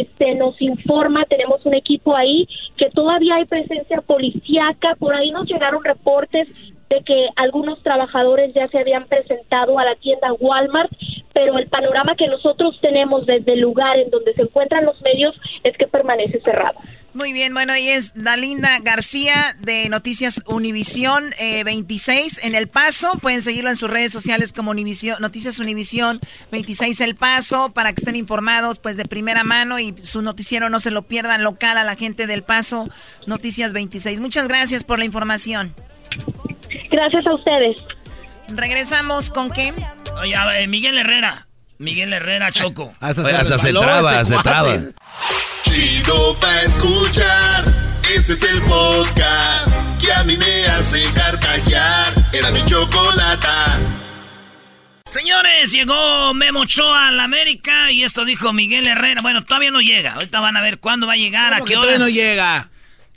Este 0.00 0.34
nos 0.34 0.60
informa, 0.60 1.24
tenemos 1.26 1.64
un 1.64 1.74
equipo 1.74 2.16
ahí 2.16 2.48
que 2.76 2.90
todavía 2.90 3.36
hay 3.36 3.44
presencia 3.44 4.00
policíaca. 4.00 4.96
Por 4.98 5.14
ahí 5.14 5.30
nos 5.30 5.46
llegaron 5.46 5.84
reportes 5.84 6.48
de 6.88 7.02
que 7.04 7.28
algunos 7.36 7.82
trabajadores 7.82 8.54
ya 8.54 8.68
se 8.68 8.78
habían 8.78 9.06
presentado 9.06 9.78
a 9.78 9.84
la 9.84 9.94
tienda 9.96 10.32
Walmart, 10.40 10.90
pero 11.34 11.58
el 11.58 11.68
panorama 11.68 12.16
que 12.16 12.26
nosotros 12.26 12.78
tenemos 12.80 13.26
desde 13.26 13.52
el 13.52 13.60
lugar 13.60 13.98
en 13.98 14.10
donde 14.10 14.32
se 14.34 14.42
encuentran 14.42 14.84
los 14.84 15.00
medios 15.02 15.38
es 15.62 15.76
que 15.76 15.86
permanece 15.86 16.40
cerrado. 16.40 16.78
Muy 17.14 17.32
bien, 17.32 17.52
bueno, 17.52 17.72
ahí 17.72 17.88
es 17.88 18.12
Dalinda 18.14 18.78
García 18.82 19.56
de 19.60 19.88
Noticias 19.88 20.42
Univisión 20.46 21.34
26 21.64 22.38
eh, 22.38 22.40
en 22.46 22.54
El 22.54 22.68
Paso. 22.68 23.12
Pueden 23.20 23.42
seguirlo 23.42 23.70
en 23.70 23.76
sus 23.76 23.90
redes 23.90 24.12
sociales 24.12 24.52
como 24.52 24.70
Univisión, 24.70 25.16
Noticias 25.20 25.58
Univisión 25.58 26.20
26 26.52 27.00
El 27.00 27.16
Paso 27.16 27.70
para 27.72 27.92
que 27.92 28.00
estén 28.00 28.16
informados 28.16 28.78
pues 28.78 28.96
de 28.96 29.04
primera 29.04 29.42
mano 29.42 29.78
y 29.78 29.94
su 30.02 30.22
noticiero 30.22 30.68
no 30.70 30.80
se 30.80 30.90
lo 30.90 31.02
pierdan 31.02 31.42
local 31.42 31.78
a 31.78 31.84
la 31.84 31.96
gente 31.96 32.26
del 32.26 32.42
Paso 32.42 32.88
Noticias 33.26 33.72
26. 33.72 34.20
Muchas 34.20 34.48
gracias 34.48 34.84
por 34.84 34.98
la 34.98 35.04
información. 35.04 35.74
Gracias 36.98 37.26
a 37.28 37.32
ustedes. 37.32 37.76
Regresamos 38.48 39.30
con 39.30 39.52
qué? 39.52 39.72
Oye, 40.20 40.34
eh, 40.56 40.66
Miguel 40.66 40.98
Herrera. 40.98 41.46
Miguel 41.78 42.12
Herrera 42.12 42.50
Choco. 42.50 42.92
hasta, 43.00 43.22
se, 43.22 43.72
traba, 43.72 44.20
este 44.20 44.34
se 44.34 44.42
traba. 44.42 44.74
Chido 45.62 46.36
pa 46.40 46.62
escuchar. 46.62 47.72
Este 48.12 48.32
es 48.32 48.42
el 48.42 48.62
podcast 48.62 49.72
que 50.00 50.12
a 50.12 50.24
mí 50.24 50.36
me 50.36 50.66
hace 50.66 51.04
carcajear. 51.14 52.14
Era 52.32 52.50
mi 52.50 52.64
chocolata. 52.66 53.78
Señores, 55.06 55.70
llegó 55.70 56.34
Memo 56.34 56.62
Ochoa 56.62 57.08
a 57.08 57.12
la 57.12 57.22
América 57.22 57.92
y 57.92 58.02
esto 58.02 58.24
dijo 58.24 58.52
Miguel 58.52 58.88
Herrera. 58.88 59.22
Bueno, 59.22 59.44
todavía 59.44 59.70
no 59.70 59.80
llega. 59.80 60.14
Ahorita 60.14 60.40
van 60.40 60.56
a 60.56 60.62
ver 60.62 60.80
cuándo 60.80 61.06
va 61.06 61.12
a 61.12 61.16
llegar, 61.16 61.54
a 61.54 61.60
qué 61.60 61.76
hora. 61.76 61.92
Todavía 61.92 61.98
no 61.98 62.08
llega. 62.08 62.70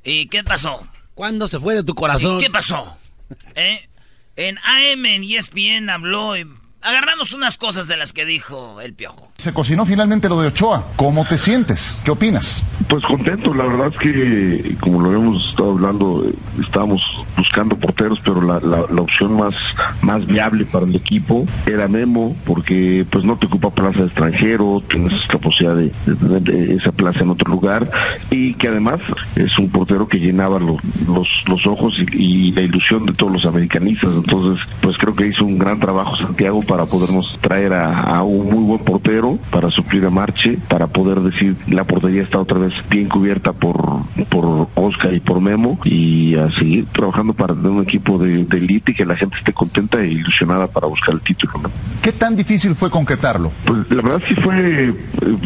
¿Y 0.03 0.27
qué 0.27 0.43
pasó? 0.43 0.87
¿Cuándo 1.15 1.47
se 1.47 1.59
fue 1.59 1.73
de 1.73 1.83
tu 1.83 1.95
corazón? 1.95 2.39
¿Qué 2.39 2.51
pasó? 2.51 3.00
¿Eh? 3.55 3.87
En 4.35 4.57
AM, 4.59 5.05
en 5.05 5.23
ESPN 5.23 5.89
habló 5.89 6.37
y 6.37 6.47
agarramos 6.81 7.33
unas 7.33 7.57
cosas 7.57 7.87
de 7.87 7.97
las 7.97 8.13
que 8.13 8.25
dijo 8.25 8.81
el 8.81 8.93
piojo. 8.93 9.31
Se 9.37 9.53
cocinó 9.53 9.85
finalmente 9.85 10.29
lo 10.29 10.39
de 10.41 10.47
Ochoa. 10.47 10.93
¿Cómo 10.95 11.27
te 11.27 11.37
sientes? 11.37 11.95
¿Qué 12.03 12.11
opinas? 12.11 12.63
Pues 12.91 13.05
contento, 13.05 13.53
la 13.53 13.63
verdad 13.67 13.87
es 13.87 13.97
que, 13.99 14.75
como 14.81 14.99
lo 14.99 15.11
habíamos 15.11 15.49
estado 15.51 15.71
hablando, 15.71 16.25
estábamos 16.61 17.01
buscando 17.37 17.77
porteros, 17.77 18.19
pero 18.19 18.41
la, 18.41 18.57
opción 19.01 19.37
más, 19.37 19.55
más 20.01 20.27
viable 20.27 20.65
para 20.65 20.85
el 20.85 20.93
equipo 20.93 21.45
era 21.65 21.87
Memo, 21.87 22.35
porque 22.45 23.05
pues 23.09 23.23
no 23.23 23.37
te 23.37 23.45
ocupa 23.45 23.73
plaza 23.73 23.99
de 23.99 24.07
extranjero, 24.07 24.83
tienes 24.89 25.25
capacidad 25.27 25.73
de, 25.73 25.93
tener 26.15 26.49
esa 26.71 26.91
plaza 26.91 27.21
en 27.21 27.29
otro 27.29 27.49
lugar, 27.49 27.89
y 28.29 28.55
que 28.55 28.67
además 28.67 28.99
es 29.37 29.57
un 29.57 29.69
portero 29.69 30.09
que 30.09 30.19
llenaba 30.19 30.59
los, 30.59 31.45
los, 31.47 31.67
ojos 31.67 31.97
y, 32.11 32.51
la 32.51 32.61
ilusión 32.61 33.05
de 33.05 33.13
todos 33.13 33.31
los 33.31 33.45
americanistas. 33.45 34.11
Entonces, 34.17 34.67
pues 34.81 34.97
creo 34.97 35.15
que 35.15 35.27
hizo 35.27 35.45
un 35.45 35.57
gran 35.57 35.79
trabajo 35.79 36.17
Santiago 36.17 36.61
para 36.61 36.85
podernos 36.85 37.37
traer 37.39 37.71
a, 37.71 38.21
un 38.21 38.49
muy 38.49 38.63
buen 38.65 38.83
portero, 38.83 39.39
para 39.49 39.71
suplir 39.71 40.05
a 40.05 40.09
Marche, 40.09 40.57
para 40.67 40.87
poder 40.87 41.21
decir 41.21 41.55
la 41.69 41.85
portería 41.85 42.23
está 42.23 42.39
otra 42.39 42.59
vez 42.59 42.80
bien 42.89 43.07
cubierta 43.09 43.53
por, 43.53 44.03
por 44.29 44.67
Oscar 44.75 45.13
y 45.13 45.19
por 45.19 45.41
Memo 45.41 45.79
y 45.83 46.35
a 46.35 46.49
seguir 46.51 46.85
trabajando 46.87 47.33
para 47.33 47.53
tener 47.53 47.71
un 47.71 47.83
equipo 47.83 48.17
de, 48.17 48.45
de 48.45 48.57
elite 48.57 48.91
y 48.91 48.95
que 48.95 49.05
la 49.05 49.15
gente 49.15 49.37
esté 49.37 49.53
contenta 49.53 50.01
e 50.01 50.07
ilusionada 50.07 50.67
para 50.67 50.87
buscar 50.87 51.15
el 51.15 51.21
título. 51.21 51.53
¿Qué 52.01 52.11
tan 52.11 52.35
difícil 52.35 52.75
fue 52.75 52.89
concretarlo? 52.89 53.51
Pues 53.65 53.79
la 53.89 54.01
verdad 54.01 54.21
sí 54.27 54.35
fue 54.35 54.89
eh, 54.89 54.93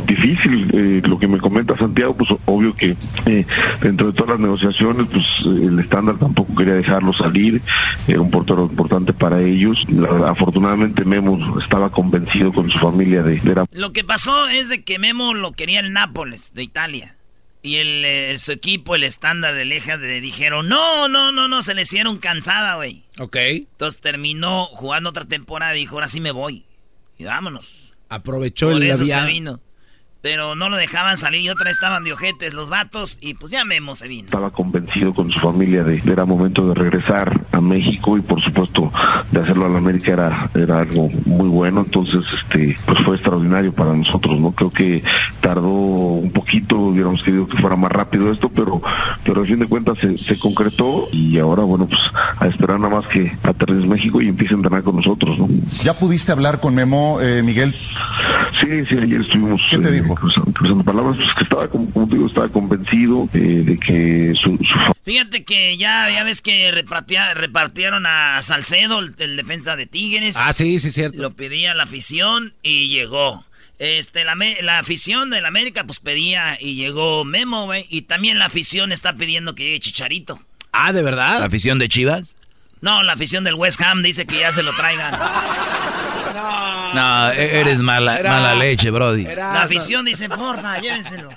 difícil. 0.07 0.69
eh, 0.73 1.01
lo 1.05 1.19
que 1.19 1.27
me 1.27 1.37
comenta 1.37 1.77
Santiago, 1.77 2.15
pues 2.15 2.29
obvio 2.45 2.75
que 2.75 2.95
eh, 3.25 3.45
dentro 3.81 4.07
de 4.07 4.13
todas 4.13 4.31
las 4.31 4.39
negociaciones, 4.39 5.07
pues 5.11 5.25
el 5.45 5.79
estándar 5.79 6.17
tampoco 6.17 6.55
quería 6.55 6.73
dejarlo 6.73 7.13
salir. 7.13 7.61
Era 8.07 8.21
un 8.21 8.31
portero 8.31 8.63
importante 8.63 9.13
para 9.13 9.41
ellos. 9.41 9.85
La 9.89 10.29
afortunadamente 10.29 11.05
Memo 11.05 11.59
estaba 11.59 11.89
convencido 11.89 12.51
con 12.51 12.69
su 12.69 12.79
familia 12.79 13.23
de, 13.23 13.39
de 13.39 13.65
Lo 13.71 13.91
que 13.93 14.03
pasó 14.03 14.47
es 14.47 14.69
de 14.69 14.83
que 14.83 14.99
Memo 14.99 15.33
lo 15.33 15.51
quería 15.51 15.79
el 15.79 15.93
Nápoles 15.93 16.53
de 16.53 16.63
Italia. 16.63 17.15
Y 17.65 17.77
el, 17.77 18.39
su 18.39 18.51
equipo, 18.51 18.93
el 18.93 19.03
estándar 19.03 19.55
de 19.55 19.65
Leja, 19.65 19.97
le 19.97 20.21
dijeron, 20.21 20.69
no, 20.69 21.07
no, 21.07 21.31
no, 21.31 21.47
no, 21.47 21.63
se 21.63 21.73
le 21.73 21.81
hicieron 21.81 22.19
cansada, 22.19 22.75
güey. 22.75 23.03
Ok. 23.17 23.37
Entonces 23.37 23.99
terminó 23.99 24.67
jugando 24.67 25.09
otra 25.09 25.25
temporada 25.25 25.75
y 25.75 25.79
dijo, 25.79 25.95
ahora 25.95 26.07
sí 26.07 26.21
me 26.21 26.29
voy. 26.29 26.63
Y 27.17 27.23
vámonos. 27.23 27.93
Aprovechó 28.07 28.67
Por 28.67 28.83
el 28.83 28.91
eso 28.91 29.07
se 29.07 29.25
vino. 29.25 29.61
Pero 30.25 30.55
no 30.55 30.69
lo 30.69 30.77
dejaban 30.77 31.17
salir 31.17 31.41
y 31.41 31.49
otra 31.49 31.65
vez 31.65 31.73
estaban 31.73 32.03
de 32.03 32.11
ojetes 32.11 32.55
los 32.55 32.71
vatos 32.71 33.19
y 33.21 33.35
pues 33.35 33.51
ya 33.51 33.63
Memo 33.63 33.95
se 33.95 34.07
vino. 34.07 34.25
estaba 34.25 34.49
convencido 34.49 35.13
con 35.13 35.29
su 35.29 35.39
familia 35.39 35.83
de 35.83 36.01
que 36.01 36.11
era 36.11 36.25
momento 36.25 36.67
de 36.67 36.73
regresar 36.73 37.41
a 37.51 37.61
México 37.61 38.17
y 38.17 38.21
por 38.21 38.41
supuesto 38.41 38.91
de 39.31 39.41
hacerlo 39.41 39.67
a 39.67 39.69
la 39.69 39.77
América 39.77 40.13
era, 40.13 40.49
era 40.55 40.79
algo 40.79 41.11
muy 41.25 41.47
bueno, 41.47 41.81
entonces 41.81 42.23
este 42.41 42.75
pues 42.87 42.97
fue 43.01 43.17
extraordinario 43.17 43.71
para 43.71 43.93
nosotros, 43.93 44.39
¿no? 44.39 44.51
Creo 44.53 44.71
que 44.71 45.03
tardó 45.41 45.69
un 45.69 46.31
poquito, 46.31 46.75
hubiéramos 46.75 47.21
querido 47.21 47.45
que 47.45 47.57
fuera 47.57 47.75
más 47.75 47.91
rápido 47.91 48.31
esto, 48.31 48.49
pero 48.49 48.81
pero 49.23 49.41
al 49.41 49.47
fin 49.47 49.59
de 49.59 49.67
cuentas 49.67 49.99
se, 49.99 50.17
se 50.17 50.39
concretó 50.39 51.07
y 51.11 51.37
ahora 51.37 51.61
bueno 51.61 51.85
pues 51.87 52.01
a 52.39 52.47
esperar 52.47 52.79
nada 52.79 52.95
más 52.95 53.05
que 53.09 53.37
aterrice 53.43 53.87
México 53.87 54.19
y 54.23 54.29
empiece 54.29 54.55
a 54.55 54.57
entrenar 54.57 54.81
con 54.81 54.95
nosotros, 54.95 55.37
¿no? 55.37 55.47
¿Ya 55.83 55.93
pudiste 55.93 56.31
hablar 56.31 56.59
con 56.59 56.73
Memo, 56.73 57.21
eh, 57.21 57.43
Miguel? 57.43 57.75
Sí, 58.59 58.85
sí, 58.87 58.97
ayer 58.97 59.21
estuvimos 59.21 59.61
¿Qué 59.69 59.77
te 59.77 59.89
eh, 59.89 60.01
dijo? 60.01 60.14
Cruzando, 60.15 60.51
cruzando 60.53 60.83
palabras, 60.83 61.15
pues 61.17 61.33
que 61.35 61.43
estaba 61.43 61.67
como, 61.69 61.89
como 61.91 62.07
te 62.07 62.15
digo, 62.15 62.27
estaba 62.27 62.49
convencido 62.49 63.29
eh, 63.33 63.37
de 63.65 63.77
que 63.77 64.33
su, 64.35 64.57
su 64.63 64.77
Fíjate 65.03 65.43
que 65.43 65.77
ya, 65.77 66.09
ya 66.09 66.23
ves 66.23 66.41
que 66.41 66.71
repartia- 66.71 67.33
repartieron 67.35 68.05
a 68.07 68.41
Salcedo, 68.41 68.99
el, 68.99 69.13
el 69.19 69.35
defensa 69.37 69.75
de 69.75 69.85
Tigres. 69.85 70.35
Ah, 70.37 70.51
sí, 70.53 70.79
sí, 70.79 70.89
cierto. 70.91 71.21
Lo 71.21 71.33
pedía 71.33 71.73
la 71.75 71.83
afición 71.83 72.53
y 72.63 72.87
llegó. 72.87 73.45
Este, 73.77 74.23
la, 74.23 74.35
la 74.61 74.79
afición 74.79 75.29
del 75.29 75.45
América 75.45 75.83
pues 75.83 75.99
pedía 75.99 76.57
y 76.59 76.75
llegó 76.75 77.25
Memo, 77.25 77.65
güey. 77.65 77.85
Y 77.89 78.03
también 78.03 78.39
la 78.39 78.45
afición 78.45 78.91
está 78.91 79.13
pidiendo 79.17 79.53
que 79.53 79.63
llegue 79.65 79.79
Chicharito. 79.81 80.39
Ah, 80.71 80.91
¿de 80.93 81.03
verdad? 81.03 81.39
¿La 81.39 81.45
afición 81.45 81.77
de 81.77 81.87
Chivas? 81.89 82.35
No, 82.81 83.03
la 83.03 83.13
afición 83.13 83.43
del 83.43 83.55
West 83.55 83.81
Ham 83.81 84.01
dice 84.03 84.25
que 84.25 84.39
ya 84.39 84.51
se 84.51 84.63
lo 84.63 84.71
traigan. 84.73 85.13
No, 86.93 87.31
e- 87.31 87.59
eres 87.61 87.79
mala, 87.79 88.17
Era- 88.19 88.31
mala 88.31 88.55
leche, 88.55 88.89
Brody. 88.91 89.23
La 89.23 89.63
afición 89.63 90.05
dice, 90.05 90.29
porfa, 90.29 90.79
llévenselo. 90.79 91.29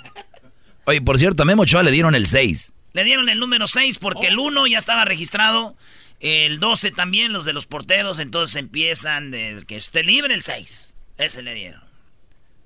Oye, 0.85 1.01
por 1.03 1.19
cierto, 1.19 1.43
a 1.43 1.47
Memo 1.47 1.63
Ochoa 1.63 1.83
le 1.83 1.91
dieron 1.91 2.15
el 2.15 2.27
6. 2.27 2.73
Le 2.93 3.05
dieron 3.05 3.29
el 3.29 3.39
número 3.39 3.67
6 3.67 3.99
porque 3.99 4.29
el 4.29 4.39
1 4.39 4.67
ya 4.67 4.79
estaba 4.79 5.05
registrado. 5.05 5.77
El 6.21 6.59
12 6.59 6.91
también, 6.91 7.33
los 7.33 7.45
de 7.45 7.53
los 7.53 7.67
porteros. 7.67 8.19
Entonces 8.19 8.57
empiezan 8.57 9.31
de 9.31 9.63
que 9.67 9.77
esté 9.77 10.03
libre 10.03 10.35
el 10.35 10.43
6. 10.43 10.97
Ese 11.17 11.43
le 11.43 11.55
dieron. 11.55 11.83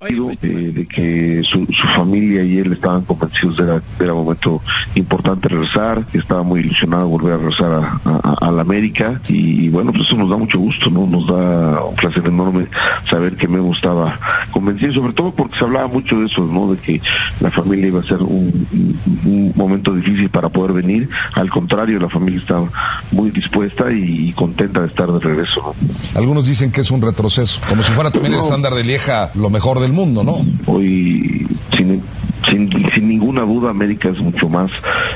Eh, 0.08 0.72
de 0.74 0.86
que 0.86 1.42
su, 1.44 1.66
su 1.70 1.86
familia 1.88 2.42
y 2.42 2.58
él 2.58 2.72
estaban 2.72 3.02
convencidos 3.02 3.56
de 3.56 3.64
era, 3.64 3.82
era 4.00 4.14
momento 4.14 4.60
importante 4.94 5.48
regresar, 5.48 6.04
que 6.06 6.18
estaba 6.18 6.42
muy 6.42 6.60
ilusionado 6.60 7.04
de 7.04 7.08
volver 7.10 7.32
a 7.34 7.36
regresar 7.38 7.72
a, 7.72 8.00
a- 8.04 8.48
a 8.48 8.50
la 8.50 8.62
América 8.62 9.20
y, 9.28 9.68
bueno, 9.68 9.92
pues 9.92 10.06
eso 10.06 10.16
nos 10.16 10.28
da 10.28 10.36
mucho 10.36 10.58
gusto, 10.58 10.90
¿no? 10.90 11.06
Nos 11.06 11.26
da 11.28 11.84
un 11.84 11.94
placer 11.94 12.26
enorme 12.26 12.66
saber 13.08 13.36
que 13.36 13.46
Memo 13.46 13.72
estaba 13.72 14.18
convencido, 14.50 14.92
sobre 14.94 15.12
todo 15.12 15.32
porque 15.32 15.58
se 15.58 15.64
hablaba 15.64 15.86
mucho 15.88 16.18
de 16.18 16.26
eso, 16.26 16.44
¿no? 16.46 16.72
De 16.72 16.78
que 16.78 17.00
la 17.40 17.50
familia 17.50 17.86
iba 17.86 18.00
a 18.00 18.04
ser 18.04 18.18
un, 18.22 19.52
momento 19.54 19.94
difícil 19.94 20.28
para 20.30 20.48
poder 20.48 20.72
venir, 20.72 21.08
al 21.34 21.48
contrario, 21.50 21.98
la 22.00 22.08
familia 22.08 22.40
estaba 22.40 22.68
muy 23.12 23.30
dispuesta 23.30 23.92
y, 23.92 24.32
contenta 24.32 24.80
de 24.80 24.86
estar 24.88 25.10
de 25.12 25.20
regreso, 25.20 25.60
¿no? 25.62 26.18
Algunos 26.18 26.46
dicen 26.46 26.72
que 26.72 26.80
es 26.80 26.90
un 26.90 27.00
retroceso, 27.02 27.60
como 27.68 27.82
si 27.82 27.92
fuera 27.92 28.10
también 28.10 28.34
el 28.34 28.40
estándar 28.40 28.74
de 28.74 28.82
Lieja 28.82 29.30
lo 29.34 29.50
mejor 29.50 29.78
del 29.80 29.91
mundo, 29.92 30.24
¿no? 30.24 30.44
Hoy, 30.66 31.46
sin, 31.76 32.02
sin, 32.48 32.90
sin 32.92 33.08
ninguna 33.08 33.42
duda, 33.42 33.70
América 33.70 34.08
es 34.08 34.18
mucho 34.18 34.48
más 34.48 34.70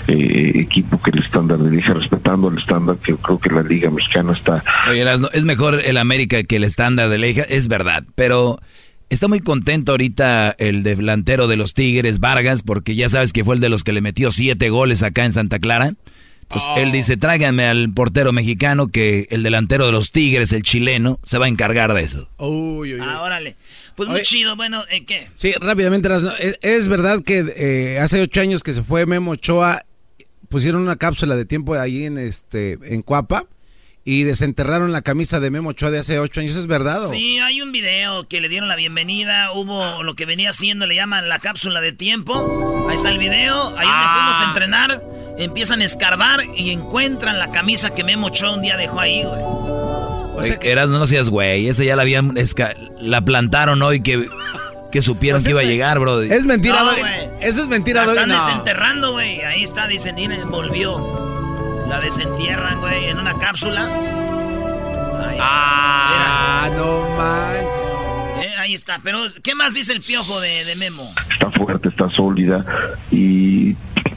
eh, 0.07 0.53
equipo 0.55 1.01
que 1.01 1.11
el 1.11 1.19
estándar 1.19 1.59
de 1.59 1.71
liga, 1.71 1.95
respetando 1.95 2.49
el 2.49 2.59
estándar 2.59 2.97
que 2.99 3.15
creo 3.17 3.39
que 3.39 3.51
la 3.51 3.63
Liga 3.63 3.91
Mexicana 3.91 4.33
está. 4.33 4.63
Oye, 4.91 5.05
es 5.33 5.45
mejor 5.45 5.81
el 5.85 5.97
América 5.97 6.43
que 6.43 6.57
el 6.57 6.65
estándar 6.65 7.09
de 7.09 7.19
Leija, 7.19 7.43
es 7.43 7.69
verdad, 7.69 8.05
pero 8.15 8.61
está 9.11 9.29
muy 9.29 9.41
contento 9.41 9.93
ahorita 9.93 10.55
el 10.59 10.83
delantero 10.83 11.49
de 11.49 11.57
los 11.57 11.75
Tigres, 11.75 12.21
Vargas, 12.21 12.63
porque 12.63 12.95
ya 12.95 13.09
sabes 13.09 13.33
que 13.33 13.45
fue 13.45 13.55
el 13.55 13.61
de 13.61 13.69
los 13.69 13.85
que 13.85 13.93
le 13.93 14.01
metió 14.01 14.31
siete 14.31 14.71
goles 14.71 15.03
acá 15.03 15.25
en 15.25 15.33
Santa 15.33 15.59
Clara. 15.59 15.95
Pues 16.49 16.63
él 16.77 16.93
dice, 16.93 17.17
tráiganme 17.17 17.67
al 17.67 17.91
portero 17.93 18.33
mexicano 18.33 18.87
que 18.87 19.27
el 19.31 19.43
delantero 19.43 19.87
de 19.87 19.91
los 19.91 20.13
Tigres, 20.13 20.53
el 20.53 20.63
chileno, 20.63 21.19
se 21.25 21.39
va 21.39 21.47
a 21.47 21.49
encargar 21.49 21.93
de 21.93 22.03
eso. 22.03 22.29
Uy, 22.39 22.95
uy, 22.95 23.01
uy. 23.01 23.01
Ah, 23.03 23.21
órale. 23.23 23.57
Pues 23.97 24.09
muy 24.09 24.17
Oye. 24.17 24.25
chido. 24.25 24.57
Bueno, 24.57 24.85
¿eh, 24.91 25.05
¿qué? 25.05 25.29
Sí, 25.35 25.53
rápidamente, 25.61 26.09
es, 26.39 26.59
es 26.61 26.89
verdad 26.89 27.23
que 27.25 27.45
eh, 27.57 27.99
hace 27.99 28.21
ocho 28.21 28.41
años 28.41 28.63
que 28.63 28.75
se 28.75 28.83
fue 28.83 29.07
Memo 29.07 29.33
Ochoa, 29.33 29.85
pusieron 30.49 30.83
una 30.83 30.97
cápsula 30.97 31.35
de 31.35 31.45
tiempo 31.45 31.75
ahí 31.75 32.05
en 32.05 32.19
este 32.19 32.79
en 32.83 33.03
Cuapa 33.03 33.47
y 34.05 34.23
desenterraron 34.23 34.93
la 34.93 35.03
camisa 35.03 35.41
de 35.41 35.51
Memo 35.51 35.71
Ochoa 35.71 35.91
de 35.91 35.99
hace 35.99 36.21
ocho 36.21 36.41
años, 36.41 36.55
¿es 36.55 36.69
verdad? 36.69 37.07
o? 37.07 37.11
Sí, 37.11 37.39
hay 37.41 37.61
un 37.61 37.73
video 37.73 38.29
que 38.29 38.41
le 38.41 38.49
dieron 38.49 38.69
la 38.69 38.77
bienvenida. 38.77 39.51
Hubo 39.53 40.05
lo 40.05 40.15
que 40.15 40.27
venía 40.27 40.51
haciendo, 40.51 40.87
le 40.87 40.95
llaman 40.95 41.29
la 41.29 41.41
cápsula 41.41 41.81
de 41.81 41.93
tiempo. 41.93 42.87
Ahí 42.89 42.95
está 42.95 43.09
el 43.11 43.19
video. 43.19 43.77
Ahí 43.77 43.87
donde 43.89 44.07
fuimos 44.15 44.37
a 44.37 44.45
entrenar. 44.49 45.05
Empiezan 45.39 45.81
a 45.81 45.85
escarbar 45.85 46.41
y 46.55 46.71
encuentran 46.71 47.41
la 47.41 47.51
camisa 47.51 47.95
que 47.95 48.05
Memo 48.05 48.29
Ochoa 48.29 48.55
un 48.55 48.63
día 48.63 48.77
dejó 48.77 49.01
ahí, 49.01 49.25
güey. 49.25 49.76
Oye, 50.37 50.59
Erasmo, 50.63 50.99
no 50.99 51.07
seas 51.07 51.31
güey, 51.31 51.69
esa 51.69 51.83
ya 51.85 51.97
la 51.97 52.03
habían, 52.03 52.35
esca- 52.37 52.75
la 53.01 53.21
plantaron 53.23 53.83
hoy 53.83 54.01
que, 54.03 54.27
que 54.93 55.03
supieron 55.03 55.43
que 55.43 55.51
iba 55.51 55.61
a 55.61 55.65
llegar, 55.65 55.99
bro. 55.99 56.21
Es 56.23 56.45
mentira, 56.45 56.83
No. 56.83 56.93
Eso 57.41 57.63
es 57.63 57.69
mentira, 57.69 58.05
La 58.05 58.13
están 58.13 58.29
no. 58.29 58.35
desenterrando, 58.47 59.13
güey. 59.13 59.41
Ahí 59.43 59.63
está, 59.63 59.87
dicen, 59.87 60.17
volvió. 60.49 61.85
La 61.89 62.01
desentierran, 62.01 62.81
güey, 62.81 63.07
en 63.07 63.19
una 63.19 63.39
cápsula. 63.39 63.85
Ahí, 65.29 65.39
Ah, 65.41 66.69
no 66.77 67.09
manches. 67.17 68.47
eh, 68.51 68.55
ahí 68.59 68.75
está. 68.75 69.01
Pero, 69.03 69.21
¿qué 69.43 69.55
más 69.55 69.75
dice 69.75 69.93
el 69.93 70.01
piojo 70.01 70.41
de, 70.41 70.65
de 70.65 70.77
Memo? 70.77 71.13
Está 71.31 71.51
fuerte, 71.51 71.89
está 71.91 72.11
sólida 72.11 72.65
y 73.11 73.77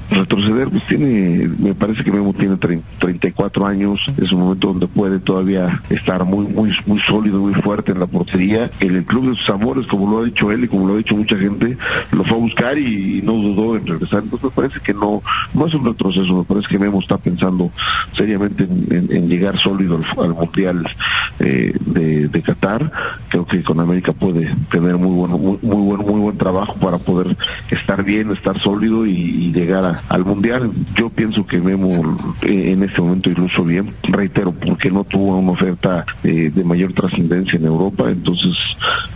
retroceder, 0.10 0.70
pues 0.70 0.86
tiene, 0.88 1.49
me 1.60 1.74
parece 1.74 2.03
que 2.03 2.12
Memo 2.12 2.34
tiene 2.34 2.55
trein- 2.55 2.82
34 2.99 3.66
años, 3.66 4.12
es 4.18 4.32
un 4.32 4.39
momento 4.41 4.68
donde 4.70 4.88
puede 4.88 5.20
todavía 5.20 5.82
estar 5.89 6.26
muy, 6.26 6.47
muy, 6.47 6.72
muy 6.86 6.99
sólido, 6.99 7.39
muy 7.39 7.53
fuerte 7.55 7.91
en 7.91 7.99
la 7.99 8.07
portería. 8.07 8.72
En 8.80 8.95
el 8.95 9.05
club 9.05 9.30
de 9.30 9.36
sus 9.36 9.49
amores, 9.49 9.86
como 9.88 10.10
lo 10.10 10.20
ha 10.22 10.26
dicho 10.26 10.51
él 10.51 10.64
y 10.64 10.68
como 10.68 10.88
lo 10.88 10.93
ha 10.95 10.97
dicho 10.97 11.16
mucha 11.16 11.38
gente, 11.38 11.78
lo 12.12 12.24
fue 12.24 12.38
a 12.38 12.39
buscar 12.39 12.78
y, 12.78 13.22
no 13.24 13.34
dudó 13.34 13.76
en 13.78 13.86
regresar. 13.86 14.24
Entonces 14.24 14.45
me 14.45 14.55
parece 14.55 14.80
que 14.80 14.93
no, 14.93 15.22
no 15.53 15.68
es 15.68 15.74
un 15.74 15.86
retroceso, 15.86 16.38
me 16.38 16.43
parece 16.43 16.68
que 16.70 16.80
Memo 16.80 16.99
está 16.99 17.18
pensando 17.18 17.72
seriamente 18.14 18.64
en, 18.64 19.30
llegar 19.30 19.57
sólido 19.60 19.97
al, 20.18 20.24
al 20.26 20.34
Mundial 20.34 20.88
eh, 21.39 21.74
de, 21.86 22.41
Qatar. 22.41 22.91
Creo 23.30 23.45
que 23.45 23.62
con 23.62 23.80
América 23.80 24.14
puede 24.14 24.55
tener 24.72 24.97
muy 24.97 25.14
bueno, 25.16 25.38
muy, 25.38 25.60
muy 25.62 25.82
buen, 25.84 26.01
muy 26.01 26.20
buen 26.22 26.38
trabajo 26.38 26.74
para 26.76 26.97
poder 26.97 27.36
estar 27.70 28.03
bien, 28.03 28.32
estar 28.32 28.57
sólido 28.60 29.05
y, 29.05 29.12
y 29.12 29.51
llegar 29.51 29.84
a- 29.86 29.99
al 30.08 30.24
mundial. 30.26 30.72
Yo 30.95 31.10
pienso 31.10 31.45
que 31.45 31.60
Memo 31.60 32.36
eh, 32.41 32.72
en 32.72 32.84
este 32.84 33.02
momento 33.02 33.30
lo 33.32 33.45
hizo 33.45 33.64
bien. 33.64 33.93
Reitero, 34.04 34.52
porque 34.52 34.89
no 34.91 35.04
tuvo 35.04 35.38
una 35.38 35.52
oferta 35.52 36.06
eh, 36.24 36.52
de 36.54 36.64
mayor 36.64 36.93
trascendencia 36.93 37.58
en 37.58 37.66
Europa, 37.66 38.10
entonces 38.10 38.56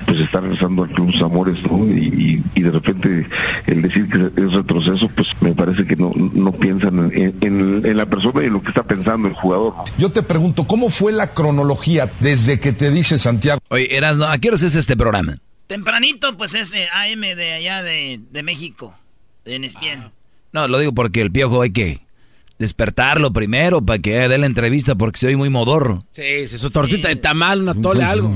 pues 0.06 0.20
está 0.20 0.42
regresando 0.42 0.84
al 0.84 0.90
Club 0.90 1.12
Sus 1.12 1.22
Amores, 1.22 1.58
¿no? 1.64 1.86
Y, 1.88 2.08
y- 2.08 2.44
y 2.60 2.62
de 2.62 2.72
repente 2.72 3.28
el 3.68 3.82
decir 3.82 4.08
que 4.10 4.18
es 4.42 4.52
retroceso, 4.54 5.08
pues 5.16 5.30
me 5.42 5.54
parece 5.54 5.86
que 5.86 5.96
no, 5.96 6.12
no 6.16 6.52
piensan 6.52 7.12
en, 7.14 7.36
en- 7.42 7.86
en 7.86 7.98
la 7.98 8.06
persona 8.06 8.44
y 8.44 8.48
en 8.48 8.54
lo 8.54 8.62
que 8.62 8.70
está 8.70 8.84
pensando 8.84 9.28
el 9.28 9.34
jugador. 9.34 9.74
Yo 9.98 10.12
te 10.12 10.24
pregunto, 10.24 10.66
¿cómo 10.66 10.90
fue 10.90 11.12
la 11.12 11.34
cronología 11.34 12.12
desde 12.20 12.60
que 12.60 12.74
te 12.74 12.92
dice 12.92 13.18
Santiago? 13.20 13.60
Oye, 13.70 13.96
Erasmo, 13.96 14.26
¿a 14.26 14.38
qué 14.38 14.50
horas 14.50 14.64
es 14.64 14.76
este 14.76 14.96
programa? 14.98 15.38
Tempranito, 15.68 16.36
pues 16.38 16.54
es 16.54 16.74
eh, 16.74 16.88
AM 16.94 17.22
de 17.22 17.54
allá 17.54 17.82
de, 17.84 18.20
de 18.32 18.44
México, 18.44 18.94
en. 19.46 19.64
No, 20.54 20.68
lo 20.68 20.80
digo 20.80 20.94
porque 20.94 21.22
el 21.22 21.32
piojo 21.32 21.62
hay 21.62 21.72
que 21.72 22.02
despertarlo 22.60 23.34
primero 23.34 23.82
para 23.82 24.00
que 24.00 24.28
dé 24.30 24.38
la 24.38 24.46
entrevista 24.46 24.96
porque 24.96 25.20
se 25.20 25.28
oye 25.28 25.36
muy 25.36 25.50
modorro. 25.50 26.06
Sí, 26.12 26.48
sí, 26.48 26.58
su 26.58 26.70
tortita 26.70 27.10
de 27.10 27.16
tamal, 27.18 27.62
una 27.64 27.76
tole, 27.76 28.04
algo. 28.04 28.32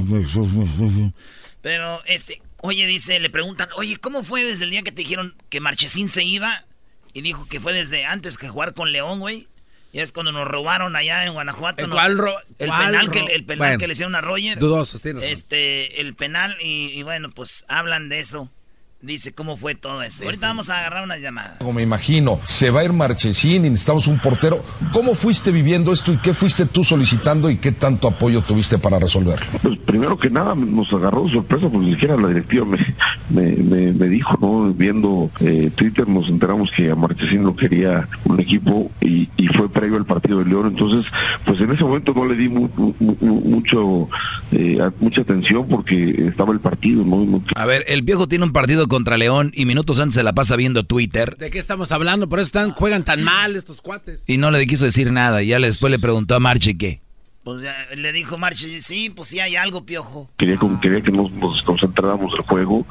Pero, 1.61 2.03
este, 2.05 2.41
oye, 2.57 2.85
dice, 2.87 3.19
le 3.19 3.29
preguntan, 3.29 3.69
oye, 3.77 3.97
¿cómo 3.97 4.23
fue 4.23 4.43
desde 4.43 4.65
el 4.65 4.71
día 4.71 4.83
que 4.83 4.91
te 4.91 5.01
dijeron 5.01 5.35
que 5.49 5.59
Marchesín 5.59 6.09
se 6.09 6.23
iba? 6.23 6.65
Y 7.13 7.21
dijo 7.21 7.47
que 7.49 7.59
fue 7.59 7.73
desde 7.73 8.05
antes 8.05 8.37
que 8.37 8.49
jugar 8.49 8.73
con 8.73 8.91
León, 8.91 9.19
güey. 9.19 9.47
Y 9.93 9.99
es 9.99 10.11
cuando 10.11 10.31
nos 10.31 10.47
robaron 10.47 10.95
allá 10.95 11.25
en 11.25 11.33
Guanajuato. 11.33 11.83
¿El 11.85 11.89
cuál 11.89 12.17
ro 12.17 12.33
el 12.59 12.67
cuál 12.67 12.85
penal, 12.85 13.09
que, 13.09 13.19
el 13.19 13.45
penal 13.45 13.57
Bueno. 13.57 13.79
que 13.79 13.87
le 13.87 13.93
hicieron 13.93 14.15
a 14.15 14.21
Roger. 14.21 14.59
Tienes 14.59 14.77
razón. 14.77 15.23
Este, 15.23 16.01
el 16.01 16.13
penal, 16.13 16.55
y, 16.61 16.87
y 16.91 17.03
bueno, 17.03 17.31
pues 17.31 17.65
hablan 17.67 18.09
de 18.09 18.19
eso. 18.19 18.51
Dice 18.99 19.31
cómo 19.31 19.57
fue 19.57 19.75
todo 19.75 20.01
eso. 20.01 20.23
Ahorita 20.23 20.47
vamos 20.47 20.71
a 20.71 20.79
agarrar 20.79 21.03
una 21.03 21.17
llamada. 21.17 21.57
Como 21.59 21.73
me 21.73 21.83
imagino, 21.83 22.39
se 22.45 22.71
va 22.71 22.79
a 22.79 22.83
ir 22.83 22.93
Marchesín 22.93 23.63
y 23.63 23.69
necesitamos 23.69 24.07
un 24.07 24.17
portero. 24.17 24.63
¿Cómo 24.91 25.13
fuiste 25.13 25.51
viviendo 25.51 25.93
esto 25.93 26.11
y 26.11 26.17
qué 26.17 26.33
fuiste 26.33 26.65
tú 26.65 26.83
solicitando 26.83 27.51
y 27.51 27.57
qué 27.57 27.71
tanto 27.71 28.07
apoyo 28.07 28.41
tuviste 28.41 28.79
para 28.79 28.97
resolverlo? 28.97 29.45
Pues 29.61 29.77
primero 29.85 30.17
que 30.17 30.31
nada 30.31 30.55
nos 30.55 30.91
agarró 30.91 31.25
de 31.25 31.31
sorpresa 31.33 31.69
porque 31.69 31.85
ni 31.85 31.93
siquiera 31.93 32.17
la 32.17 32.29
directiva 32.29 32.65
me, 32.65 32.79
me, 33.29 33.51
me, 33.57 33.91
me 33.93 34.07
dijo, 34.09 34.35
¿no? 34.41 34.73
Viendo 34.73 35.29
eh, 35.41 35.69
Twitter 35.75 36.07
nos 36.07 36.27
enteramos 36.27 36.71
que 36.71 36.89
a 36.89 36.95
Marchesín 36.95 37.43
lo 37.43 37.55
quería 37.55 38.09
un 38.25 38.39
equipo 38.39 38.89
y, 38.99 39.29
y 39.37 39.47
fue 39.49 39.69
previo 39.71 39.97
al 39.97 40.05
partido 40.07 40.39
de 40.39 40.45
León, 40.45 40.67
entonces 40.69 41.05
pues 41.45 41.61
en 41.61 41.71
ese 41.71 41.83
momento 41.83 42.13
no 42.15 42.25
le 42.25 42.35
di 42.35 42.49
mu- 42.49 42.69
mu- 42.75 42.95
mu- 42.99 43.41
mucho 43.41 44.09
eh, 44.51 44.79
mucha 44.99 45.21
atención 45.21 45.67
porque 45.67 46.29
estaba 46.29 46.51
el 46.51 46.59
partido, 46.61 47.03
¿no? 47.05 47.23
No- 47.25 47.43
A 47.55 47.65
ver, 47.67 47.85
el 47.87 48.01
viejo 48.01 48.27
tiene 48.27 48.43
un 48.43 48.51
partido 48.53 48.86
contra 48.87 49.17
León 49.17 49.51
y 49.53 49.65
minutos 49.65 49.99
antes 49.99 50.15
se 50.15 50.23
la 50.23 50.33
pasa 50.33 50.55
viendo 50.55 50.85
Twitter 50.85 51.35
¿De 51.37 51.49
qué 51.49 51.59
estamos 51.59 51.91
hablando? 51.91 52.27
Por 52.29 52.39
eso 52.39 52.47
están, 52.47 52.71
juegan 52.71 53.03
tan 53.03 53.23
mal 53.23 53.55
estos 53.55 53.81
cuates. 53.81 54.23
y 54.27 54.37
no 54.37 54.51
le 54.51 54.65
quiso 54.67 54.85
decir 54.85 55.11
nada. 55.11 55.43
Y 55.43 55.47
ya 55.47 55.59
después 55.59 55.91
le 55.91 55.99
preguntó 55.99 56.35
a 56.35 56.39
Marche 56.39 56.77
qué. 56.77 57.01
Pues 57.47 57.61
ya 57.61 57.73
le 57.95 58.11
dijo 58.11 58.37
Marche, 58.37 58.81
sí, 58.81 59.09
pues 59.09 59.29
sí 59.29 59.39
hay 59.39 59.55
algo, 59.55 59.85
piojo. 59.85 60.29
Quería, 60.35 60.59
quería 60.81 60.99
que 60.99 61.13
nos, 61.13 61.31
concentráramos 61.61 62.33
del 62.33 62.41
juego. 62.41 62.85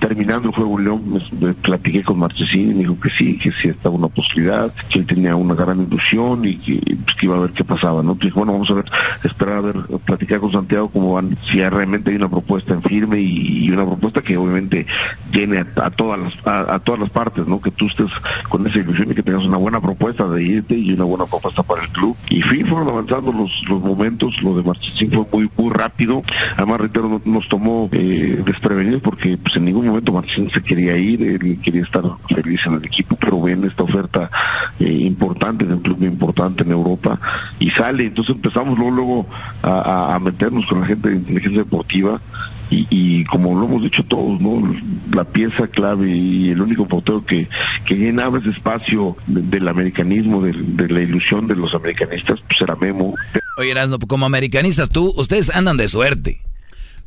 Terminando 0.00 0.48
el 0.48 0.54
juego 0.56 0.80
León, 0.80 1.04
me, 1.12 1.46
me 1.46 1.54
platiqué 1.54 2.02
con 2.02 2.18
Marchesín 2.18 2.72
y 2.72 2.74
me 2.74 2.80
dijo 2.80 2.98
que 2.98 3.08
sí, 3.10 3.38
que 3.38 3.52
sí 3.52 3.68
estaba 3.68 3.94
una 3.94 4.08
posibilidad, 4.08 4.74
que 4.88 4.98
él 4.98 5.06
tenía 5.06 5.36
una 5.36 5.54
gran 5.54 5.82
ilusión 5.82 6.44
y 6.44 6.56
que, 6.56 6.96
pues, 7.04 7.16
que 7.18 7.26
iba 7.26 7.36
a 7.36 7.40
ver 7.42 7.52
qué 7.52 7.62
pasaba, 7.62 8.02
¿no? 8.02 8.14
Entonces, 8.14 8.34
bueno, 8.34 8.50
vamos 8.50 8.68
a 8.72 8.74
ver, 8.74 8.86
esperar 9.22 9.58
a 9.58 9.60
ver, 9.60 9.76
platicar 10.04 10.40
con 10.40 10.50
Santiago 10.50 10.90
cómo 10.90 11.14
van, 11.14 11.38
si 11.48 11.62
realmente 11.62 12.10
hay 12.10 12.16
una 12.16 12.28
propuesta 12.28 12.74
en 12.74 12.82
firme 12.82 13.20
y, 13.20 13.70
una 13.70 13.86
propuesta 13.86 14.22
que 14.22 14.36
obviamente 14.36 14.86
llene 15.32 15.58
a, 15.58 15.66
a 15.84 15.90
todas 15.92 16.18
las 16.18 16.32
a, 16.44 16.74
a 16.74 16.78
todas 16.80 17.00
las 17.00 17.10
partes, 17.10 17.46
¿no? 17.46 17.60
Que 17.60 17.70
tú 17.70 17.86
estés 17.86 18.10
con 18.48 18.66
esa 18.66 18.80
ilusión 18.80 19.12
y 19.12 19.14
que 19.14 19.22
tengas 19.22 19.44
una 19.44 19.58
buena 19.58 19.80
propuesta 19.80 20.26
de 20.26 20.42
irte 20.42 20.74
y 20.74 20.94
una 20.94 21.04
buena 21.04 21.26
propuesta 21.26 21.62
para 21.62 21.84
el 21.84 21.90
club. 21.90 22.16
Y 22.28 22.42
fin, 22.42 22.66
fueron 22.66 22.88
avanzando 22.88 23.32
los, 23.32 23.62
los 23.68 23.80
momentos, 23.80 23.99
lo 24.42 24.56
de 24.56 24.62
Marchesín 24.62 25.10
fue 25.12 25.26
muy 25.30 25.50
muy 25.56 25.70
rápido, 25.72 26.22
además 26.56 26.80
reitero, 26.80 27.08
no- 27.08 27.22
nos 27.24 27.48
tomó 27.48 27.88
eh, 27.92 28.42
desprevenidos 28.46 29.02
porque 29.02 29.36
pues 29.36 29.56
en 29.56 29.66
ningún 29.66 29.86
momento 29.86 30.12
Marchesín 30.12 30.50
se 30.50 30.62
quería 30.62 30.96
ir, 30.96 31.22
él 31.22 31.58
quería 31.62 31.82
estar 31.82 32.02
feliz 32.28 32.64
en 32.66 32.74
el 32.74 32.84
equipo, 32.84 33.16
pero 33.20 33.40
ven 33.42 33.64
esta 33.64 33.82
oferta 33.82 34.30
eh, 34.78 34.90
importante 34.90 35.66
de 35.66 35.74
un 35.74 35.80
club 35.80 36.02
importante 36.04 36.62
en 36.62 36.70
Europa 36.72 37.20
y 37.58 37.68
sale, 37.70 38.04
entonces 38.06 38.36
empezamos 38.36 38.78
luego, 38.78 38.90
luego 38.96 39.26
a- 39.62 40.14
a 40.14 40.18
meternos 40.18 40.64
con 40.66 40.80
la 40.80 40.86
gente 40.86 41.10
de 41.10 41.16
inteligencia 41.16 41.62
deportiva 41.62 42.20
y, 42.70 42.86
y 42.90 43.24
como 43.24 43.58
lo 43.58 43.66
hemos 43.66 43.82
dicho 43.82 44.02
todos, 44.04 44.40
¿no? 44.40 44.62
La 45.12 45.24
pieza 45.24 45.66
clave 45.68 46.08
y 46.10 46.50
el 46.50 46.60
único 46.60 46.86
portero 46.86 47.24
que, 47.26 47.48
que 47.84 47.96
llenaba 47.96 48.38
ese 48.38 48.50
espacio 48.50 49.16
de- 49.26 49.42
del 49.42 49.66
americanismo, 49.68 50.42
de, 50.42 50.88
la 50.88 51.00
ilusión 51.00 51.46
de 51.48 51.56
los 51.56 51.74
americanistas, 51.74 52.40
pues 52.46 52.60
era 52.60 52.76
Memo. 52.76 53.14
Oye, 53.58 53.70
Erasmo, 53.72 53.98
como 53.98 54.24
americanistas, 54.26 54.88
tú, 54.88 55.12
ustedes 55.16 55.50
andan 55.50 55.76
de 55.76 55.88
suerte. 55.88 56.40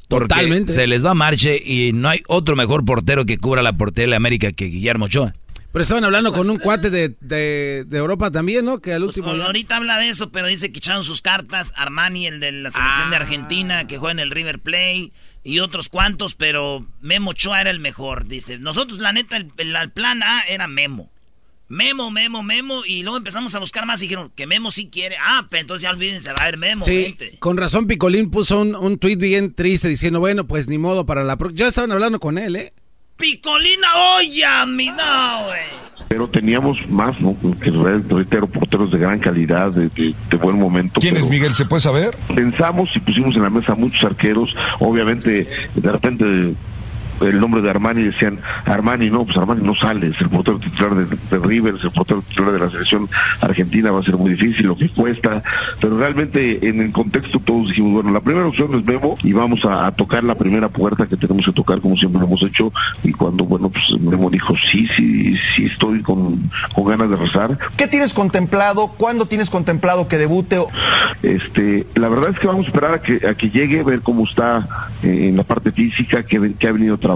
Porque 0.09 0.27
Totalmente. 0.27 0.73
Se 0.73 0.85
les 0.85 1.03
va 1.03 1.13
Marche 1.13 1.59
y 1.65 1.91
no 1.93 2.09
hay 2.09 2.21
otro 2.27 2.55
mejor 2.55 2.83
portero 2.85 3.25
que 3.25 3.37
cubra 3.37 3.61
la 3.63 3.73
portería 3.77 4.05
de 4.05 4.09
la 4.11 4.17
América 4.17 4.51
que 4.51 4.65
Guillermo 4.65 5.05
Ochoa. 5.05 5.33
Pero 5.71 5.81
estaban 5.81 6.03
hablando 6.03 6.31
con 6.33 6.47
un 6.51 6.57
cuate 6.59 6.91
de, 6.91 7.15
de, 7.19 7.83
de 7.87 7.97
Europa 7.97 8.29
también, 8.29 8.63
¿no? 8.65 8.77
Que 8.79 8.93
al 8.93 9.03
Pues, 9.05 9.17
último... 9.17 9.35
ya- 9.35 9.45
ahorita 9.45 9.77
habla 9.77 9.97
de 9.97 10.09
eso, 10.09 10.29
pero 10.29 10.45
dice 10.45 10.71
que 10.71 10.77
echaron 10.77 11.03
sus 11.03 11.21
cartas. 11.21 11.73
Armani, 11.77 12.27
el 12.27 12.39
de 12.39 12.51
la 12.51 12.69
selección 12.69 13.07
Ah. 13.07 13.09
de 13.09 13.15
Argentina, 13.15 13.87
que 13.87 13.97
juega 13.97 14.11
en 14.11 14.19
el 14.19 14.29
River 14.29 14.59
Plate, 14.59 15.11
y 15.43 15.59
otros 15.59 15.89
cuantos, 15.89 16.35
pero 16.35 16.85
Memo 17.01 17.31
Ochoa 17.31 17.61
era 17.61 17.69
el 17.69 17.79
mejor. 17.79 18.27
Dice, 18.27 18.57
nosotros, 18.57 18.99
la 18.99 19.11
neta, 19.13 19.37
el, 19.37 19.51
el- 19.57 19.91
plan 19.91 20.23
A 20.23 20.41
era 20.47 20.67
Memo. 20.67 21.09
Memo, 21.69 22.11
Memo, 22.11 22.43
Memo, 22.43 22.85
y 22.85 23.01
luego 23.03 23.17
empezamos 23.17 23.55
a 23.55 23.59
buscar 23.59 23.85
más 23.85 23.99
y 24.01 24.05
dijeron 24.05 24.31
que 24.35 24.45
Memo 24.45 24.69
sí 24.69 24.89
quiere. 24.91 25.15
Ah, 25.19 25.47
pero 25.49 25.61
entonces 25.61 25.81
ya 25.83 25.89
olvídense, 25.89 26.29
va 26.29 26.35
a 26.39 26.43
haber 26.43 26.57
Memo, 26.57 26.85
Sí, 26.85 27.03
vente. 27.03 27.37
con 27.39 27.57
razón 27.57 27.87
Picolín 27.87 28.29
puso 28.29 28.61
un, 28.61 28.75
un 28.75 28.99
tuit 28.99 29.17
bien 29.19 29.53
triste 29.55 29.87
diciendo, 29.87 30.19
bueno, 30.19 30.45
pues 30.45 30.67
ni 30.67 30.77
modo 30.77 31.05
para 31.05 31.23
la 31.23 31.35
próxima. 31.37 31.59
Ya 31.59 31.67
estaban 31.67 31.91
hablando 31.91 32.19
con 32.19 32.37
él, 32.37 32.55
¿eh? 32.57 32.73
Picolina, 33.17 33.87
oye, 34.17 34.45
mi 34.67 34.87
no, 34.87 35.45
güey. 35.45 35.82
Pero 36.07 36.27
teníamos 36.29 36.87
más, 36.89 37.19
¿no? 37.21 37.35
Re- 37.59 37.99
reitero, 38.07 38.47
porteros 38.47 38.91
de 38.91 38.97
gran 38.97 39.19
calidad, 39.19 39.71
de, 39.71 39.89
de- 39.89 40.13
de 40.29 40.37
buen 40.37 40.57
momento. 40.59 40.99
¿Quién 41.01 41.17
es 41.17 41.29
Miguel? 41.29 41.53
¿Se 41.53 41.65
puede 41.65 41.81
saber? 41.81 42.15
Pensamos 42.35 42.95
y 42.95 42.99
pusimos 42.99 43.35
en 43.35 43.43
la 43.43 43.49
mesa 43.49 43.75
muchos 43.75 44.03
arqueros. 44.03 44.55
Obviamente, 44.79 45.47
de 45.75 45.91
repente 45.91 46.53
el 47.29 47.39
nombre 47.39 47.61
de 47.61 47.69
Armani 47.69 48.03
decían 48.03 48.39
Armani 48.65 49.09
no 49.09 49.25
pues 49.25 49.37
Armani 49.37 49.63
no 49.63 49.75
sale 49.75 50.07
es 50.07 50.21
el 50.21 50.29
portero 50.29 50.59
titular 50.59 50.95
de, 50.95 51.05
de 51.05 51.45
River 51.45 51.75
es 51.75 51.83
el 51.83 51.91
portero 51.91 52.21
titular 52.21 52.53
de 52.53 52.59
la 52.59 52.69
selección 52.69 53.09
argentina 53.41 53.91
va 53.91 53.99
a 53.99 54.03
ser 54.03 54.17
muy 54.17 54.31
difícil 54.31 54.67
lo 54.67 54.77
que 54.77 54.89
cuesta 54.89 55.43
pero 55.79 55.97
realmente 55.97 56.67
en 56.67 56.81
el 56.81 56.91
contexto 56.91 57.39
todos 57.39 57.67
dijimos 57.67 57.93
bueno 57.93 58.11
la 58.11 58.21
primera 58.21 58.47
opción 58.47 58.73
es 58.75 58.85
Memo 58.85 59.17
y 59.23 59.33
vamos 59.33 59.65
a, 59.65 59.87
a 59.87 59.91
tocar 59.91 60.23
la 60.23 60.35
primera 60.35 60.69
puerta 60.69 61.07
que 61.07 61.17
tenemos 61.17 61.45
que 61.45 61.53
tocar 61.53 61.81
como 61.81 61.97
siempre 61.97 62.19
lo 62.19 62.27
hemos 62.27 62.43
hecho 62.43 62.71
y 63.03 63.11
cuando 63.11 63.45
bueno 63.45 63.69
pues 63.69 63.99
Memo 63.99 64.29
dijo 64.29 64.55
sí 64.55 64.87
sí 64.87 65.35
sí 65.55 65.65
estoy 65.65 66.01
con, 66.01 66.49
con 66.73 66.85
ganas 66.85 67.09
de 67.09 67.15
rezar 67.15 67.57
¿Qué 67.77 67.87
tienes 67.87 68.13
contemplado? 68.13 68.87
¿Cuándo 68.97 69.25
tienes 69.25 69.49
contemplado 69.49 70.07
que 70.07 70.17
debute? 70.17 70.59
Este, 71.21 71.87
la 71.95 72.09
verdad 72.09 72.29
es 72.31 72.39
que 72.39 72.47
vamos 72.47 72.65
a 72.65 72.69
esperar 72.69 72.93
a 72.93 73.01
que, 73.01 73.27
a 73.27 73.33
que 73.35 73.49
llegue, 73.49 73.83
ver 73.83 74.01
cómo 74.01 74.23
está 74.23 74.89
eh, 75.01 75.29
en 75.29 75.37
la 75.37 75.43
parte 75.43 75.71
física, 75.71 76.23
que, 76.23 76.53
que 76.53 76.67
ha 76.67 76.71
venido 76.71 76.97
trabajando, 76.97 77.12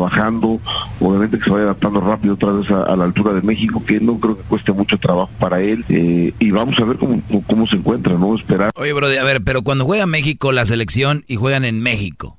obviamente 0.99 1.37
que 1.37 1.43
se 1.43 1.49
vaya 1.49 1.63
adaptando 1.65 1.99
rápido 2.01 2.33
otra 2.35 2.51
vez 2.51 2.69
a, 2.71 2.83
a 2.83 2.95
la 2.95 3.03
altura 3.05 3.33
de 3.33 3.41
México, 3.41 3.83
que 3.85 3.99
no 3.99 4.19
creo 4.19 4.37
que 4.37 4.43
cueste 4.43 4.71
mucho 4.71 4.97
trabajo 4.97 5.29
para 5.39 5.61
él, 5.61 5.83
eh, 5.89 6.33
y 6.39 6.51
vamos 6.51 6.79
a 6.79 6.85
ver 6.85 6.97
cómo, 6.97 7.21
cómo 7.47 7.67
se 7.67 7.75
encuentra, 7.77 8.13
¿no? 8.15 8.35
Esperar. 8.35 8.71
Oye, 8.75 8.93
bro, 8.93 9.07
a 9.07 9.23
ver, 9.23 9.41
pero 9.43 9.61
cuando 9.63 9.85
juega 9.85 10.05
México 10.05 10.51
la 10.51 10.65
selección 10.65 11.23
y 11.27 11.35
juegan 11.35 11.65
en 11.65 11.81
México, 11.81 12.37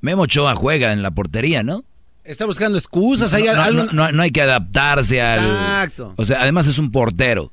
Memo 0.00 0.22
Ochoa 0.22 0.54
juega 0.54 0.92
en 0.92 1.02
la 1.02 1.10
portería, 1.10 1.62
¿no? 1.62 1.84
Está 2.24 2.46
buscando 2.46 2.78
excusas. 2.78 3.34
hay 3.34 3.44
no, 3.44 3.54
no, 3.54 3.62
algo- 3.62 3.84
no, 3.84 3.92
no- 3.92 4.12
no 4.12 4.22
hay 4.22 4.30
que 4.30 4.42
adaptarse 4.42 5.20
al... 5.20 5.44
Exacto. 5.44 6.14
O 6.16 6.24
sea, 6.24 6.40
además 6.42 6.66
es 6.66 6.78
un 6.78 6.90
portero. 6.90 7.52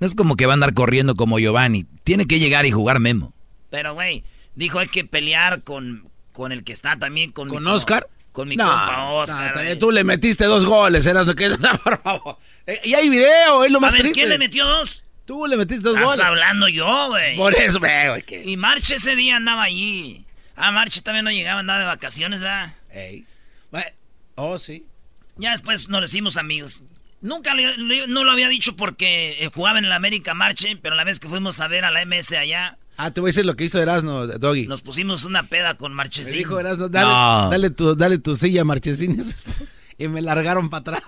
No 0.00 0.06
es 0.06 0.14
como 0.14 0.36
que 0.36 0.46
va 0.46 0.52
a 0.52 0.54
andar 0.54 0.74
corriendo 0.74 1.14
como 1.14 1.38
Giovanni. 1.38 1.86
Tiene 2.04 2.26
que 2.26 2.38
llegar 2.38 2.66
y 2.66 2.70
jugar 2.70 2.98
Memo. 3.00 3.32
Pero, 3.70 3.94
güey, 3.94 4.24
dijo 4.54 4.78
hay 4.78 4.88
que 4.88 5.04
pelear 5.04 5.62
con, 5.62 6.08
con 6.32 6.52
el 6.52 6.64
que 6.64 6.72
está 6.72 6.98
también 6.98 7.32
con 7.32 7.48
¿Con 7.48 7.64
mi 7.64 7.70
Oscar? 7.70 8.08
Con 8.36 8.48
mi 8.48 8.56
No, 8.56 8.66
compa 8.68 9.02
Oscar. 9.12 9.64
no, 9.64 9.78
tú 9.78 9.90
le 9.90 10.04
metiste 10.04 10.44
dos 10.44 10.66
goles, 10.66 11.06
eras 11.06 11.26
que 11.34 11.48
por 11.82 12.02
favor. 12.02 12.36
Eh, 12.66 12.82
y 12.84 12.92
hay 12.92 13.08
video, 13.08 13.64
es 13.64 13.70
lo 13.72 13.80
más 13.80 13.94
a 13.94 13.96
ver, 13.96 14.02
triste. 14.02 14.18
¿quién 14.20 14.28
le 14.28 14.36
metió 14.36 14.66
dos? 14.66 15.02
Tú 15.24 15.46
le 15.46 15.56
metiste 15.56 15.82
dos 15.82 15.94
Estás 15.96 16.10
goles. 16.10 16.26
hablando 16.26 16.68
yo, 16.68 17.08
güey. 17.08 17.34
Por 17.34 17.54
eso, 17.54 17.78
güey, 17.78 18.08
güey, 18.10 18.22
que- 18.24 18.44
Y 18.44 18.58
Marche 18.58 18.96
ese 18.96 19.16
día 19.16 19.36
andaba 19.36 19.62
allí. 19.62 20.26
Ah, 20.54 20.70
Marche 20.70 21.00
también 21.00 21.24
no 21.24 21.30
llegaba, 21.30 21.60
andaba 21.60 21.78
de 21.78 21.86
vacaciones, 21.86 22.42
¿verdad? 22.42 22.74
Oh, 24.34 24.58
sí. 24.58 24.84
Ya 25.38 25.52
después 25.52 25.88
nos 25.88 26.04
hicimos 26.04 26.36
amigos. 26.36 26.82
Nunca 27.22 27.54
le- 27.54 27.78
le- 27.78 28.06
no 28.06 28.22
lo 28.22 28.32
había 28.32 28.48
dicho 28.48 28.76
porque 28.76 29.42
eh, 29.42 29.50
jugaba 29.54 29.78
en 29.78 29.86
el 29.86 29.92
América 29.92 30.34
Marche, 30.34 30.76
pero 30.82 30.94
la 30.94 31.04
vez 31.04 31.18
que 31.20 31.28
fuimos 31.28 31.58
a 31.60 31.68
ver 31.68 31.86
a 31.86 31.90
la 31.90 32.02
MS 32.04 32.32
allá, 32.36 32.76
Ah, 32.96 33.10
te 33.10 33.20
voy 33.20 33.28
a 33.28 33.30
decir 33.30 33.44
lo 33.44 33.56
que 33.56 33.64
hizo 33.64 33.80
Erasmo, 33.80 34.26
Doggy. 34.26 34.66
nos 34.66 34.82
pusimos 34.82 35.24
una 35.24 35.42
peda 35.44 35.74
con 35.76 35.92
Me 35.92 35.96
Marchesín. 35.96 36.32
dijo 36.36 36.58
Erasmo, 36.58 36.88
dale, 36.88 37.10
No. 37.10 37.50
dale, 37.50 37.70
tu, 37.70 37.94
dale 37.96 38.18
tu 38.18 38.36
silla, 38.36 38.64
Marchesín. 38.64 39.22
Y 39.98 40.08
me 40.08 40.20
largaron 40.20 40.68
para 40.68 40.80
atrás. 40.98 41.02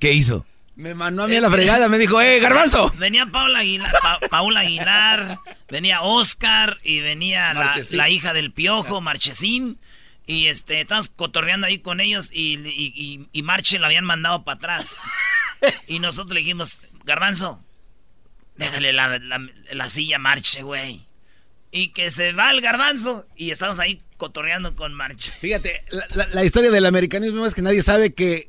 ¿Qué 0.00 0.12
hizo? 0.12 0.44
Me 0.74 0.94
mandó 0.96 1.22
a 1.22 1.28
mí 1.28 1.36
a 1.36 1.40
la 1.40 1.50
fregada, 1.50 1.88
me 1.88 1.98
dijo, 1.98 2.20
eh, 2.20 2.40
garbanzo. 2.40 2.92
Venía 2.98 3.26
Paula 3.26 3.60
Aguilar, 3.60 3.92
Pa- 4.02 4.18
Paula 4.28 4.60
Aguilar, 4.60 5.38
venía 5.70 6.02
Oscar 6.02 6.78
y 6.82 6.98
venía 6.98 7.54
la, 7.54 7.76
la 7.92 8.10
hija 8.10 8.32
del 8.34 8.52
Piojo, 8.52 9.00
Marchesín. 9.00 9.78
Y 10.26 10.48
este, 10.48 10.80
estábamos 10.80 11.08
cotorreando 11.10 11.68
ahí 11.68 11.78
con 11.78 12.00
ellos 12.00 12.30
y, 12.32 12.54
y, 12.58 12.92
y- 12.96 13.28
y 13.32 13.42
Marche 13.42 13.78
lo 13.78 13.86
habían 13.86 14.04
mandado 14.04 14.42
para 14.42 14.56
atrás. 14.56 14.96
Y 15.86 16.00
nosotros 16.00 16.34
le 16.34 16.40
dijimos, 16.40 16.80
Garbanzo, 17.04 17.62
déjale 18.58 18.92
la, 18.92 19.18
la- 19.18 19.46
la 19.72 19.90
silla 19.90 20.16
a 20.16 20.18
Marche, 20.18 20.62
güey. 20.62 21.06
Y 21.70 21.88
que 21.88 22.10
se 22.10 22.32
va 22.32 22.50
el 22.50 22.60
garbanzo 22.60 23.26
y 23.36 23.50
estamos 23.50 23.78
ahí 23.80 24.00
cotorreando 24.16 24.74
con 24.76 24.94
Marche. 24.94 25.32
Fíjate, 25.32 25.84
la, 25.90 26.06
la- 26.14 26.28
la 26.32 26.44
historia 26.44 26.70
del 26.70 26.86
americanismo 26.86 27.44
es 27.44 27.54
que 27.54 27.62
nadie 27.62 27.82
sabe 27.82 28.14
que 28.14 28.48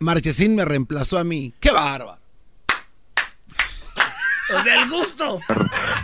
Marchesín 0.00 0.54
me 0.54 0.64
reemplazó 0.64 1.18
a 1.18 1.24
mí. 1.24 1.54
¡Qué 1.60 1.70
bárbaro! 1.70 2.18
O 4.50 4.62
sea, 4.62 4.82
el 4.82 4.88
gusto. 4.88 5.40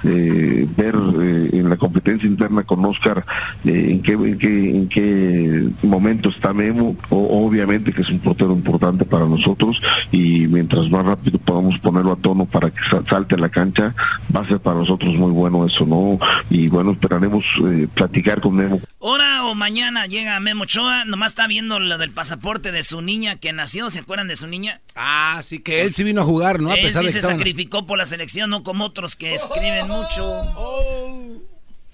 eh, 0.04 0.66
ver 0.76 0.94
eh, 0.94 1.43
en 1.64 1.70
la 1.70 1.76
competencia 1.76 2.28
interna 2.28 2.62
con 2.62 2.84
Oscar 2.84 3.24
eh, 3.64 3.88
en, 3.90 4.02
qué, 4.02 4.12
en, 4.12 4.38
qué, 4.38 4.70
en 4.70 4.88
qué 4.88 5.68
momento 5.82 6.28
está 6.28 6.52
Memo. 6.52 6.96
O, 7.10 7.46
obviamente 7.46 7.92
que 7.92 8.02
es 8.02 8.10
un 8.10 8.20
portero 8.20 8.52
importante 8.52 9.04
para 9.04 9.26
nosotros 9.26 9.80
y 10.12 10.46
mientras 10.46 10.90
más 10.90 11.04
rápido 11.04 11.38
podamos 11.38 11.78
ponerlo 11.78 12.12
a 12.12 12.16
tono 12.16 12.46
para 12.46 12.70
que 12.70 12.80
salte 13.08 13.34
a 13.34 13.38
la 13.38 13.48
cancha, 13.48 13.94
va 14.34 14.40
a 14.40 14.48
ser 14.48 14.60
para 14.60 14.78
nosotros 14.78 15.14
muy 15.14 15.30
bueno 15.30 15.66
eso, 15.66 15.86
¿no? 15.86 16.18
Y 16.50 16.68
bueno, 16.68 16.92
esperaremos 16.92 17.44
eh, 17.66 17.88
platicar 17.92 18.40
con 18.40 18.54
Memo. 18.54 18.80
Ahora 19.00 19.44
o 19.46 19.54
mañana 19.54 20.06
llega 20.06 20.38
Memo 20.40 20.64
Choa, 20.64 21.04
nomás 21.04 21.32
está 21.32 21.46
viendo 21.46 21.78
lo 21.78 21.98
del 21.98 22.10
pasaporte 22.10 22.72
de 22.72 22.82
su 22.82 23.02
niña 23.02 23.36
que 23.36 23.52
nació, 23.52 23.90
¿se 23.90 24.00
acuerdan 24.00 24.28
de 24.28 24.36
su 24.36 24.46
niña? 24.46 24.80
Ah, 24.96 25.40
sí, 25.42 25.58
que 25.58 25.82
él 25.82 25.92
sí 25.92 26.04
vino 26.04 26.22
a 26.22 26.24
jugar, 26.24 26.60
¿no? 26.60 26.70
A 26.70 26.74
él 26.74 26.92
sí 26.92 27.08
se 27.08 27.20
sacrificó 27.20 27.86
por 27.86 27.98
la 27.98 28.06
selección, 28.06 28.50
no 28.50 28.62
como 28.62 28.84
otros 28.84 29.16
que 29.16 29.34
escriben 29.34 29.88
mucho. 29.88 31.23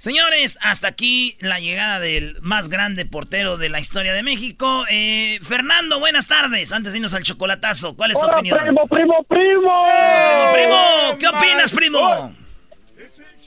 Señores, 0.01 0.59
hasta 0.63 0.89
aquí 0.89 1.37
la 1.41 1.61
llegada 1.61 2.01
del 2.01 2.37
más 2.41 2.71
grande 2.71 3.05
portero 3.05 3.59
de 3.59 3.69
la 3.69 3.81
historia 3.81 4.15
de 4.15 4.23
México. 4.23 4.85
Eh, 4.91 5.39
Fernando, 5.43 6.01
buenas 6.01 6.27
tardes. 6.27 6.73
Antes 6.73 6.93
de 6.93 7.01
irnos 7.01 7.13
al 7.13 7.23
chocolatazo, 7.23 7.95
¿cuál 7.95 8.13
es 8.13 8.19
tu 8.19 8.25
opinión? 8.25 8.59
Primo, 8.59 8.87
primo, 8.87 9.23
primo. 9.25 9.83
primo, 9.85 10.53
primo. 10.55 11.19
¿Qué 11.19 11.29
opinas, 11.29 11.71
primo? 11.73 12.33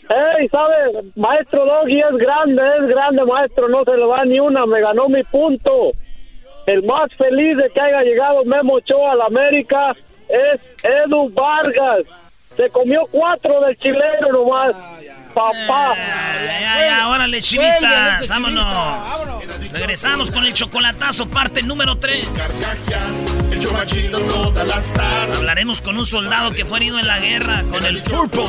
Ey, 0.10 0.47
¿sabes? 0.49 1.04
Maestro 1.16 1.66
Doggy 1.66 1.99
es 1.99 2.18
grande, 2.20 2.62
es 2.82 2.88
grande, 2.88 3.26
maestro. 3.26 3.68
No 3.70 3.84
se 3.84 3.97
le 3.97 4.06
va 4.06 4.24
ni 4.24 4.39
una. 4.39 4.68
Me 4.68 4.80
ganó 4.80 5.10
mi 5.10 5.24
punto. 5.24 5.93
El 6.68 6.84
más 6.84 7.12
feliz 7.18 7.58
de 7.58 7.68
que 7.74 7.82
haya 7.82 8.04
llegado 8.04 8.45
Memo 8.45 8.74
Ochoa 8.74 9.14
a 9.14 9.16
la 9.16 9.26
América 9.26 9.95
es 10.30 10.62
Edu 10.84 11.32
Vargas. 11.34 12.04
Se 12.56 12.70
comió 12.70 13.08
cuatro 13.12 13.60
del 13.62 13.76
chileno 13.80 14.32
nomás 14.32 14.76
papá. 15.34 15.96
Ya, 15.96 16.60
ya, 16.60 16.86
ya, 16.88 17.08
órale, 17.10 17.42
chivistas, 17.42 18.28
vámonos. 18.28 18.66
Regresamos 19.72 20.32
con 20.32 20.46
el 20.46 20.54
chocolatazo, 20.54 21.28
parte 21.30 21.64
número 21.64 21.98
3. 21.98 22.28
Hablaremos 25.36 25.82
con 25.82 25.98
un 25.98 26.06
soldado 26.06 26.52
que 26.52 26.66
fue 26.66 26.78
herido 26.78 27.00
en 27.00 27.08
la 27.08 27.20
guerra, 27.20 27.64
con 27.70 27.86
el 27.86 28.04
Purple. 28.04 28.44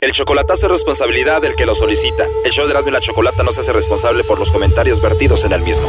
El 0.00 0.12
chocolatazo 0.12 0.66
es 0.66 0.72
responsabilidad 0.72 1.42
del 1.42 1.56
que 1.56 1.66
lo 1.66 1.74
solicita. 1.74 2.24
El 2.44 2.52
show 2.52 2.66
de 2.66 2.70
Erasmo 2.72 2.90
y 2.90 2.92
la 2.92 3.00
Chocolata 3.00 3.42
no 3.42 3.50
se 3.50 3.60
hace 3.60 3.72
responsable 3.72 4.24
por 4.24 4.38
los 4.38 4.52
comentarios 4.52 5.00
vertidos 5.00 5.44
en 5.44 5.52
el 5.52 5.62
mismo. 5.62 5.88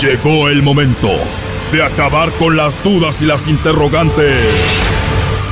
Llegó 0.00 0.48
el 0.48 0.62
momento 0.62 1.10
de 1.72 1.82
acabar 1.82 2.32
con 2.34 2.56
las 2.56 2.82
dudas 2.82 3.20
y 3.22 3.26
las 3.26 3.48
interrogantes 3.48 4.44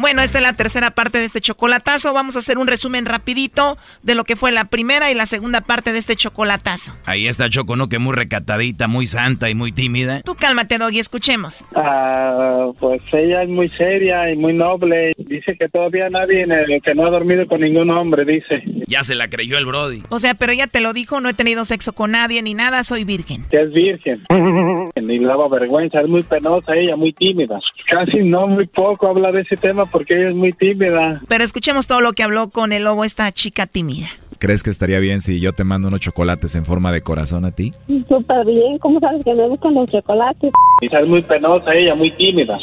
Bueno, 0.00 0.22
esta 0.22 0.38
es 0.38 0.42
la 0.42 0.54
tercera 0.54 0.92
parte 0.92 1.18
de 1.18 1.26
este 1.26 1.42
chocolatazo. 1.42 2.14
Vamos 2.14 2.34
a 2.34 2.38
hacer 2.38 2.56
un 2.56 2.66
resumen 2.66 3.04
rapidito 3.04 3.76
de 4.02 4.14
lo 4.14 4.24
que 4.24 4.34
fue 4.34 4.50
la 4.50 4.64
primera 4.64 5.10
y 5.10 5.14
la 5.14 5.26
segunda 5.26 5.60
parte 5.60 5.92
de 5.92 5.98
este 5.98 6.16
chocolatazo. 6.16 6.96
Ahí 7.04 7.26
está 7.26 7.50
Choco, 7.50 7.76
¿no? 7.76 7.90
Que 7.90 7.98
muy 7.98 8.14
recatadita, 8.14 8.88
muy 8.88 9.06
santa 9.06 9.50
y 9.50 9.54
muy 9.54 9.72
tímida. 9.72 10.22
Tú 10.22 10.36
cálmate, 10.36 10.78
Doggy, 10.78 11.00
escuchemos. 11.00 11.66
Ah, 11.74 12.70
pues 12.80 13.02
ella 13.12 13.42
es 13.42 13.50
muy 13.50 13.68
seria 13.76 14.32
y 14.32 14.36
muy 14.36 14.54
noble. 14.54 15.12
Dice 15.18 15.54
que 15.58 15.68
todavía 15.68 16.08
nadie, 16.08 16.46
que 16.82 16.94
no 16.94 17.06
ha 17.06 17.10
dormido 17.10 17.46
con 17.46 17.60
ningún 17.60 17.90
hombre, 17.90 18.24
dice. 18.24 18.62
Ya 18.86 19.02
se 19.02 19.14
la 19.14 19.28
creyó 19.28 19.58
el 19.58 19.66
Brody. 19.66 20.02
O 20.08 20.18
sea, 20.18 20.32
pero 20.32 20.52
ella 20.52 20.66
te 20.66 20.80
lo 20.80 20.94
dijo, 20.94 21.20
no 21.20 21.28
he 21.28 21.34
tenido 21.34 21.66
sexo 21.66 21.92
con 21.92 22.12
nadie 22.12 22.40
ni 22.40 22.54
nada, 22.54 22.84
soy 22.84 23.04
virgen. 23.04 23.44
Que 23.50 23.60
es 23.60 23.70
virgen. 23.70 24.22
Ni 24.96 25.18
le 25.18 25.26
daba 25.26 25.46
vergüenza, 25.48 26.00
es 26.00 26.08
muy 26.08 26.22
penosa 26.22 26.74
ella, 26.74 26.96
muy 26.96 27.12
tímida. 27.12 27.60
Casi 27.90 28.20
no, 28.20 28.46
muy 28.46 28.66
poco 28.66 29.06
habla 29.06 29.30
de 29.30 29.42
ese 29.42 29.58
tema 29.58 29.84
porque 29.90 30.16
ella 30.16 30.30
es 30.30 30.34
muy 30.34 30.52
tímida. 30.52 31.20
Pero 31.28 31.44
escuchemos 31.44 31.86
todo 31.86 32.00
lo 32.00 32.12
que 32.12 32.22
habló 32.22 32.50
con 32.50 32.72
el 32.72 32.84
lobo 32.84 33.04
esta 33.04 33.30
chica 33.32 33.66
tímida. 33.66 34.08
¿Crees 34.38 34.62
que 34.62 34.70
estaría 34.70 35.00
bien 35.00 35.20
si 35.20 35.38
yo 35.38 35.52
te 35.52 35.64
mando 35.64 35.88
unos 35.88 36.00
chocolates 36.00 36.54
en 36.54 36.64
forma 36.64 36.92
de 36.92 37.02
corazón 37.02 37.44
a 37.44 37.50
ti? 37.50 37.74
Súper 38.08 38.46
bien, 38.46 38.78
¿cómo 38.78 38.98
sabes 38.98 39.22
que 39.22 39.34
me 39.34 39.46
gustan 39.46 39.74
los 39.74 39.90
chocolates? 39.90 40.50
es 40.80 41.06
muy 41.06 41.20
penosa 41.20 41.74
ella, 41.74 41.94
muy 41.94 42.10
tímida. 42.16 42.58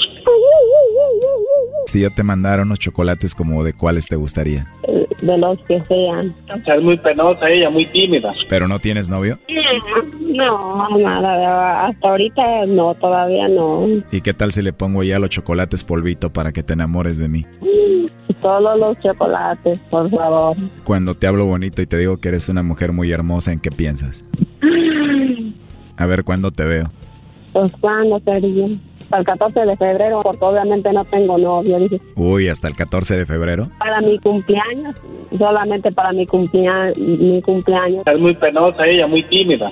Si 1.86 2.01
yo 2.01 2.11
te 2.11 2.24
mandara 2.24 2.63
unos 2.63 2.80
chocolates, 2.80 3.34
como 3.34 3.63
de 3.63 3.74
cuáles 3.74 4.07
te 4.07 4.15
gustaría? 4.15 4.68
De 5.22 5.38
los 5.38 5.57
que 5.63 5.84
sean. 5.86 6.34
es 6.47 6.84
muy 6.84 6.97
penosa 6.97 7.49
ella, 7.49 7.70
muy 7.70 7.86
tímida. 7.86 8.34
¿Pero 8.49 8.68
no 8.68 8.78
tienes 8.78 9.09
novio? 9.09 9.39
No, 10.20 10.89
nada, 10.99 11.88
hasta 11.88 12.09
ahorita 12.09 12.65
no, 12.68 12.93
todavía 12.95 13.47
no. 13.47 13.88
¿Y 14.11 14.22
qué 14.22 14.34
tal 14.34 14.51
si 14.51 14.61
le 14.61 14.74
pongo 14.74 15.03
ya 15.03 15.18
los 15.18 15.30
chocolates 15.30 15.84
polvito 15.84 16.32
para 16.32 16.51
que 16.51 16.61
te 16.61 16.74
enamores 16.74 17.18
de 17.18 17.30
mí? 17.30 17.45
Solo 18.41 18.78
los 18.78 18.99
chocolates, 18.99 19.80
por 19.89 20.09
favor. 20.09 20.55
Cuando 20.84 21.15
te 21.15 21.26
hablo 21.26 21.45
bonito 21.45 21.82
y 21.82 21.88
te 21.88 21.97
digo 21.97 22.18
que 22.18 22.28
eres 22.28 22.49
una 22.49 22.61
mujer 22.61 22.91
muy 22.91 23.11
hermosa, 23.11 23.51
¿en 23.51 23.59
qué 23.59 23.72
piensas? 23.72 24.24
A 25.97 26.05
ver, 26.05 26.24
¿cuándo 26.24 26.51
te 26.51 26.63
veo? 26.65 26.91
Pues 27.53 27.72
cuando 27.82 28.20
sería. 28.20 28.68
Hasta 29.07 29.19
el 29.19 29.25
14 29.25 29.59
de 29.61 29.77
febrero, 29.77 30.19
porque 30.21 30.43
obviamente 30.43 30.91
no 30.91 31.05
tengo 31.05 31.37
novio. 31.37 31.77
Uy, 32.17 32.49
¿hasta 32.49 32.67
el 32.67 32.75
14 32.75 33.15
de 33.15 33.25
febrero? 33.25 33.69
Para 33.79 34.01
mi 34.01 34.19
cumpleaños, 34.19 34.97
solamente 35.37 35.93
para 35.93 36.11
mi, 36.11 36.27
cumplea 36.27 36.91
mi 36.97 37.41
cumpleaños. 37.41 38.05
Es 38.05 38.19
muy 38.19 38.35
penosa 38.35 38.85
ella, 38.85 39.07
muy 39.07 39.23
tímida. 39.29 39.71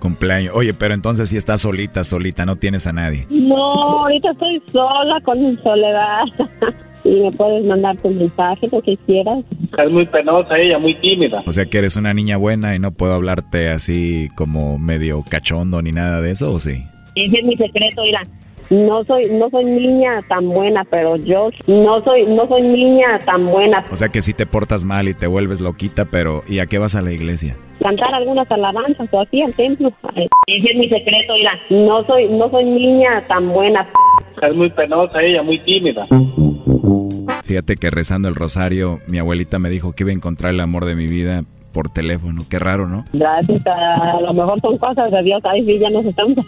Cumpleaños. 0.00 0.52
Oye, 0.56 0.74
pero 0.74 0.94
entonces 0.94 1.28
si 1.28 1.36
estás 1.36 1.60
solita, 1.60 2.02
solita, 2.02 2.44
no 2.44 2.56
tienes 2.56 2.88
a 2.88 2.92
nadie. 2.92 3.28
No, 3.30 4.00
ahorita 4.00 4.32
estoy 4.32 4.60
sola 4.72 5.20
con 5.24 5.40
mi 5.40 5.56
soledad. 5.58 6.24
y 7.04 7.10
me 7.20 7.30
puedes 7.30 7.64
mandar 7.66 7.96
tu 7.98 8.10
mensaje, 8.10 8.66
lo 8.72 8.82
que 8.82 8.96
quieras. 9.06 9.44
Es 9.78 9.90
muy 9.92 10.06
penosa 10.06 10.58
ella, 10.58 10.80
muy 10.80 10.96
tímida. 10.96 11.44
O 11.46 11.52
sea 11.52 11.66
que 11.66 11.78
eres 11.78 11.94
una 11.94 12.12
niña 12.14 12.36
buena 12.36 12.74
y 12.74 12.80
no 12.80 12.90
puedo 12.90 13.12
hablarte 13.12 13.68
así 13.68 14.28
como 14.34 14.76
medio 14.80 15.22
cachondo 15.30 15.82
ni 15.82 15.92
nada 15.92 16.20
de 16.20 16.32
eso, 16.32 16.52
¿o 16.52 16.58
sí? 16.58 16.82
Ese 17.14 17.38
es 17.38 17.44
mi 17.44 17.56
secreto, 17.56 18.02
mira. 18.02 18.22
No 18.70 19.04
soy, 19.04 19.26
no 19.30 19.50
soy 19.50 19.64
niña 19.66 20.22
tan 20.26 20.48
buena, 20.48 20.84
pero 20.84 21.16
yo 21.16 21.50
no 21.66 22.02
soy, 22.02 22.24
no 22.26 22.48
soy 22.48 22.62
niña 22.62 23.18
tan 23.24 23.46
buena. 23.46 23.84
O 23.92 23.96
sea 23.96 24.08
que 24.08 24.22
si 24.22 24.32
te 24.32 24.46
portas 24.46 24.84
mal 24.84 25.08
y 25.08 25.14
te 25.14 25.26
vuelves 25.26 25.60
loquita, 25.60 26.06
pero 26.06 26.42
¿y 26.48 26.60
a 26.60 26.66
qué 26.66 26.78
vas 26.78 26.94
a 26.96 27.02
la 27.02 27.12
iglesia? 27.12 27.56
Cantar 27.82 28.14
algunas 28.14 28.50
alabanzas 28.50 29.06
o 29.12 29.20
así 29.20 29.42
al 29.42 29.52
templo. 29.52 29.92
Ese 30.46 30.70
es 30.72 30.78
mi 30.78 30.88
secreto, 30.88 31.34
mira. 31.34 31.52
No 31.68 32.04
soy, 32.06 32.28
no 32.28 32.48
soy 32.48 32.64
niña 32.64 33.22
tan 33.28 33.48
buena. 33.50 33.86
Es 34.42 34.54
muy 34.54 34.70
penosa 34.70 35.22
ella, 35.22 35.42
muy 35.42 35.58
tímida. 35.58 36.06
Fíjate 37.44 37.76
que 37.76 37.90
rezando 37.90 38.28
el 38.28 38.34
rosario, 38.34 39.00
mi 39.06 39.18
abuelita 39.18 39.58
me 39.58 39.68
dijo 39.68 39.92
que 39.92 40.04
iba 40.04 40.10
a 40.10 40.14
encontrar 40.14 40.54
el 40.54 40.60
amor 40.60 40.86
de 40.86 40.96
mi 40.96 41.06
vida 41.06 41.44
por 41.74 41.90
teléfono. 41.90 42.46
Qué 42.48 42.58
raro, 42.58 42.88
¿no? 42.88 43.04
Gracias. 43.12 43.66
A 43.66 44.20
lo 44.22 44.32
mejor 44.32 44.60
son 44.62 44.78
cosas 44.78 45.10
de 45.10 45.22
Dios. 45.22 45.42
Ay, 45.44 45.66
sí, 45.66 45.78
ya 45.78 45.90
nos 45.90 46.06
estamos 46.06 46.38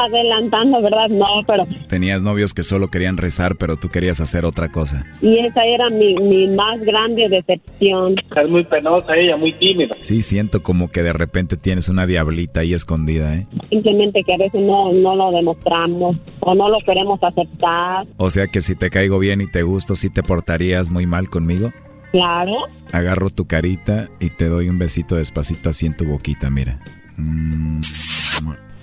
adelantando, 0.00 0.80
¿verdad? 0.82 1.08
No, 1.08 1.26
pero... 1.46 1.64
Tenías 1.88 2.22
novios 2.22 2.54
que 2.54 2.62
solo 2.62 2.88
querían 2.88 3.16
rezar, 3.16 3.56
pero 3.56 3.76
tú 3.76 3.88
querías 3.88 4.20
hacer 4.20 4.44
otra 4.44 4.70
cosa. 4.70 5.04
Y 5.20 5.38
esa 5.38 5.64
era 5.64 5.88
mi, 5.88 6.14
mi 6.14 6.48
más 6.48 6.80
grande 6.80 7.28
decepción. 7.28 8.14
Es 8.36 8.48
muy 8.48 8.64
penosa 8.64 9.16
ella, 9.16 9.36
muy 9.36 9.52
tímida. 9.54 9.96
Sí, 10.00 10.22
siento 10.22 10.62
como 10.62 10.90
que 10.90 11.02
de 11.02 11.12
repente 11.12 11.56
tienes 11.56 11.88
una 11.88 12.06
diablita 12.06 12.60
ahí 12.60 12.74
escondida, 12.74 13.34
¿eh? 13.34 13.46
Simplemente 13.68 14.22
que 14.24 14.34
a 14.34 14.38
veces 14.38 14.60
no, 14.60 14.92
no 14.92 15.16
lo 15.16 15.32
demostramos 15.32 16.16
o 16.40 16.54
no 16.54 16.68
lo 16.68 16.78
queremos 16.80 17.22
aceptar. 17.22 18.06
O 18.18 18.30
sea 18.30 18.46
que 18.46 18.60
si 18.60 18.76
te 18.76 18.90
caigo 18.90 19.18
bien 19.18 19.40
y 19.40 19.50
te 19.50 19.62
gusto, 19.62 19.96
¿sí 19.96 20.10
te 20.10 20.22
portarías 20.22 20.90
muy 20.90 21.06
mal 21.06 21.28
conmigo? 21.28 21.72
Claro. 22.12 22.52
Agarro 22.92 23.30
tu 23.30 23.46
carita 23.46 24.08
y 24.20 24.30
te 24.30 24.46
doy 24.46 24.68
un 24.68 24.78
besito 24.78 25.16
despacito 25.16 25.70
así 25.70 25.86
en 25.86 25.96
tu 25.96 26.04
boquita, 26.04 26.50
mira. 26.50 26.78
Mm. 27.16 27.80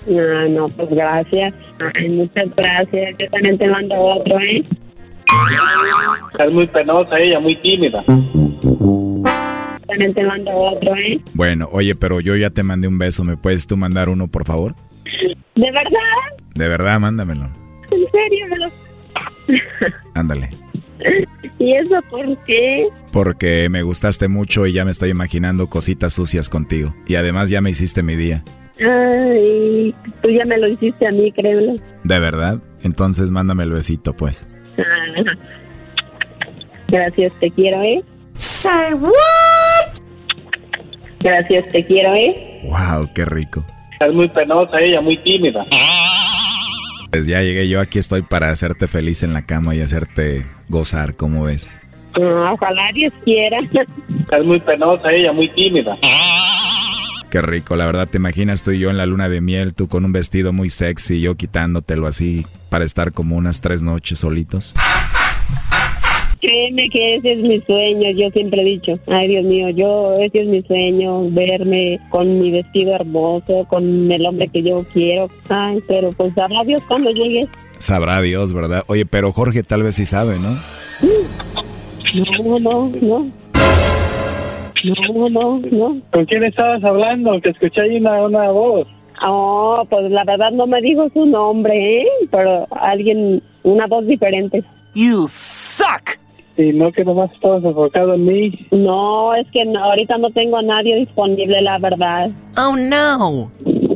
No, 0.07 0.49
no, 0.49 0.67
pues 0.69 0.89
gracias. 0.89 1.53
Ay, 1.95 2.09
muchas 2.09 2.47
gracias. 2.55 3.15
Yo 3.19 3.27
también 3.29 3.57
te 3.57 3.67
mando 3.67 3.95
otro, 3.95 4.39
¿eh? 4.39 4.63
Es 6.39 6.51
muy 6.51 6.65
penosa 6.67 7.19
ella, 7.19 7.39
muy 7.39 7.55
tímida. 7.57 8.03
También 8.03 10.13
te 10.13 10.23
mando 10.23 10.51
otro, 10.51 10.95
¿eh? 10.95 11.21
Bueno, 11.33 11.67
oye, 11.71 11.93
pero 11.93 12.21
yo 12.21 12.35
ya 12.35 12.49
te 12.49 12.63
mandé 12.63 12.87
un 12.87 12.97
beso. 12.97 13.23
¿Me 13.23 13.37
puedes 13.37 13.67
tú 13.67 13.77
mandar 13.77 14.09
uno, 14.09 14.27
por 14.27 14.45
favor? 14.45 14.73
¿De 15.55 15.71
verdad? 15.71 15.99
De 16.55 16.67
verdad, 16.67 16.99
mándamelo. 16.99 17.45
¿En 17.91 18.05
serio? 18.11 18.47
Me 18.49 18.57
lo... 18.57 18.69
Ándale. 20.15 20.49
¿Y 21.59 21.75
eso 21.75 22.01
por 22.09 22.25
qué? 22.45 22.87
Porque 23.11 23.67
me 23.69 23.83
gustaste 23.83 24.27
mucho 24.29 24.65
y 24.65 24.73
ya 24.73 24.85
me 24.85 24.91
estoy 24.91 25.09
imaginando 25.09 25.67
cositas 25.67 26.13
sucias 26.13 26.49
contigo. 26.49 26.95
Y 27.05 27.15
además 27.15 27.49
ya 27.49 27.59
me 27.59 27.69
hiciste 27.69 28.01
mi 28.01 28.15
día. 28.15 28.43
Ay, 28.79 29.93
tú 30.21 30.29
ya 30.29 30.45
me 30.45 30.57
lo 30.57 30.69
hiciste 30.69 31.05
a 31.05 31.11
mí, 31.11 31.31
créelo. 31.33 31.75
¿De 32.03 32.19
verdad? 32.19 32.59
Entonces 32.81 33.29
mándame 33.29 33.63
el 33.63 33.71
besito, 33.71 34.13
pues. 34.15 34.47
Ah, 34.77 35.21
gracias, 36.87 37.33
te 37.41 37.51
quiero, 37.51 37.81
¿eh? 37.83 38.01
Say 38.35 38.93
what? 38.93 39.99
Gracias, 41.19 41.67
te 41.73 41.85
quiero, 41.85 42.13
¿eh? 42.15 42.61
Wow, 42.63 43.09
qué 43.13 43.25
rico. 43.25 43.65
Es 43.99 44.13
muy 44.13 44.29
penosa 44.29 44.79
ella, 44.79 45.01
muy 45.01 45.17
tímida. 45.23 45.65
Pues 47.11 47.25
ya 47.25 47.41
llegué 47.41 47.67
yo, 47.67 47.79
aquí 47.79 47.97
estoy 47.97 48.21
para 48.21 48.51
hacerte 48.51 48.87
feliz 48.87 49.23
en 49.23 49.33
la 49.33 49.41
cama 49.43 49.73
y 49.75 49.81
hacerte 49.81 50.45
gozar, 50.67 51.15
¿cómo 51.15 51.45
ves? 51.45 51.75
Ah, 52.13 52.51
ojalá 52.53 52.89
Dios 52.93 53.13
quiera. 53.23 53.57
Es 53.59 54.45
muy 54.45 54.59
penosa 54.59 55.11
ella, 55.11 55.31
muy 55.31 55.49
tímida. 55.53 55.97
Qué 57.31 57.41
rico, 57.41 57.75
la 57.75 57.85
verdad, 57.85 58.07
¿te 58.07 58.17
imaginas 58.17 58.63
tú 58.63 58.71
y 58.71 58.79
yo 58.79 58.89
en 58.89 58.97
la 58.97 59.05
luna 59.05 59.29
de 59.29 59.41
miel, 59.41 59.73
tú 59.75 59.87
con 59.87 60.05
un 60.05 60.11
vestido 60.11 60.51
muy 60.51 60.69
sexy 60.69 61.15
y 61.15 61.21
yo 61.21 61.35
quitándotelo 61.35 62.07
así 62.07 62.45
para 62.69 62.85
estar 62.85 63.11
como 63.11 63.37
unas 63.37 63.61
tres 63.61 63.83
noches 63.83 64.19
solitos? 64.19 64.73
Créeme 66.41 66.89
que 66.89 67.15
ese 67.15 67.33
es 67.33 67.39
mi 67.39 67.59
sueño, 67.61 68.11
yo 68.11 68.29
siempre 68.31 68.61
he 68.61 68.65
dicho. 68.65 68.97
Ay, 69.07 69.27
Dios 69.27 69.43
mío, 69.43 69.69
yo, 69.69 70.13
ese 70.13 70.41
es 70.41 70.47
mi 70.47 70.61
sueño, 70.63 71.29
verme 71.31 71.99
con 72.09 72.39
mi 72.39 72.51
vestido 72.51 72.95
hermoso, 72.95 73.65
con 73.67 74.09
el 74.09 74.25
hombre 74.25 74.47
que 74.47 74.63
yo 74.63 74.85
quiero. 74.93 75.29
Ay, 75.49 75.79
pero 75.87 76.11
pues 76.11 76.33
sabrá 76.35 76.63
Dios 76.63 76.81
cuando 76.87 77.11
llegue. 77.11 77.47
Sabrá 77.77 78.21
Dios, 78.21 78.53
¿verdad? 78.53 78.83
Oye, 78.87 79.05
pero 79.05 79.33
Jorge 79.33 79.63
tal 79.63 79.83
vez 79.83 79.95
sí 79.95 80.05
sabe, 80.05 80.39
¿no? 80.39 80.57
No, 82.13 82.59
no, 82.59 82.91
no. 83.01 83.31
No, 84.83 85.29
no, 85.29 85.59
no. 85.59 86.01
¿Con 86.11 86.25
quién 86.25 86.43
estabas 86.45 86.83
hablando? 86.83 87.39
Que 87.41 87.49
escuché 87.49 87.81
ahí 87.81 87.97
una, 87.97 88.21
una 88.23 88.49
voz. 88.51 88.87
Oh, 89.21 89.83
pues 89.89 90.09
la 90.09 90.23
verdad 90.23 90.51
no 90.51 90.67
me 90.67 90.81
dijo 90.81 91.09
su 91.13 91.25
nombre, 91.25 92.01
¿eh? 92.01 92.07
Pero 92.31 92.65
alguien, 92.71 93.43
una 93.63 93.87
voz 93.87 94.07
diferente. 94.07 94.63
You 94.95 95.27
suck. 95.27 96.17
Y 96.59 96.73
no 96.73 96.91
que 96.91 97.05
nomás 97.05 97.31
estabas 97.31 97.63
enfocado 97.63 98.15
en 98.15 98.25
mí. 98.25 98.51
No, 98.71 99.33
es 99.33 99.49
que 99.51 99.63
no- 99.63 99.81
ahorita 99.81 100.17
no 100.17 100.29
tengo 100.31 100.57
a 100.57 100.61
nadie 100.61 100.95
disponible, 100.97 101.61
la 101.61 101.77
verdad. 101.79 102.29
Oh 102.57 102.75
no. 102.75 103.49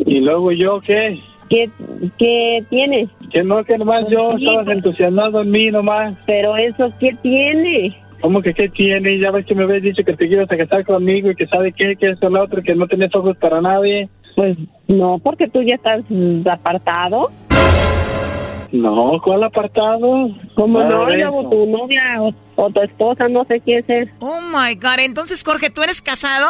¿Y 0.05 0.19
luego 0.21 0.51
yo 0.53 0.79
qué? 0.79 1.19
¿Qué, 1.49 1.69
qué 2.17 2.63
tiene? 2.69 3.09
Que 3.31 3.43
no, 3.43 3.63
que 3.65 3.77
nomás 3.77 4.05
yo 4.09 4.31
Sí, 4.37 4.45
estabas 4.45 4.65
pues. 4.65 4.77
entusiasmado 4.77 5.41
en 5.41 5.51
mí 5.51 5.71
nomás. 5.71 6.15
Pero 6.25 6.55
eso, 6.55 6.89
¿qué 7.01 7.11
tiene? 7.21 7.95
¿Cómo 8.21 8.41
que 8.41 8.53
qué 8.53 8.69
tiene? 8.69 9.19
Ya 9.19 9.31
ves 9.31 9.45
que 9.45 9.53
me 9.55 9.63
habías 9.65 9.83
dicho 9.83 10.01
que 10.05 10.13
te 10.15 10.27
quieres 10.29 10.47
casar 10.47 10.85
conmigo 10.85 11.29
y 11.31 11.35
que 11.35 11.45
sabe 11.47 11.73
qué, 11.73 11.97
que 11.97 12.11
esto, 12.11 12.29
lo 12.29 12.43
otro, 12.43 12.61
que 12.63 12.73
no 12.75 12.87
tenés 12.87 13.13
ojos 13.13 13.35
para 13.37 13.59
nadie. 13.59 14.07
Pues 14.37 14.57
no, 14.87 15.19
porque 15.21 15.47
tú 15.49 15.61
ya 15.61 15.75
estás 15.75 16.01
apartado. 16.49 17.29
No, 18.73 19.21
¿cuál 19.23 19.43
apartado? 19.43 20.29
Como 20.55 20.79
Nada 20.79 20.89
no, 20.89 21.05
de 21.05 21.17
luego 21.17 21.41
eso. 21.41 21.49
tu 21.51 21.65
novia 21.67 22.01
o, 22.21 22.33
o 22.55 22.69
tu 22.71 22.81
esposa, 22.81 23.27
no 23.29 23.45
sé 23.45 23.61
quién 23.61 23.85
es. 23.87 24.09
Oh 24.19 24.41
my 24.41 24.73
God. 24.75 24.99
Entonces, 24.99 25.43
Jorge, 25.43 25.69
¿tú 25.69 25.83
eres 25.83 26.01
casado? 26.01 26.47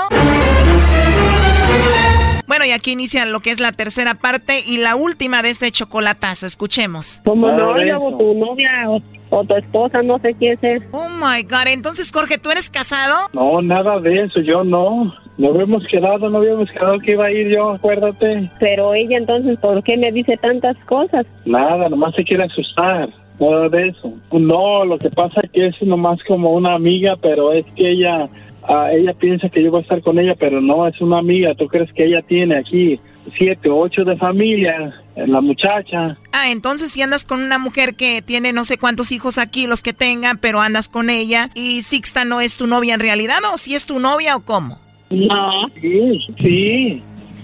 Bueno, 2.48 2.66
y 2.66 2.72
aquí 2.72 2.92
inicia 2.92 3.26
lo 3.26 3.40
que 3.40 3.52
es 3.52 3.60
la 3.60 3.72
tercera 3.72 4.16
parte 4.16 4.62
y 4.66 4.78
la 4.78 4.96
última 4.96 5.42
de 5.42 5.50
este 5.50 5.72
chocolatazo. 5.72 6.46
Escuchemos. 6.46 7.22
Como 7.26 7.48
Nada 7.48 7.60
no, 7.60 7.74
de 7.76 7.86
luego 7.86 8.10
eso. 8.10 8.18
tu 8.18 8.34
novia 8.36 8.70
o, 8.90 9.02
o 9.30 9.44
tu 9.44 9.56
esposa, 9.56 10.02
no 10.02 10.20
sé 10.20 10.34
quién 10.36 10.58
es. 10.62 10.82
Oh 10.92 11.10
my 11.10 11.44
God. 11.44 11.68
Entonces, 11.68 12.12
Jorge, 12.12 12.38
¿tú 12.38 12.52
eres 12.52 12.70
casado? 12.70 13.30
No, 13.34 13.62
nada 13.62 14.00
de 14.00 14.24
eso, 14.24 14.40
yo 14.42 14.64
no. 14.64 15.14
No 15.38 15.50
habíamos 15.50 15.84
quedado, 15.88 16.30
no 16.30 16.38
habíamos 16.38 16.70
quedado 16.70 17.00
que 17.00 17.14
iba 17.14 17.26
a 17.26 17.32
ir 17.32 17.48
yo, 17.50 17.72
acuérdate. 17.72 18.50
Pero 18.60 18.94
ella 18.94 19.18
entonces, 19.18 19.58
¿por 19.60 19.84
qué 19.84 19.98
me 19.98 20.12
dice 20.12 20.38
tantas 20.38 20.78
cosas? 20.86 21.26
Nada, 21.46 21.90
nomás 21.90 22.14
se 22.16 22.24
quiere 22.24 22.44
asustar. 22.44 23.10
Nada 23.40 23.68
de 23.70 23.88
eso. 23.90 24.14
No, 24.32 24.86
lo 24.86 25.00
que 25.00 25.10
pasa 25.10 25.42
es 25.44 25.52
que 25.52 25.68
es 25.68 25.82
nomás 25.82 26.20
como 26.28 26.52
una 26.54 26.76
amiga, 26.76 27.16
pero 27.20 27.52
es 27.52 27.66
que 27.76 27.92
ella, 27.94 28.30
ah, 28.70 28.92
ella 28.94 29.14
piensa 29.14 29.50
que 29.50 29.64
yo 29.64 29.72
voy 29.72 29.80
a 29.80 29.82
estar 29.82 30.02
con 30.02 30.20
ella, 30.20 30.36
pero 30.40 30.62
no, 30.62 30.88
es 30.88 31.02
una 31.02 31.18
amiga. 31.18 31.56
¿Tú 31.56 31.68
crees 31.68 31.92
que 31.94 32.06
ella 32.06 32.22
tiene 32.22 32.58
aquí 32.58 33.00
siete, 33.36 33.70
ocho 33.70 34.04
de 34.04 34.16
familia? 34.18 34.94
eh, 35.16 35.26
La 35.28 35.42
muchacha. 35.42 36.16
Ah, 36.32 36.52
entonces 36.52 36.92
si 36.92 37.02
andas 37.02 37.26
con 37.26 37.42
una 37.42 37.58
mujer 37.58 37.96
que 37.96 38.22
tiene 38.22 38.54
no 38.54 38.66
sé 38.66 38.78
cuántos 38.78 39.12
hijos 39.12 39.40
aquí, 39.40 39.66
los 39.66 39.82
que 39.82 39.94
tenga, 39.94 40.36
pero 40.40 40.62
andas 40.62 40.90
con 40.90 41.10
ella 41.10 41.50
y 41.56 41.82
Sixta 41.82 42.24
no 42.24 42.40
es 42.40 42.56
tu 42.56 42.68
novia 42.68 42.94
en 42.94 43.00
realidad, 43.00 43.40
o 43.52 43.58
si 43.58 43.74
es 43.74 43.88
tu 43.88 43.98
novia 43.98 44.36
o 44.36 44.42
cómo? 44.42 44.83
No, 45.14 45.68
Sí, 45.82 46.20
sí. 46.42 47.04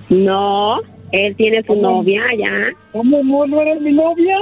no, 0.09 0.79
él 1.11 1.35
tiene 1.35 1.63
su 1.63 1.75
novia 1.75 2.21
ya. 2.37 2.69
¿Cómo 2.91 3.21
no, 3.23 3.45
no 3.47 3.61
eres 3.61 3.81
mi 3.81 3.91
novia? 3.91 4.37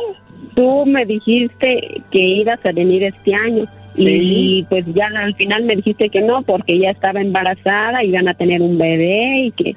Tú 0.55 0.85
me 0.85 1.05
dijiste 1.05 2.01
que 2.11 2.19
ibas 2.19 2.65
a 2.65 2.71
venir 2.71 3.03
este 3.03 3.33
año. 3.35 3.65
Y 3.95 4.63
pues 4.69 4.85
ya 4.93 5.07
al 5.07 5.33
final 5.35 5.63
me 5.63 5.75
dijiste 5.75 6.09
que 6.09 6.21
no, 6.21 6.43
porque 6.43 6.73
ella 6.75 6.91
estaba 6.91 7.19
embarazada, 7.19 8.03
iban 8.03 8.27
a 8.27 8.35
tener 8.35 8.61
un 8.61 8.77
bebé 8.77 9.45
y 9.47 9.51
que... 9.51 9.75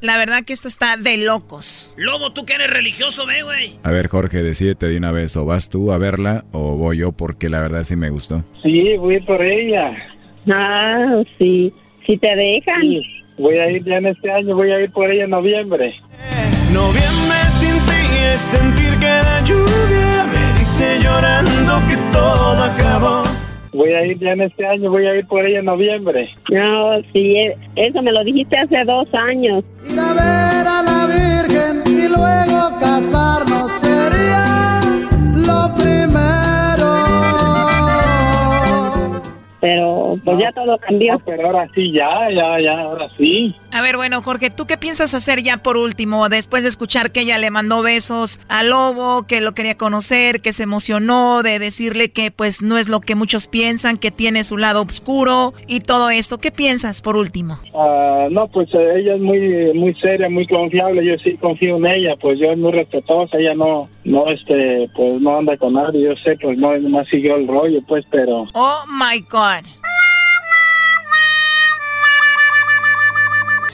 La 0.00 0.18
verdad 0.18 0.42
que 0.44 0.52
esto 0.52 0.68
está 0.68 0.96
de 0.98 1.16
locos. 1.24 1.94
Lobo, 1.96 2.32
tú 2.32 2.44
que 2.44 2.54
eres 2.54 2.68
religioso, 2.70 3.24
ve, 3.26 3.42
güey. 3.42 3.70
A 3.84 3.90
ver, 3.90 4.08
Jorge, 4.08 4.42
decídete 4.42 4.86
de 4.88 4.98
una 4.98 5.12
vez, 5.12 5.34
o 5.36 5.46
vas 5.46 5.70
tú 5.70 5.92
a 5.92 5.98
verla 5.98 6.44
o 6.52 6.76
voy 6.76 6.98
yo 6.98 7.12
porque 7.12 7.48
la 7.48 7.60
verdad 7.60 7.84
sí 7.84 7.96
me 7.96 8.10
gustó. 8.10 8.44
Sí, 8.62 8.96
voy 8.98 9.20
por 9.20 9.42
ella. 9.42 9.92
Ah, 10.52 11.22
sí, 11.38 11.72
si 12.06 12.16
te 12.18 12.34
dejan. 12.34 12.80
Sí, 12.82 13.02
voy 13.38 13.58
a 13.58 13.70
ir 13.70 13.84
ya 13.84 13.96
en 13.96 14.06
este 14.06 14.30
año, 14.30 14.54
voy 14.54 14.70
a 14.70 14.80
ir 14.80 14.90
por 14.90 15.10
ella 15.10 15.24
en 15.24 15.30
noviembre. 15.30 15.94
Noviembre 16.72 17.36
sin 17.60 17.74
ti 17.86 18.16
es 18.32 18.40
sentir 18.40 18.98
que 18.98 19.06
la 19.06 19.42
lluvia 19.44 20.24
me 20.32 20.58
dice 20.58 20.98
llorando 21.00 21.80
que 21.88 21.96
todo 22.12 22.64
acabó. 22.64 23.22
Voy 23.72 23.92
a 23.92 24.06
ir 24.06 24.18
ya 24.20 24.32
en 24.32 24.42
este 24.42 24.64
año, 24.66 24.88
voy 24.90 25.04
a 25.06 25.16
ir 25.16 25.26
por 25.26 25.44
ella 25.44 25.58
en 25.58 25.64
noviembre. 25.64 26.28
No, 26.50 27.00
sí, 27.12 27.36
e- 27.36 27.56
eso 27.74 28.02
me 28.02 28.12
lo 28.12 28.22
dijiste 28.22 28.56
hace 28.56 28.84
dos 28.84 29.08
años. 29.14 29.64
Ir 29.90 29.98
a 29.98 30.12
ver 30.12 30.66
a 30.66 30.82
la 30.82 31.06
Virgen 31.06 31.82
y 31.86 32.08
luego 32.08 32.78
casarnos 32.80 33.72
sería 33.72 34.80
lo 35.34 35.74
primero. 35.76 36.94
Pero 39.64 40.18
pues 40.22 40.36
ya 40.38 40.52
todo 40.52 40.76
cambió. 40.76 41.14
No, 41.14 41.20
pero 41.20 41.46
ahora 41.46 41.66
sí, 41.74 41.90
ya, 41.90 42.28
ya, 42.30 42.60
ya, 42.60 42.80
ahora 42.80 43.08
sí. 43.16 43.56
A 43.72 43.80
ver, 43.80 43.96
bueno, 43.96 44.20
Jorge, 44.20 44.50
¿tú 44.50 44.66
qué 44.66 44.76
piensas 44.76 45.14
hacer 45.14 45.42
ya 45.42 45.62
por 45.62 45.78
último, 45.78 46.28
después 46.28 46.64
de 46.64 46.68
escuchar 46.68 47.12
que 47.12 47.20
ella 47.20 47.38
le 47.38 47.50
mandó 47.50 47.80
besos 47.80 48.40
al 48.48 48.68
lobo, 48.68 49.26
que 49.26 49.40
lo 49.40 49.54
quería 49.54 49.78
conocer, 49.78 50.42
que 50.42 50.52
se 50.52 50.64
emocionó 50.64 51.42
de 51.42 51.58
decirle 51.58 52.12
que 52.12 52.30
pues 52.30 52.60
no 52.60 52.76
es 52.76 52.90
lo 52.90 53.00
que 53.00 53.14
muchos 53.14 53.46
piensan, 53.46 53.96
que 53.96 54.10
tiene 54.10 54.44
su 54.44 54.58
lado 54.58 54.82
oscuro 54.82 55.54
y 55.66 55.80
todo 55.80 56.10
esto? 56.10 56.36
¿Qué 56.36 56.50
piensas 56.50 57.00
por 57.00 57.16
último? 57.16 57.58
Ah, 57.74 58.28
no, 58.30 58.48
pues 58.48 58.68
eh, 58.74 58.98
ella 58.98 59.14
es 59.14 59.20
muy 59.22 59.72
muy 59.72 59.94
seria, 59.94 60.28
muy 60.28 60.46
confiable, 60.46 61.02
yo 61.06 61.16
sí 61.24 61.38
confío 61.38 61.78
en 61.78 61.86
ella, 61.86 62.16
pues 62.20 62.38
yo 62.38 62.50
es 62.50 62.58
muy 62.58 62.72
respetuosa, 62.72 63.38
ella 63.38 63.54
no, 63.54 63.88
no, 64.04 64.28
este, 64.28 64.90
pues 64.94 65.22
no 65.22 65.38
anda 65.38 65.56
con 65.56 65.72
nadie, 65.72 66.02
yo 66.02 66.14
sé, 66.16 66.36
pues 66.40 66.58
no, 66.58 66.76
nomás 66.76 67.08
siguió 67.08 67.36
el 67.36 67.48
rollo, 67.48 67.80
pues, 67.88 68.04
pero... 68.10 68.46
Oh 68.52 68.84
my 68.86 69.20
God. 69.20 69.53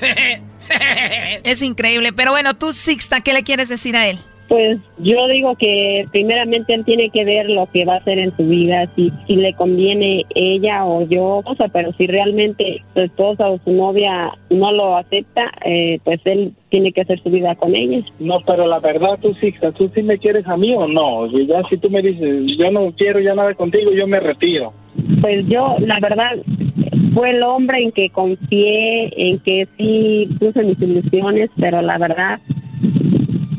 es 1.45 1.63
increíble, 1.63 2.13
pero 2.13 2.31
bueno, 2.31 2.55
tú, 2.57 2.73
Sixta, 2.73 3.21
¿qué 3.21 3.33
le 3.33 3.43
quieres 3.43 3.69
decir 3.69 3.97
a 3.97 4.09
él? 4.09 4.19
Pues 4.51 4.81
yo 4.99 5.29
digo 5.29 5.55
que 5.55 6.09
primeramente 6.11 6.75
él 6.75 6.85
tiene 6.85 7.11
que 7.11 7.25
ver 7.25 7.49
lo 7.49 7.67
que 7.67 7.85
va 7.85 7.95
a 7.95 7.99
hacer 7.99 8.19
en 8.19 8.33
su 8.33 8.49
vida, 8.49 8.85
si, 8.97 9.13
si 9.29 9.37
le 9.37 9.53
conviene 9.53 10.27
ella 10.35 10.85
o 10.85 11.07
yo, 11.07 11.41
o 11.45 11.55
sea, 11.55 11.69
pero 11.69 11.93
si 11.93 12.09
realmente 12.09 12.83
su 12.93 13.01
esposa 13.01 13.49
o 13.49 13.61
su 13.61 13.71
novia 13.71 14.33
no 14.51 14.73
lo 14.73 14.97
acepta, 14.97 15.53
eh, 15.65 16.01
pues 16.03 16.21
él 16.25 16.53
tiene 16.69 16.91
que 16.91 17.03
hacer 17.03 17.23
su 17.23 17.31
vida 17.31 17.55
con 17.55 17.77
ella. 17.77 18.05
No, 18.19 18.41
pero 18.45 18.67
la 18.67 18.81
verdad, 18.81 19.21
tú, 19.23 19.33
Sixta, 19.35 19.71
¿tú 19.71 19.89
sí 19.95 20.03
me 20.03 20.19
quieres 20.19 20.45
a 20.49 20.57
mí 20.57 20.75
o 20.75 20.89
no? 20.89 21.29
Ya 21.29 21.63
si 21.69 21.79
tú 21.79 21.89
me 21.89 22.03
dices, 22.03 22.59
yo 22.59 22.73
no 22.73 22.91
quiero 22.97 23.21
ya 23.21 23.37
nada 23.37 23.55
contigo, 23.55 23.93
yo 23.93 24.09
me 24.09 24.19
retiro. 24.19 24.73
Pues 25.21 25.47
yo, 25.47 25.77
la 25.79 26.01
verdad, 26.01 26.33
fue 27.15 27.31
el 27.31 27.45
hombre 27.45 27.85
en 27.85 27.93
que 27.93 28.11
confié, 28.11 29.13
en 29.17 29.39
que 29.39 29.69
sí 29.77 30.29
puse 30.41 30.65
mis 30.65 30.83
ilusiones, 30.83 31.51
pero 31.57 31.83
la 31.83 31.99
verdad 31.99 32.41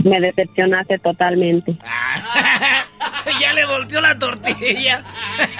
me 0.04 0.20
decepcionaste 0.20 1.00
totalmente. 1.00 1.78
ya 3.42 3.54
le 3.54 3.66
volteó 3.66 4.02
la 4.02 4.18
tortilla. 4.18 5.04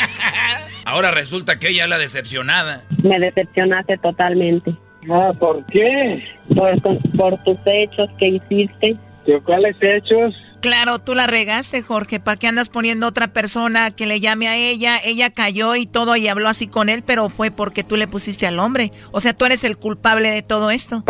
Ahora 0.86 1.12
resulta 1.12 1.60
que 1.60 1.70
ella 1.70 1.84
es 1.84 1.90
la 1.90 1.98
decepcionada. 1.98 2.84
Me 3.04 3.20
decepcionaste 3.20 3.98
totalmente. 3.98 4.76
Ah, 5.10 5.32
¿por 5.38 5.66
qué? 5.68 6.24
Por, 6.56 6.80
por 7.16 7.44
tus 7.44 7.58
hechos 7.66 8.10
que 8.18 8.28
hiciste. 8.28 8.96
¿De 9.26 9.40
cuáles 9.42 9.76
hechos? 9.82 10.36
Claro, 10.62 11.00
tú 11.00 11.16
la 11.16 11.26
regaste, 11.26 11.82
Jorge. 11.82 12.20
¿Para 12.20 12.38
qué 12.38 12.48
andas 12.48 12.70
poniendo 12.70 13.08
otra 13.08 13.30
persona 13.30 13.92
que 13.92 14.06
le 14.06 14.20
llame 14.20 14.48
a 14.48 14.58
ella? 14.58 14.98
Ella 15.04 15.32
cayó 15.32 15.76
y 15.76 15.88
todo 15.88 16.16
y 16.16 16.28
habló 16.28 16.50
así 16.50 16.68
con 16.68 16.88
él, 16.88 17.04
pero 17.04 17.30
fue 17.30 17.50
porque 17.50 17.84
tú 17.84 17.98
le 17.98 18.08
pusiste 18.08 18.46
al 18.46 18.60
hombre. 18.60 18.92
O 19.12 19.20
sea, 19.20 19.34
tú 19.34 19.46
eres 19.46 19.64
el 19.64 19.78
culpable 19.78 20.30
de 20.30 20.44
todo 20.44 20.70
esto. 20.70 21.04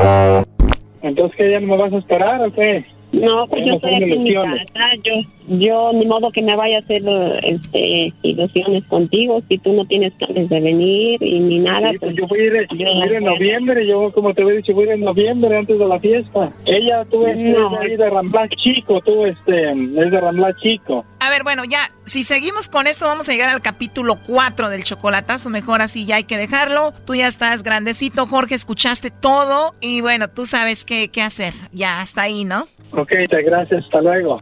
Entonces, 1.01 1.37
¿qué 1.37 1.51
ya 1.51 1.59
no 1.59 1.67
me 1.67 1.77
vas 1.77 1.91
a 1.91 1.97
esperar 1.97 2.41
o 2.41 2.53
qué? 2.53 2.85
No, 3.11 3.47
pues 3.47 3.65
yo 3.65 3.73
estoy 3.73 3.95
aquí 3.95 4.11
en 4.11 4.23
mi 4.23 4.33
casa. 4.33 4.95
Yo, 5.03 5.13
yo 5.47 5.91
ni 5.93 6.05
modo 6.05 6.31
que 6.31 6.41
me 6.41 6.55
vaya 6.55 6.77
a 6.77 6.79
hacer 6.81 7.03
este, 7.43 8.13
ilusiones 8.21 8.83
contigo 8.85 9.41
si 9.47 9.57
tú 9.57 9.73
no 9.73 9.85
tienes 9.85 10.13
planes 10.13 10.49
de 10.49 10.59
venir 10.59 11.21
y 11.21 11.39
ni 11.39 11.59
nada. 11.59 11.91
Sí, 11.91 11.97
pues 11.99 12.11
pues 12.11 12.15
yo 12.21 12.27
voy 12.27 12.39
a 12.39 12.43
ir, 12.43 12.67
yo 12.71 12.85
voy 12.85 13.01
a 13.01 13.05
ir 13.05 13.13
en 13.13 13.23
no 13.23 13.31
noviembre, 13.31 13.87
yo 13.87 14.11
como 14.11 14.33
te 14.33 14.41
había 14.41 14.55
dicho, 14.55 14.73
voy 14.73 14.83
a 14.83 14.87
ir 14.87 14.93
en 14.93 15.01
noviembre 15.01 15.57
antes 15.57 15.79
de 15.79 15.87
la 15.87 15.99
fiesta. 15.99 16.51
Ella, 16.65 17.05
tú 17.09 17.25
No. 17.27 17.79
ahí 17.79 17.95
de 17.95 18.09
Rambla 18.09 18.47
Chico, 18.49 18.99
tú 19.01 19.25
este, 19.25 19.71
es 19.71 20.11
de 20.11 20.19
Rambla 20.19 20.55
Chico. 20.61 21.05
A 21.19 21.29
ver, 21.29 21.43
bueno, 21.43 21.63
ya, 21.65 21.79
si 22.03 22.23
seguimos 22.23 22.67
con 22.67 22.87
esto, 22.87 23.05
vamos 23.05 23.29
a 23.29 23.31
llegar 23.31 23.49
al 23.49 23.61
capítulo 23.61 24.17
4 24.27 24.69
del 24.69 24.83
chocolatazo. 24.83 25.49
Mejor 25.49 25.81
así 25.81 26.05
ya 26.05 26.15
hay 26.15 26.23
que 26.23 26.37
dejarlo. 26.37 26.93
Tú 27.05 27.15
ya 27.15 27.27
estás 27.27 27.63
grandecito, 27.63 28.25
Jorge, 28.27 28.55
escuchaste 28.55 29.11
todo. 29.11 29.75
Y 29.81 30.01
bueno, 30.01 30.29
tú 30.29 30.45
sabes 30.45 30.83
qué, 30.83 31.09
qué 31.09 31.21
hacer. 31.21 31.53
Ya, 31.71 32.01
hasta 32.01 32.23
ahí, 32.23 32.43
¿no? 32.43 32.67
Ok, 32.91 33.11
te 33.29 33.43
gracias, 33.43 33.83
hasta 33.85 34.01
luego. 34.01 34.41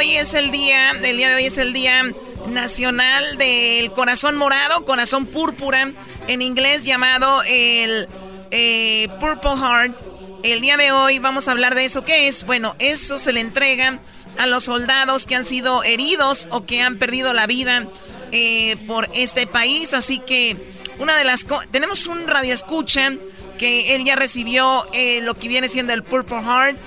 hoy 0.00 0.16
es 0.16 0.32
el 0.32 0.50
día, 0.50 0.92
el 0.92 1.18
día 1.18 1.28
de 1.28 1.34
hoy 1.34 1.44
es 1.44 1.58
el 1.58 1.74
día 1.74 2.10
nacional 2.48 3.36
del 3.36 3.92
corazón 3.92 4.34
morado, 4.34 4.86
corazón 4.86 5.26
púrpura, 5.26 5.92
en 6.26 6.40
inglés 6.40 6.84
llamado 6.84 7.42
el 7.46 8.08
eh, 8.50 9.08
Purple 9.20 9.50
Heart. 9.58 9.98
El 10.42 10.62
día 10.62 10.78
de 10.78 10.90
hoy 10.90 11.18
vamos 11.18 11.48
a 11.48 11.50
hablar 11.50 11.74
de 11.74 11.84
eso. 11.84 12.02
¿Qué 12.02 12.28
es? 12.28 12.46
Bueno, 12.46 12.76
eso 12.78 13.18
se 13.18 13.34
le 13.34 13.40
entrega 13.40 13.98
a 14.38 14.46
los 14.46 14.64
soldados 14.64 15.26
que 15.26 15.34
han 15.34 15.44
sido 15.44 15.84
heridos 15.84 16.48
o 16.50 16.64
que 16.64 16.80
han 16.80 16.96
perdido 16.96 17.34
la 17.34 17.46
vida 17.46 17.86
eh, 18.32 18.78
por 18.86 19.10
este 19.12 19.46
país. 19.46 19.92
Así 19.92 20.18
que 20.18 20.56
una 20.98 21.14
de 21.18 21.24
las 21.24 21.46
tenemos 21.70 22.06
un 22.06 22.26
radio 22.26 22.54
escucha 22.54 23.12
que 23.58 23.94
él 23.94 24.06
ya 24.06 24.16
recibió 24.16 24.86
eh, 24.94 25.20
lo 25.20 25.34
que 25.34 25.48
viene 25.48 25.68
siendo 25.68 25.92
el 25.92 26.02
Purple 26.04 26.40
Heart 26.40 26.78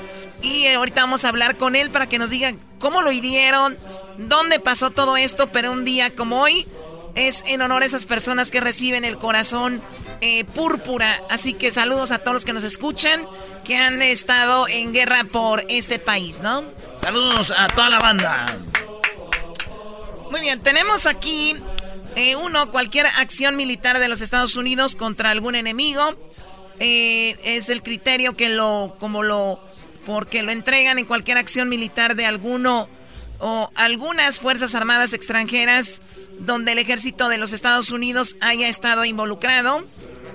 y 0.43 0.67
ahorita 0.67 1.01
vamos 1.01 1.25
a 1.25 1.29
hablar 1.29 1.57
con 1.57 1.75
él 1.75 1.89
para 1.89 2.07
que 2.07 2.19
nos 2.19 2.29
diga 2.29 2.53
cómo 2.77 3.01
lo 3.01 3.11
hirieron, 3.11 3.77
dónde 4.17 4.59
pasó 4.59 4.91
todo 4.91 5.17
esto, 5.17 5.51
pero 5.51 5.71
un 5.71 5.85
día 5.85 6.13
como 6.13 6.41
hoy 6.41 6.67
es 7.15 7.43
en 7.47 7.61
honor 7.61 7.81
a 7.83 7.85
esas 7.85 8.05
personas 8.05 8.51
que 8.51 8.59
reciben 8.59 9.05
el 9.05 9.17
corazón 9.17 9.81
eh, 10.19 10.43
púrpura. 10.43 11.23
Así 11.29 11.53
que 11.53 11.71
saludos 11.71 12.11
a 12.11 12.19
todos 12.19 12.33
los 12.33 12.45
que 12.45 12.51
nos 12.53 12.63
escuchan, 12.63 13.25
que 13.63 13.77
han 13.77 14.01
estado 14.01 14.67
en 14.67 14.93
guerra 14.93 15.23
por 15.31 15.63
este 15.69 15.97
país, 15.97 16.41
¿no? 16.41 16.65
Saludos 17.01 17.53
a 17.55 17.67
toda 17.67 17.89
la 17.89 17.99
banda. 17.99 18.45
Muy 20.29 20.41
bien, 20.41 20.59
tenemos 20.61 21.05
aquí 21.05 21.55
eh, 22.15 22.35
uno, 22.35 22.69
cualquier 22.71 23.05
acción 23.05 23.55
militar 23.55 23.99
de 23.99 24.09
los 24.09 24.21
Estados 24.21 24.55
Unidos 24.57 24.95
contra 24.95 25.31
algún 25.31 25.55
enemigo. 25.55 26.15
eh, 26.79 27.37
es 27.43 27.69
el 27.69 27.83
criterio 27.83 28.35
que 28.35 28.49
lo, 28.49 28.95
como 28.99 29.21
lo, 29.21 29.59
porque 30.05 30.43
lo 30.43 30.51
entregan 30.51 30.99
en 30.99 31.05
cualquier 31.05 31.37
acción 31.37 31.69
militar 31.69 32.15
de 32.15 32.25
alguno 32.25 32.87
o 33.39 33.69
algunas 33.75 34.39
Fuerzas 34.39 34.75
Armadas 34.75 35.13
extranjeras 35.13 36.01
donde 36.39 36.71
el 36.73 36.79
ejército 36.79 37.29
de 37.29 37.37
los 37.37 37.53
Estados 37.53 37.91
Unidos 37.91 38.37
haya 38.41 38.67
estado 38.67 39.05
involucrado. 39.05 39.83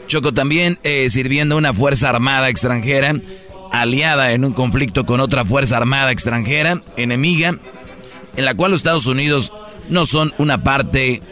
Choco 0.06 0.32
también 0.32 0.78
eh, 0.82 1.08
sirviendo 1.10 1.56
una 1.56 1.74
fuerza 1.74 2.08
armada 2.08 2.48
extranjera, 2.48 3.14
aliada 3.72 4.32
en 4.32 4.44
un 4.44 4.52
conflicto 4.52 5.04
con 5.04 5.20
otra 5.20 5.44
fuerza 5.44 5.76
armada 5.76 6.12
extranjera, 6.12 6.82
enemiga, 6.96 7.58
en 8.36 8.44
la 8.44 8.54
cual 8.54 8.72
los 8.72 8.80
Estados 8.80 9.06
Unidos 9.06 9.52
no 9.88 10.06
son 10.06 10.32
una 10.38 10.62
parte 10.62 11.22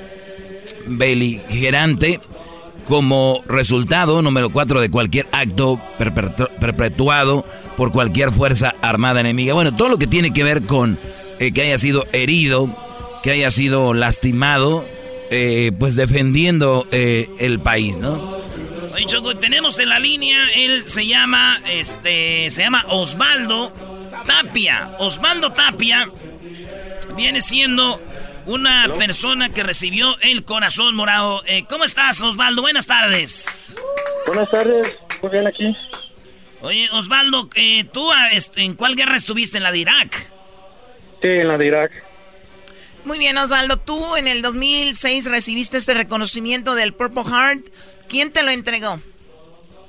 beligerante 0.87 2.21
como 2.87 3.43
resultado 3.47 4.23
número 4.23 4.51
cuatro 4.51 4.81
de 4.81 4.91
cualquier 4.91 5.27
acto 5.33 5.81
perpetuado 5.99 7.45
por 7.77 7.93
cualquier 7.93 8.33
fuerza 8.33 8.73
armada 8.81 9.21
enemiga. 9.21 9.55
Bueno, 9.55 9.75
todo 9.75 9.89
lo 9.89 9.99
que 9.99 10.07
tiene 10.07 10.33
que 10.33 10.45
ver 10.45 10.63
con 10.63 10.99
eh, 11.39 11.53
que 11.53 11.63
haya 11.63 11.79
sido 11.79 12.05
herido, 12.13 12.75
que 13.23 13.33
haya 13.33 13.51
sido 13.51 13.93
lastimado, 13.93 14.85
eh, 15.31 15.73
pues 15.79 15.97
defendiendo 15.97 16.87
eh, 16.93 17.29
el 17.39 17.59
país, 17.59 17.99
¿no? 17.99 18.37
Tenemos 19.41 19.79
en 19.79 19.91
la 19.91 19.99
línea, 19.99 20.49
él 20.55 20.85
se 20.85 21.07
llama, 21.07 21.61
este, 21.71 22.51
se 22.51 22.63
llama 22.63 22.85
Osvaldo 22.89 23.73
Tapia. 24.27 24.97
Osvaldo 24.99 25.53
Tapia 25.53 26.09
viene 27.17 27.41
siendo 27.43 28.01
una 28.47 28.87
persona 28.97 29.51
que 29.51 29.63
recibió 29.63 30.09
el 30.23 30.45
corazón 30.45 30.95
morado. 30.95 31.43
Eh, 31.47 31.65
¿Cómo 31.69 31.85
estás, 31.85 32.23
Osvaldo? 32.23 32.63
Buenas 32.63 32.87
tardes. 32.87 33.77
Buenas 34.27 34.51
tardes, 34.51 34.97
muy 35.23 35.31
bien 35.31 35.47
aquí. 35.47 35.77
Oye, 36.63 36.89
Osvaldo, 36.93 37.49
eh, 37.55 37.85
¿tú 37.93 38.11
ah, 38.11 38.29
este, 38.33 38.63
en 38.63 38.75
cuál 38.75 38.97
guerra 38.97 39.17
estuviste? 39.17 39.59
¿En 39.59 39.65
la 39.65 39.73
de 39.73 39.79
Irak? 39.79 40.29
Sí, 41.21 41.29
en 41.29 41.49
la 41.49 41.59
de 41.59 41.67
Irak. 41.67 41.93
Muy 43.05 43.19
bien, 43.19 43.37
Osvaldo, 43.39 43.77
tú 43.77 44.17
en 44.17 44.27
el 44.27 44.43
2006 44.43 45.31
recibiste 45.31 45.77
este 45.77 45.95
reconocimiento 45.95 46.75
del 46.75 46.93
Purple 46.95 47.25
Heart. 47.25 47.67
¿Quién 48.09 48.33
te 48.33 48.43
lo 48.43 48.51
entregó? 48.51 48.99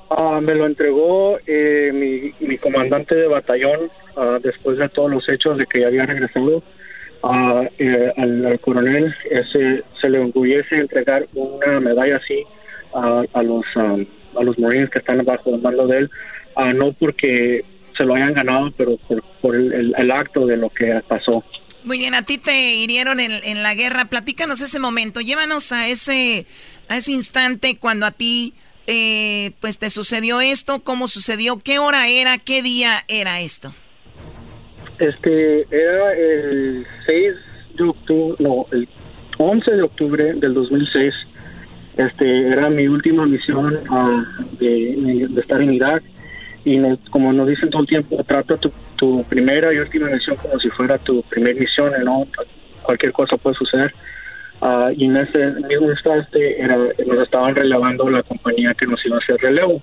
Ah, 0.10 0.40
me 0.42 0.56
lo 0.56 0.66
entregó 0.66 1.40
eh, 1.46 1.92
mi, 1.94 2.34
mi 2.48 2.58
comandante 2.58 3.16
de 3.16 3.28
batallón 3.28 3.92
ah, 4.16 4.38
después 4.42 4.78
de 4.78 4.88
todos 4.90 5.10
los 5.10 5.28
hechos 5.28 5.58
de 5.58 5.66
que 5.66 5.82
ya 5.82 5.88
había 5.88 6.06
regresado. 6.06 6.64
Ah, 7.24 7.64
eh, 7.80 8.12
al, 8.16 8.60
coronel 8.62 9.14
ese, 9.30 9.84
se 10.00 10.10
le 10.10 10.20
orgullece 10.20 10.76
entregar 10.76 11.26
una 11.34 11.80
medalla 11.80 12.18
así 12.18 12.44
a, 12.94 13.24
a 13.34 13.44
los 13.44 13.66
ah, 13.76 13.98
a 14.40 14.44
los 14.44 14.58
marines 14.60 14.90
que 14.92 15.00
están 15.00 15.24
bajo 15.26 15.56
el 15.56 15.62
mando 15.62 15.88
de 15.88 15.98
él, 16.00 16.12
ah, 16.56 16.72
no 16.74 16.94
porque 16.94 17.66
se 17.98 18.04
lo 18.04 18.14
hayan 18.14 18.34
ganado, 18.34 18.72
pero 18.78 18.98
por, 19.08 19.24
por 19.42 19.56
el, 19.56 19.74
el- 19.74 19.96
el 19.98 20.12
acto 20.12 20.46
de 20.46 20.58
lo 20.58 20.70
que 20.70 21.02
pasó. 21.08 21.44
Muy 21.84 21.98
bien, 21.98 22.14
a 22.14 22.22
ti 22.24 22.38
te 22.38 22.76
hirieron 22.76 23.20
en, 23.20 23.32
en 23.44 23.64
la 23.64 23.74
guerra. 23.74 24.06
Platícanos 24.06 24.62
ese 24.62 24.80
momento. 24.80 25.22
Llévanos 25.22 25.72
a 25.72 25.88
ese, 25.88 26.46
a 26.90 26.98
ese 26.98 27.14
instante 27.14 27.78
cuando 27.78 28.06
a 28.06 28.12
ti 28.12 28.54
eh, 28.86 29.52
pues 29.62 29.80
te 29.80 29.90
sucedió 29.90 30.40
esto, 30.42 30.84
cómo 30.84 31.08
sucedió, 31.08 31.60
qué 31.60 31.80
hora 31.80 32.08
era, 32.10 32.38
qué 32.38 32.62
día 32.62 33.04
era 33.08 33.40
esto. 33.42 33.74
Este 35.00 35.68
era 35.70 36.14
el 36.14 36.86
6 37.06 37.36
de 37.78 37.84
octubre, 37.84 38.36
no, 38.40 38.66
el 38.72 38.88
11 39.38 39.72
de 39.72 39.82
octubre 39.84 40.34
del 40.34 40.54
2006. 40.54 41.14
Este 41.98 42.48
era 42.48 42.70
mi 42.70 42.88
última 42.88 43.26
misión 43.26 43.80
ah, 43.90 44.24
de, 44.60 45.28
estar 45.38 45.62
en 45.62 45.74
Irak 45.74 46.04
y 46.66 46.80
como 47.12 47.32
nos 47.32 47.48
dicen 47.48 47.70
todo 47.70 47.84
el 47.84 47.88
tiempo, 47.88 48.24
trata 48.24 48.58
tu, 48.58 48.72
tu 48.96 49.24
primera 49.26 49.74
y 49.74 49.78
última 49.78 50.08
misión 50.08 50.36
como 50.38 50.60
si 50.60 50.70
fuera 50.70 50.98
tu 50.98 51.22
primera 51.24 51.60
misión, 51.60 51.94
¿no? 52.04 52.28
Cualquier 52.82 53.12
cosa 53.12 53.38
puede 53.38 53.56
suceder. 53.56 53.94
Ah, 54.62 54.90
y 54.96 55.06
en 55.06 55.18
ese 55.18 55.52
mismo 55.68 55.92
instante 55.92 56.60
era, 56.60 56.76
nos 56.76 57.24
estaban 57.24 57.54
relevando 57.54 58.10
la 58.10 58.24
compañía 58.24 58.74
que 58.74 58.88
nos 58.88 59.06
iba 59.06 59.18
a 59.18 59.20
hacer 59.20 59.38
relevo 59.38 59.82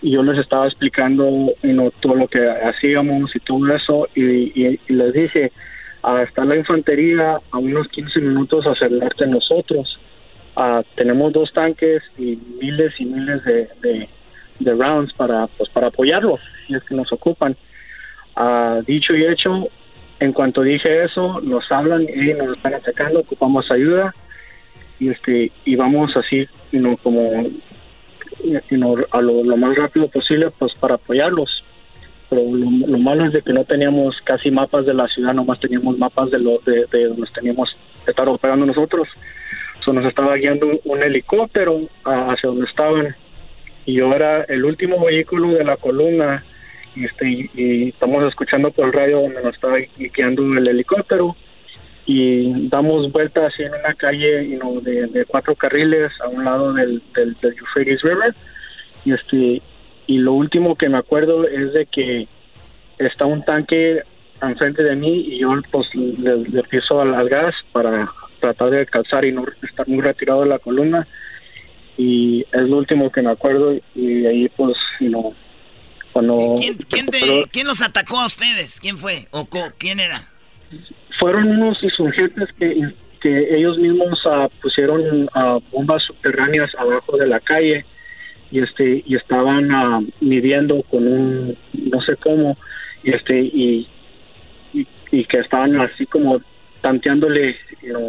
y 0.00 0.12
yo 0.12 0.22
les 0.22 0.38
estaba 0.38 0.66
explicando 0.66 1.24
you 1.62 1.72
know, 1.72 1.90
todo 2.00 2.14
lo 2.14 2.28
que 2.28 2.48
hacíamos 2.48 3.34
y 3.34 3.40
todo 3.40 3.74
eso 3.74 4.08
y, 4.14 4.24
y- 4.54 4.80
les 4.88 5.12
dije 5.12 5.52
ah, 6.02 6.22
está 6.22 6.44
la 6.44 6.56
infantería 6.56 7.38
a 7.50 7.58
unos 7.58 7.88
15 7.88 8.20
minutos 8.20 8.64
hacia 8.64 8.88
nosotros. 9.26 9.98
Ah, 10.56 10.82
tenemos 10.96 11.32
dos 11.32 11.52
tanques 11.52 12.02
y 12.16 12.38
miles 12.60 12.92
y 12.98 13.04
miles 13.04 13.44
de, 13.44 13.68
de, 14.60 14.74
rounds 14.74 15.12
para 15.14 15.46
pues 15.46 15.68
para 15.70 15.88
apoyarlos 15.88 16.40
si 16.66 16.74
es 16.74 16.82
que 16.84 16.94
nos 16.94 17.12
ocupan. 17.12 17.56
Ah, 18.36 18.80
dicho 18.86 19.14
y 19.14 19.24
hecho 19.24 19.68
en 20.20 20.32
cuanto 20.32 20.62
dije 20.62 21.04
eso 21.04 21.40
nos 21.40 21.70
hablan 21.70 22.02
y 22.02 22.34
nos 22.34 22.56
están 22.56 22.74
atacando 22.74 23.20
ocupamos 23.20 23.70
ayuda 23.70 24.14
y 24.98 25.10
este 25.10 25.52
y 25.64 25.76
vamos 25.76 26.16
así 26.16 26.46
you 26.72 26.80
know, 26.80 26.96
como 26.98 27.44
you 28.42 28.76
know, 28.76 28.96
a 29.10 29.20
lo, 29.20 29.56
más 29.56 29.76
rápido 29.76 30.08
posible 30.08 30.50
pues 30.58 30.74
para 30.74 30.94
apoyarlos. 30.94 31.64
Pero 32.30 32.42
lo, 32.42 32.86
lo 32.86 32.98
malo 32.98 33.26
es 33.26 33.32
de 33.32 33.42
que 33.42 33.52
no 33.52 33.64
teníamos 33.64 34.20
casi 34.20 34.50
mapas 34.50 34.84
de 34.84 34.94
la 34.94 35.08
ciudad 35.08 35.32
nomás 35.32 35.60
teníamos 35.60 35.98
mapas 35.98 36.30
de 36.30 36.38
lo 36.38 36.58
de, 36.58 36.86
de 36.92 37.08
donde 37.08 37.26
teníamos 37.34 37.76
que 38.04 38.10
estar 38.10 38.28
operando 38.28 38.66
nosotros. 38.66 39.08
So, 39.84 39.92
nos 39.92 40.04
estaba 40.04 40.34
guiando 40.36 40.66
un, 40.84 41.02
helicóptero 41.02 41.80
hacia 42.04 42.48
donde 42.48 42.66
estaban. 42.66 43.16
Y 43.86 43.94
yo 43.94 44.12
era 44.12 44.42
el 44.44 44.64
último 44.64 45.02
vehículo 45.04 45.52
de 45.52 45.64
la 45.64 45.76
columna 45.76 46.44
este, 46.94 47.30
y, 47.30 47.50
y 47.54 47.88
estamos 47.88 48.24
escuchando 48.28 48.70
por 48.70 48.86
el 48.86 48.92
radio 48.92 49.22
donde 49.22 49.42
nos 49.42 49.54
estaba 49.54 49.78
guiando 49.96 50.42
el 50.58 50.68
helicóptero 50.68 51.36
y 52.10 52.68
damos 52.70 53.12
vueltas 53.12 53.52
así 53.52 53.62
en 53.64 53.74
una 53.74 53.92
calle 53.92 54.48
you 54.48 54.58
know, 54.58 54.80
de, 54.80 55.06
de 55.08 55.26
cuatro 55.26 55.54
carriles 55.54 56.10
a 56.24 56.28
un 56.28 56.42
lado 56.42 56.72
del, 56.72 57.02
del, 57.14 57.34
del 57.42 57.54
Euphrates 57.58 58.00
River 58.02 58.34
y 59.04 59.12
este 59.12 59.62
y 60.06 60.16
lo 60.16 60.32
último 60.32 60.74
que 60.74 60.88
me 60.88 60.96
acuerdo 60.96 61.46
es 61.46 61.74
de 61.74 61.84
que 61.84 62.26
está 62.98 63.26
un 63.26 63.44
tanque 63.44 64.00
enfrente 64.40 64.82
de 64.82 64.96
mí 64.96 65.20
y 65.32 65.40
yo 65.40 65.50
pues 65.70 65.86
le, 65.94 66.38
le 66.48 66.62
piso 66.62 66.98
al, 67.02 67.14
al 67.14 67.28
gas 67.28 67.54
para 67.72 68.10
tratar 68.40 68.70
de 68.70 68.86
calzar 68.86 69.26
y 69.26 69.32
no 69.32 69.44
estar 69.62 69.86
muy 69.86 70.00
retirado 70.00 70.44
de 70.44 70.48
la 70.48 70.58
columna 70.58 71.06
y 71.98 72.40
es 72.52 72.62
lo 72.62 72.78
último 72.78 73.10
que 73.12 73.20
me 73.20 73.32
acuerdo 73.32 73.74
y 73.94 74.24
ahí 74.24 74.48
pues 74.56 74.78
you 75.00 75.08
know, 75.08 75.34
cuando 76.14 76.54
¿Quién, 76.58 76.78
quién, 76.88 77.06
te- 77.08 77.44
quién 77.52 77.66
los 77.66 77.82
atacó 77.82 78.18
a 78.20 78.26
ustedes? 78.26 78.80
¿Quién 78.80 78.96
fue? 78.96 79.26
¿O 79.30 79.44
co- 79.44 79.72
quién 79.76 80.00
era? 80.00 80.22
Fueron 81.18 81.48
unos 81.48 81.82
insurgentes 81.82 82.48
que, 82.58 82.94
que 83.20 83.56
ellos 83.56 83.78
mismos 83.78 84.20
ah, 84.26 84.48
pusieron 84.62 85.28
ah, 85.34 85.58
bombas 85.70 86.02
subterráneas 86.04 86.74
abajo 86.76 87.16
de 87.16 87.26
la 87.26 87.40
calle 87.40 87.84
y 88.50 88.62
este 88.62 89.02
y 89.04 89.16
estaban 89.16 89.70
ah, 89.72 90.00
midiendo 90.20 90.82
con 90.84 91.06
un 91.06 91.56
no 91.74 92.00
sé 92.02 92.16
cómo 92.16 92.56
y 93.02 93.12
este 93.12 93.38
y, 93.38 93.88
y, 94.72 95.24
que 95.24 95.38
estaban 95.38 95.80
así 95.80 96.06
como 96.06 96.40
tanteándole 96.80 97.56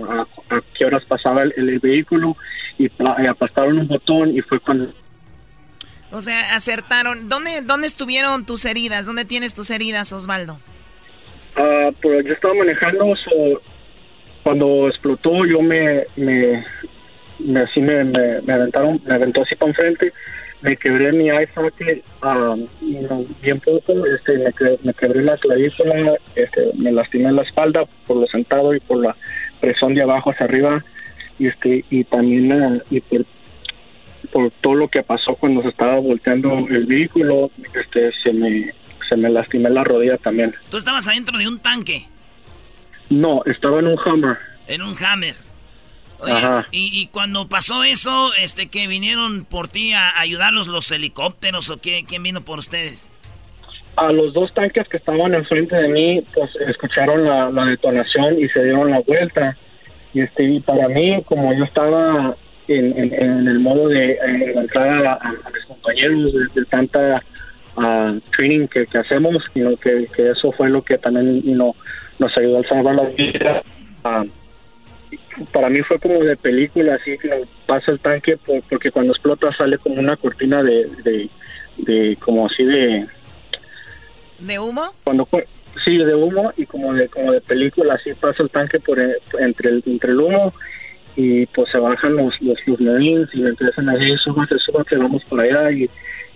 a, 0.09 0.21
a 0.55 0.61
qué 0.77 0.85
horas 0.85 1.03
pasaba 1.05 1.43
el, 1.43 1.79
vehículo 1.79 2.35
y, 2.77 2.85
y 2.85 3.27
aplastaron 3.27 3.79
un 3.79 3.87
botón 3.87 4.35
y 4.35 4.41
fue 4.41 4.59
cuando 4.59 4.93
O 6.11 6.21
sea, 6.21 6.55
acertaron. 6.55 7.29
¿Dónde, 7.29 7.61
¿Dónde 7.61 7.87
estuvieron 7.87 8.45
tus 8.45 8.65
heridas? 8.65 9.05
¿Dónde 9.05 9.25
tienes 9.25 9.53
tus 9.53 9.69
heridas, 9.69 10.11
Osvaldo? 10.13 10.59
Pues 12.01 12.25
yo 12.25 12.33
estaba 12.33 12.53
manejando, 12.53 13.15
so, 13.15 13.61
cuando 14.43 14.87
explotó 14.87 15.45
yo 15.45 15.61
me, 15.61 16.03
me, 16.15 16.63
me 17.39 17.59
así 17.61 17.79
me, 17.81 18.03
me, 18.03 18.53
aventaron, 18.53 19.01
me 19.05 19.15
aventó 19.15 19.41
así 19.41 19.55
para 19.55 19.69
enfrente, 19.69 20.13
me 20.61 20.75
quebré 20.77 21.11
mi 21.11 21.29
eye 21.29 21.47
socket, 21.53 22.03
know, 22.21 23.25
bien 23.41 23.59
poco, 23.59 24.05
este, 24.05 24.37
me, 24.37 24.53
me 24.83 24.93
quebré 24.93 25.23
la 25.23 25.37
clavícula, 25.37 26.17
este, 26.35 26.71
me 26.75 26.91
lastimé 26.91 27.31
la 27.31 27.43
espalda 27.43 27.85
por 28.07 28.17
lo 28.17 28.27
sentado 28.27 28.73
y 28.73 28.79
por 28.79 28.97
la 28.97 29.15
presión 29.59 29.93
de 29.93 30.01
abajo 30.01 30.31
hacia 30.31 30.45
arriba, 30.45 30.83
y 31.37 31.47
este, 31.47 31.85
y 31.89 32.03
también 32.03 32.51
ah, 32.51 32.79
y 32.89 32.99
por, 33.01 33.25
por 34.31 34.51
todo 34.61 34.75
lo 34.75 34.87
que 34.87 35.03
pasó 35.03 35.35
cuando 35.35 35.61
se 35.61 35.69
estaba 35.69 35.99
volteando 35.99 36.67
el 36.69 36.85
vehículo, 36.85 37.49
este, 37.73 38.11
se 38.23 38.33
me, 38.33 38.73
se 39.09 39.17
me 39.17 39.29
lastimé 39.29 39.69
la 39.71 39.83
rodilla 39.83 40.17
también. 40.17 40.55
Tú 40.69 40.77
estabas 40.77 41.07
adentro 41.07 41.37
de 41.37 41.47
un 41.47 41.59
tanque, 41.59 42.05
No, 43.09 43.41
estaba 43.45 43.79
en 43.79 43.87
un 43.87 43.97
Hummer. 44.05 44.37
en 44.67 44.81
un 44.83 44.95
Hammer. 45.03 45.35
Oye, 46.19 46.33
Ajá. 46.33 46.67
Y, 46.71 46.91
y 47.01 47.07
cuando 47.07 47.47
pasó 47.47 47.83
eso, 47.83 48.31
este, 48.41 48.67
que 48.67 48.87
vinieron 48.87 49.45
por 49.45 49.67
ti 49.69 49.93
a 49.93 50.19
ayudarlos 50.19 50.67
los 50.67 50.91
helicópteros 50.91 51.69
o 51.69 51.79
qué, 51.81 52.03
quién 52.07 52.23
vino 52.23 52.41
por 52.41 52.59
ustedes? 52.59 53.09
A 53.95 54.11
los 54.11 54.33
dos 54.33 54.53
tanques 54.53 54.87
que 54.89 54.97
estaban 54.97 55.33
enfrente 55.33 55.75
de 55.75 55.87
mí, 55.87 56.23
pues 56.33 56.49
escucharon 56.67 57.25
la, 57.25 57.49
la 57.49 57.65
detonación 57.65 58.37
y 58.39 58.47
se 58.49 58.63
dieron 58.63 58.91
la 58.91 58.99
vuelta. 58.99 59.55
Y 60.13 60.21
este, 60.21 60.43
y 60.43 60.59
para 60.59 60.87
mí, 60.89 61.21
como 61.25 61.53
yo 61.53 61.63
estaba 61.63 62.35
en, 62.67 62.97
en- 62.97 63.13
en 63.13 63.47
el 63.47 63.59
modo 63.59 63.87
de 63.87 64.11
eh, 64.11 64.53
entrar 64.55 65.05
a, 65.05 65.13
a 65.15 65.49
mis 65.53 65.65
compañeros 65.65 66.33
de, 66.33 66.59
de 66.61 66.65
tanta 66.67 67.23
ah, 67.77 68.13
training 68.35 68.67
que, 68.67 68.85
que 68.85 68.97
hacemos, 68.97 69.43
sino 69.53 69.75
que, 69.77 70.07
que 70.15 70.31
eso 70.31 70.51
fue 70.51 70.69
lo 70.69 70.81
que 70.83 70.97
también 70.97 71.41
you 71.43 71.53
know, 71.53 71.75
nos 72.19 72.37
ayudó 72.37 72.59
a 72.59 72.63
salvar 72.67 72.95
las 72.95 73.15
vidas. 73.15 73.63
Ah, 74.03 74.23
para 75.51 75.69
mí 75.69 75.81
fue 75.81 75.99
como 75.99 76.23
de 76.23 76.35
película, 76.37 76.95
así 76.95 77.17
que 77.17 77.45
pasa 77.65 77.91
el 77.91 77.99
tanque 77.99 78.37
por- 78.37 78.61
porque 78.69 78.91
cuando 78.91 79.13
explota 79.13 79.51
sale 79.53 79.77
como 79.77 79.95
una 79.95 80.17
cortina 80.17 80.61
de, 80.61 80.85
de, 81.03 81.29
de 81.77 82.17
como 82.19 82.45
así 82.47 82.63
de 82.63 83.07
¿De 84.39 84.59
humo? 84.59 84.83
cuando 85.03 85.27
sí 85.83 85.97
de 85.97 86.15
humo 86.15 86.51
y 86.57 86.65
como 86.65 86.93
de 86.93 87.07
como 87.09 87.31
de 87.31 87.41
película 87.41 87.95
así 87.95 88.13
pasa 88.13 88.43
el 88.43 88.49
tanque 88.49 88.79
por 88.79 88.99
eh, 88.99 89.17
entre 89.39 89.69
el 89.69 89.83
entre 89.85 90.11
el 90.11 90.19
humo 90.19 90.53
y 91.15 91.45
pues 91.47 91.69
se 91.71 91.77
bajan 91.77 92.15
los 92.15 92.39
los, 92.41 92.57
los 92.67 92.79
y 93.33 93.43
empiezan 93.45 93.89
a 93.89 93.93
decir 93.93 94.17
súbate 94.19 94.57
súbate 94.59 94.95
vamos 94.97 95.23
por 95.25 95.39
allá 95.41 95.71
y 95.71 95.89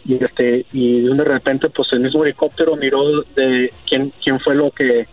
y 0.06 0.24
este 0.24 0.66
y 0.74 1.02
de 1.02 1.24
repente 1.24 1.70
pues 1.70 1.88
el 1.94 2.02
mismo 2.02 2.24
helicóptero 2.24 2.76
miró 2.76 3.22
de 3.36 3.72
quién 3.88 4.12
quién 4.24 4.40
fue 4.40 4.56
lo 4.56 4.72
que 4.72 5.08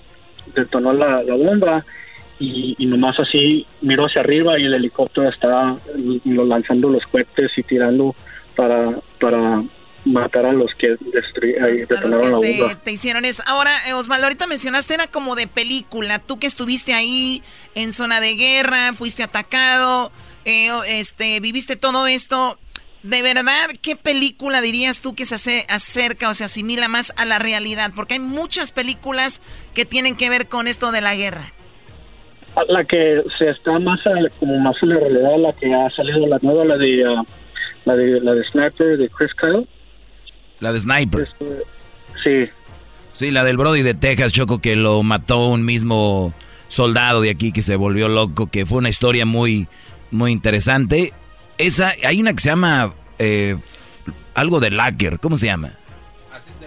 detonó 0.55 0.93
la, 0.93 1.23
la 1.23 1.35
bomba 1.35 1.85
y, 2.39 2.75
y 2.79 2.87
nomás 2.87 3.19
así 3.21 3.67
miró 3.83 4.07
hacia 4.07 4.23
arriba 4.23 4.59
y 4.59 4.65
el 4.65 4.75
helicóptero 4.75 5.31
lo 6.25 6.45
lanzando 6.45 6.89
los 6.89 7.05
cohetes 7.07 7.53
y 7.57 7.63
tirando 7.63 8.15
para 8.57 8.99
para 9.21 9.63
matar 10.05 10.47
a 10.47 10.53
los 10.53 10.75
que 10.75 10.93
A 10.93 11.67
los 11.67 11.79
detonaron 11.81 12.33
la 12.33 12.41
que 12.41 12.61
bomba. 12.61 12.75
te 12.83 12.93
hicieron 12.93 13.25
eso. 13.25 13.43
Ahora, 13.47 13.71
eh, 13.87 13.93
Osvaldo, 13.93 14.27
ahorita 14.27 14.47
mencionaste, 14.47 14.95
era 14.95 15.07
como 15.07 15.37
de 15.37 15.47
película. 15.47 16.19
Tú 16.19 16.39
que 16.39 16.47
estuviste 16.47 16.95
ahí 16.95 17.43
en 17.75 17.93
zona 17.93 18.21
de 18.21 18.35
guerra, 18.35 18.95
fuiste 18.95 19.23
atacado, 19.23 20.11
eh, 20.47 20.71
este, 20.89 21.39
viviste 21.41 21.77
todo 21.77 22.07
esto. 22.07 22.59
De 23.03 23.23
verdad, 23.23 23.69
¿qué 23.81 23.97
película 23.97 24.61
dirías 24.61 25.01
tú 25.01 25.15
que 25.15 25.25
se 25.25 25.37
hace, 25.37 25.65
acerca 25.71 26.29
o 26.29 26.35
se 26.35 26.45
asimila 26.45 26.87
más 26.89 27.15
a 27.17 27.25
la 27.25 27.39
realidad? 27.39 27.93
Porque 27.97 28.15
hay 28.15 28.21
muchas 28.21 28.73
películas 28.73 29.41
que 29.75 29.87
tienen 29.87 30.17
que 30.17 30.29
ver 30.29 30.49
con 30.49 30.69
esto 30.69 30.93
de 30.93 31.01
la 31.01 31.15
guerra. 31.17 31.53
La 32.69 32.85
que 32.85 33.23
se 33.39 33.49
está 33.51 33.79
más 33.79 34.01
a- 34.07 34.29
como 34.39 34.59
más 34.59 34.77
en 34.83 34.91
la 34.91 34.97
realidad, 35.01 35.39
la 35.39 35.53
que 35.55 35.73
ha 35.73 35.89
salido 35.97 36.27
la 36.27 36.39
nueva, 36.43 36.65
la 36.67 36.77
de 36.77 37.05
ah, 37.07 37.23
la 37.87 37.97
de 37.97 38.21
la 38.21 38.35
de 38.35 38.45
Sniper 38.51 38.99
de 38.99 39.09
Chris 39.09 39.31
Kyle. 39.41 39.67
La 40.59 40.73
de 40.73 40.81
Sniper. 40.81 41.27
Sí. 42.23 42.51
Sí, 43.13 43.31
la 43.31 43.45
del 43.45 43.57
Brody 43.57 43.83
de 43.83 43.95
Texas, 43.95 44.33
Choco, 44.33 44.61
que 44.61 44.77
lo 44.77 45.03
mató 45.03 45.47
un 45.49 45.65
mismo 45.65 46.35
soldado 46.69 47.23
de 47.23 47.31
aquí 47.31 47.51
que 47.51 47.63
se 47.63 47.77
volvió 47.77 48.09
loco, 48.09 48.49
que 48.49 48.67
fue 48.67 48.79
una 48.79 48.89
historia 48.91 49.25
muy, 49.25 49.69
muy 50.11 50.33
interesante. 50.33 51.13
Esa, 51.61 51.93
hay 52.07 52.21
una 52.21 52.33
que 52.33 52.41
se 52.41 52.49
llama 52.49 52.95
eh, 53.19 53.57
algo 54.35 54.61
de 54.61 54.71
Lacker, 54.71 55.19
¿cómo 55.21 55.37
se 55.37 55.47
llama? 55.47 55.73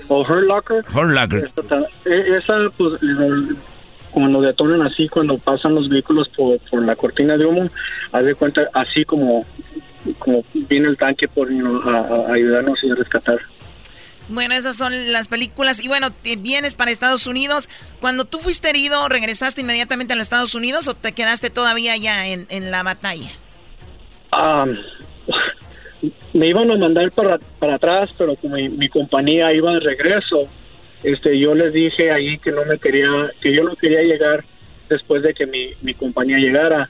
O 0.07 0.21
Hurt 0.21 0.43
Locker. 0.43 0.85
Hurt 0.93 1.09
Locker. 1.11 1.51
E- 2.05 2.37
Esa, 2.37 2.53
pues, 2.77 2.93
cuando 4.11 4.41
detonan 4.41 4.81
así, 4.85 5.09
cuando 5.09 5.37
pasan 5.39 5.73
los 5.73 5.89
vehículos 5.89 6.29
por, 6.29 6.59
por 6.69 6.83
la 6.83 6.95
cortina 6.95 7.37
de 7.37 7.45
humo, 7.45 7.69
haz 8.11 8.23
de 8.25 8.35
cuenta, 8.35 8.61
así 8.73 9.03
como, 9.05 9.45
como 10.19 10.43
viene 10.53 10.89
el 10.89 10.97
tanque 10.97 11.27
por 11.27 11.49
a, 11.49 12.27
a 12.29 12.33
ayudarnos 12.33 12.77
y 12.83 12.91
a 12.91 12.95
rescatar. 12.95 13.39
Bueno, 14.29 14.53
esas 14.53 14.77
son 14.77 15.11
las 15.11 15.27
películas. 15.27 15.83
Y 15.83 15.87
bueno, 15.87 16.11
te 16.11 16.35
vienes 16.35 16.75
para 16.75 16.91
Estados 16.91 17.25
Unidos. 17.27 17.69
Cuando 17.99 18.25
tú 18.25 18.39
fuiste 18.39 18.69
herido, 18.69 19.09
¿regresaste 19.09 19.61
inmediatamente 19.61 20.13
a 20.13 20.15
los 20.15 20.23
Estados 20.23 20.55
Unidos 20.55 20.87
o 20.87 20.93
te 20.93 21.11
quedaste 21.13 21.49
todavía 21.49 21.93
allá 21.93 22.27
en, 22.27 22.45
en 22.49 22.71
la 22.71 22.83
batalla? 22.83 23.31
Ah, 24.35 24.65
me 26.33 26.47
iban 26.47 26.71
a 26.71 26.77
mandar 26.77 27.11
para, 27.11 27.37
para 27.59 27.75
atrás, 27.75 28.09
pero 28.17 28.35
como 28.35 28.55
mi, 28.55 28.89
compañía 28.89 29.53
iba 29.53 29.73
de 29.73 29.79
regreso, 29.79 30.47
este, 31.03 31.37
yo 31.37 31.53
les 31.53 31.71
dije 31.71 32.11
ahí 32.11 32.37
que 32.39 32.51
no 32.51 32.65
me 32.65 32.79
quería, 32.79 33.09
que 33.41 33.53
yo 33.53 33.63
no 33.63 33.75
quería 33.75 34.01
llegar 34.01 34.43
después 34.89 35.21
de 35.21 35.33
que 35.33 35.45
mi, 35.45 35.69
mi 35.81 35.93
compañía 35.93 36.37
llegara. 36.37 36.89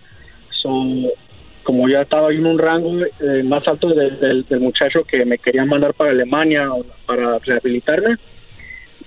So, 0.62 0.70
como 1.64 1.90
ya 1.90 2.02
estaba 2.02 2.32
en 2.32 2.46
un 2.46 2.58
rango 2.58 2.94
eh, 3.04 3.44
más 3.44 3.68
alto 3.68 3.90
del, 3.90 4.46
del- 4.50 4.60
muchacho 4.60 5.04
que 5.04 5.26
me 5.26 5.38
quería 5.38 5.66
mandar 5.66 5.94
para 5.94 6.12
Alemania 6.12 6.70
para 7.06 7.40
rehabilitarme, 7.40 8.16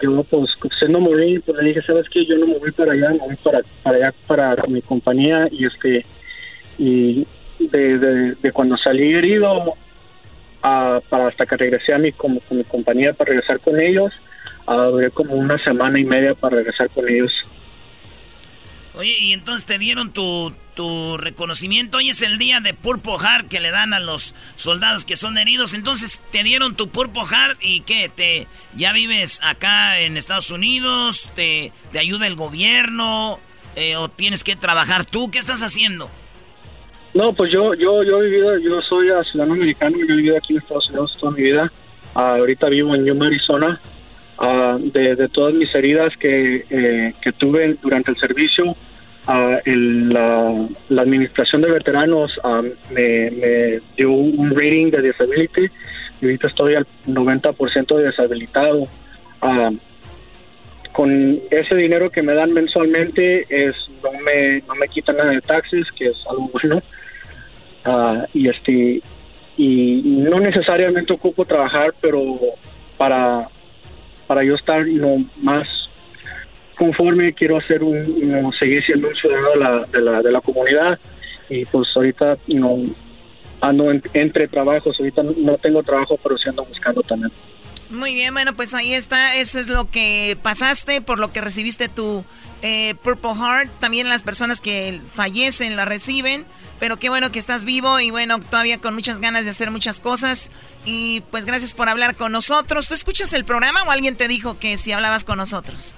yo 0.02 0.22
pues 0.24 0.50
siendo 0.78 1.00
morir, 1.00 1.42
pues 1.44 1.56
le 1.58 1.68
dije, 1.68 1.82
¿sabes 1.82 2.06
qué? 2.10 2.26
Yo 2.26 2.36
no 2.36 2.46
me 2.46 2.58
voy 2.58 2.72
para 2.72 2.92
allá, 2.92 3.10
me 3.10 3.18
voy 3.18 3.36
para, 3.42 3.60
para 3.82 3.96
allá, 3.96 4.14
para 4.26 4.56
mi 4.68 4.82
compañía 4.82 5.48
y 5.50 5.64
este, 5.66 6.04
y 6.78 7.26
de, 7.58 7.98
de, 7.98 8.34
de 8.34 8.52
cuando 8.52 8.76
salí 8.76 9.12
herido 9.14 9.74
a- 10.62 11.00
para 11.08 11.28
hasta 11.28 11.46
que 11.46 11.56
regresé 11.56 11.92
a 11.94 11.98
mi, 11.98 12.12
como, 12.12 12.40
con 12.40 12.58
mi 12.58 12.64
compañía 12.64 13.12
para 13.12 13.30
regresar 13.30 13.60
con 13.60 13.80
ellos, 13.80 14.12
ah, 14.66 14.86
duré 14.90 15.10
como 15.10 15.34
una 15.34 15.58
semana 15.64 15.98
y 15.98 16.04
media 16.04 16.34
para 16.34 16.56
regresar 16.56 16.90
con 16.90 17.08
ellos. 17.08 17.32
Oye, 18.94 19.14
y 19.20 19.32
entonces 19.34 19.66
te 19.66 19.78
dieron 19.78 20.12
tu, 20.14 20.54
tu 20.74 21.18
reconocimiento. 21.18 21.98
Hoy 21.98 22.08
es 22.08 22.22
el 22.22 22.38
día 22.38 22.60
de 22.60 22.72
Purple 22.72 23.18
Heart 23.18 23.48
que 23.48 23.60
le 23.60 23.70
dan 23.70 23.92
a 23.92 24.00
los 24.00 24.34
soldados 24.54 25.04
que 25.04 25.16
son 25.16 25.36
heridos. 25.36 25.74
Entonces 25.74 26.22
te 26.32 26.42
dieron 26.42 26.76
tu 26.76 26.88
Purple 26.88 27.26
Heart 27.26 27.58
y 27.60 27.80
qué, 27.80 28.08
te 28.08 28.46
ya 28.74 28.94
vives 28.94 29.40
acá 29.44 30.00
en 30.00 30.16
Estados 30.16 30.50
Unidos, 30.50 31.28
te, 31.36 31.72
te 31.92 31.98
ayuda 31.98 32.26
el 32.26 32.36
gobierno 32.36 33.38
eh, 33.74 33.96
o 33.96 34.08
tienes 34.08 34.44
que 34.44 34.56
trabajar 34.56 35.04
tú. 35.04 35.30
¿Qué 35.30 35.40
estás 35.40 35.62
haciendo? 35.62 36.10
No, 37.16 37.32
pues 37.32 37.50
yo, 37.50 37.72
yo, 37.72 38.02
yo 38.02 38.20
he 38.20 38.26
vivido, 38.26 38.58
yo 38.58 38.82
soy 38.82 39.08
ciudadano 39.30 39.54
americano, 39.54 39.96
yo 39.96 40.04
he 40.04 40.16
vivido 40.16 40.36
aquí 40.36 40.52
en 40.52 40.58
Estados 40.58 40.86
Unidos 40.90 41.16
toda 41.18 41.32
mi 41.32 41.44
vida. 41.44 41.72
Ah, 42.14 42.36
ahorita 42.36 42.68
vivo 42.68 42.94
en 42.94 43.06
Yuma, 43.06 43.28
Arizona. 43.28 43.80
Ah, 44.36 44.76
de, 44.78 45.26
todas 45.32 45.54
mis 45.54 45.74
heridas 45.74 46.14
que, 46.18 46.66
eh, 46.68 47.14
que 47.22 47.32
tuve 47.32 47.74
durante 47.80 48.10
el 48.10 48.18
servicio, 48.18 48.76
el- 49.64 50.10
la, 50.10 50.68
administración 51.02 51.62
de 51.62 51.70
veteranos 51.70 52.38
ah, 52.44 52.60
me, 52.92 53.80
dio 53.96 54.12
un 54.12 54.50
rating 54.50 54.90
de 54.90 55.00
disability 55.00 55.70
y 56.20 56.24
ahorita 56.26 56.48
estoy 56.48 56.74
al 56.74 56.86
90% 57.06 57.96
deshabilitado. 57.96 58.88
Ah, 59.40 59.70
con 60.96 61.38
ese 61.50 61.74
dinero 61.74 62.08
que 62.08 62.22
me 62.22 62.32
dan 62.32 62.54
mensualmente 62.54 63.44
es 63.50 63.76
no 64.02 64.12
me 64.24 64.62
no 64.66 64.74
me 64.76 64.88
quitan 64.88 65.18
nada 65.18 65.30
de 65.30 65.42
taxes 65.42 65.84
que 65.94 66.06
es 66.06 66.16
algo 66.30 66.48
bueno. 66.54 66.82
Ah, 67.84 68.24
y 68.32 68.48
este 68.48 69.02
y 69.58 70.02
no 70.04 70.40
necesariamente 70.40 71.12
ocupo 71.12 71.44
trabajar 71.44 71.92
pero 72.00 72.22
para 72.96 73.46
para 74.26 74.42
yo 74.42 74.54
estar 74.54 74.86
no 74.86 75.22
más 75.42 75.68
conforme 76.78 77.34
quiero 77.34 77.58
hacer 77.58 77.82
un 77.82 78.50
seguir 78.58 78.82
siendo 78.82 79.08
un 79.08 79.14
ciudadano 79.16 79.50
de 79.50 79.58
la, 79.58 79.84
de 79.92 80.00
la 80.00 80.22
de 80.22 80.32
la 80.32 80.40
comunidad. 80.40 80.98
Y 81.50 81.66
pues 81.66 81.88
ahorita 81.94 82.38
no 82.48 82.78
ando 83.60 83.90
en- 83.90 84.02
entre 84.14 84.48
trabajos 84.48 84.98
ahorita 84.98 85.22
no 85.22 85.58
tengo 85.58 85.82
trabajo 85.82 86.18
pero 86.22 86.38
sí 86.38 86.48
ando 86.48 86.64
buscando 86.64 87.02
también 87.02 87.32
Muy 87.90 88.14
bien, 88.14 88.34
bueno, 88.34 88.54
pues 88.54 88.74
ahí 88.74 88.94
está. 88.94 89.36
Eso 89.36 89.58
es 89.58 89.68
lo 89.68 89.90
que 89.90 90.36
pasaste, 90.42 91.00
por 91.00 91.18
lo 91.18 91.32
que 91.32 91.40
recibiste 91.40 91.88
tu 91.88 92.24
eh, 92.62 92.94
Purple 93.02 93.34
Heart. 93.34 93.70
También 93.80 94.08
las 94.08 94.22
personas 94.22 94.60
que 94.60 95.00
fallecen 95.12 95.76
la 95.76 95.84
reciben. 95.84 96.44
Pero 96.78 96.98
qué 96.98 97.08
bueno 97.08 97.32
que 97.32 97.38
estás 97.38 97.64
vivo 97.64 98.00
y 98.00 98.10
bueno, 98.10 98.38
todavía 98.38 98.78
con 98.78 98.94
muchas 98.94 99.18
ganas 99.18 99.44
de 99.44 99.50
hacer 99.50 99.70
muchas 99.70 99.98
cosas. 99.98 100.50
Y 100.84 101.22
pues 101.30 101.46
gracias 101.46 101.72
por 101.72 101.88
hablar 101.88 102.16
con 102.16 102.32
nosotros. 102.32 102.88
¿Tú 102.88 102.94
escuchas 102.94 103.32
el 103.32 103.44
programa 103.44 103.82
o 103.84 103.90
alguien 103.90 104.16
te 104.16 104.28
dijo 104.28 104.58
que 104.58 104.76
si 104.76 104.92
hablabas 104.92 105.24
con 105.24 105.38
nosotros? 105.38 105.96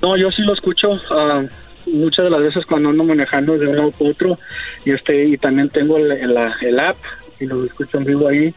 No, 0.00 0.16
yo 0.16 0.30
sí 0.30 0.42
lo 0.42 0.52
escucho 0.52 0.92
ah, 1.10 1.42
muchas 1.86 2.24
de 2.24 2.30
las 2.30 2.40
veces 2.40 2.64
cuando 2.66 2.90
ando 2.90 3.02
manejando 3.02 3.58
de 3.58 3.66
un 3.66 3.76
lado 3.76 3.92
otro 3.98 4.38
y 4.84 4.92
este 4.92 5.26
y 5.26 5.38
también 5.38 5.70
tengo 5.70 5.96
el, 5.96 6.12
el 6.12 6.78
app 6.78 6.96
y 7.40 7.46
lo 7.46 7.64
escucho 7.64 7.98
en 7.98 8.04
vivo 8.04 8.28
ahí 8.28 8.54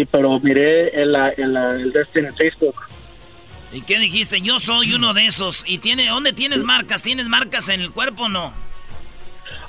y 0.00 0.04
pero 0.06 0.38
miré 0.40 0.88
el, 1.02 1.14
el, 1.14 1.56
el 1.56 1.92
en 2.14 2.34
Facebook. 2.36 2.74
¿Y 3.72 3.80
qué 3.82 3.98
dijiste? 3.98 4.40
Yo 4.40 4.58
soy 4.58 4.92
uno 4.94 5.14
de 5.14 5.26
esos. 5.26 5.64
¿Y 5.66 5.78
tiene 5.78 6.06
dónde 6.08 6.32
tienes 6.32 6.62
marcas? 6.64 7.02
¿Tienes 7.02 7.26
marcas 7.26 7.68
en 7.68 7.80
el 7.80 7.90
cuerpo 7.90 8.24
o 8.24 8.28
no? 8.28 8.52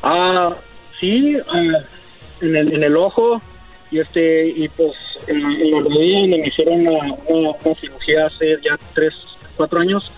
Ah, 0.02 0.56
sí, 1.00 1.38
ah, 1.48 1.62
en, 2.41 2.56
el, 2.56 2.74
en 2.74 2.84
el 2.84 2.98
ojo 2.98 3.41
y 3.91 4.00
este 4.00 4.50
y 4.50 4.68
pues 4.70 4.91
en, 5.28 5.41
la- 5.41 5.50
en 5.54 5.72
la 5.72 5.80
rodilla 5.80 6.20
donde 6.22 6.38
me 6.40 6.48
hicieron 6.48 6.88
una, 6.88 7.14
una, 7.28 7.50
una 7.64 7.76
cirugía 7.80 8.26
hace 8.28 8.58
ya 8.64 8.78
tres, 8.94 9.14
cuatro 9.56 9.80
años, 9.80 10.12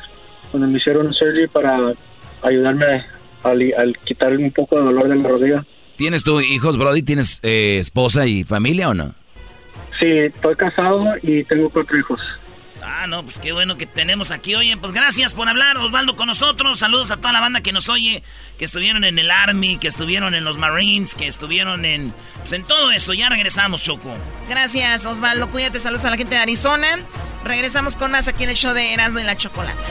donde 0.52 0.68
me 0.68 0.77
hicieron 0.80 1.14
surgery 1.14 1.48
para 1.48 1.94
ayudarme 2.41 3.06
al, 3.44 3.73
al 3.77 3.98
quitar 4.06 4.36
un 4.36 4.52
poco 4.52 4.77
de 4.77 4.84
dolor 4.84 5.10
de 5.10 5.15
la 5.15 5.27
rodilla. 5.30 5.65
¿Tienes 5.98 6.23
tú 6.23 6.40
hijos, 6.41 6.77
Brody? 6.77 7.03
¿Tienes 7.03 7.40
eh, 7.44 7.77
esposa 7.80 8.26
y 8.27 8.44
familia 8.44 8.90
o 8.90 8.94
no? 8.94 9.14
Sí, 10.06 10.19
estoy 10.19 10.56
casado 10.56 11.03
y 11.23 11.44
tengo 11.45 11.68
cuatro 11.72 11.98
hijos. 11.98 12.22
Ah, 12.84 13.07
no, 13.07 13.23
pues 13.23 13.40
qué 13.40 13.52
bueno 13.53 13.76
que 13.76 13.88
tenemos 13.88 14.30
aquí. 14.30 14.53
Oye, 14.53 14.77
pues 14.77 14.91
gracias 14.91 15.34
por 15.34 15.49
hablar, 15.49 15.77
Osvaldo, 15.77 16.15
con 16.15 16.27
nosotros. 16.27 16.77
Saludos 16.77 17.10
a 17.10 17.18
toda 17.18 17.34
la 17.34 17.40
banda 17.40 17.61
que 17.61 17.72
nos 17.72 17.90
oye, 17.90 18.22
que 18.60 18.65
estuvieron 18.65 19.03
en 19.03 19.18
el 19.18 19.32
Army, 19.32 19.80
que 19.80 19.88
estuvieron 19.88 20.36
en 20.36 20.44
los 20.44 20.60
Marines, 20.60 21.15
que 21.15 21.26
estuvieron 21.26 21.86
en, 21.86 22.14
pues, 22.38 22.53
en 22.53 22.64
todo 22.64 22.91
eso. 22.91 23.15
Ya 23.15 23.30
regresamos, 23.30 23.82
Choco. 23.82 24.14
Gracias, 24.48 25.07
Osvaldo. 25.07 25.49
Cuídate, 25.49 25.80
saludos 25.80 26.06
a 26.06 26.11
la 26.11 26.18
gente 26.18 26.36
de 26.36 26.41
Arizona. 26.41 26.99
Regresamos 27.44 27.95
con 27.95 28.11
más 28.11 28.27
aquí 28.27 28.44
en 28.44 28.52
el 28.52 28.56
show 28.56 28.76
de 28.76 28.94
Erasmo 28.94 29.19
y 29.19 29.23
la 29.23 29.36
Chocolate. 29.36 29.82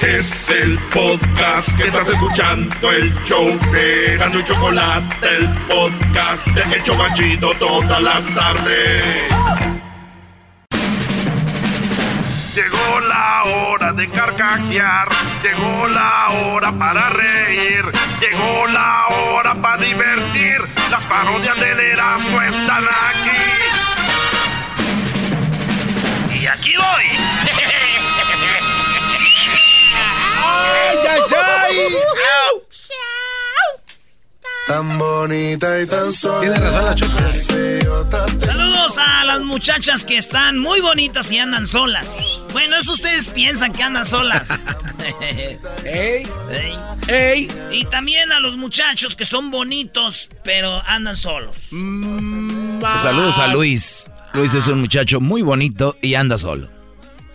Es 0.00 0.50
el 0.50 0.78
podcast 0.90 1.76
que 1.76 1.84
estás 1.84 2.10
escuchando, 2.10 2.90
el 2.90 3.14
show 3.24 3.58
de 3.72 4.14
Erasmo 4.14 4.40
y 4.40 4.44
Chocolate, 4.44 5.28
el 5.36 5.48
podcast 5.66 6.46
de 6.48 6.76
El 6.76 6.82
Chobachito 6.82 7.54
todas 7.54 8.02
las 8.02 8.34
tardes. 8.34 9.32
Llegó 12.54 13.00
la 13.00 13.44
hora 13.44 13.92
de 13.92 14.08
carcajear, 14.10 15.08
llegó 15.42 15.88
la 15.88 16.28
hora 16.30 16.72
para 16.78 17.08
reír, 17.08 17.84
llegó 18.20 18.66
la 18.68 19.06
hora 19.08 19.54
para 19.54 19.78
divertir. 19.78 20.58
Las 20.90 21.06
parodias 21.06 21.58
del 21.58 21.80
Erasmo 21.80 22.42
están 22.42 22.84
aquí. 22.84 23.30
Y 26.40 26.46
aquí 26.46 26.74
voy. 26.76 27.04
¡Ay, 31.02 31.08
ay, 31.08 31.80
ay! 31.80 32.60
Tan 34.66 34.98
bonita 34.98 35.80
y 35.82 35.86
tan 35.86 36.10
sola. 36.10 36.40
Tiene 36.40 36.56
razón 36.56 36.84
la 36.86 36.94
Choco. 36.94 37.18
Saludos 38.40 38.98
a 38.98 39.24
las 39.24 39.40
muchachas 39.40 40.04
que 40.04 40.16
están 40.16 40.58
muy 40.58 40.80
bonitas 40.80 41.30
y 41.30 41.38
andan 41.38 41.66
solas. 41.66 42.40
Bueno, 42.52 42.76
eso 42.76 42.94
ustedes 42.94 43.28
piensan 43.28 43.72
que 43.74 43.82
andan 43.82 44.06
solas. 44.06 44.48
¡Ey! 45.20 45.58
Ey. 45.84 46.26
¡Ey! 47.08 47.48
Y 47.72 47.84
también 47.86 48.32
a 48.32 48.40
los 48.40 48.56
muchachos 48.56 49.16
que 49.16 49.26
son 49.26 49.50
bonitos, 49.50 50.30
pero 50.42 50.82
andan 50.86 51.16
solos. 51.16 51.56
Pues 51.70 53.02
saludos 53.02 53.36
a 53.36 53.48
Luis. 53.48 54.10
Luis 54.32 54.54
es 54.54 54.66
un 54.68 54.80
muchacho 54.80 55.20
muy 55.20 55.42
bonito 55.42 55.94
y 56.00 56.14
anda 56.14 56.38
solo. 56.38 56.73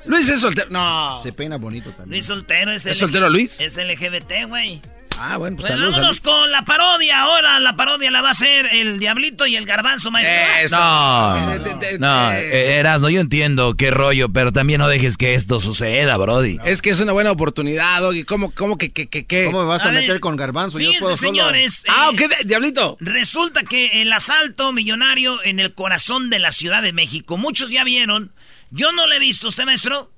Luis 0.10 0.27
es 0.27 0.41
soltero. 0.41 0.68
No. 0.72 1.19
Se 1.23 1.31
peina 1.34 1.57
bonito 1.57 1.91
también. 1.91 2.10
Luis 2.10 2.26
soltero 2.26 2.72
es 2.72 2.86
¿Es 2.86 2.98
LG 2.98 2.99
soltero 2.99 3.30
Luis? 3.30 3.60
Es 3.61 3.77
LGBT, 3.77 4.48
güey. 4.48 4.81
Ah, 5.22 5.36
bueno, 5.36 5.57
pues 5.57 5.68
saludos. 5.68 5.95
vámonos 5.95 6.22
con 6.22 6.49
la 6.49 6.64
parodia. 6.64 7.19
Ahora 7.23 7.60
la 7.60 7.76
parodia 7.76 8.10
la 8.10 8.22
va 8.22 8.30
a 8.30 8.31
hacer 8.31 8.68
el 8.72 8.99
Diablito 8.99 9.45
y 9.45 9.57
el 9.57 9.65
Garbanzo, 9.65 10.11
maestro. 10.11 10.34
Eso. 10.64 10.77
No, 10.77 11.53
eh, 11.56 11.98
no, 11.99 12.31
eh. 12.31 12.77
Erasno, 12.80 13.10
yo 13.10 13.19
entiendo 13.19 13.73
qué 13.76 13.91
rollo, 13.91 14.30
pero 14.30 14.53
también 14.53 14.80
no 14.80 14.88
dejes 14.88 15.18
que 15.18 15.34
esto 15.34 15.60
suceda, 15.60 16.15
Brody. 16.15 16.57
Es 16.64 16.81
que 16.81 16.90
es 16.91 17.02
una 17.02 17.11
buena 17.11 17.31
oportunidad, 17.31 17.99
Doggy. 17.99 18.23
¿Cómo, 18.23 18.52
cómo 18.52 18.77
que, 18.77 18.91
que, 18.94 19.10
que, 19.10 19.26
qué? 19.26 19.45
¿Cómo 19.48 19.60
me 19.64 19.68
vas 19.68 19.81
a, 19.84 19.90
A 19.90 19.91
ver, 19.91 20.03
meter 20.03 20.22
con 20.22 20.38
garbanzo? 20.38 20.80
Yo 20.80 20.90
puedo 20.99 21.15
solo. 21.15 21.18
señores. 21.18 21.84
Ah, 21.90 22.11
eh, 22.14 22.15
¿qué? 22.15 22.27
de- 22.30 22.45
Diablito. 22.45 22.95
Resulta 23.02 23.64
que 23.64 24.02
el 24.02 24.14
asalto 24.14 24.72
millonario 24.72 25.44
en 25.44 25.60
el 25.60 25.73
corazón 25.73 26.30
de 26.30 26.40
la 26.40 26.53
Ciudad 26.53 26.81
de 26.81 26.94
México, 26.94 27.36
muchos 27.38 27.69
ya 27.72 27.84
vieron. 27.84 28.31
Yo 28.72 28.91
no 28.91 29.08
lo 29.08 29.14
he 29.14 29.20
visto, 29.20 29.48
¿usted, 29.48 29.66
maestro? 29.66 30.12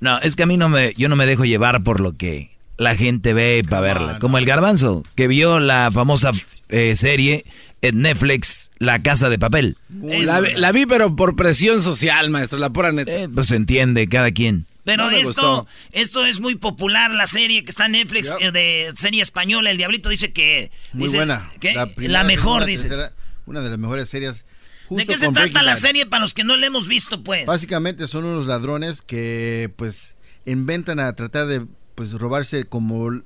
No, 0.00 0.18
es 0.20 0.36
que 0.36 0.44
a 0.44 0.46
mí 0.46 0.56
no 0.56 0.68
me, 0.68 0.94
yo 0.96 1.08
no 1.08 1.16
me 1.16 1.26
dejo 1.26 1.44
llevar 1.44 1.82
por 1.82 2.00
lo 2.00 2.16
que 2.16 2.56
la 2.76 2.94
gente 2.94 3.32
ve 3.34 3.62
para 3.68 3.80
verla. 3.82 4.18
Como 4.18 4.38
el 4.38 4.44
garbanzo, 4.46 5.02
que 5.16 5.26
vio 5.28 5.58
la 5.60 5.90
famosa 5.92 6.30
eh, 6.68 6.94
serie 6.96 7.44
en 7.82 8.00
Netflix, 8.02 8.70
La 8.78 9.02
Casa 9.02 9.28
de 9.28 9.38
Papel. 9.38 9.76
La, 10.02 10.40
vi- 10.40 10.54
la 10.54 10.72
vi, 10.72 10.86
pero 10.86 11.14
por 11.16 11.34
presión 11.36 11.82
social, 11.82 12.30
maestro, 12.30 12.58
la 12.58 12.70
pura 12.70 12.92
neta. 12.92 13.10
Eh, 13.12 13.28
pues 13.32 13.48
se 13.48 13.56
entiende 13.56 14.08
cada 14.08 14.30
quien. 14.30 14.66
Pero 14.84 15.10
No 15.10 15.16
esto, 15.16 15.66
esto 15.92 16.24
es 16.24 16.40
muy 16.40 16.54
popular, 16.54 17.10
la 17.10 17.26
serie 17.26 17.62
que 17.62 17.70
está 17.70 17.86
en 17.86 17.92
Netflix 17.92 18.28
Yep. 18.28 18.40
eh, 18.40 18.52
de 18.52 18.92
serie 18.96 19.20
española. 19.22 19.70
El 19.70 19.76
Diablito 19.76 20.08
dice 20.08 20.32
que... 20.32 20.70
Muy 20.94 21.04
dice 21.06 21.18
buena. 21.18 21.46
que 21.60 21.74
la, 21.74 21.86
primera, 21.86 22.24
mejor, 22.24 22.64
dices. 22.64 22.88
tercera, 22.88 23.12
una 23.44 23.60
de 23.60 23.68
las 23.68 23.78
mejores 23.78 24.08
series. 24.08 24.46
¿De 24.90 25.06
qué 25.06 25.14
se 25.18 25.26
trata 25.26 25.40
Breaking 25.40 25.64
la 25.64 25.72
Bad. 25.72 25.78
serie 25.80 26.06
para 26.06 26.20
los 26.20 26.34
que 26.34 26.44
no 26.44 26.56
la 26.56 26.66
hemos 26.66 26.88
visto, 26.88 27.22
pues? 27.22 27.46
Básicamente 27.46 28.06
son 28.06 28.24
unos 28.24 28.46
ladrones 28.46 29.02
que 29.02 29.70
pues 29.76 30.16
inventan 30.46 30.98
a 31.00 31.12
tratar 31.14 31.46
de 31.46 31.66
pues 31.94 32.12
robarse 32.12 32.64
como 32.64 33.08
el 33.10 33.22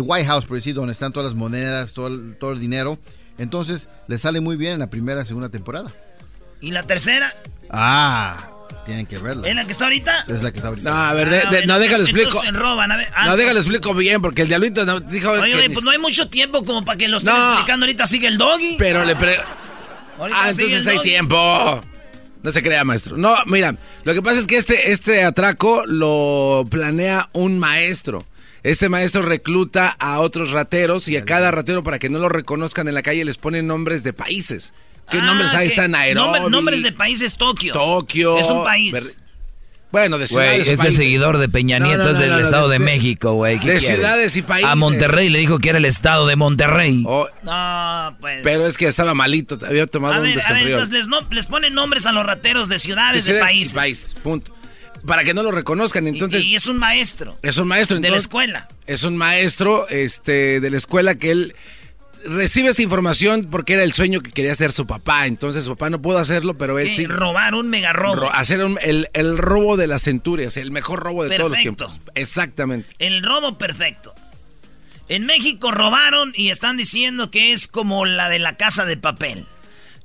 White 0.00 0.26
House, 0.26 0.44
por 0.46 0.56
decir, 0.56 0.74
donde 0.74 0.92
están 0.92 1.12
todas 1.12 1.30
las 1.32 1.34
monedas, 1.34 1.92
todo 1.92 2.08
el, 2.08 2.36
todo 2.38 2.52
el 2.52 2.58
dinero. 2.60 2.98
Entonces 3.38 3.88
les 4.08 4.20
sale 4.20 4.40
muy 4.40 4.56
bien 4.56 4.74
en 4.74 4.78
la 4.80 4.90
primera 4.90 5.24
segunda 5.24 5.48
temporada. 5.48 5.92
¿Y 6.60 6.70
la 6.72 6.82
tercera? 6.84 7.34
Ah, 7.70 8.36
tienen 8.84 9.06
que 9.06 9.18
verla. 9.18 9.46
¿Es 9.48 9.54
la 9.54 9.64
que 9.64 9.72
está 9.72 9.84
ahorita? 9.84 10.24
Es 10.28 10.42
la 10.42 10.50
que 10.52 10.58
está 10.58 10.68
ahorita. 10.68 10.90
No, 10.90 10.96
a 10.96 11.12
ver, 11.12 11.28
de- 11.30 11.38
Ah, 11.40 11.50
de- 11.50 11.66
no, 11.66 11.78
déjalo 11.78 12.04
entonces- 12.04 12.08
explico. 12.08 12.28
entonces 12.38 12.54
roban, 12.60 12.92
a 12.92 12.96
ver, 12.96 13.08
ah, 13.14 13.26
No, 13.26 13.36
déjalo 13.36 13.58
explico 13.60 13.94
bien, 13.94 14.22
porque 14.22 14.42
el 14.42 14.48
Diablito 14.48 14.84
no- 14.86 15.00
dijo 15.00 15.30
Oye, 15.30 15.50
que... 15.50 15.54
oye, 15.58 15.68
ni- 15.68 15.74
pues 15.74 15.84
no 15.84 15.90
hay 15.90 15.98
mucho 15.98 16.28
tiempo 16.28 16.64
como 16.64 16.84
para 16.84 16.96
que 16.96 17.08
lo 17.08 17.18
estén 17.18 17.34
No. 17.34 17.52
explicando 17.52 17.84
ahorita. 17.84 18.06
Sigue 18.06 18.26
el 18.28 18.38
doggy. 18.38 18.76
Pero 18.78 19.04
le 19.04 19.14
pre... 19.16 19.38
Ah, 20.32 20.50
entonces 20.50 20.86
hay 20.86 20.98
tiempo. 21.00 21.80
No 22.42 22.52
se 22.52 22.62
crea, 22.62 22.84
maestro. 22.84 23.16
No, 23.16 23.34
mira, 23.46 23.74
lo 24.04 24.14
que 24.14 24.22
pasa 24.22 24.38
es 24.38 24.46
que 24.46 24.56
este, 24.56 24.92
este 24.92 25.24
atraco 25.24 25.82
lo 25.86 26.64
planea 26.70 27.28
un 27.32 27.58
maestro. 27.58 28.24
Este 28.62 28.88
maestro 28.88 29.22
recluta 29.22 29.88
a 29.98 30.20
otros 30.20 30.50
rateros 30.50 31.08
y 31.08 31.16
a 31.16 31.24
cada 31.24 31.50
ratero 31.50 31.82
para 31.82 31.98
que 31.98 32.08
no 32.08 32.18
lo 32.18 32.28
reconozcan 32.28 32.88
en 32.88 32.94
la 32.94 33.02
calle 33.02 33.24
les 33.24 33.36
ponen 33.38 33.66
nombres 33.66 34.02
de 34.02 34.12
países. 34.12 34.74
¿Qué 35.10 35.18
Ah, 35.18 35.22
nombres 35.24 35.54
hay? 35.54 35.66
que- 35.68 35.74
Está 35.74 35.86
Nairobi. 35.88 36.32
nombre- 36.32 36.50
nombres 36.50 36.82
de 36.82 36.92
países 36.92 37.36
Tokio. 37.36 37.72
Tokio. 37.72 38.38
Es 38.38 38.46
un 38.46 38.64
país. 38.64 38.92
Bueno, 39.92 40.18
de 40.18 40.26
ciudades. 40.26 40.62
es 40.62 40.68
de 40.68 40.76
países. 40.76 40.96
seguidor 40.96 41.38
de 41.38 41.48
Peña 41.48 41.78
No, 41.78 41.86
Nieto, 41.86 42.04
no, 42.04 42.10
es 42.10 42.18
del 42.18 42.30
no, 42.30 42.38
no, 42.38 42.44
Estado 42.44 42.68
de, 42.68 42.78
de- 42.78 42.84
México, 42.84 43.32
güey. 43.34 43.58
¿Qué 43.60 43.70
de 43.72 43.78
quiere? 43.78 43.94
ciudades 43.96 44.36
y 44.36 44.42
países. 44.42 44.68
A 44.70 44.74
Monterrey 44.74 45.28
le 45.30 45.38
dijo 45.38 45.58
que 45.58 45.70
era 45.70 45.78
el 45.78 45.84
Estado 45.84 46.26
de 46.26 46.36
Monterrey. 46.36 47.04
Oh, 47.06 47.26
No, 47.42 48.16
pues. 48.20 48.40
pero 48.42 48.66
es 48.66 48.76
que 48.76 48.86
estaba 48.88 49.14
malito, 49.14 49.58
había 49.66 49.86
tomado 49.86 50.14
a 50.14 50.16
un 50.18 50.24
ver, 50.24 50.40
a 50.44 50.52
ver, 50.52 50.66
entonces 50.66 50.90
les, 50.92 51.06
no- 51.06 51.26
les 51.30 51.46
ponen 51.46 51.72
nombres 51.72 52.04
a 52.06 52.12
los 52.12 52.26
rateros 52.26 52.68
de 52.68 52.78
ciudades, 52.78 53.24
de, 53.24 53.32
ciudades 53.32 53.42
y 53.42 53.54
países. 53.54 53.74
países, 53.74 54.14
punto. 54.22 54.52
Para 55.06 55.22
que 55.22 55.34
no 55.34 55.42
lo 55.44 55.52
reconozcan, 55.52 56.06
entonces... 56.08 56.42
y, 56.42 56.48
y 56.48 56.56
es 56.56 56.66
un 56.66 56.78
maestro. 56.78 57.38
Es 57.42 57.58
un 57.58 57.68
maestro. 57.68 57.96
De 57.96 58.02
la 58.02 58.08
entonces, 58.08 58.24
escuela. 58.24 58.68
Es 58.86 59.04
un 59.04 59.16
maestro 59.16 59.88
este, 59.88 60.58
de 60.60 60.68
la 60.70 60.76
escuela 60.76 61.14
que 61.14 61.30
él 61.30 61.54
recibe 62.24 62.68
esa 62.70 62.82
información 62.82 63.46
porque 63.50 63.74
era 63.74 63.82
el 63.84 63.92
sueño 63.92 64.20
que 64.20 64.30
quería 64.30 64.52
hacer 64.52 64.72
su 64.72 64.86
papá. 64.86 65.26
Entonces 65.26 65.64
su 65.64 65.70
papá 65.70 65.90
no 65.90 66.00
pudo 66.00 66.18
hacerlo, 66.18 66.56
pero 66.58 66.78
él 66.78 66.88
¿Qué? 66.88 66.94
sí. 66.94 67.06
Robar 67.06 67.54
un 67.54 67.68
mega 67.68 67.92
robo. 67.92 68.16
ro- 68.16 68.32
hacer 68.32 68.64
un- 68.64 68.78
el, 68.82 69.08
el 69.12 69.38
robo 69.38 69.76
de 69.76 69.86
las 69.86 70.02
centurias, 70.02 70.56
el 70.56 70.70
mejor 70.70 71.00
robo 71.00 71.24
de 71.24 71.36
todos 71.36 71.50
los 71.50 71.58
tiempos. 71.58 72.00
Exactamente. 72.14 72.94
El 72.98 73.22
robo 73.22 73.58
perfecto. 73.58 74.12
En 75.08 75.24
México 75.26 75.70
robaron 75.70 76.32
y 76.34 76.50
están 76.50 76.76
diciendo 76.76 77.30
que 77.30 77.52
es 77.52 77.68
como 77.68 78.06
la 78.06 78.28
de 78.28 78.40
la 78.40 78.56
casa 78.56 78.84
de 78.84 78.96
papel. 78.96 79.46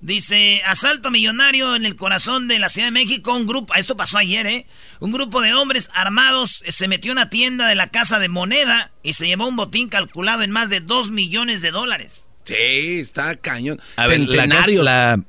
Dice, 0.02 0.62
asalto 0.66 1.12
millonario 1.12 1.76
en 1.76 1.86
el 1.86 1.96
corazón 1.96 2.48
de 2.48 2.58
la 2.58 2.70
Ciudad 2.70 2.88
de 2.88 2.92
México. 2.92 3.36
Un 3.38 3.46
grupo, 3.46 3.76
esto 3.76 3.96
pasó 3.96 4.18
ayer, 4.18 4.48
¿eh? 4.48 4.66
Un 5.00 5.12
grupo 5.12 5.42
de 5.42 5.54
hombres 5.54 5.92
armados 5.94 6.64
se 6.68 6.88
metió 6.88 7.12
a 7.12 7.14
una 7.14 7.30
tienda 7.30 7.68
de 7.68 7.76
la 7.76 7.88
casa 7.88 8.18
de 8.18 8.28
moneda 8.28 8.92
y 9.04 9.14
se 9.14 9.28
llevó 9.28 9.48
un 9.48 9.56
botín 9.56 9.90
calculado 9.90 10.42
en 10.42 10.50
más 10.50 10.70
de 10.72 10.80
2 10.80 11.12
millones 11.12 11.62
de 11.62 11.70
dólares. 11.70 12.30
Sí, 12.46 13.00
está 13.00 13.36
cañón. 13.36 13.80
A 13.96 14.08
ver, 14.08 14.22
la, 14.22 14.26
casa- 14.26 14.42
Centenarios. 14.66 14.84
la- 14.86 15.20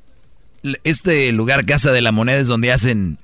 la- 0.62 0.78
este 0.84 1.30
lugar, 1.32 1.66
Casa 1.66 1.92
de 1.92 2.00
la 2.00 2.12
Moneda, 2.12 2.38
es 2.38 2.48
donde 2.48 2.72
hacen... 2.72 3.18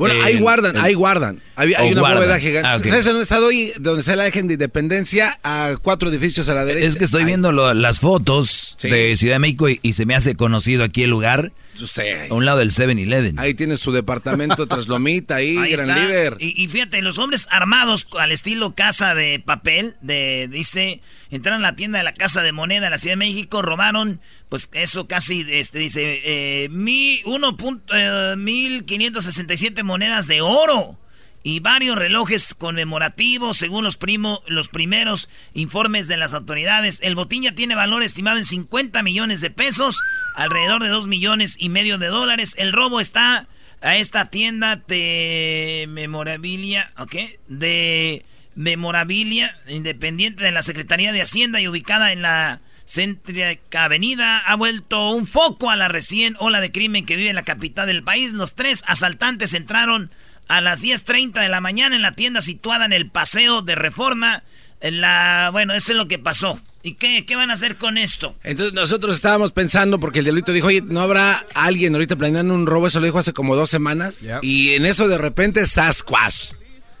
Bueno, 0.00 0.24
ahí 0.24 0.38
guardan, 0.40 0.76
el- 0.76 0.82
ahí 0.82 0.94
guardan. 0.94 1.40
Hay, 1.56 1.68
una 1.92 2.00
guardan. 2.00 2.18
bóveda 2.22 2.38
gigante. 2.40 2.68
Ah, 2.68 2.76
ok. 2.76 2.86
¿Sabes 2.88 3.06
en 3.06 3.16
un 3.16 3.22
estado 3.22 3.48
ahí 3.48 3.70
donde 3.78 4.00
está 4.00 4.16
la 4.16 4.26
Eje 4.26 4.42
de 4.42 4.54
Independencia 4.54 5.38
a 5.42 5.76
cuatro 5.82 6.08
edificios 6.08 6.48
a 6.48 6.54
la 6.54 6.64
derecha? 6.64 6.86
Es 6.86 6.96
que 6.96 7.04
estoy 7.04 7.20
Ahí. 7.20 7.26
viendo 7.26 7.52
lo- 7.52 7.74
las 7.74 8.00
fotos 8.00 8.74
Sí. 8.78 8.88
de 8.88 9.16
Ciudad 9.16 9.34
de 9.36 9.38
México 9.40 9.68
y, 9.68 9.78
y 9.82 9.92
se 9.92 10.06
me 10.06 10.14
hace 10.14 10.34
conocido 10.34 10.84
aquí 10.84 11.02
el 11.02 11.10
lugar, 11.10 11.52
Sé, 11.86 12.28
a 12.30 12.34
un 12.34 12.44
lado 12.44 12.58
del 12.58 12.70
7-Eleven. 12.70 13.38
Ahí 13.38 13.54
tiene 13.54 13.76
su 13.76 13.92
departamento 13.92 14.66
tras 14.66 14.88
Lomita, 14.88 15.36
ahí, 15.36 15.56
Ahí 15.56 15.72
gran 15.72 15.90
está. 15.90 16.02
líder. 16.02 16.36
Y, 16.38 16.62
y 16.62 16.68
fíjate, 16.68 17.02
los 17.02 17.18
hombres 17.18 17.46
armados 17.50 18.06
al 18.18 18.32
estilo 18.32 18.74
casa 18.74 19.14
de 19.14 19.40
papel, 19.40 19.96
de, 20.00 20.48
dice, 20.50 21.00
entraron 21.30 21.64
a 21.64 21.70
la 21.70 21.76
tienda 21.76 21.98
de 21.98 22.04
la 22.04 22.14
casa 22.14 22.42
de 22.42 22.52
moneda 22.52 22.86
en 22.86 22.92
la 22.92 22.98
Ciudad 22.98 23.12
de 23.12 23.24
México, 23.24 23.62
robaron, 23.62 24.20
pues 24.48 24.68
eso 24.74 25.06
casi, 25.06 25.46
este, 25.48 25.78
dice, 25.78 26.20
eh, 26.24 26.68
mi, 26.70 27.22
uno 27.24 27.56
punto, 27.56 27.94
eh, 27.96 28.36
1567 28.36 29.82
monedas 29.82 30.26
de 30.26 30.40
oro 30.40 30.98
y 31.42 31.60
varios 31.60 31.96
relojes 31.96 32.54
conmemorativos, 32.54 33.56
según 33.56 33.84
los, 33.84 33.96
primo, 33.96 34.42
los 34.46 34.68
primeros 34.68 35.28
informes 35.54 36.06
de 36.06 36.16
las 36.16 36.34
autoridades. 36.34 37.00
El 37.02 37.14
botín 37.14 37.42
ya 37.42 37.54
tiene 37.54 37.74
valor 37.74 38.02
estimado 38.02 38.38
en 38.38 38.44
50 38.44 39.02
millones 39.02 39.40
de 39.40 39.50
pesos, 39.50 40.02
alrededor 40.34 40.82
de 40.82 40.88
2 40.88 41.08
millones 41.08 41.56
y 41.58 41.70
medio 41.70 41.98
de 41.98 42.08
dólares. 42.08 42.54
El 42.58 42.72
robo 42.72 43.00
está 43.00 43.48
a 43.80 43.96
esta 43.96 44.26
tienda 44.26 44.76
de 44.76 45.86
memorabilia, 45.88 46.92
¿ok? 46.98 47.16
De 47.48 48.26
memorabilia 48.54 49.56
independiente 49.68 50.44
de 50.44 50.52
la 50.52 50.62
Secretaría 50.62 51.12
de 51.12 51.22
Hacienda 51.22 51.60
y 51.60 51.68
ubicada 51.68 52.12
en 52.12 52.20
la 52.20 52.60
céntrica 52.86 53.84
avenida 53.84 54.38
ha 54.38 54.56
vuelto 54.56 55.10
un 55.10 55.26
foco 55.26 55.70
a 55.70 55.76
la 55.76 55.86
recién 55.86 56.34
ola 56.40 56.60
de 56.60 56.72
crimen 56.72 57.06
que 57.06 57.16
vive 57.16 57.30
en 57.30 57.36
la 57.36 57.44
capital 57.44 57.86
del 57.86 58.02
país. 58.02 58.32
Los 58.32 58.54
tres 58.56 58.82
asaltantes 58.86 59.54
entraron 59.54 60.10
a 60.50 60.60
las 60.60 60.82
10.30 60.82 61.40
de 61.40 61.48
la 61.48 61.60
mañana 61.60 61.94
en 61.96 62.02
la 62.02 62.12
tienda 62.12 62.40
situada 62.40 62.84
en 62.84 62.92
el 62.92 63.08
Paseo 63.08 63.62
de 63.62 63.74
Reforma. 63.76 64.42
En 64.80 65.00
la, 65.00 65.50
bueno, 65.52 65.74
eso 65.74 65.92
es 65.92 65.96
lo 65.96 66.08
que 66.08 66.18
pasó. 66.18 66.58
¿Y 66.82 66.94
qué, 66.94 67.26
qué 67.26 67.36
van 67.36 67.50
a 67.50 67.54
hacer 67.54 67.76
con 67.76 67.98
esto? 67.98 68.34
Entonces 68.42 68.72
nosotros 68.72 69.14
estábamos 69.14 69.52
pensando, 69.52 70.00
porque 70.00 70.20
el 70.20 70.24
diablito 70.24 70.52
dijo, 70.52 70.68
oye, 70.68 70.80
¿no 70.82 71.00
habrá 71.02 71.44
alguien 71.54 71.94
ahorita 71.94 72.16
planeando 72.16 72.54
un 72.54 72.66
robo? 72.66 72.86
Eso 72.86 72.98
lo 73.00 73.04
dijo 73.06 73.18
hace 73.18 73.32
como 73.34 73.54
dos 73.54 73.68
semanas. 73.70 74.22
Yep. 74.22 74.38
Y 74.42 74.70
en 74.74 74.86
eso 74.86 75.06
de 75.06 75.18
repente, 75.18 75.66
Sasquatch. 75.66 76.52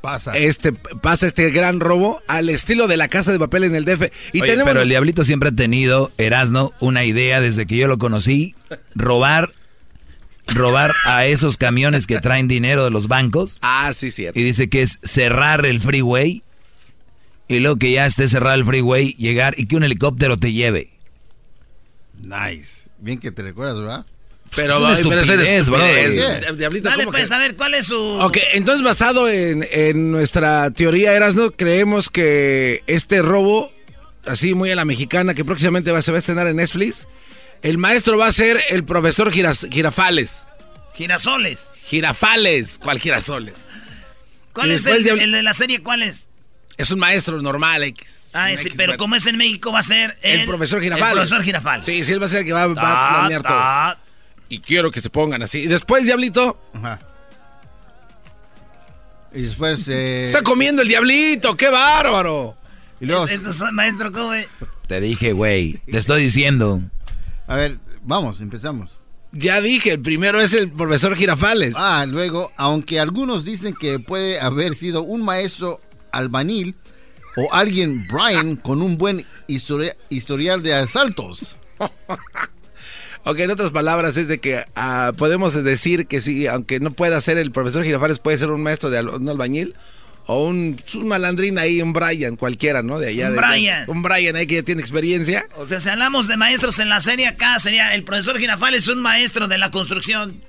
Pasa. 0.02 0.32
Este, 0.36 0.72
pasa 0.72 1.26
este 1.26 1.50
gran 1.50 1.78
robo 1.80 2.22
al 2.28 2.48
estilo 2.50 2.88
de 2.88 2.96
la 2.96 3.08
casa 3.08 3.32
de 3.32 3.38
papel 3.38 3.64
en 3.64 3.74
el 3.74 3.84
DF. 3.84 4.10
Y 4.32 4.40
Oye, 4.42 4.50
tenemos 4.52 4.64
pero 4.64 4.74
los- 4.74 4.82
el 4.84 4.88
Diablito 4.90 5.24
siempre 5.24 5.48
ha 5.50 5.52
tenido, 5.52 6.10
Erasno, 6.18 6.72
una 6.80 7.04
idea 7.04 7.40
desde 7.40 7.66
que 7.66 7.76
yo 7.76 7.86
lo 7.88 7.98
conocí, 7.98 8.54
robar, 8.94 9.52
robar 10.50 10.92
a 11.04 11.26
esos 11.26 11.56
camiones 11.56 12.06
que 12.06 12.20
traen 12.20 12.48
dinero 12.48 12.84
de 12.84 12.90
los 12.90 13.08
bancos. 13.08 13.58
Ah, 13.62 13.92
sí, 13.94 14.10
cierto. 14.10 14.38
Y 14.38 14.42
dice 14.44 14.68
que 14.68 14.82
es 14.82 14.98
cerrar 15.02 15.64
el 15.66 15.80
freeway 15.80 16.42
y 17.48 17.58
luego 17.60 17.76
que 17.76 17.92
ya 17.92 18.06
esté 18.06 18.28
cerrado 18.28 18.54
el 18.56 18.64
freeway, 18.64 19.14
llegar 19.14 19.54
y 19.56 19.66
que 19.66 19.76
un 19.76 19.82
helicóptero 19.84 20.36
te 20.36 20.52
lleve. 20.52 20.90
Nice. 22.20 22.90
Bien 22.98 23.18
que 23.18 23.30
te 23.32 23.42
recuerdas, 23.42 23.78
¿verdad? 23.80 24.06
Pero, 24.54 24.74
Es 24.92 25.04
una 25.04 25.20
estupidez. 25.22 25.66
Di- 25.66 26.56
Diablito, 26.56 26.88
Dale, 26.88 27.04
¿cómo 27.04 27.12
pues, 27.16 27.28
que- 27.28 27.34
a 27.34 27.38
ver, 27.38 27.56
¿cuál 27.56 27.74
es 27.74 27.86
su...? 27.86 27.96
Ok, 27.96 28.36
entonces 28.52 28.84
basado 28.84 29.28
en, 29.28 29.66
en 29.70 30.10
nuestra 30.10 30.70
teoría, 30.72 31.14
Erasno, 31.14 31.52
creemos 31.52 32.10
que 32.10 32.82
este 32.88 33.22
robo, 33.22 33.70
así 34.26 34.54
muy 34.54 34.70
a 34.70 34.74
la 34.76 34.84
mexicana, 34.84 35.34
que 35.34 35.44
próximamente 35.44 35.92
va, 35.92 36.02
se 36.02 36.10
va 36.10 36.16
a 36.16 36.18
estrenar 36.18 36.48
en 36.48 36.56
Netflix, 36.56 37.06
el 37.62 37.78
maestro 37.78 38.18
va 38.18 38.26
a 38.26 38.32
ser 38.32 38.60
el 38.70 38.84
profesor 38.84 39.30
Giras- 39.32 39.68
Girafales. 39.70 40.44
Girasoles. 40.94 41.68
Girafales, 41.84 42.78
¿cuál 42.82 43.00
girasoles? 43.00 43.54
¿Cuál 44.52 44.72
es 44.72 44.84
el, 44.86 45.02
de- 45.04 45.10
el 45.24 45.32
de 45.32 45.42
la 45.42 45.54
serie? 45.54 45.82
¿Cuál 45.82 46.02
es? 46.02 46.28
Es 46.76 46.90
un 46.90 46.98
maestro 46.98 47.40
normal, 47.42 47.82
X. 47.84 48.22
Ah, 48.32 48.52
X, 48.52 48.72
pero 48.76 48.96
como 48.96 49.16
es 49.16 49.26
en 49.26 49.36
México, 49.36 49.72
va 49.72 49.80
a 49.80 49.82
ser 49.82 50.16
el, 50.22 50.40
El 50.40 50.46
profesor 50.46 50.80
Girafales. 50.82 51.08
El 51.08 51.14
profesor 51.14 51.42
Girafales. 51.42 51.84
Sí, 51.86 52.04
sí, 52.04 52.12
él 52.12 52.22
va 52.22 52.26
a 52.26 52.28
ser 52.28 52.40
el 52.40 52.44
que 52.46 52.52
va, 52.52 52.66
va 52.68 52.72
a 52.72 52.74
Ta, 53.12 53.18
planear 53.28 53.42
todo. 53.42 54.04
Y 54.48 54.60
quiero 54.60 54.90
que 54.90 55.00
se 55.00 55.10
pongan 55.10 55.42
así. 55.42 55.60
Y 55.60 55.66
después, 55.66 56.04
Diablito, 56.04 56.60
Ajá. 56.74 56.98
Y 59.32 59.42
después. 59.42 59.86
Eh, 59.88 60.24
está 60.24 60.42
comiendo 60.42 60.82
el 60.82 60.88
Diablito, 60.88 61.56
qué 61.56 61.68
bárbaro. 61.68 62.56
y 63.00 63.06
luego, 63.06 63.26
Esto 63.28 63.50
es 63.50 63.60
maestro, 63.72 64.10
¿cómo 64.12 64.34
es? 64.34 64.48
Te 64.88 65.00
dije, 65.00 65.32
güey, 65.32 65.78
te 65.90 65.98
estoy 65.98 66.22
diciendo. 66.22 66.82
A 67.50 67.56
ver, 67.56 67.78
vamos, 68.02 68.40
empezamos. 68.40 68.96
Ya 69.32 69.60
dije, 69.60 69.92
el 69.92 70.00
primero 70.00 70.40
es 70.40 70.54
el 70.54 70.70
profesor 70.70 71.14
Girafales. 71.16 71.74
Ah, 71.76 72.04
luego, 72.08 72.50
aunque 72.56 72.98
algunos 72.98 73.44
dicen 73.44 73.74
que 73.78 73.98
puede 73.98 74.40
haber 74.40 74.74
sido 74.74 75.02
un 75.02 75.22
maestro 75.24 75.80
albanil 76.12 76.74
o 77.36 77.52
alguien, 77.54 78.04
Brian, 78.12 78.56
con 78.56 78.82
un 78.82 78.98
buen 78.98 79.24
historia- 79.46 79.96
historial 80.08 80.62
de 80.62 80.74
asaltos. 80.74 81.56
Ok, 83.24 83.38
en 83.40 83.50
otras 83.50 83.70
palabras 83.70 84.16
es 84.16 84.28
de 84.28 84.40
que 84.40 84.64
ah, 84.74 85.12
podemos 85.14 85.52
decir 85.62 86.06
que 86.06 86.22
sí, 86.22 86.46
aunque 86.46 86.80
no 86.80 86.92
pueda 86.92 87.20
ser 87.20 87.36
el 87.36 87.52
profesor 87.52 87.84
Girafales, 87.84 88.18
puede 88.18 88.38
ser 88.38 88.50
un 88.50 88.62
maestro 88.62 88.88
de 88.88 88.96
al- 88.96 89.10
un 89.10 89.28
albañil 89.28 89.74
o 90.26 90.44
un, 90.46 90.76
un 90.94 91.08
malandrín 91.08 91.58
ahí, 91.58 91.82
un 91.82 91.92
Brian, 91.92 92.36
cualquiera, 92.36 92.82
¿no? 92.82 92.98
De 92.98 93.08
allá. 93.08 93.28
Un 93.28 93.32
de- 93.34 93.38
Brian. 93.40 93.84
Un 93.90 94.02
Brian 94.02 94.36
ahí 94.36 94.46
que 94.46 94.56
ya 94.56 94.62
tiene 94.62 94.80
experiencia. 94.80 95.46
O 95.56 95.66
sea, 95.66 95.80
si 95.80 95.88
hablamos 95.88 96.28
de 96.28 96.36
maestros 96.36 96.78
en 96.78 96.88
la 96.88 97.00
serie 97.00 97.26
acá, 97.26 97.58
sería 97.58 97.94
el 97.94 98.04
profesor 98.04 98.38
Girafales 98.38 98.86
un 98.88 99.00
maestro 99.00 99.48
de 99.48 99.58
la 99.58 99.70
construcción. 99.70 100.40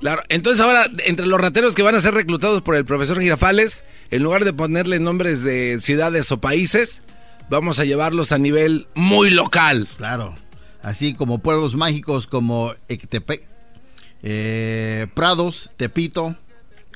Claro, 0.00 0.22
entonces 0.28 0.62
ahora, 0.64 0.86
entre 1.06 1.26
los 1.26 1.40
rateros 1.40 1.74
que 1.74 1.82
van 1.82 1.96
a 1.96 2.00
ser 2.00 2.14
reclutados 2.14 2.62
por 2.62 2.76
el 2.76 2.84
profesor 2.84 3.20
Girafales, 3.20 3.84
en 4.10 4.22
lugar 4.22 4.44
de 4.44 4.52
ponerle 4.52 5.00
nombres 5.00 5.42
de 5.42 5.78
ciudades 5.82 6.30
o 6.30 6.40
países, 6.40 7.02
vamos 7.50 7.80
a 7.80 7.84
llevarlos 7.84 8.30
a 8.32 8.38
nivel 8.38 8.86
muy 8.94 9.30
local. 9.30 9.88
Claro. 9.96 10.36
Así 10.82 11.14
como 11.14 11.40
pueblos 11.40 11.74
mágicos 11.74 12.28
como 12.28 12.74
Ecatepec, 12.88 13.42
eh, 14.22 15.06
Prados, 15.14 15.72
Tepito. 15.76 16.36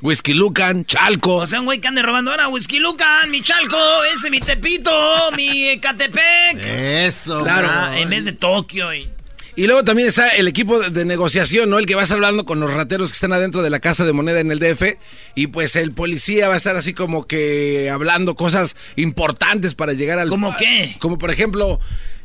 Whisky 0.02 0.34
Lucan, 0.34 0.84
Chalco. 0.84 1.36
O 1.36 1.46
sea, 1.46 1.60
un 1.60 1.66
güey 1.66 1.80
que 1.80 1.86
ande 1.86 2.02
robando 2.02 2.32
ahora, 2.32 2.48
Whisky 2.48 2.80
Lucan, 2.80 3.30
mi 3.30 3.40
Chalco, 3.40 3.78
ese 4.12 4.30
mi 4.30 4.40
Tepito, 4.40 4.90
mi 5.36 5.68
Ecatepec. 5.68 6.58
Eso. 6.60 7.44
Claro. 7.44 7.68
Ah, 7.70 7.96
en 7.96 8.10
vez 8.10 8.24
de 8.24 8.32
Tokio. 8.32 8.92
Y... 8.92 9.08
Y 9.54 9.66
luego 9.66 9.84
también 9.84 10.08
está 10.08 10.30
el 10.30 10.48
equipo 10.48 10.80
de, 10.80 10.90
de 10.90 11.04
negociación, 11.04 11.70
¿no? 11.70 11.78
El 11.78 11.86
que 11.86 11.94
va 11.94 12.00
a 12.00 12.04
estar 12.04 12.16
hablando 12.16 12.44
con 12.44 12.58
los 12.58 12.72
rateros 12.72 13.10
que 13.10 13.14
están 13.14 13.32
adentro 13.32 13.62
de 13.62 13.70
la 13.70 13.78
casa 13.78 14.04
de 14.04 14.12
moneda 14.12 14.40
en 14.40 14.50
el 14.50 14.58
DF. 14.58 14.96
Y 15.36 15.48
pues 15.48 15.76
el 15.76 15.92
policía 15.92 16.48
va 16.48 16.54
a 16.54 16.56
estar 16.56 16.74
así 16.74 16.94
como 16.94 17.28
que 17.28 17.88
hablando 17.88 18.34
cosas 18.34 18.74
importantes 18.96 19.76
para 19.76 19.92
llegar 19.92 20.18
al... 20.18 20.30
¿Cómo 20.30 20.56
qué? 20.56 20.96
Como 20.98 21.16
por 21.16 21.30
ejemplo, 21.30 21.78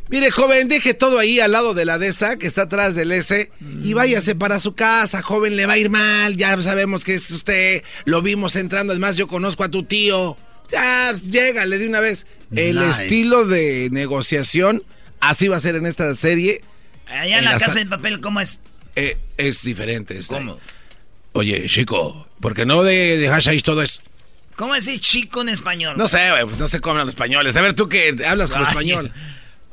mire 0.10 0.32
joven, 0.32 0.68
deje 0.68 0.94
todo 0.94 1.20
ahí 1.20 1.40
al 1.40 1.52
lado 1.52 1.74
de 1.74 1.86
la 1.86 1.98
DESA 1.98 2.38
que 2.38 2.48
está 2.48 2.64
atrás 2.64 2.96
del 2.96 3.12
S 3.12 3.52
y 3.84 3.94
váyase 3.94 4.36
para 4.36 4.60
su 4.60 4.74
casa, 4.76 5.22
joven, 5.22 5.56
le 5.56 5.66
va 5.66 5.74
a 5.74 5.78
ir 5.78 5.90
mal, 5.90 6.36
ya 6.38 6.60
sabemos 6.62 7.04
que 7.04 7.14
es 7.16 7.30
usted, 7.32 7.84
lo 8.06 8.22
vimos 8.22 8.56
entrando, 8.56 8.94
además 8.94 9.18
yo 9.18 9.28
conozco 9.28 9.64
a 9.64 9.70
tu 9.70 9.84
tío. 9.84 10.38
Ya, 10.72 11.14
llégale 11.14 11.78
de 11.78 11.88
una 11.88 12.02
vez. 12.02 12.28
El 12.54 12.82
estilo 12.84 13.46
de 13.46 13.88
negociación, 13.92 14.84
así 15.22 15.48
va 15.48 15.56
a 15.58 15.62
ser 15.62 15.76
en 15.76 15.86
esta 15.86 16.14
serie. 16.16 16.62
Allá 17.08 17.38
en 17.40 17.46
la 17.46 17.54
la 17.54 17.60
casa 17.60 17.74
sa- 17.74 17.80
de 17.80 17.86
papel, 17.86 18.20
¿cómo 18.20 18.42
es? 18.42 18.60
Eh, 18.98 19.18
es 19.38 19.62
diferente. 19.62 20.18
este. 20.18 20.34
¿Cómo? 20.36 20.60
Oye, 21.34 21.68
chico, 21.70 22.28
Porque 22.42 22.66
no 22.66 22.84
de, 22.84 23.18
de 23.18 23.30
hashish 23.30 23.62
todo 23.64 23.82
eso. 23.82 24.02
¿Cómo 24.58 24.74
decir 24.74 25.00
chico 25.00 25.42
en 25.42 25.50
español? 25.50 25.96
No 25.98 26.08
sé, 26.08 26.20
pues 26.44 26.58
no 26.58 26.68
sé 26.68 26.80
cómo 26.82 26.92
hablan 26.92 27.06
los 27.06 27.14
españoles. 27.14 27.56
A 27.56 27.62
ver, 27.62 27.74
tú 27.74 27.88
que 27.88 28.16
hablas 28.28 28.50
como 28.52 28.64
Ay. 28.66 28.70
español. 28.70 29.14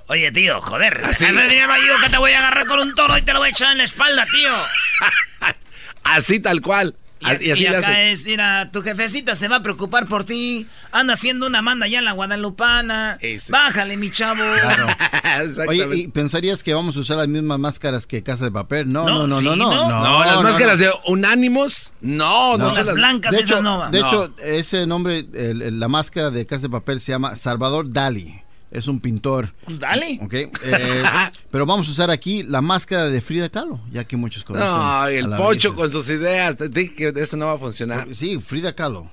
Oye, 0.07 0.31
tío, 0.33 0.61
joder. 0.61 1.01
¿Así? 1.05 1.25
Ese 1.25 1.33
dinero 1.49 1.73
ahí 1.73 1.83
que 2.03 2.11
te 2.11 2.19
voy 2.19 2.33
a 2.33 2.39
agarrar 2.39 2.67
con 2.67 2.79
un 2.81 2.95
toro 2.95 3.17
y 3.17 3.23
te 3.23 3.33
lo 3.33 3.39
voy 3.39 3.49
a 3.49 3.51
echar 3.51 3.73
en 3.73 3.79
la 3.79 3.85
espalda, 3.85 4.27
tío. 4.33 4.53
Así 6.05 6.41
tal 6.41 6.61
cual. 6.61 6.95
Y, 7.21 7.49
Y, 7.49 7.51
así 7.53 7.67
acá 7.67 7.79
hace. 7.79 8.13
es, 8.13 8.27
mira, 8.27 8.71
tu 8.71 8.83
jefecita 8.83 9.35
se 9.35 9.49
va 9.49 9.57
a 9.57 9.63
preocupar 9.63 10.07
por 10.07 10.25
ti. 10.25 10.67
Anda 10.93 11.15
haciendo 11.15 11.47
una 11.47 11.63
manda 11.63 11.87
allá 11.87 12.01
en 12.01 12.05
la 12.05 12.13
Guadalupana. 12.13 13.19
Bájale, 13.49 13.97
mi 13.97 14.11
chavo. 14.11 14.43
Oye, 15.69 15.89
¿y 15.97 16.09
pensarías 16.09 16.63
que 16.63 16.75
vamos 16.75 16.97
a 16.99 17.01
usar 17.01 17.17
las 17.17 17.29
mismas 17.29 17.59
máscaras 17.59 18.07
que 18.07 18.23
Casa 18.23 18.45
de 18.45 18.53
Papel? 18.53 18.93
No, 18.93 19.05
no, 19.07 19.27
no, 19.27 19.39
sí, 19.39 19.45
no, 19.47 19.57
no. 19.57 19.89
No, 19.89 20.23
las 20.25 20.43
máscaras 20.43 20.79
de 20.79 20.91
Unánimos, 21.07 21.93
no, 22.03 22.59
no, 22.59 22.71
son 22.71 22.85
de 22.85 23.41
hecho, 23.41 23.63
De 23.91 24.01
No. 24.01 24.07
hecho, 24.09 24.35
ese 24.45 24.87
nombre, 24.87 25.25
el- 25.33 25.63
el- 25.63 25.81
la 25.81 25.89
máscara 25.89 26.31
de 26.31 26.45
Casa 26.45 26.63
de 26.65 26.71
Papel 26.71 27.01
se 27.01 27.13
llama 27.13 27.37
Salvador 27.37 27.91
Dali. 27.91 28.43
Es 28.75 28.89
un 28.89 28.99
pintor. 28.99 29.55
Pues 29.65 29.79
dale. 29.79 30.19
Ok. 30.21 30.35
eh, 30.35 30.51
pero 31.53 31.65
vamos 31.65 31.87
a 31.87 31.93
usar 31.93 32.11
aquí 32.11 32.43
la 32.43 32.61
máscara 32.61 33.09
de 33.09 33.21
Frida 33.21 33.49
Kahlo, 33.49 33.79
ya 33.93 34.03
que 34.03 34.17
muchos 34.17 34.43
conocen. 34.43 34.69
No, 34.69 35.07
el 35.07 35.31
pocho 35.31 35.71
belleza. 35.71 35.75
con 35.75 35.93
sus 35.93 36.11
ideas. 36.11 36.57
Te 36.57 36.69
dije 36.69 36.95
que 36.95 37.13
eso 37.15 37.37
no 37.37 37.47
va 37.47 37.53
a 37.53 37.59
funcionar. 37.59 38.09
Sí, 38.13 38.41
Frida 38.41 38.75
Kahlo. 38.75 39.13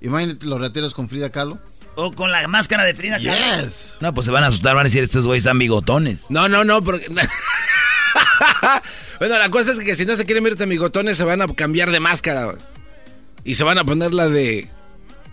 Imagínate 0.00 0.46
los 0.46 0.58
rateros 0.58 0.94
con 0.94 1.10
Frida 1.10 1.28
Kahlo. 1.28 1.58
O 1.94 2.10
con 2.12 2.32
la 2.32 2.48
máscara 2.48 2.84
de 2.84 2.94
Frida 2.94 3.20
Kahlo. 3.22 3.62
Yes. 3.64 3.98
No, 4.00 4.14
pues 4.14 4.24
se 4.24 4.32
van 4.32 4.44
a 4.44 4.46
asustar, 4.46 4.74
van 4.74 4.80
a 4.80 4.88
decir, 4.88 5.04
estos 5.04 5.26
güeyes 5.26 5.44
están 5.44 5.58
bigotones. 5.58 6.30
No, 6.30 6.48
no, 6.48 6.64
no, 6.64 6.82
porque... 6.82 7.06
bueno, 9.18 9.38
la 9.38 9.50
cosa 9.50 9.72
es 9.72 9.80
que 9.80 9.94
si 9.94 10.06
no 10.06 10.16
se 10.16 10.24
quieren 10.24 10.42
ver 10.42 10.66
migotones, 10.66 11.18
se 11.18 11.24
van 11.24 11.42
a 11.42 11.48
cambiar 11.48 11.90
de 11.90 12.00
máscara. 12.00 12.44
güey. 12.44 12.56
Y 13.44 13.56
se 13.56 13.64
van 13.64 13.76
a 13.76 13.84
poner 13.84 14.14
la 14.14 14.30
de 14.30 14.70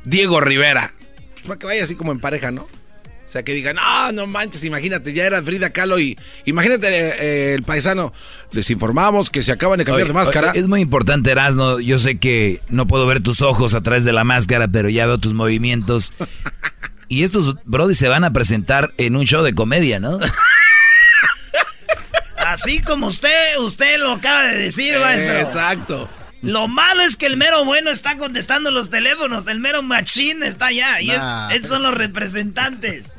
Diego 0.04 0.42
Rivera. 0.42 0.94
Pues 1.32 1.44
para 1.44 1.60
que 1.60 1.66
vaya 1.66 1.86
así 1.86 1.96
como 1.96 2.12
en 2.12 2.20
pareja, 2.20 2.52
¿no? 2.52 2.68
O 3.30 3.32
sea, 3.32 3.44
que 3.44 3.54
digan, 3.54 3.76
no, 3.76 4.12
no 4.12 4.26
manches, 4.26 4.64
imagínate, 4.64 5.14
ya 5.14 5.24
era 5.24 5.44
Frida 5.44 5.70
Kahlo 5.70 6.00
y 6.00 6.18
imagínate 6.46 6.88
eh, 6.90 7.54
el 7.54 7.62
paisano. 7.62 8.12
Les 8.52 8.72
informamos 8.72 9.30
que 9.30 9.44
se 9.44 9.52
acaban 9.52 9.78
de 9.78 9.86
cambiar 9.86 10.06
Oye, 10.06 10.08
de 10.08 10.14
máscara. 10.16 10.50
oye, 10.50 10.60
Es 10.60 10.68
muy 10.68 10.82
importante, 10.82 11.30
Erasno. 11.30 11.80
Yo 11.80 12.00
sé 12.00 12.18
que 12.18 12.60
no 12.70 12.88
puedo 12.88 13.06
ver 13.06 13.22
tus 13.22 13.44
ojos 13.44 13.76
a 13.76 13.82
través 13.82 14.04
de 14.04 14.14
la 14.14 14.24
máscara, 14.24 14.68
pero 14.68 14.90
ya 14.90 15.06
veo 15.06 15.20
tus 15.20 15.36
movimientos. 15.36 16.12
Y 17.08 17.22
estos 17.24 17.56
brody 17.66 17.94
se 17.94 18.08
van 18.08 18.24
a 18.24 18.34
presentar 18.34 18.96
en 18.98 19.16
un 19.16 19.26
show 19.26 19.44
de 19.44 19.54
comedia, 19.54 20.00
¿no? 20.00 20.18
Así 22.38 22.82
como 22.82 23.08
usted, 23.08 23.58
usted 23.60 24.00
lo 24.00 24.14
acaba 24.14 24.44
de 24.46 24.58
decir, 24.58 24.98
maestro. 24.98 25.38
Exacto. 25.40 26.10
Lo 26.42 26.68
malo 26.68 27.04
es 27.04 27.16
que 27.16 27.26
el 27.28 27.38
mero 27.38 27.64
bueno 27.66 27.92
está 27.92 28.18
contestando 28.18 28.72
los 28.72 28.90
teléfonos, 28.90 29.46
el 29.48 29.60
mero 29.60 29.84
machín 29.84 30.42
está 30.42 30.68
allá. 30.68 31.00
Y 31.02 31.12
es- 31.12 31.18
Nah. 31.18 31.50
esos 31.52 31.68
son 31.68 31.84
los 31.84 31.94
representantes. 31.94 33.12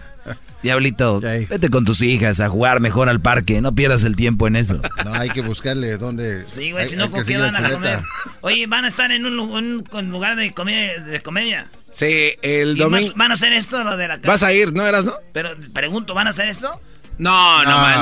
Diablito, 0.62 1.20
vete 1.20 1.68
con 1.70 1.84
tus 1.84 2.02
hijas 2.02 2.40
a 2.40 2.48
jugar 2.48 2.80
mejor 2.80 3.08
al 3.08 3.20
parque. 3.20 3.60
No 3.60 3.74
pierdas 3.74 4.04
el 4.04 4.16
tiempo 4.16 4.46
en 4.46 4.56
eso. 4.56 4.80
No, 5.04 5.14
hay 5.14 5.30
que 5.30 5.40
buscarle 5.40 5.96
dónde. 5.96 6.44
Sí, 6.46 6.72
güey, 6.72 6.84
si 6.86 6.94
no, 6.96 7.10
¿con 7.10 7.24
qué 7.24 7.38
van 7.38 7.56
a 7.56 7.70
comer? 7.70 8.00
Oye, 8.42 8.66
van 8.66 8.84
a 8.84 8.88
estar 8.88 9.10
en 9.10 9.24
un, 9.26 9.36
lu- 9.36 9.44
un- 9.56 9.84
un 9.90 10.10
lugar 10.10 10.36
de 10.36 10.52
comedia. 10.52 11.00
De 11.00 11.20
comedia. 11.22 11.68
Sí, 11.92 12.32
el 12.42 12.76
¿Y 12.76 12.80
domingo. 12.80 13.12
¿Van 13.16 13.30
a 13.30 13.34
hacer 13.34 13.52
esto, 13.52 13.82
lo 13.82 13.96
de 13.96 14.06
la 14.08 14.18
Vas 14.18 14.42
a 14.42 14.52
ir, 14.52 14.72
¿no 14.72 14.86
eras, 14.86 15.04
no? 15.04 15.14
Pero 15.32 15.50
pregunto, 15.72 16.14
¿van 16.14 16.26
a 16.26 16.30
hacer 16.30 16.48
esto? 16.48 16.80
No, 17.18 17.64
no, 17.64 17.70
man, 17.78 18.00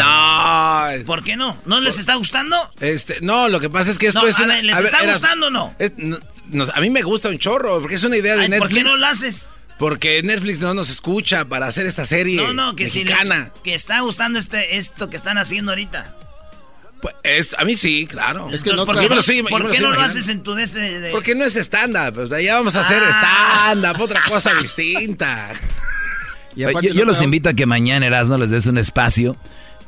no. 0.98 1.04
¿Por 1.06 1.24
qué 1.24 1.36
no? 1.36 1.60
¿No 1.66 1.80
les 1.80 1.98
está 1.98 2.14
gustando? 2.16 2.56
Este, 2.80 3.18
no, 3.20 3.48
lo 3.48 3.58
que 3.60 3.68
pasa 3.70 3.90
es 3.90 3.98
que 3.98 4.06
esto 4.08 4.20
No, 4.22 4.28
es 4.28 4.38
a 4.38 4.44
una- 4.44 4.54
ver, 4.54 4.64
¿les 4.64 4.76
a 4.76 4.80
está 4.80 5.10
gustando 5.12 5.46
o 5.46 5.50
no? 5.50 5.74
es- 5.78 5.92
no, 5.96 6.64
a 6.74 6.80
mí 6.80 6.90
me 6.90 7.02
gusta 7.02 7.28
un 7.28 7.38
chorro, 7.38 7.80
porque 7.80 7.96
es 7.96 8.04
una 8.04 8.16
idea 8.16 8.36
de 8.36 8.42
Ay, 8.42 8.48
Netflix. 8.48 8.68
¿Por 8.70 8.78
qué 8.78 8.84
no 8.84 8.96
lo 8.96 9.06
haces? 9.06 9.48
Porque 9.78 10.22
Netflix 10.24 10.58
no 10.60 10.74
nos 10.74 10.90
escucha 10.90 11.44
para 11.44 11.66
hacer 11.68 11.86
esta 11.86 12.04
serie 12.04 12.36
No, 12.36 12.52
no, 12.52 12.74
que 12.76 12.88
si 12.88 13.04
mexicana. 13.04 13.50
les, 13.54 13.62
que 13.62 13.74
está 13.74 14.00
gustando 14.00 14.38
este 14.38 14.76
esto 14.76 15.08
que 15.08 15.16
están 15.16 15.38
haciendo 15.38 15.70
ahorita. 15.72 16.14
Pues, 17.00 17.14
es- 17.22 17.54
a 17.56 17.64
mí 17.64 17.76
sí, 17.76 18.06
claro. 18.08 18.48
Entonces, 18.52 18.84
¿por 18.84 18.96
qué, 18.98 19.04
Yo 19.04 19.08
me 19.08 19.08
no, 19.10 19.14
lo 19.16 19.22
sigo- 19.22 19.48
yo 19.48 19.56
por 19.56 19.70
qué 19.70 19.78
no 19.80 19.92
lo 19.92 20.00
haces 20.00 20.26
en 20.28 20.42
tu 20.42 20.58
este 20.58 20.98
de- 20.98 21.10
Porque 21.12 21.36
no 21.36 21.44
es 21.44 21.54
stand-up, 21.54 22.18
sea, 22.26 22.40
ya 22.40 22.56
vamos 22.56 22.74
a 22.74 22.80
hacer 22.80 23.00
Ah. 23.04 23.70
stand-up, 23.72 24.00
otra 24.02 24.22
cosa 24.28 24.52
distinta. 24.54 25.50
Yo 26.56 26.68
yo 26.80 27.04
los 27.04 27.22
invito 27.22 27.48
a 27.48 27.52
que 27.54 27.66
mañana, 27.66 28.04
Erasno, 28.06 28.36
les 28.36 28.50
des 28.50 28.66
un 28.66 28.78
espacio 28.78 29.36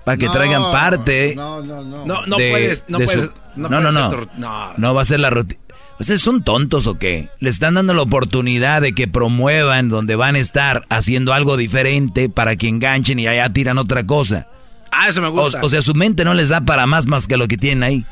para 0.05 0.17
que 0.19 0.27
No, 0.27 0.33
traigan 0.33 0.63
parte. 0.71 1.33
No, 1.35 1.61
no, 1.63 1.83
no. 1.83 2.07
No, 2.07 2.23
no 2.27 2.37
de- 2.37 2.51
puedes, 2.51 2.85
no 2.87 2.99
de 2.99 3.05
puedes, 3.07 3.23
su- 3.25 3.33
no, 3.57 3.69
no, 3.69 3.81
puedes 3.81 3.93
no. 3.93 4.29
no. 4.37 4.75
No 4.77 4.95
va 4.95 5.03
a 5.03 5.05
ser 5.05 5.19
la 5.19 5.31
rutina. 5.31 5.61
¿Ustedes 6.01 6.23
son 6.23 6.43
tontos 6.43 6.87
o 6.87 6.99
qué? 6.99 7.29
Le 7.41 7.51
están 7.51 7.75
dando 7.75 7.93
la 7.95 8.01
oportunidad 8.03 8.81
de 8.81 8.95
que 8.95 9.07
promuevan 9.07 9.89
donde 9.91 10.17
van 10.17 10.35
a 10.35 10.39
estar 10.39 10.85
haciendo 10.89 11.35
algo 11.35 11.57
diferente 11.59 12.29
para 12.31 12.57
que 12.57 12.69
enganchen 12.69 13.19
y 13.19 13.29
allá 13.29 13.53
tiran 13.53 13.77
otra 13.79 14.07
cosa. 14.07 14.49
Ah, 14.91 15.09
eso 15.09 15.21
me 15.21 15.29
O, 15.29 15.33
gusta. 15.33 15.61
o 15.63 15.69
sea, 15.69 15.83
su 15.83 15.95
mente 15.95 16.25
no 16.25 16.33
les 16.35 16.49
da 16.49 16.63
para 16.63 16.87
más 16.87 17.05
más 17.07 17.27
que 17.27 17.37
lo 17.37 17.47
que 17.49 17.59
tienen 17.59 17.83
ahí. 17.83 18.07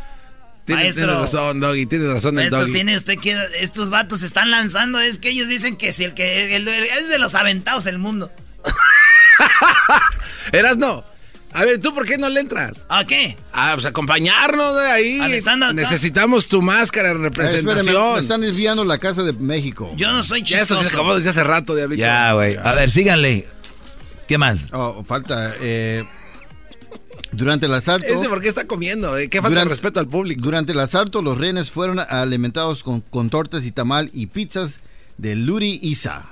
Tienes, 0.66 0.84
Maestro. 0.84 1.04
tienes 1.06 1.20
razón, 1.22 1.60
Doggy, 1.60 1.86
tienes 1.86 2.08
razón 2.08 2.28
el 2.34 2.34
Maestro, 2.42 2.60
Doggy. 2.60 2.72
tiene 2.72 2.94
usted 2.96 3.18
que 3.18 3.34
estos 3.60 3.88
vatos 3.88 4.20
se 4.20 4.26
están 4.26 4.50
lanzando, 4.50 5.00
es 5.00 5.18
que 5.18 5.30
ellos 5.30 5.48
dicen 5.48 5.76
que 5.76 5.92
si 5.92 6.04
el 6.04 6.12
que 6.12 6.54
el- 6.56 6.68
el- 6.68 6.84
es 6.84 7.08
de 7.08 7.18
los 7.18 7.34
aventados 7.34 7.86
el 7.86 7.98
mundo. 7.98 8.30
Eras 10.52 10.76
no. 10.76 11.04
A 11.52 11.64
ver, 11.64 11.78
¿tú 11.80 11.94
por 11.94 12.06
qué 12.06 12.18
no 12.18 12.28
le 12.28 12.40
entras? 12.40 12.72
¿A 12.88 13.04
qué? 13.04 13.36
Ah, 13.52 13.72
pues 13.74 13.86
acompañarnos 13.86 14.76
de 14.76 14.86
ahí. 14.86 15.20
Al. 15.20 15.74
Necesitamos 15.74 16.46
tu 16.46 16.60
máscara 16.62 17.08
de 17.08 17.14
representación. 17.14 17.78
espérame, 17.78 18.14
me 18.16 18.20
están 18.20 18.40
desviando 18.42 18.84
la 18.84 18.98
Casa 18.98 19.22
de 19.22 19.32
México. 19.32 19.90
Yo 19.96 20.12
no 20.12 20.22
soy 20.22 20.42
Ya 20.42 20.60
eso 20.60 20.78
se 20.78 20.86
acabó 20.88 21.16
desde 21.16 21.30
hace 21.30 21.44
rato, 21.44 21.74
Diablito. 21.74 22.00
Ya, 22.00 22.32
güey. 22.34 22.56
A 22.56 22.72
ver, 22.72 22.90
síganle. 22.90 23.46
¿Qué 24.26 24.36
más? 24.36 24.66
Oh, 24.72 25.02
falta. 25.04 25.54
eh, 25.60 26.04
durante 27.32 27.66
el 27.66 27.74
asalto. 27.74 28.06
Ese 28.06 28.28
por 28.28 28.40
qué 28.40 28.48
está 28.48 28.66
comiendo, 28.66 29.16
eh? 29.16 29.28
Qué 29.28 29.38
falta 29.38 29.50
Durante- 29.50 29.68
de 29.68 29.70
respeto 29.70 30.00
al 30.00 30.06
público. 30.08 30.40
Durante 30.42 30.72
el 30.72 30.80
asalto, 30.80 31.22
los 31.22 31.38
rehenes 31.38 31.70
fueron 31.70 31.98
alimentados 31.98 32.82
con, 32.82 33.00
con 33.00 33.30
tortas 33.30 33.64
y 33.66 33.72
tamal 33.72 34.10
y 34.12 34.26
pizzas 34.26 34.80
de 35.16 35.34
Luri 35.34 35.78
Isa. 35.82 36.26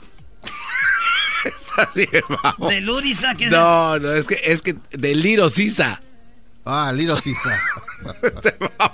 Así 1.77 2.07
de 2.07 2.23
vamos. 2.43 2.69
De 2.73 2.81
Lurisa, 2.81 3.35
que 3.35 3.47
No, 3.49 3.99
no, 3.99 4.13
es 4.13 4.27
que 4.27 4.41
es 4.45 4.63
que 4.63 4.77
de 4.93 5.15
Liro 5.15 5.49
Sisa. 5.49 6.01
Ah, 6.65 6.93
Liro 6.95 7.17
Sisa. 7.17 7.61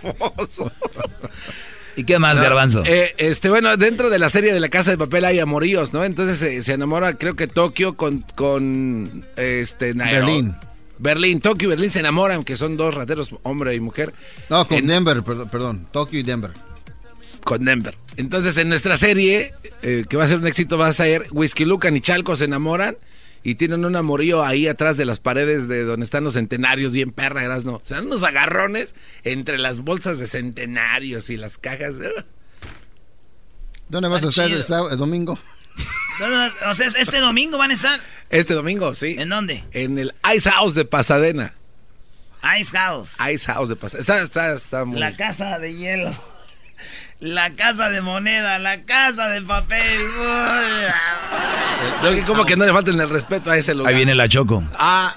¿Y 1.97 2.05
qué 2.05 2.19
más, 2.19 2.37
No, 2.39 2.43
Garbanzo? 2.43 2.83
eh, 2.87 3.15
este, 3.19 3.51
bueno, 3.51 3.77
dentro 3.77 4.09
de 4.09 4.19
la 4.19 4.31
serie 4.31 4.55
de 4.55 4.61
la 4.61 4.69
Casa 4.69 4.91
de 4.91 4.99
Papel 4.99 5.27
hay 5.27 5.39
amoríos, 5.41 5.93
¿no? 5.93 6.05
Entonces 6.05 6.39
se, 6.39 6.63
se 6.63 6.73
enamora, 6.73 7.15
creo 7.19 7.37
que 7.37 7.47
Tokio 7.47 7.97
con, 7.97 8.25
con 8.35 9.25
este, 9.37 9.95
Nairo- 9.95 10.27
Berlín. 10.27 10.55
Berlín, 10.99 11.41
Tokio 11.41 11.67
y 11.67 11.71
Berlín 11.71 11.91
se 11.91 11.99
enamoran, 12.01 12.45
que 12.45 12.57
son 12.57 12.77
dos 12.79 12.95
rateros, 12.95 13.35
hombre 13.43 13.75
y 13.75 13.81
mujer. 13.81 14.15
No, 14.49 14.67
con 14.67 14.79
En- 14.79 14.87
Denver, 14.87 15.23
perdón, 15.23 15.49
perdón. 15.51 15.87
Tokio 15.93 16.21
y 16.21 16.23
Denver. 16.23 16.53
Con 17.45 17.65
Denver. 17.65 17.97
Entonces, 18.17 18.57
en 18.59 18.69
nuestra 18.69 18.97
serie, 18.97 19.55
eh, 19.83 20.05
que 20.09 20.17
va 20.17 20.25
a 20.25 20.29
ser 20.29 20.39
un 20.39 20.47
éxito, 20.47 20.77
va 20.79 20.89
a 20.89 20.93
ser 20.93 21.27
Whisky 21.31 21.65
Lucan 21.65 21.97
y 21.97 22.01
Chalco 22.01 22.37
se 22.37 22.45
enamoran 22.45 22.97
y 23.43 23.57
tienen 23.57 23.85
un 23.85 23.97
amorío 23.97 24.45
ahí 24.45 24.69
atrás 24.69 24.97
de 24.97 25.05
las 25.05 25.19
paredes 25.19 25.67
de 25.67 25.85
donde 25.85 26.05
están 26.05 26.25
los 26.25 26.35
centenarios, 26.35 26.93
bien 26.93 27.11
perra, 27.11 27.43
no. 27.61 27.81
Se 27.85 27.95
dan 27.95 28.07
unos 28.07 28.23
agarrones 28.23 28.95
entre 29.25 29.59
las 29.59 29.81
bolsas 29.81 30.19
de 30.19 30.27
centenarios 30.27 31.31
y 31.31 31.37
las 31.37 31.59
cajas. 31.59 31.95
¿Dónde 33.89 34.09
vas 34.09 34.23
a 34.25 34.29
Está 34.29 34.45
estar 34.45 34.63
chido. 34.63 34.91
el, 34.91 34.99
domingo? 34.99 35.39
O 36.69 36.75
sea, 36.75 36.87
este 36.87 37.19
domingo 37.19 37.59
van 37.59 37.71
a 37.71 37.75
estar. 37.75 38.01
Este 38.31 38.55
domingo, 38.55 38.95
sí. 38.95 39.17
¿En 39.19 39.29
dónde? 39.29 39.65
En 39.73 39.99
el 39.99 40.15
Ice 40.35 40.51
House 40.51 40.75
de 40.75 40.85
Pasadena. 40.85 41.55
Ice 42.59 42.71
House. 42.77 43.17
Ice 43.33 43.47
House 43.53 43.69
de 43.69 43.77
Pasadena. 43.77 44.01
Está, 44.01 44.23
está, 44.23 44.55
está 44.55 44.85
muy... 44.85 44.99
La 44.99 45.15
casa 45.17 45.59
de 45.59 45.75
hielo. 45.75 46.17
La 47.23 47.51
casa 47.51 47.89
de 47.89 48.01
moneda, 48.01 48.59
la 48.59 48.83
casa 48.83 49.29
de 49.29 49.43
papel. 49.43 49.81
Como 52.27 52.45
que 52.45 52.57
no 52.57 52.67
le 52.67 52.73
falten 52.73 53.01
el 53.01 53.09
respeto 53.09 53.53
a 53.53 53.57
ese 53.57 53.77
lugar. 53.77 53.93
Ahí 53.93 53.97
viene 53.97 54.17
la 54.17 54.29
Choco. 54.29 54.65
Ah. 54.77 55.17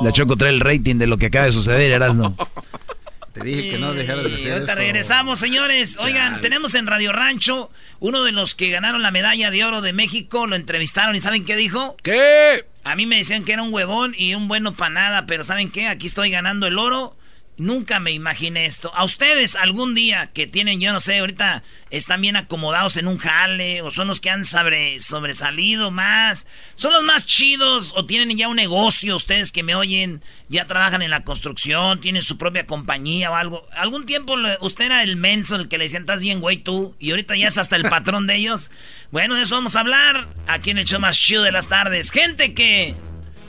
La 0.00 0.10
Choco 0.10 0.36
trae 0.36 0.50
el 0.50 0.60
rating 0.60 0.96
de 0.96 1.06
lo 1.06 1.18
que 1.18 1.26
acaba 1.26 1.44
de 1.44 1.52
suceder, 1.52 1.92
Erasno. 1.92 2.34
Te 3.34 3.44
dije 3.44 3.72
que 3.72 3.78
no 3.78 3.92
dejaras 3.92 4.24
de 4.24 4.34
hacer 4.36 4.52
ahorita 4.52 4.72
esto. 4.72 4.74
regresamos, 4.74 5.38
señores. 5.38 5.98
Oigan, 5.98 6.40
tenemos 6.40 6.74
en 6.74 6.86
Radio 6.86 7.12
Rancho 7.12 7.70
uno 8.00 8.24
de 8.24 8.32
los 8.32 8.54
que 8.54 8.70
ganaron 8.70 9.02
la 9.02 9.10
medalla 9.10 9.50
de 9.50 9.64
oro 9.64 9.82
de 9.82 9.92
México. 9.92 10.46
Lo 10.46 10.56
entrevistaron 10.56 11.14
y 11.14 11.20
¿saben 11.20 11.44
qué 11.44 11.56
dijo? 11.56 11.94
¿Qué? 12.02 12.64
A 12.84 12.96
mí 12.96 13.04
me 13.04 13.18
decían 13.18 13.44
que 13.44 13.52
era 13.52 13.62
un 13.62 13.74
huevón 13.74 14.14
y 14.16 14.34
un 14.34 14.48
bueno 14.48 14.74
para 14.74 14.94
nada, 14.94 15.26
pero 15.26 15.44
¿saben 15.44 15.70
qué? 15.70 15.88
Aquí 15.88 16.06
estoy 16.06 16.30
ganando 16.30 16.66
el 16.66 16.78
oro 16.78 17.18
Nunca 17.58 17.98
me 17.98 18.12
imaginé 18.12 18.66
esto. 18.66 18.94
A 18.94 19.02
ustedes 19.02 19.56
algún 19.56 19.96
día 19.96 20.30
que 20.32 20.46
tienen, 20.46 20.80
yo 20.80 20.92
no 20.92 21.00
sé, 21.00 21.18
ahorita 21.18 21.64
están 21.90 22.20
bien 22.20 22.36
acomodados 22.36 22.96
en 22.96 23.08
un 23.08 23.18
jale 23.18 23.82
o 23.82 23.90
son 23.90 24.06
los 24.06 24.20
que 24.20 24.30
han 24.30 24.44
sobre, 24.44 25.00
sobresalido 25.00 25.90
más, 25.90 26.46
son 26.76 26.92
los 26.92 27.02
más 27.02 27.26
chidos 27.26 27.94
o 27.96 28.06
tienen 28.06 28.36
ya 28.36 28.46
un 28.46 28.54
negocio, 28.54 29.16
ustedes 29.16 29.50
que 29.50 29.64
me 29.64 29.74
oyen, 29.74 30.22
ya 30.48 30.68
trabajan 30.68 31.02
en 31.02 31.10
la 31.10 31.24
construcción, 31.24 32.00
tienen 32.00 32.22
su 32.22 32.38
propia 32.38 32.64
compañía 32.64 33.32
o 33.32 33.34
algo. 33.34 33.66
Algún 33.72 34.06
tiempo 34.06 34.36
usted 34.60 34.84
era 34.84 35.02
el 35.02 35.16
menso, 35.16 35.56
el 35.56 35.66
que 35.66 35.78
le 35.78 35.84
decían, 35.84 36.02
estás 36.02 36.20
bien, 36.22 36.40
güey, 36.40 36.58
tú, 36.58 36.94
y 37.00 37.10
ahorita 37.10 37.34
ya 37.34 37.48
es 37.48 37.58
hasta 37.58 37.74
el 37.74 37.82
patrón 37.82 38.28
de 38.28 38.36
ellos. 38.36 38.70
Bueno, 39.10 39.34
de 39.34 39.42
eso 39.42 39.56
vamos 39.56 39.74
a 39.74 39.80
hablar 39.80 40.28
aquí 40.46 40.70
en 40.70 40.78
el 40.78 40.84
show 40.84 41.00
más 41.00 41.18
chido 41.18 41.42
de 41.42 41.50
las 41.50 41.68
tardes. 41.68 42.12
Gente 42.12 42.54
que 42.54 42.94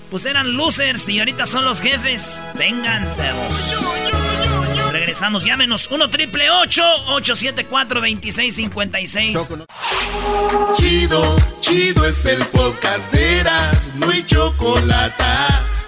pues 0.09 0.25
eran 0.25 0.55
losers 0.55 1.07
y 1.09 1.19
ahorita 1.19 1.45
son 1.45 1.65
los 1.65 1.81
jefes. 1.81 2.43
Vénganse. 2.55 3.23
Regresamos, 4.91 5.43
llámenos 5.45 5.89
1 5.91 6.09
triple 6.09 6.49
874 6.49 7.99
2656. 8.01 9.49
Chido, 10.77 11.35
chido 11.61 12.05
es 12.05 12.25
el 12.25 12.43
podcast 12.45 13.11
de 13.11 13.39
Eras, 13.39 13.91
no 13.95 14.09
hay 14.09 14.23
chocolate. 14.25 15.23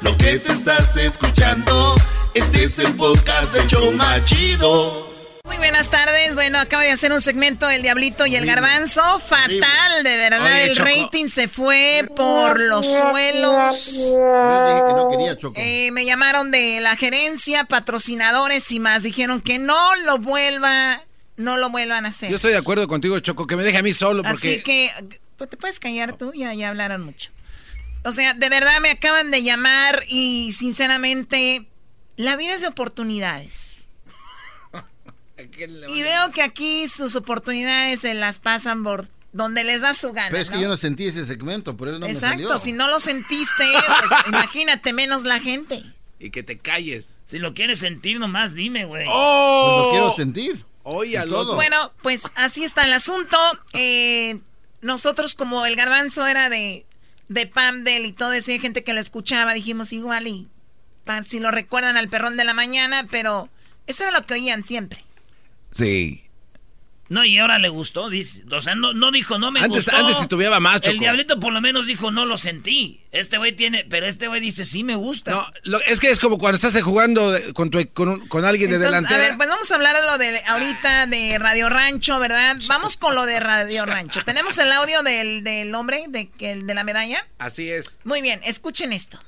Lo 0.02 0.15
que 0.18 0.39
te 0.39 0.52
estás 0.52 0.95
escuchando, 0.98 1.95
este 2.34 2.65
es 2.65 2.80
el 2.80 2.93
podcast 2.95 3.53
de 3.53 3.68
Choma 3.68 4.23
Chido. 4.23 5.11
Muy 5.52 5.57
buenas 5.57 5.91
tardes. 5.91 6.34
Bueno, 6.34 6.60
acabo 6.60 6.82
de 6.82 6.91
hacer 6.91 7.11
un 7.11 7.19
segmento 7.19 7.69
El 7.69 7.82
Diablito 7.82 8.26
y 8.26 8.38
el 8.38 8.45
Garbanzo. 8.45 9.02
Fatal, 9.19 10.02
de 10.02 10.15
verdad. 10.15 10.61
el 10.61 10.78
rating 10.78 11.28
se 11.28 11.49
fue 11.49 12.10
por 12.15 12.57
los 12.57 12.86
suelos. 12.86 14.15
no 14.15 15.10
quería, 15.11 15.38
eh, 15.56 15.91
me 15.91 16.06
llamaron 16.06 16.52
de 16.52 16.80
la 16.80 16.95
gerencia, 16.95 17.65
patrocinadores 17.65 18.72
y 18.72 18.80
más. 18.80 19.03
Dijeron 19.03 19.41
que 19.41 19.60
no 19.60 19.98
lo 19.98 20.19
vuelva, 20.19 21.03
no 21.36 21.57
lo 21.57 21.69
vuelvan 21.69 22.06
a 22.06 22.10
hacer. 22.10 22.30
Yo 22.30 22.38
estoy 22.38 22.53
de 22.53 22.57
acuerdo 22.57 22.88
contigo, 22.88 23.19
Choco, 23.19 23.45
que 23.45 23.57
me 23.57 23.64
deje 23.65 23.80
a 23.80 23.84
mí 23.84 23.91
solo 23.91 24.23
porque... 24.23 24.53
Así 24.53 24.64
que, 24.64 24.90
pues, 25.36 25.49
¿te 25.49 25.57
puedes 25.57 25.82
callar 25.82 26.14
tú? 26.14 26.32
Ya, 26.34 26.53
ya 26.53 26.69
hablaron 26.69 27.03
mucho. 27.03 27.30
O 28.06 28.14
sea, 28.14 28.34
de 28.36 28.48
verdad 28.48 28.80
me 28.80 28.91
acaban 28.91 29.32
de 29.32 29.44
llamar 29.44 30.02
y 30.07 30.53
sinceramente, 30.53 31.65
la 32.15 32.38
vida 32.38 32.53
es 32.53 32.61
de 32.61 32.68
oportunidades. 32.68 33.81
Y 35.90 36.04
veo 36.04 36.32
que 36.32 36.42
aquí 36.42 36.88
sus 36.88 37.16
oportunidades 37.16 38.02
se 38.02 38.14
las 38.14 38.40
pasan 38.40 38.84
por 38.84 39.08
donde 39.34 39.64
les 39.64 39.82
da 39.82 39.94
su 39.94 40.12
gana. 40.12 40.30
Pero 40.30 40.42
es 40.42 40.50
que 40.50 40.60
yo 40.60 40.68
no 40.68 40.78
sentí 40.78 41.06
ese 41.06 41.26
segmento, 41.26 41.78
por 41.78 41.88
eso 41.88 42.00
no 42.00 42.06
Exacto, 42.06 42.38
me 42.38 42.44
salió. 42.44 42.60
si 42.60 42.72
no 42.74 42.88
lo 42.88 43.00
sentiste, 43.00 43.64
pues 43.64 44.12
imagínate 44.28 44.94
menos 44.94 45.24
la 45.24 45.40
gente. 45.40 45.84
Y 46.20 46.30
que 46.32 46.44
te 46.44 46.58
calles. 46.58 47.08
Si 47.26 47.40
lo 47.40 47.54
quieres 47.54 47.80
sentir 47.80 48.20
nomás, 48.20 48.54
dime, 48.54 48.86
güey. 48.86 49.06
¡Oh! 49.10 49.64
Pues 49.66 49.86
lo 49.86 49.92
quiero 49.92 50.14
sentir. 50.16 50.66
Oye, 50.84 51.24
Bueno, 51.56 51.92
pues 52.02 52.24
así 52.36 52.64
está 52.64 52.84
el 52.84 52.94
asunto. 52.94 53.38
Eh, 53.74 54.40
nosotros, 54.82 55.36
como 55.36 55.66
el 55.66 55.76
garbanzo 55.76 56.28
era 56.28 56.50
de, 56.50 56.86
de 57.30 57.48
Pamdel 57.48 58.06
y 58.06 58.14
todo 58.14 58.34
eso, 58.34 58.52
hay 58.52 58.60
gente 58.60 58.84
que 58.84 58.94
lo 58.94 59.00
escuchaba, 59.00 59.54
dijimos 59.54 59.94
igual 59.94 60.28
y 60.28 60.48
si 61.24 61.40
lo 61.40 61.52
recuerdan 61.52 61.98
al 61.98 62.10
perrón 62.10 62.38
de 62.38 62.46
la 62.46 62.54
mañana, 62.54 63.08
pero 63.10 63.50
eso 63.88 64.04
era 64.04 64.12
lo 64.12 64.26
que 64.26 64.36
oían 64.36 64.64
siempre. 64.64 65.04
Sí. 65.72 66.23
No, 67.11 67.26
y 67.26 67.38
ahora 67.39 67.60
le 67.60 67.68
gustó, 67.68 68.10
dice. 68.10 68.43
O 68.52 68.61
sea, 68.61 68.73
no, 68.73 68.93
no 68.93 69.11
dijo, 69.11 69.38
no 69.38 69.52
me 69.52 69.60
antes, 69.60 69.84
gustó. 69.84 69.98
Antes 69.98 70.18
titubeaba 70.18 70.61
más, 70.61 70.80
Choco. 70.80 70.93
El 70.93 70.99
diablito 70.99 71.41
por 71.41 71.52
lo 71.52 71.60
menos 71.60 71.85
dijo, 71.85 72.10
no 72.10 72.26
lo 72.26 72.38
sentí. 72.38 73.02
Este 73.11 73.38
güey 73.38 73.52
tiene, 73.52 73.84
pero 73.84 74.06
este 74.06 74.30
güey 74.30 74.39
dice, 74.39 74.64
sí 74.64 74.85
me 74.85 74.95
gusta. 74.95 75.52
No, 75.65 75.80
es 75.88 75.99
que 75.99 76.10
es 76.10 76.19
como 76.19 76.38
cuando 76.38 76.56
estás 76.56 76.81
jugando 76.81 77.38
con, 77.53 77.69
tu, 77.69 77.85
con, 77.91 78.45
alguien 78.45 78.69
de 78.72 78.80
delantera. 78.80 79.15
A 79.15 79.27
ver, 79.27 79.35
pues 79.35 79.49
vamos 79.49 79.69
a 79.69 79.76
hablar 79.76 79.98
de 79.98 80.06
lo 80.06 80.18
de 80.18 80.41
ahorita 80.48 81.06
de 81.07 81.38
Radio 81.38 81.68
Rancho, 81.68 82.18
¿verdad? 82.18 82.56
Vamos 82.68 82.95
con 82.95 83.14
lo 83.14 83.26
de 83.26 83.41
Radio 83.41 83.85
Rancho. 83.85 84.22
¿Tenemos 84.23 84.57
el 84.57 84.72
audio 84.72 85.03
del, 85.03 85.43
del 85.43 85.76
hombre, 85.76 86.06
de, 86.07 86.30
de 86.39 86.73
la 86.73 86.85
medalla? 86.85 87.27
Así 87.39 87.69
es. 87.69 87.91
Muy 88.06 88.22
bien, 88.22 88.39
escuchen 88.45 88.93
esto. 88.93 89.19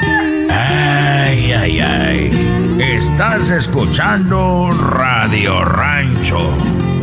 Ay, 0.00 1.52
ay, 1.52 1.80
ay. 1.80 2.30
Estás 2.78 3.50
escuchando 3.50 4.70
Radio 4.70 5.64
Rancho. 5.64 6.38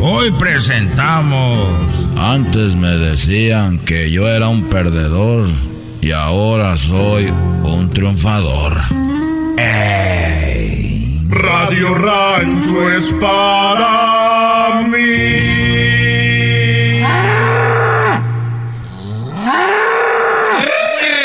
Hoy 0.00 0.30
presentamos... 0.32 2.06
Antes 2.16 2.74
me 2.76 2.96
decían 2.96 3.78
que 3.78 4.10
yo 4.10 4.28
era 4.28 4.48
un 4.48 4.64
perdedor 4.64 5.48
y 6.00 6.12
ahora 6.12 6.76
soy 6.76 7.32
un 7.62 7.90
triunfador. 7.92 8.80
¡Ey! 9.56 11.20
Radio 11.30 11.94
Rancho 11.94 12.90
es 12.90 13.12
para 13.12 14.82
mí. 14.88 14.98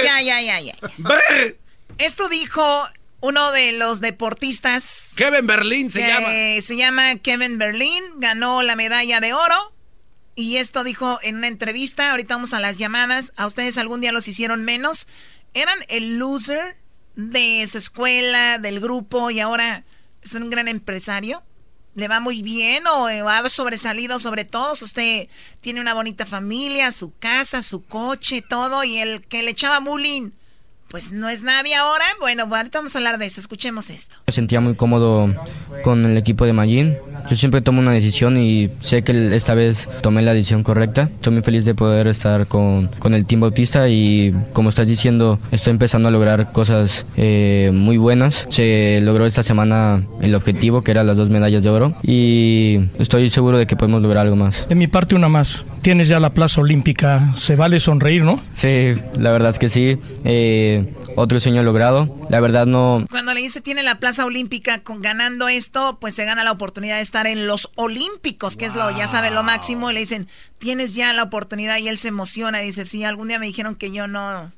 Ya, 0.03 0.21
ya, 0.21 0.41
ya, 0.41 0.59
ya. 0.61 0.74
Esto 1.97 2.29
dijo 2.29 2.85
uno 3.21 3.51
de 3.51 3.71
los 3.73 4.01
deportistas. 4.01 5.13
Kevin 5.17 5.47
Berlín 5.47 5.89
se 5.89 6.01
llama. 6.05 6.27
Se 6.61 6.77
llama 6.77 7.15
Kevin 7.17 7.57
Berlín, 7.57 8.03
ganó 8.17 8.61
la 8.61 8.75
medalla 8.75 9.19
de 9.19 9.33
oro. 9.33 9.73
Y 10.35 10.57
esto 10.57 10.83
dijo 10.83 11.17
en 11.21 11.37
una 11.37 11.47
entrevista, 11.47 12.11
ahorita 12.11 12.35
vamos 12.35 12.53
a 12.53 12.59
las 12.59 12.77
llamadas, 12.77 13.31
a 13.37 13.45
ustedes 13.45 13.77
algún 13.77 14.01
día 14.01 14.11
los 14.11 14.27
hicieron 14.27 14.65
menos. 14.65 15.07
Eran 15.53 15.77
el 15.87 16.17
loser 16.17 16.75
de 17.15 17.65
su 17.67 17.77
escuela, 17.77 18.57
del 18.57 18.81
grupo, 18.81 19.31
y 19.31 19.39
ahora 19.39 19.85
es 20.21 20.33
un 20.33 20.49
gran 20.49 20.67
empresario. 20.67 21.41
¿Le 21.93 22.09
va 22.09 22.19
muy 22.19 22.41
bien 22.41 22.85
o 22.87 23.07
ha 23.07 23.49
sobresalido 23.49 24.19
sobre 24.19 24.43
todos? 24.43 24.81
Usted 24.81 25.29
tiene 25.61 25.79
una 25.79 25.93
bonita 25.93 26.25
familia, 26.25 26.91
su 26.91 27.15
casa, 27.17 27.61
su 27.61 27.85
coche, 27.85 28.41
todo, 28.41 28.83
y 28.83 28.97
el 28.97 29.25
que 29.25 29.41
le 29.41 29.51
echaba 29.51 29.79
bullying 29.79 30.31
pues 30.95 31.11
no 31.11 31.27
es 31.27 31.43
nadie 31.43 31.75
ahora. 31.75 32.05
Bueno, 32.21 32.43
ahorita 32.43 32.79
vamos 32.79 32.95
a 32.95 32.99
hablar 32.99 33.17
de 33.17 33.25
eso. 33.25 33.41
Escuchemos 33.41 33.89
esto. 33.89 34.15
Me 34.27 34.31
sentía 34.31 34.61
muy 34.61 34.75
cómodo 34.75 35.29
con 35.83 36.05
el 36.05 36.15
equipo 36.15 36.45
de 36.45 36.53
Magin. 36.53 36.97
Yo 37.29 37.35
siempre 37.35 37.61
tomo 37.61 37.79
una 37.79 37.91
decisión 37.91 38.37
y 38.37 38.69
sé 38.81 39.03
que 39.03 39.35
esta 39.35 39.53
vez 39.53 39.89
tomé 40.01 40.21
la 40.21 40.33
decisión 40.33 40.63
correcta. 40.63 41.09
Estoy 41.15 41.33
muy 41.33 41.43
feliz 41.43 41.65
de 41.65 41.73
poder 41.73 42.07
estar 42.07 42.47
con, 42.47 42.87
con 42.99 43.13
el 43.13 43.25
Team 43.25 43.41
Bautista 43.41 43.87
y 43.89 44.33
como 44.53 44.69
estás 44.69 44.87
diciendo, 44.87 45.39
estoy 45.51 45.71
empezando 45.71 46.09
a 46.09 46.11
lograr 46.11 46.51
cosas 46.51 47.05
eh, 47.17 47.71
muy 47.73 47.97
buenas. 47.97 48.47
Se 48.49 48.99
logró 49.01 49.25
esta 49.25 49.43
semana 49.43 50.05
el 50.21 50.35
objetivo, 50.35 50.83
que 50.83 50.91
era 50.91 51.03
las 51.03 51.17
dos 51.17 51.29
medallas 51.29 51.63
de 51.63 51.69
oro, 51.69 51.95
y 52.03 52.79
estoy 52.99 53.29
seguro 53.29 53.57
de 53.57 53.67
que 53.67 53.75
podemos 53.75 54.01
lograr 54.01 54.25
algo 54.25 54.35
más. 54.35 54.67
De 54.67 54.75
mi 54.75 54.87
parte, 54.87 55.15
una 55.15 55.29
más. 55.29 55.65
Tienes 55.81 56.07
ya 56.07 56.19
la 56.19 56.33
plaza 56.33 56.61
olímpica. 56.61 57.33
Se 57.35 57.55
vale 57.55 57.79
sonreír, 57.79 58.23
¿no? 58.23 58.41
Sí, 58.51 58.93
la 59.17 59.31
verdad 59.31 59.51
es 59.51 59.59
que 59.59 59.69
sí. 59.69 59.97
Eh, 60.23 60.93
otro 61.15 61.39
sueño 61.39 61.63
logrado. 61.63 62.13
La 62.29 62.39
verdad 62.39 62.65
no... 62.65 63.05
Cuando 63.09 63.33
le 63.33 63.41
dice 63.41 63.61
tiene 63.61 63.83
la 63.83 63.99
plaza 63.99 64.25
olímpica 64.25 64.79
con 64.79 65.01
ganando 65.01 65.47
esto, 65.47 65.97
pues 66.01 66.15
se 66.15 66.25
gana 66.25 66.43
la 66.43 66.51
oportunidad 66.51 66.97
de 66.97 67.01
estar 67.01 67.14
en 67.23 67.47
los 67.47 67.71
olímpicos, 67.75 68.57
que 68.57 68.65
es 68.65 68.75
lo, 68.75 68.91
ya 68.91 69.07
sabe, 69.07 69.31
lo 69.31 69.43
máximo. 69.43 69.89
Y 69.89 69.93
le 69.93 69.99
dicen, 70.01 70.27
tienes 70.59 70.93
ya 70.93 71.13
la 71.13 71.23
oportunidad 71.23 71.77
y 71.77 71.87
él 71.87 71.97
se 71.97 72.09
emociona. 72.09 72.61
Y 72.61 72.67
dice, 72.67 72.85
sí, 72.85 73.03
algún 73.03 73.29
día 73.29 73.39
me 73.39 73.45
dijeron 73.45 73.75
que 73.75 73.91
yo 73.91 74.07
no... 74.07 74.51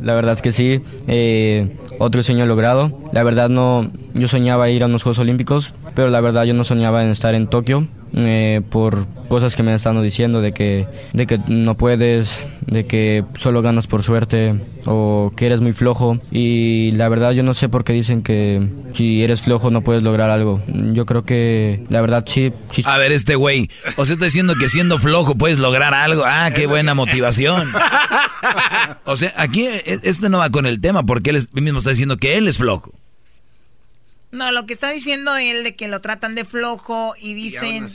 La 0.00 0.14
verdad 0.14 0.34
es 0.34 0.42
que 0.42 0.50
sí, 0.50 0.80
eh, 1.06 1.76
otro 2.00 2.22
sueño 2.24 2.46
logrado. 2.46 2.98
La 3.12 3.22
verdad 3.22 3.48
no, 3.48 3.88
yo 4.14 4.26
soñaba 4.26 4.68
ir 4.68 4.82
a 4.82 4.86
unos 4.86 5.04
Juegos 5.04 5.20
Olímpicos, 5.20 5.72
pero 5.94 6.08
la 6.08 6.20
verdad 6.20 6.42
yo 6.42 6.54
no 6.54 6.64
soñaba 6.64 7.04
en 7.04 7.10
estar 7.10 7.36
en 7.36 7.46
Tokio 7.46 7.86
eh, 8.16 8.62
por 8.70 9.06
cosas 9.28 9.56
que 9.56 9.62
me 9.62 9.74
están 9.74 10.00
diciendo 10.02 10.40
de 10.40 10.52
que, 10.52 10.86
de 11.12 11.26
que 11.26 11.38
no 11.48 11.74
puedes, 11.74 12.44
de 12.66 12.86
que 12.86 13.24
solo 13.38 13.62
ganas 13.62 13.86
por 13.86 14.02
suerte 14.02 14.60
o 14.86 15.32
que 15.36 15.46
eres 15.46 15.60
muy 15.60 15.72
flojo. 15.72 16.18
Y 16.30 16.92
la 16.92 17.08
verdad 17.08 17.32
yo 17.32 17.42
no 17.42 17.54
sé 17.54 17.68
por 17.68 17.84
qué 17.84 17.92
dicen 17.92 18.22
que 18.22 18.68
si 18.92 19.22
eres 19.22 19.42
flojo 19.42 19.70
no 19.70 19.82
puedes 19.82 20.02
lograr 20.02 20.30
algo. 20.30 20.62
Yo 20.66 21.06
creo 21.06 21.24
que 21.24 21.84
la 21.88 22.00
verdad 22.00 22.24
sí. 22.26 22.52
A 22.84 22.98
ver 22.98 23.12
este 23.12 23.34
güey, 23.34 23.68
o 23.96 24.04
sea 24.04 24.14
está 24.14 24.26
diciendo 24.26 24.54
que 24.58 24.68
siendo 24.68 24.98
flojo 24.98 25.34
puedes 25.34 25.58
lograr 25.58 25.94
algo. 25.94 26.22
Ah, 26.24 26.50
qué 26.54 26.66
buena 26.66 26.94
motivación. 26.94 27.68
O 29.06 29.16
sea, 29.16 29.32
aquí 29.36 29.66
e, 29.66 30.00
este 30.02 30.28
no 30.28 30.38
va 30.38 30.50
con 30.50 30.66
el 30.66 30.80
tema 30.80 31.04
porque 31.04 31.30
él, 31.30 31.46
mismo 31.52 31.78
está 31.78 31.90
diciendo 31.90 32.16
que 32.16 32.36
él 32.36 32.48
es 32.48 32.58
flojo. 32.58 32.92
No, 34.34 34.50
lo 34.50 34.66
que 34.66 34.74
está 34.74 34.90
diciendo 34.90 35.36
él 35.36 35.62
de 35.62 35.76
que 35.76 35.86
lo 35.86 36.00
tratan 36.00 36.34
de 36.34 36.44
flojo 36.44 37.14
y 37.18 37.34
dicen... 37.34 37.88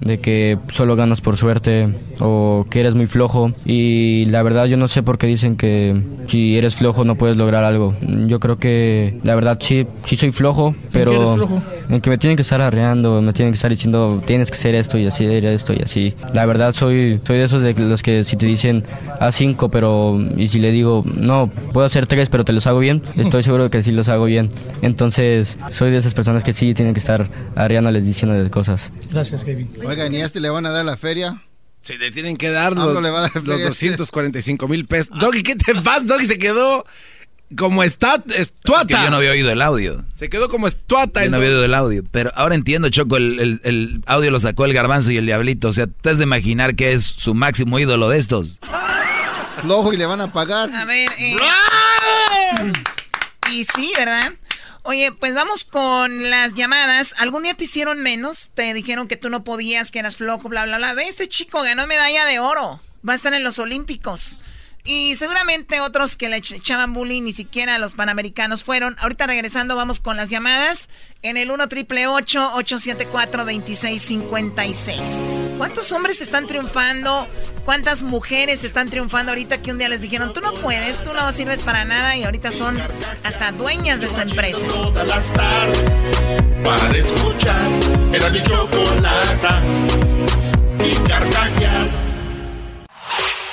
de 0.00 0.18
que 0.18 0.58
solo 0.72 0.96
ganas 0.96 1.20
por 1.20 1.36
suerte 1.36 1.94
o 2.20 2.66
que 2.70 2.80
eres 2.80 2.94
muy 2.94 3.06
flojo. 3.06 3.52
Y 3.64 4.24
la 4.26 4.42
verdad 4.42 4.66
yo 4.66 4.76
no 4.76 4.88
sé 4.88 5.02
por 5.02 5.18
qué 5.18 5.26
dicen 5.26 5.56
que 5.56 6.00
si 6.26 6.56
eres 6.56 6.76
flojo 6.76 7.04
no 7.04 7.16
puedes 7.16 7.36
lograr 7.36 7.64
algo. 7.64 7.94
Yo 8.00 8.40
creo 8.40 8.58
que 8.58 9.18
la 9.22 9.34
verdad 9.34 9.58
sí, 9.60 9.86
sí 10.04 10.16
soy 10.16 10.32
flojo, 10.32 10.74
pero 10.92 11.10
qué 11.10 11.16
eres 11.16 11.30
flojo? 11.30 11.62
en 11.88 12.00
que 12.00 12.10
me 12.10 12.18
tienen 12.18 12.36
que 12.36 12.42
estar 12.42 12.60
arreando, 12.60 13.20
me 13.20 13.32
tienen 13.32 13.52
que 13.52 13.56
estar 13.56 13.70
diciendo 13.70 14.22
tienes 14.24 14.50
que 14.50 14.56
hacer 14.56 14.74
esto 14.74 14.98
y 14.98 15.06
así, 15.06 15.24
esto 15.26 15.72
y 15.72 15.82
así. 15.82 16.14
La 16.32 16.46
verdad 16.46 16.72
soy, 16.72 17.20
soy 17.24 17.38
de 17.38 17.44
esos 17.44 17.62
de 17.62 17.74
los 17.74 18.02
que 18.02 18.24
si 18.24 18.36
te 18.36 18.46
dicen 18.46 18.84
haz 19.18 19.34
cinco, 19.34 19.68
pero 19.68 20.18
y 20.36 20.48
si 20.48 20.60
le 20.60 20.72
digo 20.72 21.04
no, 21.04 21.50
puedo 21.72 21.86
hacer 21.86 22.06
tres, 22.06 22.28
pero 22.28 22.44
te 22.44 22.52
los 22.52 22.66
hago 22.66 22.78
bien, 22.78 23.02
estoy 23.16 23.42
seguro 23.42 23.64
de 23.64 23.70
que 23.70 23.82
sí 23.82 23.92
los 23.92 24.08
hago 24.08 24.24
bien. 24.24 24.50
Entonces 24.82 25.58
soy 25.70 25.90
de 25.90 25.98
esas 25.98 26.14
personas 26.14 26.42
que 26.44 26.52
sí 26.52 26.74
tienen 26.74 26.94
que 26.94 27.00
estar 27.00 27.28
arreándoles 27.54 28.04
diciéndoles 28.04 28.48
cosas. 28.50 28.92
Gracias. 29.10 29.44
Oigan, 29.84 30.14
¿y 30.14 30.20
a 30.22 30.26
este 30.26 30.40
le 30.40 30.48
van 30.50 30.66
a 30.66 30.70
dar 30.70 30.84
la 30.84 30.96
feria? 30.96 31.42
Sí, 31.82 31.96
le 31.96 32.10
tienen 32.10 32.36
que 32.36 32.50
dar 32.50 32.74
los, 32.74 32.92
no 32.92 33.00
le 33.00 33.10
va 33.10 33.18
a 33.20 33.22
dar 33.22 33.34
los 33.36 33.44
feria. 33.44 33.66
245 33.68 34.68
mil 34.68 34.84
pesos. 34.86 35.16
Doggy, 35.18 35.42
¿qué 35.42 35.56
te 35.56 35.74
pasa? 35.76 36.06
Doggy 36.06 36.26
se 36.26 36.38
quedó 36.38 36.84
como 37.56 37.82
está, 37.82 38.22
estuata. 38.36 38.82
Es 38.82 38.96
que 38.98 39.04
yo 39.04 39.10
no 39.10 39.16
había 39.16 39.30
oído 39.32 39.50
el 39.50 39.62
audio. 39.62 40.04
Se 40.14 40.28
quedó 40.28 40.48
como 40.48 40.66
estuata. 40.66 41.24
Yo 41.24 41.30
no 41.30 41.38
había 41.38 41.48
oído 41.48 41.64
el 41.64 41.74
audio. 41.74 42.04
Pero 42.10 42.30
ahora 42.34 42.54
entiendo, 42.54 42.88
Choco, 42.90 43.16
el, 43.16 43.40
el- 43.40 43.60
el 43.64 44.02
audio 44.06 44.30
lo 44.30 44.38
sacó 44.38 44.66
el 44.66 44.72
garbanzo 44.74 45.10
y 45.10 45.16
el 45.16 45.26
diablito. 45.26 45.68
O 45.68 45.72
sea, 45.72 45.86
te 45.86 46.10
has 46.10 46.18
de 46.18 46.24
imaginar 46.24 46.74
que 46.76 46.92
es 46.92 47.02
su 47.02 47.34
máximo 47.34 47.78
ídolo 47.78 48.08
de 48.10 48.18
estos. 48.18 48.60
Flojo 49.62 49.92
y 49.92 49.96
le 49.96 50.06
van 50.06 50.20
a 50.20 50.32
pagar. 50.32 50.70
A 50.72 50.84
ver, 50.84 51.10
eh, 51.18 51.36
y 53.52 53.64
sí, 53.64 53.92
¿verdad? 53.96 54.32
Oye, 54.82 55.12
pues 55.12 55.34
vamos 55.34 55.64
con 55.64 56.30
las 56.30 56.54
llamadas. 56.54 57.14
¿Algún 57.18 57.42
día 57.42 57.54
te 57.54 57.64
hicieron 57.64 58.00
menos? 58.00 58.50
Te 58.54 58.72
dijeron 58.72 59.08
que 59.08 59.16
tú 59.16 59.28
no 59.28 59.44
podías, 59.44 59.90
que 59.90 59.98
eras 59.98 60.16
flojo, 60.16 60.48
bla, 60.48 60.64
bla, 60.64 60.78
bla. 60.78 60.94
Ve, 60.94 61.04
este 61.04 61.28
chico 61.28 61.62
ganó 61.62 61.86
medalla 61.86 62.24
de 62.24 62.38
oro. 62.38 62.80
Va 63.06 63.12
a 63.12 63.16
estar 63.16 63.34
en 63.34 63.44
los 63.44 63.58
Olímpicos. 63.58 64.40
Y 64.84 65.14
seguramente 65.16 65.80
otros 65.80 66.16
que 66.16 66.28
le 66.28 66.38
ech- 66.38 66.56
echaban 66.56 66.94
bullying 66.94 67.22
ni 67.22 67.32
siquiera 67.32 67.78
los 67.78 67.94
panamericanos 67.94 68.64
fueron. 68.64 68.96
Ahorita 68.98 69.26
regresando 69.26 69.76
vamos 69.76 70.00
con 70.00 70.16
las 70.16 70.30
llamadas 70.30 70.88
en 71.22 71.36
el 71.36 71.50
1 71.50 71.68
triple 71.68 72.06
874 72.06 73.44
2656. 73.44 75.22
¿Cuántos 75.58 75.92
hombres 75.92 76.20
están 76.20 76.46
triunfando? 76.46 77.28
¿Cuántas 77.64 78.02
mujeres 78.02 78.64
están 78.64 78.88
triunfando 78.88 79.32
ahorita 79.32 79.60
que 79.60 79.70
un 79.70 79.78
día 79.78 79.88
les 79.90 80.00
dijeron, 80.00 80.32
tú 80.32 80.40
no 80.40 80.54
puedes, 80.54 81.02
tú 81.04 81.12
no 81.12 81.30
sirves 81.30 81.60
para 81.60 81.84
nada 81.84 82.16
y 82.16 82.24
ahorita 82.24 82.50
son 82.50 82.80
hasta 83.22 83.52
dueñas 83.52 84.00
de 84.00 84.08
su 84.10 84.20
empresa? 84.20 84.66
Todas 84.66 85.06
las 85.06 85.30
tardes 85.32 85.78
para 86.64 86.96
escuchar 86.96 87.70
era 88.14 88.30
mi 88.30 88.38
y 90.82 90.94
carcajear. 91.08 91.99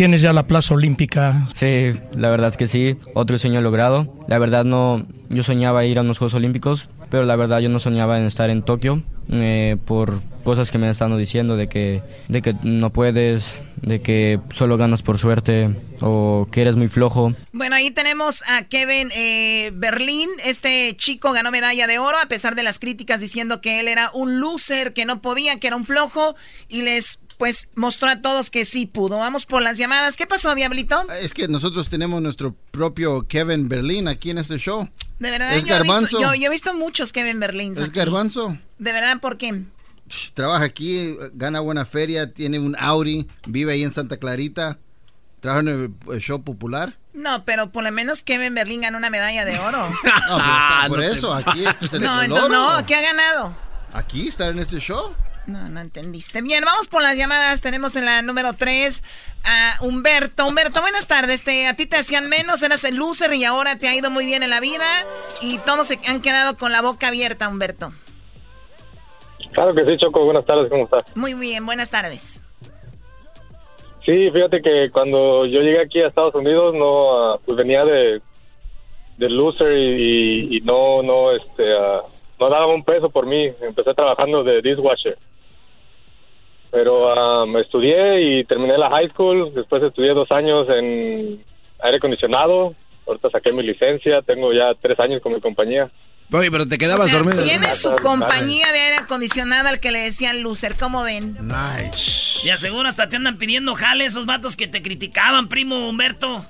Tienes 0.00 0.22
ya 0.22 0.32
la 0.32 0.46
plaza 0.46 0.72
olímpica. 0.72 1.46
Sí, 1.52 1.92
la 2.14 2.30
verdad 2.30 2.48
es 2.48 2.56
que 2.56 2.66
sí, 2.66 2.96
otro 3.12 3.36
sueño 3.36 3.60
logrado. 3.60 4.10
La 4.28 4.38
verdad 4.38 4.64
no, 4.64 5.06
yo 5.28 5.42
soñaba 5.42 5.84
ir 5.84 5.98
a 5.98 6.00
unos 6.00 6.16
Juegos 6.16 6.32
Olímpicos, 6.32 6.88
pero 7.10 7.24
la 7.24 7.36
verdad 7.36 7.58
yo 7.58 7.68
no 7.68 7.80
soñaba 7.80 8.18
en 8.18 8.24
estar 8.24 8.48
en 8.48 8.62
Tokio 8.62 9.02
eh, 9.30 9.76
por 9.84 10.22
cosas 10.42 10.70
que 10.70 10.78
me 10.78 10.88
están 10.88 11.18
diciendo 11.18 11.54
de 11.54 11.68
que, 11.68 12.02
de 12.28 12.40
que 12.40 12.54
no 12.62 12.88
puedes, 12.88 13.58
de 13.82 14.00
que 14.00 14.40
solo 14.54 14.78
ganas 14.78 15.02
por 15.02 15.18
suerte 15.18 15.76
o 16.00 16.48
que 16.50 16.62
eres 16.62 16.76
muy 16.76 16.88
flojo. 16.88 17.34
Bueno, 17.52 17.76
ahí 17.76 17.90
tenemos 17.90 18.42
a 18.48 18.64
Kevin 18.68 19.10
eh, 19.14 19.70
Berlín. 19.74 20.30
Este 20.42 20.96
chico 20.96 21.32
ganó 21.32 21.50
medalla 21.50 21.86
de 21.86 21.98
oro 21.98 22.16
a 22.16 22.26
pesar 22.26 22.54
de 22.54 22.62
las 22.62 22.78
críticas 22.78 23.20
diciendo 23.20 23.60
que 23.60 23.80
él 23.80 23.86
era 23.86 24.10
un 24.14 24.40
loser, 24.40 24.94
que 24.94 25.04
no 25.04 25.20
podía, 25.20 25.60
que 25.60 25.66
era 25.66 25.76
un 25.76 25.84
flojo 25.84 26.36
y 26.70 26.80
les 26.80 27.20
pues 27.40 27.70
mostró 27.74 28.10
a 28.10 28.20
todos 28.20 28.50
que 28.50 28.66
sí 28.66 28.84
pudo. 28.84 29.16
Vamos 29.16 29.46
por 29.46 29.62
las 29.62 29.78
llamadas. 29.78 30.18
¿Qué 30.18 30.26
pasó, 30.26 30.54
Diablito? 30.54 31.08
Es 31.22 31.32
que 31.32 31.48
nosotros 31.48 31.88
tenemos 31.88 32.20
nuestro 32.20 32.54
propio 32.70 33.26
Kevin 33.26 33.66
Berlín 33.66 34.08
aquí 34.08 34.28
en 34.28 34.36
este 34.36 34.58
show. 34.58 34.90
De 35.18 35.30
verdad, 35.30 35.54
Es 35.56 35.64
yo, 35.64 35.74
he 35.74 35.78
visto, 35.78 35.88
garbanzo. 35.88 36.20
yo, 36.20 36.34
yo 36.34 36.46
he 36.48 36.50
visto 36.50 36.74
muchos 36.74 37.14
Kevin 37.14 37.40
Berlín. 37.40 37.72
Es 37.78 37.92
garbanzo. 37.92 38.58
De 38.78 38.92
verdad, 38.92 39.20
¿por 39.20 39.38
qué? 39.38 39.64
Trabaja 40.34 40.66
aquí, 40.66 41.16
gana 41.32 41.60
buena 41.60 41.86
feria, 41.86 42.28
tiene 42.28 42.58
un 42.58 42.76
Audi, 42.78 43.26
vive 43.46 43.72
ahí 43.72 43.84
en 43.84 43.90
Santa 43.90 44.18
Clarita, 44.18 44.76
trabaja 45.40 45.60
en 45.62 45.96
el, 46.10 46.20
show 46.20 46.44
popular. 46.44 46.98
No, 47.14 47.46
pero 47.46 47.72
por 47.72 47.84
lo 47.84 47.90
menos 47.90 48.22
Kevin 48.22 48.54
Berlín 48.54 48.82
ganó 48.82 48.98
una 48.98 49.08
medalla 49.08 49.46
de 49.46 49.58
oro. 49.58 49.88
No, 50.28 50.36
pero 50.36 50.42
está 50.42 50.88
por 50.88 50.98
no 50.98 51.04
te- 51.04 51.10
eso, 51.16 51.34
aquí 51.34 51.64
este 51.64 51.86
es 51.86 51.92
el 51.94 52.02
no, 52.02 52.22
entonces 52.22 52.50
no, 52.50 52.84
¿qué 52.84 52.96
ha 52.96 53.00
ganado? 53.00 53.56
Aquí 53.94 54.28
está 54.28 54.48
en 54.48 54.58
este 54.58 54.78
show. 54.78 55.14
No, 55.46 55.68
no 55.68 55.80
entendiste. 55.80 56.42
Bien, 56.42 56.62
vamos 56.64 56.86
por 56.86 57.02
las 57.02 57.16
llamadas. 57.16 57.60
Tenemos 57.60 57.96
en 57.96 58.04
la 58.04 58.22
número 58.22 58.52
3 58.52 59.02
a 59.44 59.84
Humberto. 59.84 60.46
Humberto, 60.46 60.80
buenas 60.80 61.08
tardes. 61.08 61.42
Te, 61.44 61.66
a 61.66 61.74
ti 61.74 61.86
te 61.86 61.96
hacían 61.96 62.28
menos, 62.28 62.62
eras 62.62 62.84
el 62.84 62.96
loser 62.96 63.32
y 63.34 63.44
ahora 63.44 63.76
te 63.76 63.88
ha 63.88 63.94
ido 63.94 64.10
muy 64.10 64.24
bien 64.26 64.42
en 64.42 64.50
la 64.50 64.60
vida. 64.60 64.84
Y 65.40 65.58
todos 65.58 65.88
se 65.88 65.98
han 66.08 66.20
quedado 66.22 66.56
con 66.56 66.70
la 66.72 66.82
boca 66.82 67.08
abierta, 67.08 67.48
Humberto. 67.48 67.92
Claro 69.52 69.74
que 69.74 69.84
sí, 69.84 69.96
Choco. 69.96 70.24
Buenas 70.24 70.44
tardes, 70.46 70.70
¿cómo 70.70 70.84
estás? 70.84 71.02
Muy 71.16 71.34
bien, 71.34 71.66
buenas 71.66 71.90
tardes. 71.90 72.42
Sí, 74.04 74.30
fíjate 74.32 74.62
que 74.62 74.90
cuando 74.92 75.46
yo 75.46 75.60
llegué 75.60 75.82
aquí 75.82 76.00
a 76.00 76.08
Estados 76.08 76.34
Unidos, 76.34 76.74
no, 76.74 77.40
pues 77.44 77.56
venía 77.58 77.84
de, 77.84 78.20
de 79.18 79.28
loser 79.30 79.72
y, 79.72 80.46
y- 80.54 80.56
y 80.58 80.60
no, 80.60 81.02
no, 81.02 81.32
este, 81.32 81.64
ah, 81.76 82.02
no 82.38 82.48
daba 82.50 82.66
un 82.68 82.84
peso 82.84 83.10
por 83.10 83.26
mí. 83.26 83.50
Empecé 83.60 83.92
trabajando 83.94 84.44
de 84.44 84.62
dishwasher. 84.62 85.18
Pero 86.70 87.46
me 87.46 87.62
estudié 87.62 88.20
y 88.40 88.44
terminé 88.44 88.78
la 88.78 88.90
high 88.90 89.10
school. 89.10 89.52
Después 89.54 89.82
estudié 89.82 90.14
dos 90.14 90.30
años 90.30 90.68
en 90.68 91.44
aire 91.82 91.96
acondicionado. 91.96 92.74
Ahorita 93.06 93.30
saqué 93.30 93.52
mi 93.52 93.62
licencia. 93.62 94.22
Tengo 94.22 94.52
ya 94.52 94.72
tres 94.80 94.98
años 95.00 95.20
con 95.20 95.32
mi 95.32 95.40
compañía. 95.40 95.90
Oye, 96.32 96.48
pero 96.48 96.68
te 96.68 96.78
quedabas 96.78 97.10
dormido. 97.10 97.42
Tiene 97.42 97.72
su 97.72 97.90
compañía 97.96 98.70
de 98.72 98.78
aire 98.78 98.96
acondicionado 98.98 99.68
al 99.68 99.80
que 99.80 99.90
le 99.90 99.98
decían 99.98 100.42
loser. 100.42 100.76
¿Cómo 100.78 101.02
ven? 101.02 101.36
Nice. 101.42 102.46
Y 102.46 102.50
aseguro 102.50 102.88
hasta 102.88 103.08
te 103.08 103.16
andan 103.16 103.36
pidiendo 103.36 103.74
jale 103.74 104.04
esos 104.04 104.26
vatos 104.26 104.56
que 104.56 104.68
te 104.68 104.80
criticaban, 104.80 105.48
primo 105.48 105.88
Humberto. 105.88 106.44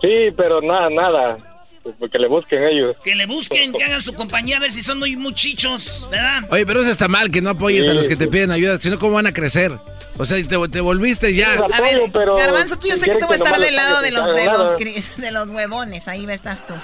Sí, 0.00 0.28
pero 0.36 0.60
nada, 0.60 0.88
nada. 0.88 1.38
Pues 1.82 2.10
que 2.10 2.18
le 2.18 2.28
busquen 2.28 2.62
ellos. 2.64 2.96
Que 3.02 3.14
le 3.14 3.26
busquen, 3.26 3.72
que 3.72 3.84
hagan 3.84 4.02
su 4.02 4.12
compañía 4.14 4.56
a 4.56 4.60
ver 4.60 4.70
si 4.70 4.82
son 4.82 4.98
muy 4.98 5.16
muchichos, 5.16 6.08
¿verdad? 6.10 6.42
Oye, 6.50 6.66
pero 6.66 6.80
eso 6.80 6.90
está 6.90 7.08
mal, 7.08 7.30
que 7.30 7.40
no 7.40 7.50
apoyes 7.50 7.88
a 7.88 7.94
los 7.94 8.08
que 8.08 8.16
te 8.16 8.28
piden 8.28 8.50
ayuda, 8.50 8.78
sino 8.78 8.98
cómo 8.98 9.14
van 9.14 9.26
a 9.26 9.32
crecer. 9.32 9.72
O 10.18 10.26
sea, 10.26 10.36
te, 10.36 10.68
te 10.68 10.80
volviste 10.80 11.32
ya. 11.32 11.54
A 11.54 11.80
ver, 11.80 12.00
Garbanzo, 12.12 12.76
tú 12.78 12.88
yo 12.88 12.96
sé 12.96 13.06
que 13.06 13.18
tú 13.18 13.26
vas 13.28 13.40
a 13.40 13.44
que 13.44 13.50
estar 13.50 13.60
del 13.60 13.76
lado 13.76 14.02
de 14.02 14.10
los, 14.10 14.34
de 14.34 14.44
los, 14.46 14.76
de 15.16 15.30
los 15.30 15.50
huevones. 15.50 16.08
Ahí 16.08 16.26
estás 16.28 16.66
tú. 16.66 16.74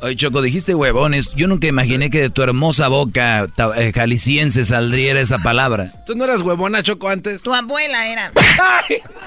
Oye, 0.00 0.14
Choco, 0.14 0.40
dijiste 0.42 0.74
huevones. 0.76 1.34
Yo 1.34 1.48
nunca 1.48 1.66
imaginé 1.66 2.08
que 2.10 2.20
de 2.20 2.30
tu 2.30 2.42
hermosa 2.42 2.86
boca 2.88 3.48
eh, 3.76 3.92
jalisciense 3.92 4.64
saldría 4.64 5.18
esa 5.20 5.38
palabra. 5.38 5.90
¿Tú 6.06 6.14
no 6.14 6.24
eras 6.24 6.42
huevona, 6.42 6.82
Choco, 6.84 7.08
antes? 7.08 7.42
Tu 7.42 7.52
abuela 7.52 8.06
era. 8.08 8.30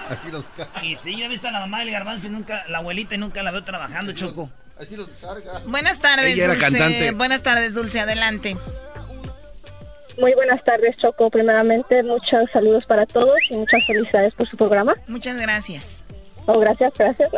Así 0.09 0.31
los, 0.31 0.45
ca- 0.55 0.69
Y 0.83 0.95
sí, 0.95 1.17
yo 1.17 1.25
he 1.25 1.27
visto 1.27 1.47
a 1.49 1.51
la 1.51 1.59
mamá 1.59 1.79
del 1.81 1.91
garbanzo 1.91 2.27
y 2.27 2.29
nunca, 2.29 2.63
la 2.69 2.77
abuelita 2.77 3.15
y 3.15 3.17
nunca 3.17 3.43
la 3.43 3.51
veo 3.51 3.63
trabajando, 3.65 4.13
Choco. 4.13 4.49
así 4.79 4.95
los 4.95 5.09
carga. 5.21 5.61
Buenas 5.67 5.99
tardes, 5.99 6.33
Ella 6.33 6.45
era 6.45 6.53
Dulce. 6.53 6.69
cantante. 6.77 7.11
Buenas 7.11 7.43
tardes, 7.43 7.75
Dulce. 7.75 7.99
Adelante. 7.99 8.55
Muy 10.19 10.33
buenas 10.35 10.63
tardes, 10.63 10.95
Choco. 10.97 11.29
Primeramente, 11.29 12.01
muchos 12.03 12.49
saludos 12.53 12.85
para 12.85 13.05
todos 13.05 13.35
y 13.49 13.57
muchas 13.57 13.85
felicidades 13.85 14.33
por 14.35 14.47
su 14.49 14.55
programa. 14.55 14.93
Muchas 15.07 15.37
gracias. 15.37 16.03
Oh, 16.45 16.59
gracias, 16.59 16.93
gracias. 16.97 17.29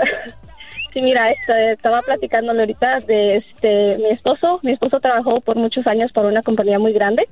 Sí, 0.93 1.01
mira, 1.01 1.31
este, 1.31 1.71
estaba 1.71 2.01
platicándole 2.01 2.59
ahorita 2.59 2.99
de 2.99 3.37
este, 3.37 3.97
mi 3.97 4.09
esposo. 4.09 4.59
Mi 4.61 4.73
esposo 4.73 4.99
trabajó 4.99 5.41
por 5.41 5.55
muchos 5.55 5.87
años 5.87 6.11
para 6.11 6.27
una 6.27 6.43
compañía 6.43 6.77
muy 6.77 6.93
grande. 6.93 7.27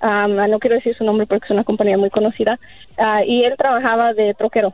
Am, 0.00 0.34
no 0.34 0.58
quiero 0.58 0.76
decir 0.76 0.96
su 0.96 1.04
nombre 1.04 1.26
porque 1.26 1.44
es 1.44 1.50
una 1.50 1.62
compañía 1.62 1.98
muy 1.98 2.08
conocida. 2.08 2.58
Ah, 2.96 3.22
y 3.22 3.44
él 3.44 3.54
trabajaba 3.58 4.14
de 4.14 4.32
troquero. 4.32 4.72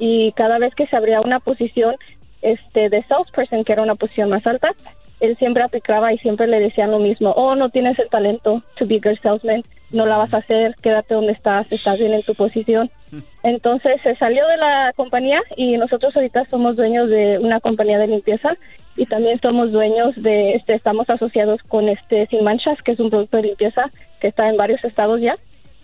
Y 0.00 0.32
cada 0.32 0.58
vez 0.58 0.74
que 0.74 0.88
se 0.88 0.96
abría 0.96 1.20
una 1.20 1.38
posición 1.38 1.94
este, 2.42 2.88
de 2.88 3.04
salesperson, 3.04 3.62
que 3.62 3.72
era 3.72 3.82
una 3.82 3.94
posición 3.94 4.30
más 4.30 4.44
alta, 4.46 4.72
él 5.20 5.36
siempre 5.38 5.62
aplicaba 5.62 6.12
y 6.12 6.18
siempre 6.18 6.46
le 6.46 6.60
decían 6.60 6.90
lo 6.90 6.98
mismo. 6.98 7.30
Oh, 7.32 7.54
no 7.54 7.70
tienes 7.70 7.98
el 7.98 8.08
talento 8.08 8.62
to 8.76 8.86
be 8.86 8.96
a 8.96 9.00
good 9.08 9.18
salesman. 9.22 9.62
No 9.90 10.04
la 10.04 10.18
vas 10.18 10.34
a 10.34 10.38
hacer. 10.38 10.74
Quédate 10.82 11.14
donde 11.14 11.32
estás. 11.32 11.70
Estás 11.72 11.98
bien 11.98 12.12
en 12.12 12.22
tu 12.22 12.34
posición. 12.34 12.90
Entonces 13.42 14.00
se 14.02 14.14
salió 14.16 14.46
de 14.46 14.56
la 14.58 14.92
compañía 14.96 15.40
y 15.56 15.76
nosotros 15.76 16.14
ahorita 16.14 16.44
somos 16.50 16.76
dueños 16.76 17.08
de 17.08 17.38
una 17.38 17.60
compañía 17.60 17.98
de 17.98 18.08
limpieza 18.08 18.56
y 18.96 19.06
también 19.06 19.40
somos 19.40 19.72
dueños 19.72 20.14
de, 20.16 20.54
este, 20.54 20.74
estamos 20.74 21.08
asociados 21.08 21.62
con 21.68 21.88
este 21.88 22.26
Sin 22.26 22.44
Manchas, 22.44 22.80
que 22.82 22.92
es 22.92 23.00
un 23.00 23.10
producto 23.10 23.36
de 23.36 23.44
limpieza 23.44 23.90
que 24.20 24.28
está 24.28 24.48
en 24.48 24.56
varios 24.56 24.82
estados 24.84 25.20
ya 25.20 25.34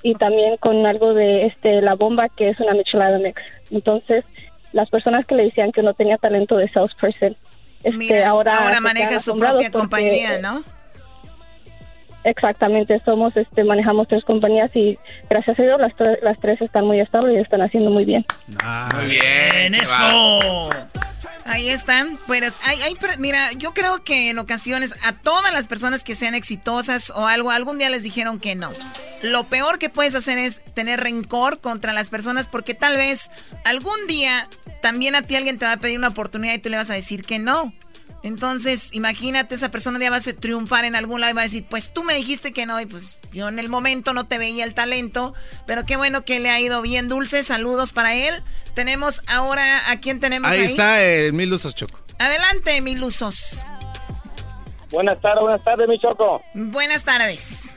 y 0.02 0.14
también 0.14 0.56
con 0.56 0.84
algo 0.84 1.14
de 1.14 1.46
este 1.46 1.80
La 1.80 1.94
Bomba, 1.94 2.28
que 2.28 2.48
es 2.48 2.59
una 2.59 2.72
michelada 2.74 3.18
mix. 3.18 3.40
Entonces 3.70 4.24
las 4.72 4.90
personas 4.90 5.26
que 5.26 5.34
le 5.34 5.44
decían 5.44 5.72
que 5.72 5.82
no 5.82 5.94
tenía 5.94 6.18
talento 6.18 6.56
de 6.56 6.68
salesperson. 6.68 7.36
Este, 7.84 7.96
Mira, 7.96 8.28
ahora, 8.28 8.80
maneja 8.80 9.18
su 9.18 9.32
propia 9.36 9.70
porque- 9.70 9.70
compañía, 9.72 10.38
¿no? 10.40 10.62
Exactamente, 12.24 13.00
somos, 13.04 13.36
este, 13.36 13.64
manejamos 13.64 14.06
tres 14.06 14.24
compañías 14.24 14.70
y 14.76 14.96
gracias 15.28 15.59
a 15.59 15.62
Dios 15.62 15.80
las, 15.80 15.92
tre- 15.94 16.20
las 16.22 16.38
tres 16.38 16.60
están 16.60 16.84
muy 16.86 17.00
estables 17.00 17.36
y 17.36 17.40
están 17.40 17.62
haciendo 17.62 17.90
muy 17.90 18.04
bien. 18.04 18.24
Muy 18.94 19.06
bien, 19.06 19.74
eso. 19.74 20.68
Ahí 21.44 21.69
están. 21.69 22.19
Pues 22.27 22.56
hay, 22.64 22.81
hay, 22.82 22.97
mira, 23.19 23.52
yo 23.52 23.74
creo 23.74 24.02
que 24.05 24.31
en 24.31 24.39
ocasiones 24.39 24.94
a 25.05 25.12
todas 25.12 25.52
las 25.52 25.66
personas 25.66 26.05
que 26.05 26.14
sean 26.14 26.35
exitosas 26.35 27.10
o 27.10 27.27
algo, 27.27 27.51
algún 27.51 27.78
día 27.78 27.90
les 27.90 28.02
dijeron 28.02 28.39
que 28.39 28.55
no. 28.55 28.70
Lo 29.23 29.48
peor 29.48 29.78
que 29.78 29.89
puedes 29.89 30.14
hacer 30.14 30.39
es 30.39 30.62
tener 30.74 31.01
rencor 31.01 31.60
contra 31.60 31.93
las 31.93 32.10
personas 32.10 32.48
porque 32.48 32.74
tal 32.74 32.97
vez 32.97 33.31
algún 33.64 34.06
día 34.06 34.48
también 34.81 35.14
a 35.14 35.23
ti 35.23 35.36
alguien 35.36 35.59
te 35.59 35.66
va 35.66 35.73
a 35.73 35.77
pedir 35.77 35.98
una 35.98 36.09
oportunidad 36.09 36.55
y 36.55 36.59
tú 36.59 36.69
le 36.69 36.77
vas 36.77 36.90
a 36.90 36.94
decir 36.94 37.24
que 37.24 37.39
no. 37.39 37.73
Entonces, 38.22 38.94
imagínate, 38.94 39.54
esa 39.56 39.70
persona 39.70 39.98
ya 39.98 40.10
va 40.10 40.16
a 40.16 40.20
se- 40.20 40.32
triunfar 40.32 40.84
en 40.84 40.94
algún 40.94 41.20
lado 41.20 41.32
y 41.32 41.34
va 41.34 41.40
a 41.40 41.44
decir, 41.44 41.64
pues 41.68 41.92
tú 41.92 42.04
me 42.04 42.14
dijiste 42.14 42.52
que 42.52 42.66
no, 42.66 42.80
y 42.80 42.86
pues 42.86 43.18
yo 43.32 43.48
en 43.48 43.58
el 43.58 43.68
momento 43.68 44.14
no 44.14 44.26
te 44.28 44.38
veía 44.38 44.64
el 44.64 44.74
talento, 44.74 45.34
pero 45.66 45.84
qué 45.86 45.96
bueno 45.96 46.24
que 46.24 46.38
le 46.38 46.48
ha 46.50 46.60
ido 46.60 46.82
bien 46.82 47.08
dulce, 47.08 47.42
saludos 47.42 47.92
para 47.92 48.14
él. 48.14 48.42
Tenemos 48.74 49.22
ahora, 49.26 49.90
¿a 49.90 49.98
quién 50.00 50.20
tenemos 50.20 50.50
ahí? 50.50 50.60
Ahí 50.60 50.64
está 50.66 51.02
el 51.02 51.32
Mil 51.32 51.52
Usos 51.52 51.74
Choco. 51.74 51.98
Adelante, 52.18 52.80
mil 52.80 53.02
usos. 53.02 53.64
Buenas 54.92 55.20
tardes, 55.20 55.40
buenas 55.42 55.64
tardes, 55.64 55.88
mi 55.88 55.98
Choco. 55.98 56.40
Buenas 56.54 57.04
tardes. 57.04 57.74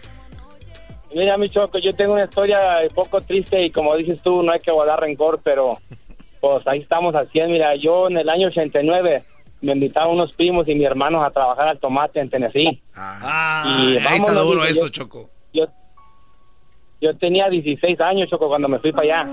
Mira, 1.15 1.37
mi 1.37 1.49
Choco, 1.49 1.79
yo 1.79 1.95
tengo 1.95 2.13
una 2.13 2.25
historia 2.25 2.59
un 2.87 2.93
poco 2.93 3.21
triste 3.21 3.65
y 3.65 3.71
como 3.71 3.95
dices 3.95 4.21
tú, 4.21 4.43
no 4.43 4.51
hay 4.51 4.59
que 4.59 4.69
guardar 4.71 4.99
rencor, 4.99 5.39
pero 5.43 5.79
pues 6.41 6.67
ahí 6.67 6.81
estamos 6.81 7.15
100. 7.31 7.51
Mira, 7.51 7.73
yo 7.75 8.07
en 8.09 8.17
el 8.17 8.29
año 8.29 8.49
89 8.49 9.23
me 9.61 9.73
invitaron 9.73 10.13
unos 10.13 10.35
primos 10.35 10.67
y 10.67 10.75
mi 10.75 10.83
hermano 10.85 11.23
a 11.23 11.31
trabajar 11.31 11.67
al 11.69 11.79
tomate 11.79 12.19
en 12.19 12.29
Tennessee. 12.29 12.81
Ah, 12.95 13.63
Y 13.79 13.97
ahí 13.97 14.17
está 14.17 14.33
duro 14.33 14.63
eso, 14.63 14.85
yo- 14.85 14.89
Choco. 14.89 15.29
Yo, 15.53 15.65
yo 17.01 17.15
tenía 17.17 17.49
16 17.49 17.99
años, 18.01 18.29
Choco, 18.29 18.47
cuando 18.47 18.67
me 18.67 18.79
fui 18.79 18.91
para 18.91 19.21
allá. 19.23 19.31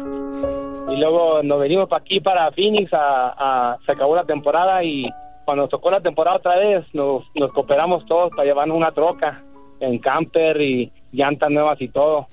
Y 0.92 0.96
luego 0.96 1.42
nos 1.42 1.60
venimos 1.60 1.88
para 1.88 2.02
aquí, 2.02 2.20
para 2.20 2.50
Phoenix, 2.52 2.92
a, 2.92 3.72
a- 3.72 3.78
se 3.86 3.92
acabó 3.92 4.16
la 4.16 4.24
temporada 4.24 4.82
y 4.84 5.08
cuando 5.44 5.68
tocó 5.68 5.90
la 5.90 6.00
temporada 6.00 6.36
otra 6.36 6.56
vez, 6.56 6.84
nos, 6.92 7.24
nos 7.34 7.52
cooperamos 7.52 8.04
todos 8.06 8.30
para 8.30 8.44
llevarnos 8.44 8.76
una 8.76 8.92
troca 8.92 9.42
en 9.80 9.98
camper 9.98 10.60
y 10.60 10.92
llantas 11.12 11.50
nuevas 11.50 11.80
y 11.80 11.88
todo. 11.88 12.26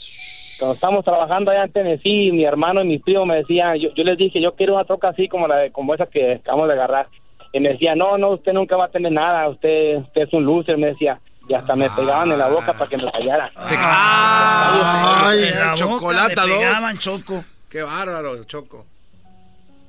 Cuando 0.59 0.75
estábamos 0.75 1.05
trabajando 1.05 1.51
allá 1.51 1.63
en 1.63 1.71
Tennessee, 1.71 2.31
mi 2.31 2.43
hermano 2.43 2.83
y 2.83 2.87
mi 2.87 2.99
primo 2.99 3.25
me 3.25 3.37
decían, 3.37 3.77
yo, 3.77 3.89
yo 3.95 4.03
les 4.03 4.17
dije, 4.17 4.41
yo 4.41 4.53
quiero 4.55 4.73
una 4.75 4.83
troca 4.83 5.07
así 5.09 5.27
como 5.29 5.47
la 5.47 5.55
de, 5.57 5.71
como 5.71 5.93
esa 5.93 6.05
que 6.07 6.33
acabamos 6.33 6.67
de 6.67 6.73
agarrar. 6.73 7.07
Y 7.51 7.59
me 7.59 7.69
decía, 7.69 7.95
no, 7.95 8.17
no, 8.17 8.29
usted 8.31 8.53
nunca 8.53 8.75
va 8.77 8.85
a 8.85 8.89
tener 8.89 9.11
nada, 9.11 9.47
usted, 9.49 9.97
usted 9.97 10.21
es 10.21 10.33
un 10.33 10.45
loser, 10.45 10.77
me 10.77 10.87
decía. 10.87 11.19
Y 11.47 11.53
hasta 11.55 11.75
me 11.75 11.89
pegaban 11.89 12.31
en 12.31 12.37
la 12.37 12.47
boca 12.47 12.73
para 12.73 12.87
que 12.87 12.97
me 12.97 13.11
callara. 13.11 13.51
Ay, 13.55 15.43
En 15.45 15.59
la 15.59 15.65
boca 15.71 15.75
chocolata 15.75 16.45
me 16.45 16.49
dos. 16.53 16.59
pegaban, 16.59 16.97
Choco. 16.99 17.43
Qué 17.69 17.81
bárbaro, 17.81 18.43
Choco. 18.45 18.85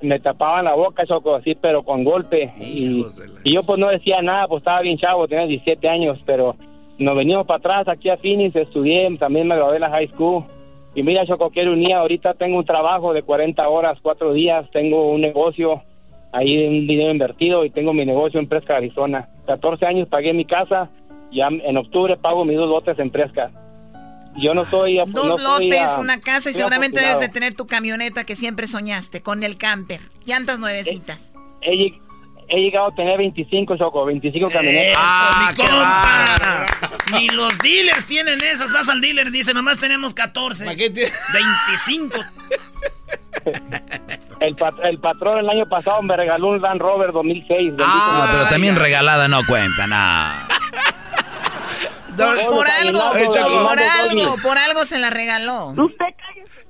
me 0.03 0.19
tapaban 0.21 0.65
la 0.65 0.75
boca, 0.75 1.05
Choco, 1.07 1.35
así, 1.35 1.55
pero 1.55 1.83
con 1.83 2.05
golpe. 2.05 2.53
Y, 2.59 3.05
y 3.45 3.55
yo 3.55 3.61
pues 3.63 3.79
no 3.79 3.89
decía 3.89 4.23
nada, 4.23 4.47
pues 4.49 4.61
estaba 4.63 4.81
bien 4.81 4.97
chavo, 4.99 5.29
tenía 5.29 5.47
17 5.47 5.87
años, 5.89 6.19
pero 6.25 6.57
nos 6.99 7.17
venimos 7.17 7.47
para 7.47 7.59
atrás 7.59 7.89
aquí 7.89 8.09
a 8.09 8.17
Phoenix, 8.17 8.57
estudié, 8.57 9.15
también 9.19 9.47
me 9.47 9.57
gradué 9.57 9.75
de 9.75 9.81
la 9.81 9.91
high 9.91 10.09
school. 10.09 10.45
Y 10.95 11.03
mira, 11.03 11.27
Choco, 11.27 11.51
quiero 11.51 11.73
unir, 11.73 11.93
ahorita 11.95 12.35
tengo 12.35 12.57
un 12.59 12.65
trabajo 12.65 13.13
de 13.13 13.23
40 13.23 13.69
horas, 13.69 13.99
cuatro 14.03 14.33
días, 14.33 14.65
tengo 14.73 15.11
un 15.11 15.21
negocio, 15.21 15.83
ahí 16.33 16.67
un 16.67 16.87
dinero 16.87 17.11
invertido 17.11 17.65
y 17.65 17.71
tengo 17.71 17.93
mi 17.93 18.05
negocio 18.07 18.39
en 18.41 18.49
Presca, 18.49 18.77
Arizona. 18.77 19.29
14 19.47 19.85
años 19.87 20.09
pagué 20.09 20.33
mi 20.33 20.45
casa, 20.45 20.89
ya 21.33 21.49
en 21.49 21.77
octubre 21.77 22.17
pago 22.17 22.45
mis 22.45 22.57
dos 22.57 22.69
lotes 22.69 22.99
en 22.99 23.11
Presca. 23.11 23.51
Yo 24.37 24.55
no 24.55 24.65
soy... 24.71 24.97
Dos 24.97 25.09
no 25.13 25.39
soy, 25.39 25.69
lotes, 25.69 25.91
ah, 25.97 26.01
una 26.01 26.21
casa 26.21 26.51
y 26.51 26.53
seguramente 26.53 26.99
afortunado. 27.01 27.19
debes 27.21 27.29
de 27.33 27.33
tener 27.41 27.55
tu 27.55 27.67
camioneta 27.67 28.25
que 28.25 28.37
siempre 28.37 28.69
soñaste, 28.69 29.23
con 29.23 29.43
el 29.43 29.57
camper. 29.59 30.01
Llantas 30.25 30.61
nuevecitas. 30.61 31.33
he, 31.63 31.73
lleg- 31.73 32.01
he 32.49 32.61
llegado 32.61 32.87
a 32.89 32.95
tener 32.95 33.19
25, 33.19 33.77
Choco, 33.77 34.05
25 34.05 34.51
camionetas. 34.51 34.97
¡Ah, 34.97 35.49
mi 35.51 35.57
compa! 35.57 36.67
Ni 37.19 37.29
los 37.29 37.59
dealers 37.59 38.07
tienen 38.07 38.41
esas. 38.41 38.73
Vas 38.73 38.89
al 38.89 39.01
dealer 39.01 39.27
y 39.27 39.31
dice, 39.31 39.53
nomás 39.53 39.79
tenemos 39.81 40.15
14. 40.15 40.65
25. 40.65 42.19
El, 44.41 44.57
pat- 44.57 44.81
el 44.83 44.99
patrón 44.99 45.39
el 45.39 45.49
año 45.51 45.67
pasado 45.69 46.03
me 46.03 46.17
regaló 46.17 46.49
un 46.49 46.61
Land 46.63 46.81
Rover 46.81 47.13
2006. 47.13 47.75
Ah, 47.83 48.29
pero 48.33 48.49
también 48.49 48.77
regalada 48.77 49.29
no 49.29 49.41
cuenta, 49.47 49.87
nada. 49.87 50.47
Por 52.17 52.67
algo, 52.69 53.01
Ay, 53.15 53.25
Choco. 53.33 53.69
por 53.69 53.79
algo, 53.79 54.37
por 54.43 54.59
algo 54.59 54.85
se 54.85 54.99
la 54.99 55.11
regaló. 55.11 55.73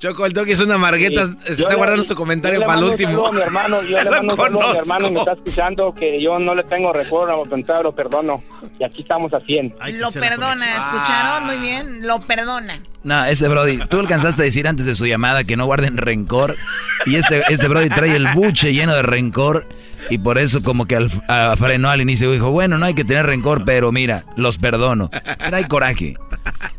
Choco, 0.00 0.24
el 0.24 0.32
Doggy 0.32 0.52
es 0.52 0.60
una 0.60 0.78
margueta. 0.78 1.26
Sí. 1.26 1.32
Se 1.42 1.48
Yo 1.48 1.52
está 1.64 1.68
le- 1.70 1.74
guardando 1.76 2.04
tu 2.04 2.14
comentario 2.14 2.56
yo 2.58 2.60
le 2.60 2.66
para 2.66 2.78
el 2.78 2.86
mando 2.86 2.86
un 2.86 2.92
último. 2.92 3.10
saludo 3.12 3.28
a 3.28 3.32
mi 3.32 3.40
hermano, 3.42 3.82
yo 3.82 3.96
le 3.98 4.04
Lo 4.04 4.10
mando 4.10 4.32
un 4.34 4.40
saludo 4.40 4.62
a 4.68 4.72
mi 4.72 4.78
hermano 4.78 5.06
y 5.06 5.10
me 5.12 5.18
está 5.18 5.32
escuchando 5.32 5.94
que 5.94 6.22
yo 6.22 6.38
no 6.38 6.54
le 6.54 6.64
tengo 6.64 6.92
recuerdo, 6.92 7.42
pensaba, 7.44 7.82
lo 7.82 7.94
perdono. 7.94 8.42
Y 8.78 8.84
aquí 8.84 9.02
estamos 9.02 9.32
a 9.34 9.40
100. 9.40 9.74
Lo 10.00 10.10
perdona, 10.10 10.66
¿escucharon? 10.76 11.46
Muy 11.46 11.56
bien, 11.58 12.06
lo 12.06 12.20
perdona. 12.22 12.80
No, 13.02 13.24
ese 13.26 13.48
Brody, 13.48 13.76
tú 13.88 13.98
alcanzaste 14.00 14.40
a 14.42 14.44
decir 14.46 14.66
antes 14.68 14.86
de 14.86 14.94
su 14.94 15.06
llamada 15.06 15.44
que 15.44 15.56
no 15.58 15.66
guarden 15.66 15.98
rencor. 15.98 16.56
Y 17.04 17.16
este, 17.16 17.42
este 17.50 17.68
Brody 17.68 17.90
trae 17.90 18.16
el 18.16 18.26
buche 18.34 18.72
lleno 18.72 18.94
de 18.94 19.02
rencor. 19.02 19.66
Y 20.08 20.16
por 20.18 20.38
eso 20.38 20.62
como 20.62 20.86
que 20.86 20.96
al, 20.96 21.10
a- 21.28 21.54
frenó 21.58 21.90
al 21.90 22.00
inicio. 22.00 22.32
Dijo, 22.32 22.50
bueno, 22.50 22.78
no 22.78 22.86
hay 22.86 22.94
que 22.94 23.04
tener 23.04 23.26
rencor, 23.26 23.64
pero 23.66 23.92
mira, 23.92 24.24
los 24.36 24.56
perdono. 24.56 25.10
Trae 25.10 25.68
coraje. 25.68 26.16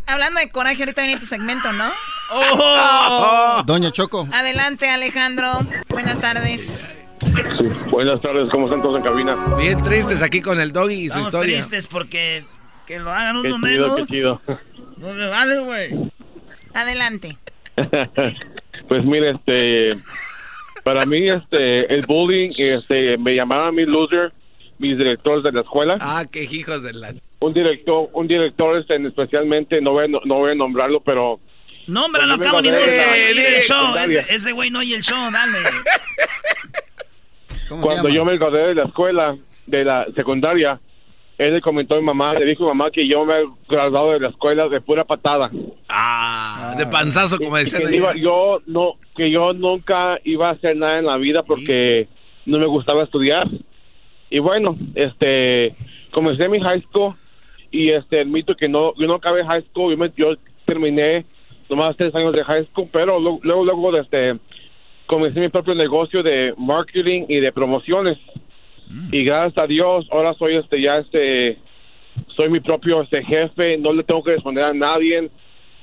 Hablando 0.08 0.40
de 0.40 0.50
coraje, 0.50 0.82
ahorita 0.82 1.04
viene 1.04 1.20
tu 1.20 1.28
segmento, 1.28 1.72
¿no? 1.74 1.86
Oh. 2.34 3.62
Doña 3.66 3.92
Choco. 3.92 4.28
Adelante, 4.32 4.90
Alejandro. 4.90 5.48
Buenas 5.90 6.20
tardes. 6.22 6.96
Buenas 7.92 8.22
tardes, 8.22 8.50
¿cómo 8.52 8.66
están 8.66 8.82
todos 8.82 8.98
en 8.98 9.04
cabina? 9.04 9.36
Bien 9.58 9.80
tristes 9.84 10.22
aquí 10.24 10.42
con 10.42 10.60
el 10.60 10.72
Doggy 10.72 10.94
y 10.96 11.06
su 11.06 11.20
Estamos 11.20 11.28
historia. 11.28 11.56
tristes 11.58 11.88
porque 11.88 12.46
que 12.88 13.00
lo 13.00 13.12
hagan 13.12 13.42
Qué 13.44 13.52
uno 13.54 13.68
chido, 13.68 13.84
menos. 13.88 13.96
qué 13.96 14.06
chido. 14.06 14.42
No 14.98 15.14
me 15.14 15.28
vale, 15.28 15.60
güey. 15.60 16.12
Adelante. 16.74 17.38
pues 18.88 19.06
mire, 19.06 19.32
este, 19.32 19.90
para 20.84 21.06
mí, 21.06 21.28
este, 21.30 21.94
el 21.94 22.06
bullying, 22.06 22.50
este, 22.58 23.18
me 23.18 23.36
llamaban 23.36 23.68
a 23.68 23.72
mi 23.72 23.86
loser, 23.86 24.32
mis 24.80 24.98
directores 24.98 25.44
de 25.44 25.52
la 25.52 25.62
escuela. 25.62 25.98
Ah, 26.00 26.24
qué 26.32 26.44
hijos 26.44 26.82
de 26.82 26.94
la... 26.94 27.14
Un 27.40 27.54
director, 27.54 28.10
un 28.14 28.28
director, 28.28 28.78
este, 28.78 28.96
especialmente, 29.08 29.80
no 29.82 29.92
voy, 29.92 30.06
a, 30.06 30.08
no, 30.08 30.22
no 30.26 30.36
voy 30.36 30.52
a 30.52 30.56
nombrarlo, 30.56 31.02
pero 31.02 31.40
Nómbralo, 31.92 32.36
Cuando 32.38 32.44
acabo 32.46 32.62
ni 32.62 32.70
gusta, 32.70 33.18
el 33.18 33.62
show. 33.62 33.96
Ese, 33.98 34.26
ese 34.34 34.52
güey 34.54 34.70
no 34.70 34.80
oye 34.80 34.96
el 34.96 35.02
show, 35.04 35.30
dale. 35.32 35.58
cuando 37.82 38.10
yo 38.10 38.26
me 38.26 38.38
gradué 38.38 38.68
de 38.70 38.76
la 38.76 38.84
escuela, 38.86 39.38
de 39.68 39.84
la 39.86 40.06
secundaria, 40.16 40.80
él 41.38 41.54
le 41.56 41.62
comentó 41.62 41.96
a 41.96 42.00
mi 42.00 42.06
mamá, 42.06 42.34
le 42.34 42.46
dijo 42.46 42.70
a 42.70 42.74
mi 42.74 42.78
mamá 42.78 42.92
que 42.92 43.08
yo 43.08 43.26
me 43.26 43.42
he 43.42 43.46
graduado 43.68 44.12
de 44.12 44.20
la 44.20 44.30
escuela 44.30 44.68
de 44.68 44.82
pura 44.82 45.04
patada. 45.06 45.50
Ah, 45.90 46.76
de 46.78 46.86
panzazo, 46.88 47.38
como 47.38 47.56
decían 47.58 47.94
iba- 47.94 48.16
yo 48.16 48.62
no 48.68 48.94
que 49.16 49.32
yo 49.32 49.54
nunca 49.54 50.20
iba 50.24 50.50
a 50.50 50.54
hacer 50.54 50.76
nada 50.78 51.00
en 51.00 51.06
la 51.06 51.18
vida 51.18 51.44
porque 51.44 52.08
no 52.46 52.60
me 52.60 52.66
gustaba 52.68 53.04
estudiar 53.04 53.48
y 54.30 54.40
bueno 54.40 54.76
este 54.96 55.74
comencé 56.12 56.48
mi 56.48 56.60
high 56.62 56.82
school 56.84 57.14
y 57.72 57.90
este 57.90 58.22
admito 58.22 58.56
que 58.56 58.70
no 58.70 58.94
yo 58.98 59.06
no 59.08 59.16
acabé 59.16 59.44
high 59.46 59.64
school 59.64 59.92
yo, 59.92 59.98
me- 59.98 60.12
yo 60.16 60.36
terminé 60.66 61.26
nomás 61.72 61.98
tres 61.98 62.14
años 62.14 62.34
de 62.34 62.44
high 62.44 62.66
school 62.68 62.88
pero 62.92 63.20
luego 63.20 63.64
luego 63.66 63.98
este 63.98 64.38
comencé 65.08 65.40
mi 65.40 65.50
propio 65.50 65.74
negocio 65.74 66.22
de 66.22 66.54
marketing 66.58 67.26
y 67.30 67.40
de 67.40 67.52
promociones 67.52 68.18
y 69.12 69.24
gracias 69.24 69.58
a 69.64 69.68
Dios 69.68 70.06
ahora 70.12 70.34
soy 70.36 70.58
este 70.58 70.80
ya 70.82 70.98
este 70.98 71.58
soy 72.36 72.50
mi 72.50 72.60
propio 72.60 73.02
este 73.02 73.24
jefe 73.24 73.78
no 73.78 73.94
le 73.94 74.04
tengo 74.04 74.22
que 74.24 74.32
responder 74.32 74.66
a 74.66 74.74
nadie 74.74 75.30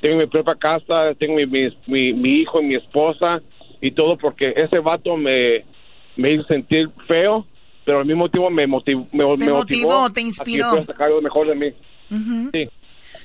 tengo 0.01 0.17
mi 0.19 0.27
propia 0.27 0.55
casa, 0.55 1.13
tengo 1.19 1.35
mi, 1.35 1.45
mi, 1.47 1.69
mi, 1.89 2.13
mi 2.13 2.29
hijo 2.43 2.61
y 2.61 2.67
mi 2.67 2.75
esposa 2.77 3.41
y 3.81 3.91
todo 3.91 4.17
porque 4.17 4.53
ese 4.57 4.79
vato 4.79 5.17
me, 5.17 5.65
me 6.17 6.31
hizo 6.35 6.45
sentir 6.45 6.89
feo, 7.09 7.45
pero 7.85 7.99
al 8.01 8.07
mismo 8.07 8.29
tiempo 8.29 8.49
me, 8.49 8.69
motiv- 8.69 9.09
me, 9.13 9.25
Te 9.37 9.47
me 9.47 9.53
motivó, 9.53 10.09
te 10.13 10.21
a 10.21 10.23
inspiró. 10.23 10.71
pueda 10.71 10.85
sacar 10.87 11.11
lo 11.11 11.21
mejor 11.21 11.49
de 11.49 11.55
mí. 11.57 11.73
Sí. 12.53 12.69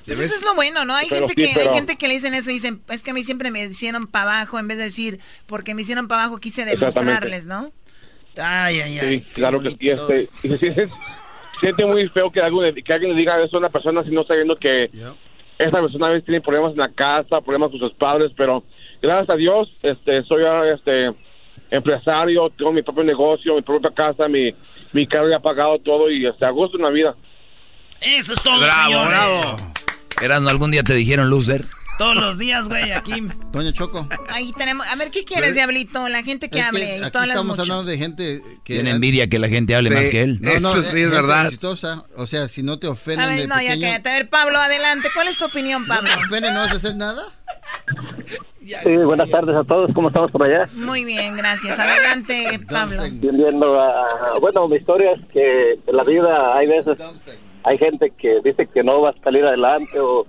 Pues 0.05 0.19
eso 0.19 0.35
es 0.35 0.43
lo 0.45 0.53
bueno, 0.55 0.83
¿no? 0.85 0.93
Hay 0.95 1.07
Pero 1.09 1.27
gente 1.27 1.33
sí, 1.33 1.41
que 1.53 1.59
hay 1.59 1.65
pero- 1.65 1.75
gente 1.75 1.95
que 1.95 2.07
le 2.07 2.13
dicen 2.15 2.33
eso 2.33 2.49
y 2.49 2.53
dicen, 2.53 2.81
es 2.89 3.03
que 3.03 3.11
a 3.11 3.13
mí 3.13 3.23
siempre 3.23 3.51
me 3.51 3.63
hicieron 3.63 4.07
para 4.07 4.39
abajo 4.39 4.59
en 4.59 4.67
vez 4.67 4.77
de 4.77 4.85
decir, 4.85 5.19
porque 5.45 5.73
me 5.75 5.81
hicieron 5.83 6.07
para 6.07 6.23
abajo 6.23 6.39
quise 6.39 6.65
demostrarles, 6.65 7.45
¿no? 7.45 7.71
Ay, 8.37 8.81
ay, 8.81 8.99
ay. 8.99 9.19
Sí, 9.19 9.25
claro 9.33 9.61
que 9.61 9.71
sí. 9.71 9.77
Este, 9.89 10.23
se 10.49 10.57
siente, 10.57 10.89
siente 11.59 11.85
muy 11.85 12.07
feo 12.09 12.31
que 12.31 12.41
alguien, 12.41 12.75
que 12.83 12.93
alguien 12.93 13.11
le 13.13 13.17
diga 13.19 13.41
eso 13.43 13.57
a 13.57 13.59
una 13.59 13.69
persona 13.69 14.03
si 14.03 14.09
no 14.09 14.23
sabiendo 14.25 14.55
que 14.57 14.89
esa 15.59 15.79
persona 15.81 16.07
a 16.07 16.09
veces 16.09 16.25
tiene 16.25 16.41
problemas 16.41 16.71
en 16.73 16.79
la 16.79 16.89
casa, 16.91 17.39
problemas 17.41 17.69
con 17.71 17.79
sus 17.79 17.93
padres, 17.93 18.31
pero 18.35 18.63
gracias 19.01 19.29
a 19.29 19.35
Dios 19.35 19.69
este, 19.83 20.23
soy 20.23 20.43
ahora 20.43 20.73
este, 20.73 21.11
empresario, 21.71 22.49
tengo 22.57 22.71
mi 22.73 22.81
propio 22.81 23.03
negocio, 23.03 23.55
mi 23.55 23.61
propia 23.61 23.91
casa, 23.91 24.27
mi, 24.27 24.53
mi 24.91 25.07
carro 25.07 25.29
ya 25.29 25.39
pagado 25.39 25.79
todo 25.79 26.09
y 26.09 26.25
este, 26.25 26.43
a 26.45 26.49
gusto 26.49 26.77
en 26.77 26.83
la 26.83 26.89
vida. 26.89 27.15
Eso 28.01 28.33
es 28.33 28.41
todo, 28.43 28.59
Bravo, 28.59 28.91
señores. 28.91 29.09
bravo. 29.09 29.72
Erasmo, 30.21 30.49
¿algún 30.49 30.71
día 30.71 30.83
te 30.83 30.93
dijeron 30.93 31.29
loser? 31.29 31.65
Todos 31.97 32.15
los 32.15 32.39
días, 32.39 32.67
güey, 32.67 32.91
aquí. 32.91 33.13
Doña 33.51 33.71
Choco. 33.71 34.07
Ahí 34.29 34.51
tenemos. 34.57 34.85
A 34.87 34.95
ver, 34.95 35.11
¿qué 35.11 35.23
quieres, 35.23 35.49
Pues, 35.49 35.55
Diablito? 35.55 36.09
La 36.09 36.23
gente 36.23 36.49
que 36.49 36.57
Es 36.57 36.63
que 36.63 36.67
hable. 36.69 36.85
y 36.97 37.03
aquí 37.03 37.17
hablas 37.17 37.29
estamos 37.29 37.57
mucho. 37.59 37.61
hablando 37.61 37.83
de 37.91 37.97
gente 37.99 38.41
que... 38.63 38.73
Tiene 38.73 38.89
envidia 38.91 39.27
que 39.27 39.37
la 39.37 39.47
gente 39.47 39.75
hable 39.75 39.89
Sí. 39.89 39.95
más 39.95 40.09
que 40.09 40.23
él. 40.23 40.39
No, 40.41 40.59
no, 40.59 40.69
Eso 40.71 40.81
sí 40.81 40.87
es 40.97 41.03
gente 41.03 41.09
verdad. 41.09 41.45
exitosa. 41.45 42.03
O 42.17 42.25
sea, 42.25 42.47
si 42.47 42.63
no 42.63 42.79
te 42.79 42.87
ofenden 42.87 43.19
A 43.23 43.27
ver, 43.27 43.41
de 43.41 43.47
no, 43.47 43.55
ya 43.61 43.73
pequeño, 43.73 43.81
cállate. 43.91 44.09
A 44.09 44.13
ver, 44.13 44.29
Pablo, 44.29 44.57
adelante. 44.57 45.09
¿Cuál 45.13 45.27
es 45.27 45.37
tu 45.37 45.45
opinión, 45.45 45.85
Pablo? 45.85 46.09
¿No 46.09 46.17
te 46.17 46.25
ofenden, 46.25 46.53
no 46.55 46.61
vas 46.61 46.71
a 46.71 46.75
hacer 46.77 46.95
nada? 46.95 47.25
Sí, 48.65 48.89
buenas 49.05 49.29
tardes 49.29 49.55
a 49.55 49.63
todos, 49.63 49.91
¿cómo 49.93 50.07
estamos 50.07 50.31
por 50.31 50.43
allá? 50.43 50.67
Muy 50.73 51.03
bien, 51.05 51.35
gracias. 51.37 51.77
Adelante, 51.77 52.59
Pablo. 52.69 53.03
Bien, 53.11 53.37
viendo, 53.37 53.79
ah, 53.79 54.37
bueno, 54.41 54.67
mi 54.67 54.77
historia 54.77 55.11
es 55.11 55.31
que 55.31 55.73
en 55.85 55.95
la 55.95 56.03
vida 56.03 56.57
hay 56.57 56.67
veces, 56.67 56.97
hay 57.63 57.77
gente 57.77 58.11
que 58.11 58.41
dice 58.43 58.67
que 58.67 58.83
no 58.83 59.01
va 59.01 59.09
a 59.09 59.13
salir 59.13 59.45
adelante 59.45 59.99
o, 59.99 60.25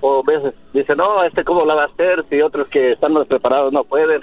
o 0.00 0.22
veces 0.22 0.54
dice, 0.72 0.94
no, 0.94 1.24
este 1.24 1.44
cómo 1.44 1.64
la 1.64 1.74
va 1.74 1.82
a 1.84 1.86
hacer, 1.86 2.24
si 2.28 2.40
otros 2.40 2.68
que 2.68 2.92
están 2.92 3.12
más 3.12 3.26
preparados 3.26 3.72
no 3.72 3.84
pueden. 3.84 4.22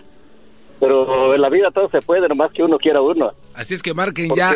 Pero 0.80 1.34
en 1.34 1.42
la 1.42 1.50
vida 1.50 1.72
todo 1.72 1.90
se 1.90 2.02
puede, 2.02 2.28
nomás 2.28 2.52
que 2.52 2.64
uno 2.64 2.78
quiera 2.78 3.02
uno. 3.02 3.32
Así 3.54 3.74
es 3.74 3.82
que 3.82 3.94
marquen 3.94 4.34
ya. 4.36 4.52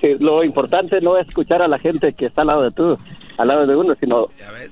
Sí, 0.00 0.16
lo 0.18 0.42
importante 0.42 1.00
no 1.00 1.18
es 1.18 1.26
escuchar 1.26 1.60
a 1.60 1.68
la 1.68 1.78
gente 1.78 2.12
que 2.14 2.26
está 2.26 2.42
al 2.42 2.46
lado 2.46 2.62
de 2.62 2.70
tú, 2.70 2.98
al 3.36 3.48
lado 3.48 3.66
de 3.66 3.76
uno, 3.76 3.94
sino 4.00 4.28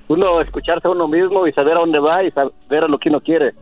uno 0.09 0.41
escucharse 0.41 0.89
a 0.89 0.91
uno 0.91 1.07
mismo 1.09 1.47
y 1.47 1.53
saber 1.53 1.77
a 1.77 1.81
dónde 1.81 1.99
va 1.99 2.25
y 2.25 2.31
saber 2.31 2.85
a 2.85 2.89
lo 2.89 2.99
que 2.99 3.11
uno 3.11 3.21
quiere. 3.21 3.53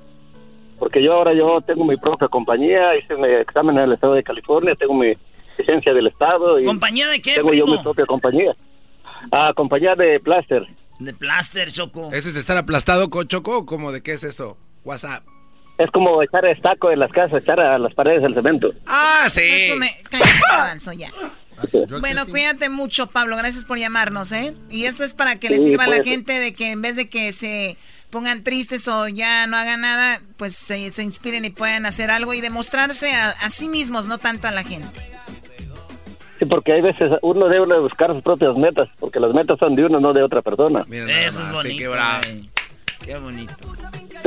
Porque 0.79 1.03
yo 1.03 1.15
ahora 1.15 1.33
yo 1.35 1.61
tengo 1.63 1.85
mi 1.85 1.97
propia 1.97 2.29
compañía, 2.29 2.97
hice 2.97 3.17
mi 3.17 3.27
examen 3.27 3.77
en 3.77 3.85
el 3.85 3.93
estado 3.95 4.15
de 4.15 4.23
California, 4.23 4.77
tengo 4.77 4.95
mi 4.95 5.17
licencia 5.59 5.93
del 5.93 6.07
estado 6.07 6.59
y 6.61 6.65
¿Compañía 6.65 7.09
de 7.09 7.21
qué, 7.21 7.35
tengo 7.35 7.53
yo 7.53 7.65
primo? 7.65 7.77
mi 7.79 7.83
propia 7.83 8.07
compañía. 8.07 8.57
Ah, 9.33 9.53
compañía 9.55 9.95
de 9.95 10.21
plaster. 10.21 10.67
De 10.99 11.13
plaster, 11.13 11.71
Choco. 11.73 12.11
¿Eso 12.13 12.29
es 12.29 12.37
estar 12.37 12.57
aplastado 12.57 13.11
con 13.11 13.27
Choco? 13.29 13.67
¿Cómo 13.67 13.93
de 13.93 14.03
qué 14.03 14.13
es 14.13 14.25
eso? 14.25 14.57
WhatsApp. 14.85 15.25
Es 15.79 15.91
como 15.93 16.21
echar 16.23 16.45
estaco 16.47 16.91
en 16.91 16.99
las 16.99 17.13
casas, 17.13 17.43
echar 17.43 17.61
a 17.61 17.79
las 17.79 17.95
paredes 17.95 18.25
el 18.25 18.35
cemento. 18.35 18.73
Ah, 18.87 19.27
sí. 19.29 19.43
Eso 19.45 19.77
me... 19.77 19.91
Cállate, 20.11 20.29
avanzo 20.51 20.93
ya. 20.93 21.11
Bueno, 22.01 22.25
cuídate 22.27 22.69
mucho, 22.69 23.09
Pablo. 23.09 23.37
Gracias 23.37 23.65
por 23.65 23.79
llamarnos, 23.79 24.31
¿eh? 24.33 24.55
Y 24.71 24.85
esto 24.85 25.05
es 25.05 25.15
para 25.15 25.39
que 25.39 25.51
le 25.51 25.59
Sí, 25.59 25.65
sirva 25.69 25.85
a 25.85 25.89
la 25.89 26.03
gente 26.03 26.33
de 26.33 26.55
que 26.55 26.73
en 26.73 26.83
vez 26.83 26.97
de 26.97 27.09
que 27.09 27.33
se 27.33 27.77
pongan 28.11 28.43
tristes 28.43 28.89
o 28.89 29.07
ya 29.09 29.47
no 29.47 29.57
hagan 29.57 29.81
nada, 29.83 30.21
pues 30.37 30.55
se, 30.57 30.91
se 30.91 31.03
inspiren 31.03 31.45
y 31.45 31.51
puedan 31.51 31.85
hacer 31.87 32.11
algo 32.11 32.33
y 32.35 32.41
demostrarse 32.41 33.13
a, 33.13 33.31
a 33.31 33.51
sí 33.51 33.69
mismos, 33.69 34.07
no 34.07 34.19
tanto 34.19 34.49
a 34.49 34.53
la 34.53 34.63
gente. 34.65 34.89
Sí, 36.39 36.45
porque 36.45 36.73
hay 36.73 36.81
veces 36.83 37.11
uno 37.23 37.49
debe 37.49 37.67
de 37.67 37.81
buscar 37.81 38.13
sus 38.13 38.23
propias 38.23 38.57
metas, 38.57 38.89
porque 39.01 39.19
las 39.19 39.33
metas 39.35 39.59
son 39.59 39.75
de 39.75 39.85
uno, 39.87 39.99
no 40.01 40.13
de 40.13 40.23
otra 40.23 40.41
persona. 40.43 40.85
Eso 40.91 41.41
es 41.41 41.51
bonito. 41.53 41.91
güey. 41.91 42.51
Qué 43.05 43.17
bonito. 43.17 43.55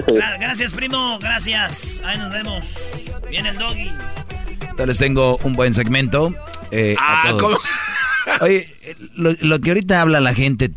Gra- 0.08 0.40
gracias, 0.40 0.74
primo. 0.74 1.20
Gracias. 1.20 2.02
Ahí 2.06 2.18
nos 2.18 2.32
vemos. 2.32 2.78
Viene 3.30 3.50
el 3.50 3.58
doggy. 3.58 3.92
Entonces 4.62 4.88
les 4.88 4.98
tengo 5.00 5.38
un 5.44 5.54
buen 5.54 5.74
segmento. 5.74 6.34
eh, 6.72 6.96
a 7.00 7.24
Ah, 7.24 7.30
todos. 7.38 7.60
Oye, 8.42 8.66
eh, 8.84 8.96
lo, 9.16 9.32
lo 9.42 9.60
que 9.60 9.72
ahorita 9.72 10.02
habla 10.02 10.20
la 10.20 10.34
gente, 10.34 10.72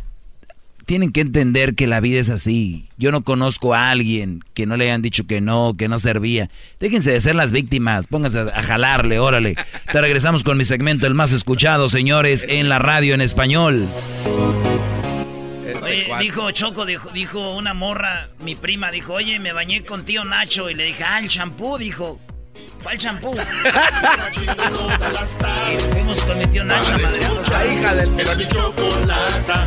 tienen 0.85 1.12
que 1.12 1.20
entender 1.20 1.74
que 1.74 1.86
la 1.86 2.01
vida 2.01 2.20
es 2.20 2.31
así. 2.31 2.89
Yo 2.97 3.11
no 3.12 3.23
conozco 3.23 3.74
a 3.74 3.90
alguien 3.90 4.43
que 4.55 4.66
no 4.66 4.77
le 4.77 4.85
hayan 4.86 5.02
dicho 5.02 5.27
que 5.27 5.40
no, 5.40 5.74
que 5.77 5.89
no 5.89 5.98
servía. 5.98 6.51
Déjense 6.81 7.11
de 7.12 7.20
ser 7.20 7.35
las 7.35 7.52
víctimas, 7.52 8.06
pónganse 8.06 8.40
a, 8.40 8.62
jalarle, 8.62 9.19
órale. 9.19 9.56
Te 9.90 10.01
regresamos 10.01 10.44
con 10.44 10.56
mi 10.59 10.65
segmento, 10.65 11.06
el 11.06 11.15
más 11.15 11.32
escuchado, 11.32 11.89
señores, 11.89 12.44
en 12.48 12.69
la 12.69 12.78
radio 12.78 13.15
en 13.15 13.20
español. 13.20 13.89
Oye, 15.82 16.06
dijo 16.20 16.51
Choco, 16.51 16.86
dijo, 16.86 17.11
dijo 17.11 17.55
una 17.55 17.74
morra, 17.74 18.28
mi 18.40 18.55
prima, 18.55 18.90
dijo, 18.90 19.15
oye, 19.15 19.39
me 19.39 19.52
bañé 19.52 19.82
con 19.82 20.05
tío 20.05 20.24
Nacho. 20.24 20.70
Y 20.70 20.74
le 20.74 20.85
dije, 20.85 21.05
ah, 21.05 21.19
el 21.20 21.28
champú, 21.28 21.78
dijo. 21.78 22.20
¿Cuál 22.82 22.98
champú? 22.98 23.35
y 23.35 23.39
fuimos 25.93 26.23
con 26.24 26.39
mi 26.39 26.47
tío 26.47 26.65
Nacho. 26.65 26.93
Madre. 26.93 27.09
escuchar 27.09 27.66
hija 27.73 27.94
del- 27.94 28.20
Era 28.20 28.35
mi 28.35 28.47
chocolata 28.47 29.66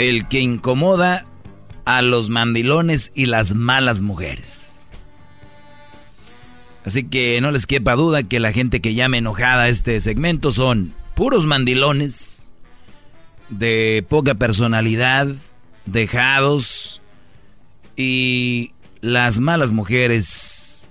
El 0.00 0.26
que 0.26 0.40
incomoda 0.40 1.26
a 1.84 2.00
los 2.00 2.30
mandilones 2.30 3.12
y 3.14 3.26
las 3.26 3.54
malas 3.54 4.00
mujeres. 4.00 4.80
Así 6.86 7.04
que 7.04 7.38
no 7.42 7.50
les 7.50 7.66
quepa 7.66 7.96
duda 7.96 8.22
que 8.22 8.40
la 8.40 8.52
gente 8.52 8.80
que 8.80 8.94
llame 8.94 9.18
enojada 9.18 9.64
a 9.64 9.68
este 9.68 10.00
segmento 10.00 10.52
son 10.52 10.94
puros 11.14 11.44
mandilones, 11.44 12.50
de 13.50 14.02
poca 14.08 14.36
personalidad, 14.36 15.28
dejados 15.84 17.02
y 17.94 18.72
las 19.02 19.38
malas 19.38 19.74
mujeres 19.74 20.86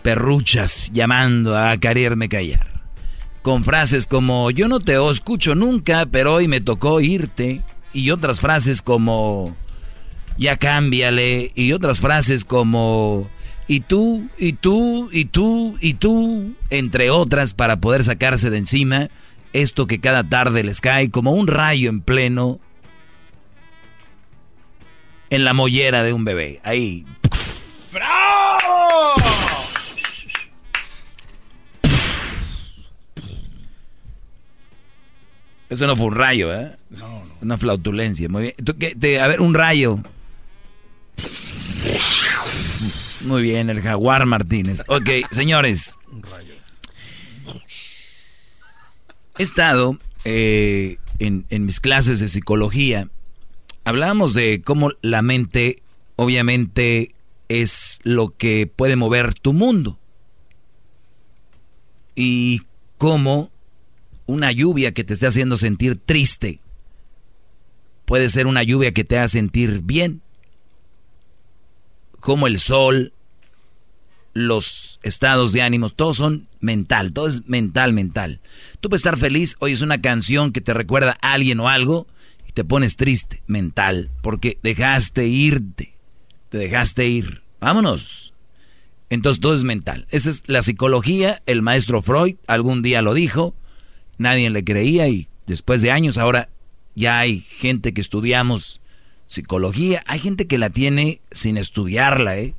perruchas 0.00 0.90
llamando 0.90 1.58
a 1.58 1.76
quererme 1.76 2.30
callar. 2.30 2.82
Con 3.42 3.62
frases 3.62 4.06
como 4.06 4.50
yo 4.50 4.68
no 4.68 4.80
te 4.80 4.94
escucho 5.10 5.54
nunca, 5.54 6.06
pero 6.06 6.32
hoy 6.32 6.48
me 6.48 6.62
tocó 6.62 7.02
irte. 7.02 7.62
Y 7.96 8.10
otras 8.10 8.40
frases 8.40 8.82
como 8.82 9.56
ya 10.36 10.58
cámbiale. 10.58 11.50
Y 11.54 11.72
otras 11.72 12.00
frases 12.00 12.44
como 12.44 13.28
y 13.66 13.80
tú, 13.80 14.28
y 14.38 14.52
tú, 14.52 15.08
y 15.10 15.24
tú, 15.24 15.76
y 15.80 15.94
tú. 15.94 16.54
Entre 16.68 17.10
otras 17.10 17.54
para 17.54 17.80
poder 17.80 18.04
sacarse 18.04 18.50
de 18.50 18.58
encima 18.58 19.08
esto 19.54 19.86
que 19.86 20.00
cada 20.00 20.24
tarde 20.24 20.62
les 20.62 20.82
cae 20.82 21.10
como 21.10 21.32
un 21.32 21.46
rayo 21.46 21.88
en 21.88 22.02
pleno 22.02 22.60
en 25.30 25.44
la 25.44 25.54
mollera 25.54 26.02
de 26.02 26.12
un 26.12 26.26
bebé. 26.26 26.60
Ahí. 26.64 27.06
¡Bravo! 27.92 29.14
Eso 35.68 35.86
no 35.86 35.96
fue 35.96 36.06
un 36.06 36.14
rayo, 36.14 36.54
¿eh? 36.54 36.76
Una 37.46 37.58
flautulencia. 37.58 38.28
Muy 38.28 38.52
bien. 38.58 39.20
A 39.20 39.26
ver, 39.28 39.40
un 39.40 39.54
rayo. 39.54 40.00
Muy 43.20 43.40
bien, 43.40 43.70
el 43.70 43.80
jaguar 43.82 44.26
Martínez. 44.26 44.82
Ok, 44.88 45.08
señores. 45.30 45.96
He 49.38 49.44
estado 49.44 49.96
eh, 50.24 50.98
en, 51.20 51.46
en 51.48 51.66
mis 51.66 51.78
clases 51.78 52.18
de 52.18 52.26
psicología. 52.26 53.08
Hablábamos 53.84 54.34
de 54.34 54.60
cómo 54.64 54.90
la 55.00 55.22
mente, 55.22 55.76
obviamente, 56.16 57.14
es 57.48 58.00
lo 58.02 58.30
que 58.30 58.66
puede 58.66 58.96
mover 58.96 59.34
tu 59.34 59.52
mundo. 59.52 60.00
Y 62.16 62.62
cómo 62.98 63.52
una 64.26 64.50
lluvia 64.50 64.90
que 64.90 65.04
te 65.04 65.14
esté 65.14 65.28
haciendo 65.28 65.56
sentir 65.56 65.94
triste 65.94 66.58
puede 68.06 68.30
ser 68.30 68.46
una 68.46 68.62
lluvia 68.62 68.94
que 68.94 69.04
te 69.04 69.18
haga 69.18 69.28
sentir 69.28 69.82
bien. 69.82 70.22
Como 72.20 72.46
el 72.46 72.58
sol, 72.58 73.12
los 74.32 75.00
estados 75.02 75.52
de 75.52 75.62
ánimos, 75.62 75.94
todos 75.94 76.16
son 76.16 76.48
mental, 76.60 77.12
todo 77.12 77.26
es 77.26 77.46
mental, 77.46 77.92
mental. 77.92 78.40
Tú 78.80 78.88
puedes 78.88 79.00
estar 79.00 79.18
feliz, 79.18 79.56
oyes 79.58 79.82
una 79.82 80.00
canción 80.00 80.52
que 80.52 80.60
te 80.60 80.72
recuerda 80.72 81.16
a 81.20 81.32
alguien 81.32 81.60
o 81.60 81.68
algo 81.68 82.06
y 82.48 82.52
te 82.52 82.64
pones 82.64 82.96
triste, 82.96 83.42
mental, 83.46 84.10
porque 84.22 84.58
dejaste 84.62 85.26
irte, 85.26 85.94
te 86.48 86.58
dejaste 86.58 87.06
ir. 87.06 87.42
Vámonos. 87.60 88.32
Entonces 89.08 89.40
todo 89.40 89.54
es 89.54 89.62
mental. 89.62 90.06
Esa 90.10 90.30
es 90.30 90.42
la 90.46 90.62
psicología, 90.62 91.42
el 91.46 91.62
maestro 91.62 92.02
Freud 92.02 92.36
algún 92.46 92.82
día 92.82 93.02
lo 93.02 93.14
dijo, 93.14 93.54
nadie 94.18 94.50
le 94.50 94.64
creía 94.64 95.08
y 95.08 95.28
después 95.46 95.80
de 95.82 95.92
años 95.92 96.18
ahora 96.18 96.48
ya 96.96 97.20
hay 97.20 97.40
gente 97.40 97.94
que 97.94 98.00
estudiamos 98.00 98.80
Psicología, 99.26 100.02
hay 100.06 100.20
gente 100.20 100.46
que 100.46 100.58
la 100.58 100.70
tiene 100.70 101.20
sin 101.32 101.56
estudiarla, 101.56 102.38
¿eh? 102.38 102.54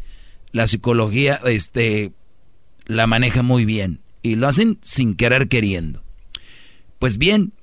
La 0.52 0.68
psicología, 0.68 1.40
este, 1.46 2.12
la 2.86 3.08
maneja 3.08 3.42
muy 3.42 3.64
bien 3.64 4.02
y 4.22 4.36
lo 4.36 4.48
hacen 4.48 4.78
sin 4.82 5.16
querer 5.16 5.48
queriendo. 5.48 6.04
Pues 7.00 7.18
bien, 7.18 7.54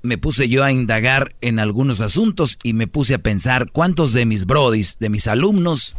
me 0.00 0.16
puse 0.16 0.48
yo 0.48 0.64
a 0.64 0.72
indagar 0.72 1.34
en 1.42 1.58
algunos 1.58 2.00
asuntos 2.00 2.58
y 2.62 2.72
me 2.72 2.86
puse 2.86 3.14
a 3.14 3.22
pensar 3.22 3.70
cuántos 3.70 4.12
de 4.14 4.24
mis 4.24 4.46
brodis, 4.46 4.98
de 4.98 5.10
mis 5.10 5.26
alumnos, 5.26 5.94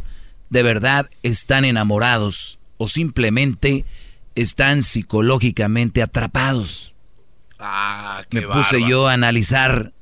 de 0.50 0.62
verdad 0.64 1.08
están 1.22 1.64
enamorados 1.64 2.58
o 2.78 2.88
simplemente 2.88 3.84
están 4.34 4.82
psicológicamente 4.82 6.02
atrapados. 6.02 6.95
Ah, 7.58 8.22
me 8.30 8.42
puse 8.42 8.86
yo 8.86 9.08
a 9.08 9.12
analizar 9.12 9.92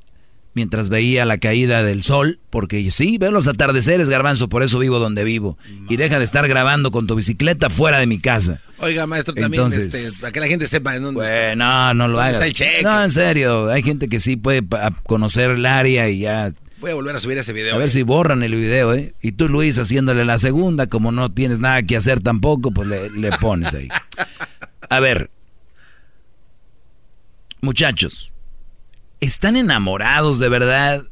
mientras 0.55 0.89
veía 0.89 1.25
la 1.25 1.39
caída 1.39 1.83
del 1.83 2.03
sol, 2.03 2.39
porque 2.49 2.91
sí, 2.91 3.19
veo 3.19 3.33
los 3.33 3.49
atardeceres, 3.49 4.09
garbanzo, 4.09 4.49
por 4.49 4.63
eso 4.63 4.79
vivo 4.79 4.99
donde 4.99 5.25
vivo. 5.25 5.59
Y 5.89 5.97
deja 5.97 6.19
de 6.19 6.25
estar 6.25 6.47
grabando 6.49 6.91
con 6.91 7.07
tu 7.07 7.17
bicicleta 7.17 7.69
fuera 7.71 7.99
de 7.99 8.07
mi 8.07 8.19
casa. 8.19 8.61
Oiga, 8.79 9.07
maestro, 9.07 9.35
también, 9.35 9.53
Entonces, 9.53 9.93
este, 9.93 10.21
para 10.23 10.33
que 10.33 10.41
la 10.41 10.47
gente 10.47 10.67
sepa 10.67 10.95
en 10.97 11.03
dónde 11.03 11.21
Pues, 11.21 11.57
no, 11.57 11.95
no 11.95 12.09
lo 12.09 12.17
¿Dónde 12.17 12.23
hagas. 12.23 12.35
está 12.35 12.47
el 12.47 12.53
cheque? 12.53 12.83
No, 12.83 13.03
en 13.03 13.11
serio, 13.11 13.71
hay 13.71 13.83
gente 13.83 14.09
que 14.09 14.21
sí 14.21 14.37
puede 14.37 14.63
conocer 15.05 15.51
el 15.51 15.67
área 15.67 16.09
y 16.09 16.21
ya. 16.21 16.53
Voy 16.81 16.91
a 16.91 16.95
volver 16.95 17.17
a 17.17 17.21
subir 17.21 17.39
ese 17.39 17.53
video. 17.53 17.75
A 17.75 17.79
ver 17.79 17.89
eh. 17.89 17.91
si 17.91 18.03
borran 18.03 18.43
el 18.43 18.55
video, 18.55 18.95
¿eh? 18.95 19.15
Y 19.23 19.33
tú, 19.33 19.49
Luis, 19.49 19.79
haciéndole 19.79 20.25
la 20.25 20.39
segunda, 20.39 20.87
como 20.87 21.13
no 21.13 21.33
tienes 21.33 21.61
nada 21.61 21.83
que 21.83 21.97
hacer 21.97 22.21
tampoco, 22.21 22.71
pues 22.71 22.89
le, 22.89 23.11
le 23.11 23.31
pones 23.39 23.73
ahí. 23.75 23.89
A 24.91 25.01
ver, 25.01 25.31
muchachos, 27.65 28.33
¿están 29.21 29.57
enamorados 29.57 30.39
de 30.39 30.49
verdad 30.49 31.05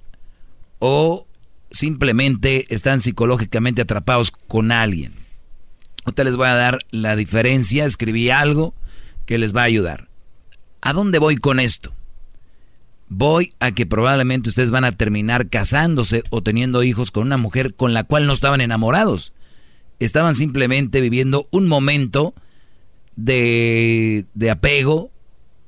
o 0.78 1.26
simplemente 1.70 2.72
están 2.72 3.00
psicológicamente 3.00 3.82
atrapados 3.82 4.30
con 4.30 4.70
alguien? 4.70 5.14
Ahorita 6.04 6.24
les 6.24 6.36
voy 6.36 6.48
a 6.48 6.54
dar 6.54 6.78
la 6.90 7.16
diferencia, 7.16 7.84
escribí 7.84 8.30
algo 8.30 8.74
que 9.26 9.38
les 9.38 9.54
va 9.54 9.62
a 9.62 9.64
ayudar. 9.64 10.08
¿A 10.80 10.92
dónde 10.92 11.18
voy 11.18 11.36
con 11.36 11.60
esto? 11.60 11.94
Voy 13.08 13.52
a 13.60 13.72
que 13.72 13.86
probablemente 13.86 14.48
ustedes 14.48 14.70
van 14.70 14.84
a 14.84 14.92
terminar 14.92 15.48
casándose 15.48 16.24
o 16.30 16.42
teniendo 16.42 16.82
hijos 16.82 17.10
con 17.10 17.26
una 17.26 17.36
mujer 17.36 17.74
con 17.74 17.94
la 17.94 18.04
cual 18.04 18.26
no 18.26 18.32
estaban 18.32 18.60
enamorados. 18.60 19.32
Estaban 20.00 20.34
simplemente 20.34 21.00
viviendo 21.00 21.46
un 21.52 21.68
momento 21.68 22.34
de, 23.14 24.24
de 24.34 24.50
apego, 24.50 25.10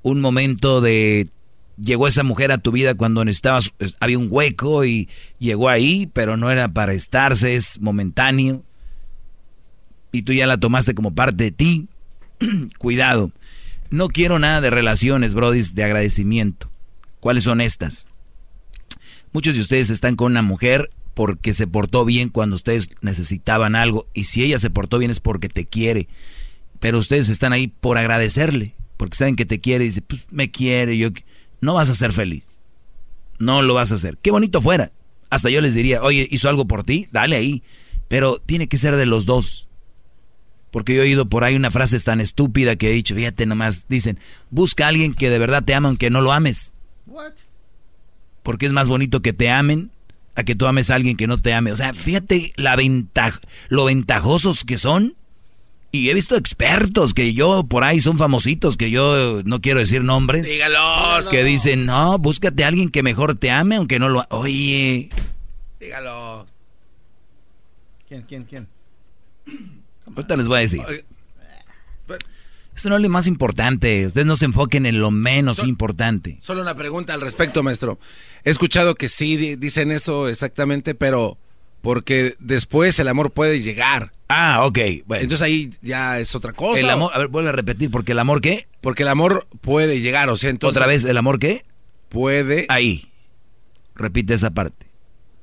un 0.05 0.21
momento 0.21 0.81
de... 0.81 1.29
Llegó 1.77 2.07
esa 2.07 2.23
mujer 2.23 2.53
a 2.53 2.59
tu 2.59 2.71
vida 2.71 2.95
cuando 2.95 3.25
necesitabas, 3.25 3.73
es- 3.81 3.97
había 3.99 4.17
un 4.19 4.29
hueco 4.31 4.85
y 4.85 5.09
llegó 5.41 5.69
ahí, 5.69 6.09
pero 6.13 6.37
no 6.37 6.53
era 6.53 6.69
para 6.69 6.93
estarse, 6.93 7.57
es 7.57 7.81
momentáneo. 7.81 8.63
Y 10.13 10.23
tú 10.23 10.33
ya 10.33 10.47
la 10.47 10.59
tomaste 10.59 10.95
como 10.95 11.13
parte 11.17 11.43
de 11.45 11.51
ti. 11.51 11.89
Cuidado. 12.79 13.33
No 13.91 14.07
quiero 14.09 14.39
nada 14.39 14.61
de 14.61 14.71
relaciones, 14.71 15.35
brodis, 15.35 15.75
de 15.75 15.83
agradecimiento. 15.83 16.71
¿Cuáles 17.19 17.43
son 17.45 17.61
estas? 17.61 18.07
Muchos 19.33 19.57
de 19.57 19.61
ustedes 19.63 19.91
están 19.91 20.15
con 20.15 20.31
una 20.31 20.43
mujer 20.43 20.91
porque 21.15 21.53
se 21.53 21.67
portó 21.67 22.05
bien 22.05 22.29
cuando 22.29 22.55
ustedes 22.55 22.89
necesitaban 23.01 23.75
algo. 23.75 24.07
Y 24.15 24.25
si 24.25 24.45
ella 24.45 24.61
se 24.61 24.71
portó 24.71 24.99
bien 24.99 25.11
es 25.11 25.19
porque 25.19 25.49
te 25.49 25.65
quiere. 25.67 26.07
Pero 26.79 26.99
ustedes 27.01 27.29
están 27.31 27.53
ahí 27.53 27.67
por 27.69 27.99
agradecerle. 27.99 28.75
Porque 28.97 29.17
saben 29.17 29.37
que 29.37 29.47
te 29.47 29.61
quiere 29.61 29.85
y 29.85 29.89
dice, 29.89 30.03
pues 30.03 30.27
me 30.31 30.51
quiere. 30.51 30.97
Yo... 30.97 31.11
No 31.61 31.75
vas 31.75 31.91
a 31.91 31.95
ser 31.95 32.13
feliz. 32.13 32.61
No 33.39 33.63
lo 33.63 33.75
vas 33.75 33.93
a 33.93 33.97
hacer. 33.97 34.19
Qué 34.19 34.31
bonito 34.31 34.61
fuera. 34.61 34.93
Hasta 35.31 35.51
yo 35.51 35.61
les 35.61 35.75
diría, 35.75 36.03
oye, 36.03 36.29
hizo 36.31 36.49
algo 36.49 36.67
por 36.67 36.85
ti, 36.85 37.09
dale 37.11 37.37
ahí. 37.37 37.63
Pero 38.09 38.39
tiene 38.39 38.69
que 38.69 38.79
ser 38.79 38.97
de 38.97 39.07
los 39.07 39.27
dos. 39.27 39.69
Porque 40.71 40.95
yo 40.95 41.03
he 41.03 41.05
oído 41.05 41.29
por 41.29 41.45
ahí 41.45 41.55
una 41.55 41.71
frase 41.71 41.99
tan 42.01 42.21
estúpida 42.21 42.77
que 42.77 42.91
he 42.91 42.95
dicho, 42.95 43.15
fíjate 43.15 43.47
nomás, 43.47 43.87
dicen, 43.89 44.19
busca 44.51 44.85
a 44.85 44.89
alguien 44.89 45.15
que 45.15 45.31
de 45.31 45.39
verdad 45.39 45.65
te 45.65 45.75
ama 45.75 45.89
aunque 45.89 46.11
no 46.11 46.21
lo 46.21 46.33
ames. 46.33 46.73
What? 47.07 47.33
Porque 48.43 48.67
es 48.67 48.73
más 48.73 48.89
bonito 48.89 49.23
que 49.23 49.33
te 49.33 49.51
amen 49.51 49.91
a 50.35 50.43
que 50.43 50.55
tú 50.55 50.67
ames 50.67 50.91
a 50.91 50.97
alguien 50.97 51.17
que 51.17 51.27
no 51.27 51.39
te 51.39 51.55
ame. 51.55 51.73
O 51.73 51.77
sea, 51.77 51.95
fíjate 51.95 52.53
la 52.57 52.77
ventaja, 52.77 53.41
lo 53.69 53.85
ventajosos 53.85 54.65
que 54.65 54.79
son. 54.79 55.15
Y 55.97 56.11
he 56.11 56.15
visto 56.15 56.35
expertos 56.35 57.15
que 57.15 57.35
yo 57.35 57.63
por 57.69 57.85
ahí 57.85 58.01
son 58.01 58.19
famositos, 58.19 58.77
que 58.77 58.91
yo 58.91 59.43
no 59.45 59.61
quiero 59.61 59.79
decir 59.79 60.03
nombres. 60.03 60.49
Dígalos. 60.49 61.29
Que 61.29 61.45
dicen, 61.45 61.87
no, 61.87 62.19
búscate 62.19 62.65
a 62.65 62.67
alguien 62.67 62.89
que 62.89 63.05
mejor 63.05 63.37
te 63.37 63.53
ame 63.53 63.77
aunque 63.77 64.01
no 64.01 64.09
lo... 64.09 64.21
a-". 64.23 64.27
Oye, 64.31 65.09
Dígalo. 65.79 66.47
¿Quién, 68.09 68.23
quién, 68.23 68.43
quién? 68.45 68.67
ahorita 70.17 70.37
les 70.37 70.49
voy 70.49 70.57
a 70.59 70.61
decir. 70.63 70.81
Eso 72.77 72.89
no 72.89 72.97
es 72.97 73.03
lo 73.03 73.09
más 73.09 73.29
importante. 73.29 74.05
Ustedes 74.07 74.27
no 74.27 74.35
se 74.35 74.47
enfoquen 74.47 74.87
en 74.87 75.01
lo 75.01 75.13
menos 75.13 75.63
importante. 75.63 76.39
Solo 76.41 76.63
una 76.63 76.75
pregunta 76.75 77.15
al 77.15 77.21
respecto, 77.21 77.63
maestro. 77.63 78.01
He 78.43 78.51
escuchado 78.51 78.97
que 78.97 79.09
sí 79.09 79.37
di- 79.37 79.55
dicen 79.55 79.93
eso 79.93 80.29
exactamente, 80.29 80.97
pero 80.97 81.39
porque 81.85 82.35
después 82.41 82.99
el 82.99 83.09
amor 83.09 83.31
puede 83.31 83.61
llegar. 83.61 84.11
Ah, 84.29 84.65
ok. 84.65 84.79
Bueno. 85.05 85.23
Entonces 85.23 85.45
ahí 85.45 85.75
ya 85.83 86.19
es 86.19 86.35
otra 86.35 86.55
cosa. 86.55 86.81
El 86.81 86.89
amor, 86.89 87.13
a 87.15 87.19
ver, 87.19 87.29
vuelve 87.29 87.51
a 87.51 87.53
repetir, 87.53 87.91
porque 87.91 88.13
el 88.13 88.19
amor 88.19 88.41
qué? 88.41 88.67
Porque 88.81 89.03
el 89.03 89.09
amor 89.11 89.47
puede 89.61 90.01
llegar, 90.01 90.31
o 90.31 90.37
sea, 90.39 90.49
entonces... 90.49 90.77
Otra 90.77 90.87
vez, 90.89 91.05
¿el 91.05 91.17
amor 91.19 91.39
qué? 91.39 91.65
Puede... 92.09 92.65
Ahí. 92.71 93.13
Repite 93.95 94.33
esa 94.33 94.51
parte. 94.51 94.87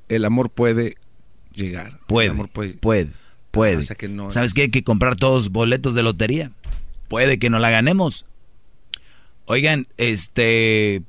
El 0.09 0.25
amor 0.25 0.49
puede 0.49 0.95
llegar. 1.53 1.99
Puede. 2.07 2.27
El 2.29 2.33
amor 2.33 2.49
puede... 2.49 2.73
Puede. 2.73 3.11
Puede. 3.51 3.77
O 3.77 3.83
sea 3.83 3.95
que 3.95 4.09
no- 4.09 4.31
¿Sabes 4.31 4.55
qué? 4.55 4.63
Hay 4.63 4.71
que 4.71 4.83
comprar 4.83 5.15
todos 5.17 5.49
boletos 5.51 5.93
de 5.93 6.01
lotería. 6.01 6.51
Puede 7.07 7.37
que 7.37 7.51
no 7.51 7.59
la 7.59 7.69
ganemos. 7.69 8.25
Oigan, 9.45 9.87
este... 9.97 11.03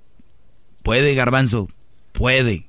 Puede, 0.83 1.15
garbanzo. 1.15 1.69
Puede. 2.13 2.67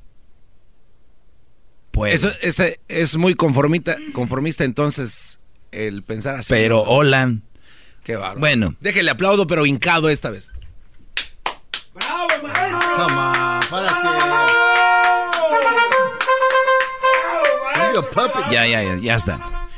Puede. 1.94 2.16
Eso 2.16 2.32
ese 2.42 2.80
es 2.88 3.16
muy 3.18 3.36
conformista, 3.36 3.96
conformista 4.14 4.64
entonces 4.64 5.38
el 5.72 6.02
pensar 6.02 6.34
así. 6.34 6.48
Pero 6.50 6.82
hola. 6.82 7.36
Qué 8.04 8.16
bárbaro. 8.16 8.40
Bueno. 8.40 8.76
Déjele 8.82 9.12
aplaudo, 9.12 9.46
pero 9.46 9.68
hincado 9.68 10.10
esta 10.10 10.32
vez. 10.32 10.52
Come 11.94 13.14
on, 13.14 13.60
párate. 13.70 14.08
Don't 17.94 17.94
be 17.94 18.00
a 18.00 18.10
puppet. 18.10 18.52
Ya, 18.52 18.66
ya, 18.66 18.82
ya, 18.82 18.98
ya 19.00 19.16
está. 19.16 19.70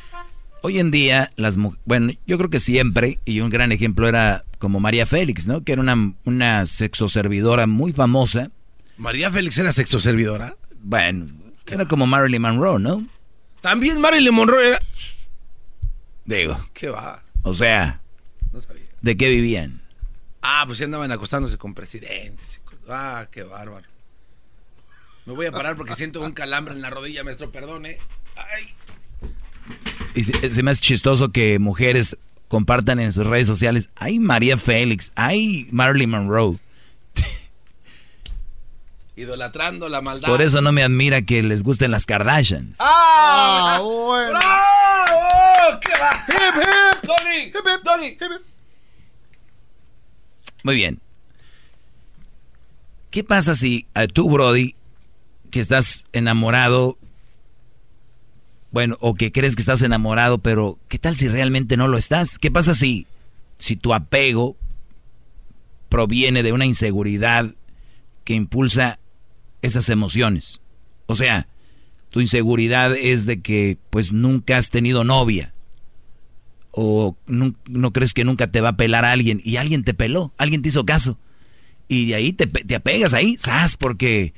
Hoy 0.61 0.79
en 0.79 0.91
día, 0.91 1.31
las 1.35 1.57
mujeres, 1.57 1.83
bueno, 1.83 2.13
yo 2.25 2.37
creo 2.37 2.49
que 2.49 2.61
siempre, 2.61 3.19
y 3.25 3.41
un 3.41 3.49
gran 3.49 3.73
ejemplo 3.73 4.07
era 4.07 4.45
como 4.57 4.79
María 4.79 5.05
Félix, 5.05 5.47
¿no? 5.47 5.65
Que 5.65 5.73
era 5.73 5.81
una, 5.81 6.13
una 6.23 6.65
sexoservidora 6.65 7.67
muy 7.67 7.91
famosa. 7.91 8.51
María 8.95 9.29
Félix 9.31 9.57
era 9.57 9.73
sexoservidora. 9.73 10.55
Bueno, 10.81 11.27
que 11.65 11.73
era 11.73 11.85
como 11.87 12.05
Marilyn 12.07 12.41
Monroe, 12.41 12.79
¿no? 12.79 13.05
También 13.61 13.99
Marilyn 13.99 14.33
Monroe 14.33 14.67
era... 14.67 14.79
Digo, 16.25 16.57
¿Qué 16.73 16.89
va? 16.89 17.23
o 17.43 17.53
sea, 17.53 18.01
No 18.51 18.59
sabía. 18.61 18.83
¿de 19.01 19.17
qué 19.17 19.29
vivían? 19.29 19.81
Ah, 20.41 20.63
pues 20.65 20.77
sí 20.77 20.83
andaban 20.83 21.11
acostándose 21.11 21.57
con 21.57 21.73
presidentes. 21.73 22.61
Ah, 22.87 23.27
qué 23.31 23.43
bárbaro. 23.43 23.87
Me 25.25 25.33
voy 25.33 25.47
a 25.47 25.51
parar 25.51 25.75
porque 25.75 25.95
siento 25.95 26.21
un 26.21 26.33
calambre 26.33 26.73
en 26.75 26.81
la 26.81 26.91
rodilla, 26.91 27.23
maestro, 27.23 27.51
perdone. 27.51 27.97
Ay. 28.35 28.73
Y 30.13 30.23
se, 30.23 30.51
se 30.51 30.61
me 30.63 30.69
hace 30.71 30.81
chistoso 30.81 31.31
que 31.31 31.57
mujeres 31.57 32.15
compartan 32.47 32.99
en 32.99 33.11
sus 33.11 33.25
redes 33.25 33.47
sociales, 33.47 33.89
ay 33.95 34.19
María 34.19 34.57
Félix, 34.57 35.11
ay 35.15 35.67
Marilyn 35.71 36.11
Monroe. 36.11 36.59
Idolatrando 39.15 39.87
la 39.89 40.01
maldad. 40.01 40.27
Por 40.27 40.41
eso 40.41 40.61
no 40.61 40.71
me 40.71 40.83
admira 40.83 41.21
que 41.21 41.41
les 41.41 41.63
gusten 41.63 41.91
las 41.91 42.05
Kardashians. 42.05 42.77
¡Ah! 42.79 43.79
bueno. 43.81 44.31
¡Bravo! 44.31 45.79
¿Qué 45.81 45.91
va? 45.99 46.25
Hip, 46.27 46.55
hip. 46.57 47.07
Doggy, 47.07 47.41
Hip, 47.47 47.55
hip. 47.55 47.83
doggy. 47.83 48.05
Hip, 48.07 48.21
hip. 48.21 48.41
Muy 50.63 50.75
bien. 50.75 50.99
¿Qué 53.11 53.23
pasa 53.23 53.55
si 53.55 53.87
a 53.93 54.07
tú, 54.07 54.29
Brody, 54.29 54.75
que 55.49 55.61
estás 55.61 56.03
enamorado, 56.11 56.97
bueno, 58.71 58.97
o 58.99 59.13
que 59.13 59.31
crees 59.31 59.55
que 59.55 59.61
estás 59.61 59.81
enamorado, 59.83 60.39
pero 60.39 60.77
¿qué 60.89 60.99
tal 60.99 61.15
si 61.15 61.29
realmente 61.29 61.77
no 61.77 61.87
lo 61.87 61.97
estás? 61.97 62.37
¿Qué 62.37 62.51
pasa 62.51 62.73
si, 62.73 63.07
si 63.57 63.77
tu 63.77 63.93
apego 63.93 64.57
proviene 65.87 66.43
de 66.43 66.51
una 66.51 66.65
inseguridad 66.65 67.53
que 68.25 68.33
impulsa 68.33 68.99
esas 69.65 69.89
emociones? 69.89 70.61
O 71.07 71.15
sea, 71.15 71.47
tu 72.09 72.21
inseguridad 72.21 72.95
es 72.95 73.25
de 73.25 73.41
que 73.41 73.77
pues 73.89 74.13
nunca 74.13 74.57
has 74.57 74.69
tenido 74.69 75.03
novia 75.03 75.53
o 76.71 77.15
no, 77.27 77.93
crees 77.93 78.13
que 78.13 78.25
nunca 78.25 78.51
te 78.51 78.61
va 78.61 78.69
a 78.69 78.77
pelar 78.77 79.05
a 79.05 79.11
alguien 79.11 79.41
y 79.43 79.57
alguien 79.57 79.83
te 79.83 79.93
peló, 79.93 80.33
alguien 80.37 80.61
te 80.61 80.69
hizo 80.69 80.85
caso. 80.85 81.17
Y 81.87 82.07
de 82.07 82.15
ahí 82.15 82.33
te, 82.33 82.47
te 82.47 82.75
apegas 82.75 83.13
ahí, 83.13 83.37
¿sabes? 83.37 83.77
Porque 83.77 84.33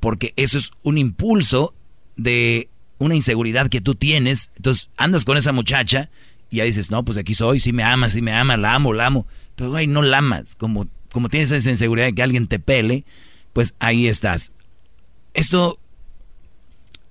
porque 0.00 0.32
eso 0.36 0.58
es 0.58 0.70
un 0.82 0.98
impulso 0.98 1.74
de 2.16 2.68
una 2.98 3.14
inseguridad 3.14 3.68
que 3.68 3.80
tú 3.80 3.94
tienes. 3.94 4.50
Entonces 4.56 4.90
andas 4.96 5.24
con 5.24 5.36
esa 5.36 5.52
muchacha 5.52 6.10
y 6.50 6.56
ya 6.56 6.64
dices, 6.64 6.90
no, 6.90 7.04
pues 7.04 7.18
aquí 7.18 7.34
soy, 7.34 7.60
sí 7.60 7.72
me 7.72 7.82
ama, 7.82 8.10
sí 8.10 8.22
me 8.22 8.32
ama, 8.32 8.56
la 8.56 8.74
amo, 8.74 8.92
la 8.92 9.06
amo. 9.06 9.26
Pero, 9.54 9.70
güey, 9.70 9.86
no 9.86 10.02
la 10.02 10.18
amas. 10.18 10.56
Como, 10.56 10.86
como 11.12 11.28
tienes 11.28 11.50
esa 11.50 11.70
inseguridad 11.70 12.06
de 12.06 12.14
que 12.14 12.22
alguien 12.22 12.46
te 12.46 12.58
pele, 12.58 13.04
pues 13.52 13.74
ahí 13.78 14.08
estás. 14.08 14.52
Esto 15.34 15.78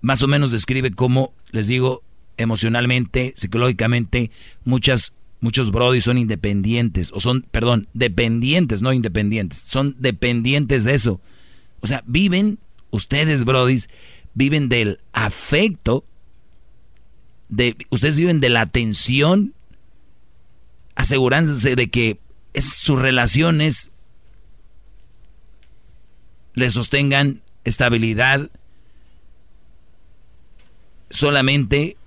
más 0.01 0.21
o 0.21 0.27
menos 0.27 0.51
describe 0.51 0.91
cómo, 0.91 1.33
les 1.51 1.67
digo, 1.67 2.03
emocionalmente, 2.37 3.33
psicológicamente, 3.35 4.31
muchas, 4.63 5.13
muchos 5.41 5.71
brodis 5.71 6.03
son 6.03 6.17
independientes, 6.17 7.11
o 7.13 7.19
son, 7.19 7.41
perdón, 7.51 7.87
dependientes, 7.93 8.81
no 8.81 8.93
independientes, 8.93 9.59
son 9.59 9.95
dependientes 9.99 10.83
de 10.83 10.93
eso. 10.93 11.19
O 11.81 11.87
sea, 11.87 12.03
viven, 12.05 12.59
ustedes 12.91 13.43
brodis, 13.43 13.89
viven 14.33 14.69
del 14.69 14.99
afecto, 15.13 16.05
de, 17.49 17.75
ustedes 17.89 18.17
viven 18.17 18.39
de 18.39 18.49
la 18.49 18.61
atención, 18.61 19.53
asegurándose 20.95 21.75
de 21.75 21.89
que 21.89 22.19
sus 22.59 22.99
relaciones 22.99 23.91
les 26.53 26.73
sostengan 26.73 27.41
estabilidad 27.67 28.49
solamente 31.09 31.97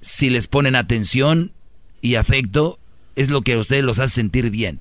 si 0.00 0.30
les 0.30 0.46
ponen 0.46 0.76
atención 0.76 1.52
y 2.00 2.14
afecto, 2.14 2.78
es 3.16 3.28
lo 3.28 3.42
que 3.42 3.54
a 3.54 3.58
ustedes 3.58 3.82
los 3.82 3.98
hace 3.98 4.14
sentir 4.14 4.50
bien. 4.50 4.80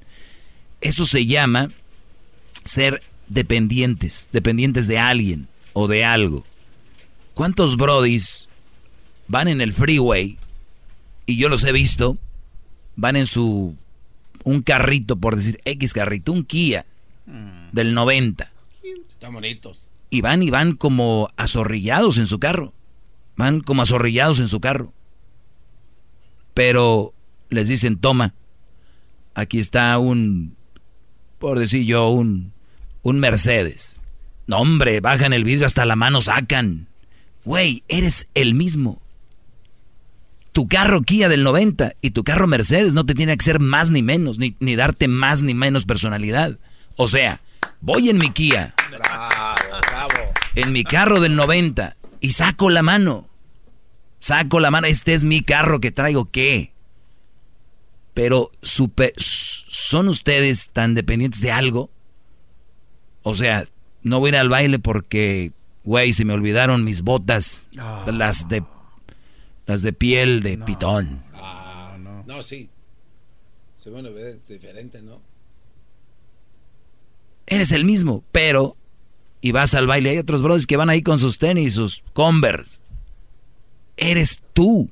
Eso 0.82 1.06
se 1.06 1.26
llama 1.26 1.70
ser 2.64 3.02
dependientes, 3.28 4.30
dependientes 4.32 4.88
de 4.88 5.00
alguien 5.00 5.48
o 5.74 5.88
de 5.88 6.06
algo. 6.06 6.46
¿Cuántos 7.34 7.76
brodis 7.76 8.50
van 9.28 9.48
en 9.48 9.62
el 9.62 9.74
freeway 9.74 10.38
y 11.26 11.38
yo 11.38 11.50
los 11.50 11.64
he 11.64 11.72
visto, 11.72 12.18
van 12.96 13.16
en 13.16 13.26
su 13.26 13.76
un 14.44 14.62
carrito 14.62 15.16
por 15.16 15.36
decir 15.36 15.60
X 15.66 15.94
carrito, 15.94 16.32
un 16.32 16.46
Kia 16.46 16.86
del 17.72 17.94
90. 17.94 18.52
Están 19.10 19.34
bonitos. 19.34 19.80
Y 20.10 20.22
van 20.22 20.44
y 20.44 20.50
van 20.50 20.76
como 20.76 21.30
azorrillados 21.38 22.18
en 22.18 22.28
su 22.28 22.40
carro. 22.40 22.74
Van 23.36 23.60
como 23.60 23.82
azorrillados 23.82 24.40
en 24.40 24.48
su 24.48 24.60
carro. 24.60 24.94
Pero 26.54 27.14
les 27.50 27.68
dicen, 27.68 27.98
toma, 27.98 28.34
aquí 29.34 29.60
está 29.60 29.98
un, 30.00 30.56
por 31.38 31.60
decir 31.60 31.86
yo, 31.86 32.10
un, 32.10 32.54
un 33.04 33.20
Mercedes. 33.20 34.02
No, 34.48 34.58
hombre, 34.58 35.00
bajan 35.02 35.34
el 35.34 35.44
vidrio 35.44 35.66
hasta 35.66 35.86
la 35.86 35.96
mano 35.96 36.22
sacan. 36.22 36.88
Güey, 37.44 37.84
eres 37.88 38.28
el 38.34 38.54
mismo. 38.54 39.02
Tu 40.52 40.68
carro 40.68 41.02
Kia 41.02 41.28
del 41.28 41.44
90 41.44 41.96
y 42.02 42.12
tu 42.12 42.24
carro 42.24 42.48
Mercedes 42.48 42.94
no 42.94 43.06
te 43.06 43.14
tiene 43.14 43.36
que 43.36 43.44
ser 43.44 43.60
más 43.60 43.92
ni 43.92 44.02
menos, 44.02 44.38
ni, 44.38 44.56
ni 44.60 44.76
darte 44.76 45.08
más 45.08 45.42
ni 45.42 45.54
menos 45.54 45.86
personalidad. 45.86 46.58
O 46.96 47.08
sea, 47.08 47.42
voy 47.82 48.10
en 48.10 48.18
mi 48.18 48.32
Kia. 48.32 48.74
En 50.56 50.72
mi 50.72 50.84
carro 50.84 51.20
del 51.20 51.36
90 51.36 51.98
y 52.22 52.32
saco 52.32 52.70
la 52.70 52.82
mano. 52.82 53.28
Saco 54.20 54.60
la 54.60 54.72
mano, 54.72 54.88
este 54.88 55.14
es 55.14 55.24
mi 55.24 55.42
carro 55.42 55.80
que 55.80 55.92
traigo, 55.92 56.32
¿qué? 56.32 56.72
Pero 58.14 58.50
¿son 58.62 60.08
ustedes 60.08 60.70
tan 60.70 60.96
dependientes 60.96 61.42
de 61.42 61.52
algo? 61.52 61.90
O 63.22 63.36
sea, 63.36 63.66
no 64.02 64.20
voy 64.20 64.30
a 64.30 64.32
ir 64.32 64.38
al 64.38 64.50
baile 64.50 64.80
porque, 64.80 65.52
güey, 65.84 66.14
se 66.14 66.26
me 66.26 66.34
olvidaron 66.34 66.84
mis 66.84 67.02
botas, 67.02 67.68
ah. 67.78 68.06
las 68.12 68.48
de 68.48 68.64
las 69.66 69.82
de 69.82 69.94
piel 69.94 70.42
de 70.42 70.58
pitón. 70.58 71.24
Ah, 71.34 71.98
no. 72.00 72.24
No, 72.26 72.44
sí. 72.44 72.70
Se 73.78 73.90
van 73.90 74.06
a 74.06 74.10
ver 74.10 74.40
diferente, 74.48 75.02
¿no? 75.02 75.22
Eres 77.48 77.72
el 77.72 77.84
mismo, 77.84 78.24
pero 78.32 78.78
y 79.46 79.52
vas 79.52 79.76
al 79.76 79.86
baile. 79.86 80.10
Hay 80.10 80.18
otros 80.18 80.42
brothers 80.42 80.66
que 80.66 80.76
van 80.76 80.90
ahí 80.90 81.04
con 81.04 81.20
sus 81.20 81.38
tenis, 81.38 81.76
sus 81.76 82.04
Converse. 82.14 82.82
Eres 83.96 84.42
tú. 84.54 84.90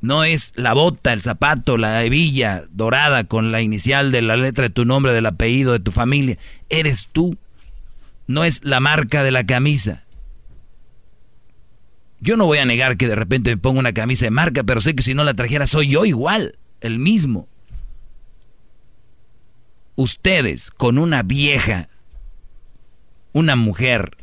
No 0.00 0.24
es 0.24 0.52
la 0.56 0.74
bota, 0.74 1.12
el 1.12 1.22
zapato, 1.22 1.78
la 1.78 2.02
hebilla 2.02 2.64
dorada 2.72 3.22
con 3.22 3.52
la 3.52 3.62
inicial 3.62 4.10
de 4.10 4.20
la 4.20 4.34
letra 4.34 4.64
de 4.64 4.70
tu 4.70 4.84
nombre, 4.84 5.12
del 5.12 5.26
apellido 5.26 5.72
de 5.72 5.78
tu 5.78 5.92
familia. 5.92 6.38
Eres 6.70 7.08
tú. 7.12 7.38
No 8.26 8.42
es 8.42 8.64
la 8.64 8.80
marca 8.80 9.22
de 9.22 9.30
la 9.30 9.46
camisa. 9.46 10.02
Yo 12.18 12.36
no 12.36 12.46
voy 12.46 12.58
a 12.58 12.64
negar 12.64 12.96
que 12.96 13.06
de 13.06 13.14
repente 13.14 13.50
me 13.50 13.58
pongo 13.58 13.78
una 13.78 13.94
camisa 13.94 14.24
de 14.24 14.32
marca, 14.32 14.64
pero 14.64 14.80
sé 14.80 14.96
que 14.96 15.04
si 15.04 15.14
no 15.14 15.22
la 15.22 15.34
trajera 15.34 15.68
soy 15.68 15.86
yo 15.86 16.04
igual, 16.04 16.58
el 16.80 16.98
mismo. 16.98 17.46
Ustedes 19.94 20.72
con 20.72 20.98
una 20.98 21.22
vieja 21.22 21.90
una 23.34 23.54
mujer 23.56 24.16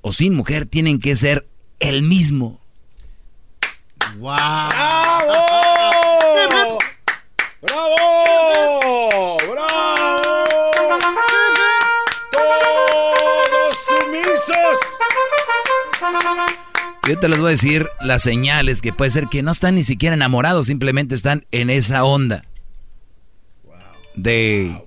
o 0.00 0.12
sin 0.12 0.34
mujer 0.34 0.66
tienen 0.66 0.98
que 0.98 1.14
ser 1.14 1.46
el 1.78 2.02
mismo. 2.02 2.60
¡Wow! 4.18 4.34
¡Bravo! 4.34 6.78
¡Bravo! 7.60 9.36
¡Bravo! 9.52 10.96
¡Todos 12.32 13.76
sumisos! 13.86 14.78
Yo 17.06 17.18
te 17.18 17.28
les 17.28 17.38
voy 17.38 17.48
a 17.48 17.50
decir 17.50 17.86
las 18.00 18.22
señales 18.22 18.80
que 18.80 18.94
puede 18.94 19.10
ser 19.10 19.28
que 19.28 19.42
no 19.42 19.52
están 19.52 19.74
ni 19.74 19.82
siquiera 19.82 20.16
enamorados, 20.16 20.64
simplemente 20.66 21.14
están 21.14 21.44
en 21.52 21.68
esa 21.68 22.04
onda. 22.04 22.46
De... 24.14 24.82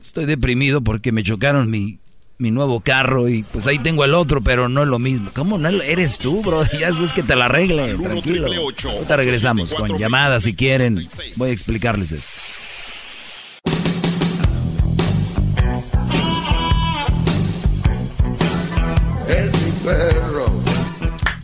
Estoy 0.00 0.26
deprimido 0.26 0.82
porque 0.82 1.10
me 1.10 1.24
chocaron 1.24 1.68
mi 1.68 1.98
mi 2.38 2.52
nuevo 2.52 2.80
carro 2.80 3.28
y 3.28 3.42
pues 3.42 3.66
ahí 3.66 3.80
tengo 3.80 4.04
el 4.04 4.14
otro, 4.14 4.40
pero 4.40 4.68
no 4.68 4.82
es 4.82 4.88
lo 4.88 5.00
mismo. 5.00 5.30
¿Cómo 5.34 5.58
no 5.58 5.68
eres 5.68 6.18
tú, 6.18 6.42
bro? 6.42 6.62
Ya 6.78 6.88
es 6.88 7.12
que 7.12 7.22
te 7.22 7.34
la 7.34 7.46
arregle, 7.46 7.94
tranquilo. 7.94 8.46
Ahorita 8.46 9.16
regresamos 9.16 9.74
con 9.74 9.98
llamadas 9.98 10.44
si 10.44 10.54
quieren. 10.54 11.08
Voy 11.36 11.50
a 11.50 11.52
explicarles 11.52 12.12
eso. 12.12 12.28
Es 19.28 19.52
mi 19.52 19.72
perro. 19.84 20.46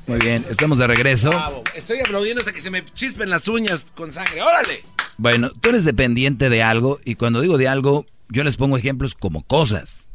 Muy 0.07 0.19
bien, 0.21 0.45
estamos 0.49 0.79
de 0.79 0.87
regreso. 0.87 1.33
Estoy 1.75 1.99
aplaudiendo 2.01 2.41
hasta 2.41 2.53
que 2.53 2.61
se 2.61 2.71
me 2.71 2.85
chispen 2.85 3.31
las 3.31 3.49
uñas 3.49 3.87
con 3.97 4.13
sangre. 4.13 4.43
¡Órale! 4.43 4.85
Bueno, 5.17 5.51
tú 5.51 5.71
eres 5.71 5.85
dependiente 5.85 6.49
de 6.49 6.63
algo 6.63 7.01
y 7.05 7.17
cuando 7.17 7.41
digo 7.41 7.59
de 7.59 7.67
algo, 7.67 8.07
yo 8.29 8.45
les 8.45 8.57
pongo 8.57 8.77
ejemplos 8.77 9.15
como 9.15 9.43
cosas. 9.43 10.14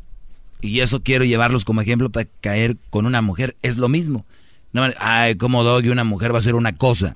Y 0.62 0.82
eso 0.82 1.02
quiero 1.02 1.24
llevarlos 1.26 1.66
como 1.66 1.82
ejemplo 1.82 2.10
para 2.10 2.28
caer 2.42 2.78
con 2.90 3.06
una 3.06 3.22
mujer. 3.22 3.56
Es 3.62 3.78
lo 3.78 3.88
mismo. 3.88 4.26
No, 4.74 4.88
ay, 5.00 5.36
como 5.36 5.64
Doggy, 5.64 5.90
una 5.90 6.04
mujer 6.04 6.34
va 6.34 6.40
a 6.40 6.42
ser 6.42 6.56
una 6.56 6.76
cosa. 6.76 7.16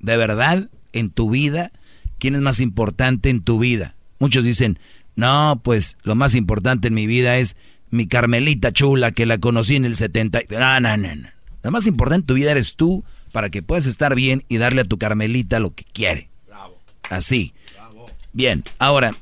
De 0.00 0.16
verdad, 0.16 0.68
en 0.92 1.10
tu 1.10 1.30
vida, 1.30 1.72
¿quién 2.18 2.34
es 2.34 2.40
más 2.40 2.60
importante 2.60 3.30
en 3.30 3.42
tu 3.42 3.58
vida? 3.58 3.94
Muchos 4.18 4.44
dicen, 4.44 4.78
no, 5.16 5.60
pues 5.62 5.96
lo 6.02 6.14
más 6.14 6.34
importante 6.34 6.88
en 6.88 6.94
mi 6.94 7.06
vida 7.06 7.38
es 7.38 7.56
mi 7.90 8.06
Carmelita 8.06 8.72
chula 8.72 9.12
que 9.12 9.26
la 9.26 9.38
conocí 9.38 9.76
en 9.76 9.84
el 9.84 9.96
70. 9.96 10.40
No, 10.50 10.80
no, 10.80 10.96
no, 10.96 11.14
no. 11.14 11.28
Lo 11.62 11.70
más 11.70 11.86
importante 11.86 12.22
en 12.22 12.26
tu 12.26 12.34
vida 12.34 12.50
eres 12.50 12.74
tú 12.74 13.04
para 13.32 13.50
que 13.50 13.62
puedas 13.62 13.86
estar 13.86 14.14
bien 14.14 14.44
y 14.48 14.58
darle 14.58 14.82
a 14.82 14.84
tu 14.84 14.98
Carmelita 14.98 15.60
lo 15.60 15.74
que 15.74 15.84
quiere. 15.84 16.28
Bravo. 16.46 16.76
Así. 17.08 17.54
Bravo. 17.74 18.06
Bien, 18.32 18.64
ahora, 18.78 19.16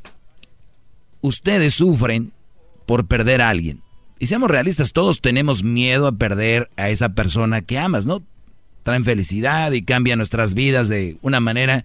ustedes 1.21 1.75
sufren 1.75 2.33
por 2.87 3.07
perder 3.07 3.41
a 3.43 3.49
alguien. 3.49 3.83
Y 4.19 4.27
seamos 4.27 4.51
realistas, 4.51 4.93
todos 4.93 5.21
tenemos 5.21 5.65
miedo 5.65 6.07
a 6.07 6.13
perder 6.13 6.71
a 6.77 6.91
esa 6.91 7.11
persona 7.11 7.63
que 7.63 7.79
amas, 7.79 8.07
¿no? 8.07 8.23
Traen 8.85 9.05
felicidad 9.05 9.73
y 9.73 9.83
cambian 9.83 10.19
nuestras 10.19 10.55
vidas 10.55 10.89
de 10.89 11.17
una 11.23 11.41
manera, 11.41 11.85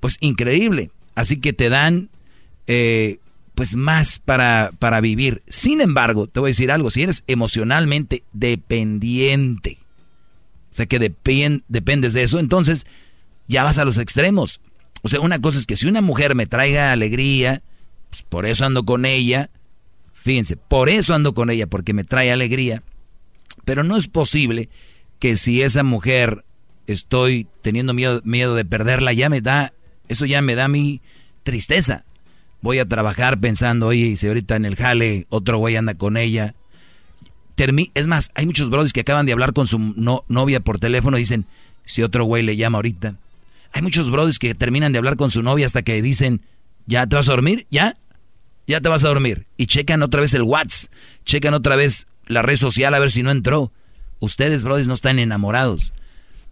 pues, 0.00 0.16
increíble. 0.20 0.90
Así 1.14 1.38
que 1.38 1.52
te 1.52 1.68
dan, 1.68 2.08
eh, 2.66 3.18
pues, 3.54 3.76
más 3.76 4.18
para, 4.18 4.72
para 4.78 5.00
vivir. 5.00 5.42
Sin 5.46 5.80
embargo, 5.80 6.26
te 6.26 6.40
voy 6.40 6.48
a 6.48 6.50
decir 6.50 6.70
algo, 6.70 6.90
si 6.90 7.02
eres 7.02 7.22
emocionalmente 7.26 8.24
dependiente, 8.32 9.78
o 10.74 10.76
sea 10.76 10.86
que 10.86 10.98
dependes 10.98 12.14
de 12.14 12.22
eso, 12.24 12.40
entonces 12.40 12.84
ya 13.46 13.62
vas 13.62 13.78
a 13.78 13.84
los 13.84 13.98
extremos. 13.98 14.60
O 15.02 15.08
sea, 15.08 15.20
una 15.20 15.38
cosa 15.38 15.58
es 15.58 15.66
que 15.66 15.76
si 15.76 15.86
una 15.86 16.00
mujer 16.00 16.34
me 16.34 16.46
traiga 16.46 16.90
alegría, 16.90 17.62
pues 18.10 18.22
por 18.22 18.44
eso 18.44 18.64
ando 18.64 18.84
con 18.84 19.04
ella, 19.04 19.50
Fíjense, 20.24 20.56
por 20.56 20.88
eso 20.88 21.12
ando 21.12 21.34
con 21.34 21.50
ella, 21.50 21.66
porque 21.66 21.92
me 21.92 22.02
trae 22.02 22.32
alegría. 22.32 22.82
Pero 23.66 23.84
no 23.84 23.94
es 23.94 24.08
posible 24.08 24.70
que 25.18 25.36
si 25.36 25.60
esa 25.60 25.82
mujer 25.82 26.46
estoy 26.86 27.46
teniendo 27.60 27.92
miedo, 27.92 28.22
miedo 28.24 28.54
de 28.54 28.64
perderla, 28.64 29.12
ya 29.12 29.28
me 29.28 29.42
da, 29.42 29.74
eso 30.08 30.24
ya 30.24 30.40
me 30.40 30.54
da 30.54 30.66
mi 30.66 31.02
tristeza. 31.42 32.06
Voy 32.62 32.78
a 32.78 32.88
trabajar 32.88 33.38
pensando, 33.38 33.88
oye, 33.88 34.16
si 34.16 34.26
ahorita 34.26 34.56
en 34.56 34.64
el 34.64 34.76
jale 34.76 35.26
otro 35.28 35.58
güey 35.58 35.76
anda 35.76 35.92
con 35.92 36.16
ella, 36.16 36.54
es 37.92 38.06
más, 38.06 38.30
hay 38.34 38.46
muchos 38.46 38.70
brodis 38.70 38.94
que 38.94 39.00
acaban 39.00 39.26
de 39.26 39.32
hablar 39.32 39.52
con 39.52 39.66
su 39.66 39.78
novia 40.26 40.60
por 40.60 40.78
teléfono 40.78 41.18
y 41.18 41.20
dicen, 41.20 41.44
si 41.84 42.02
otro 42.02 42.24
güey 42.24 42.42
le 42.42 42.56
llama 42.56 42.78
ahorita. 42.78 43.16
Hay 43.72 43.82
muchos 43.82 44.10
brodis 44.10 44.38
que 44.38 44.54
terminan 44.54 44.92
de 44.92 44.98
hablar 44.98 45.16
con 45.16 45.28
su 45.28 45.42
novia 45.42 45.66
hasta 45.66 45.82
que 45.82 46.00
dicen, 46.00 46.40
¿ya 46.86 47.06
te 47.06 47.14
vas 47.14 47.28
a 47.28 47.32
dormir? 47.32 47.66
¿Ya? 47.70 47.98
Ya 48.66 48.80
te 48.80 48.88
vas 48.88 49.04
a 49.04 49.08
dormir. 49.08 49.46
Y 49.56 49.66
checan 49.66 50.02
otra 50.02 50.20
vez 50.20 50.34
el 50.34 50.42
WhatsApp, 50.42 50.90
checan 51.24 51.54
otra 51.54 51.76
vez 51.76 52.06
la 52.26 52.42
red 52.42 52.56
social 52.56 52.94
a 52.94 52.98
ver 52.98 53.10
si 53.10 53.22
no 53.22 53.30
entró. 53.30 53.72
Ustedes, 54.20 54.64
brodis, 54.64 54.86
no 54.86 54.94
están 54.94 55.18
enamorados. 55.18 55.92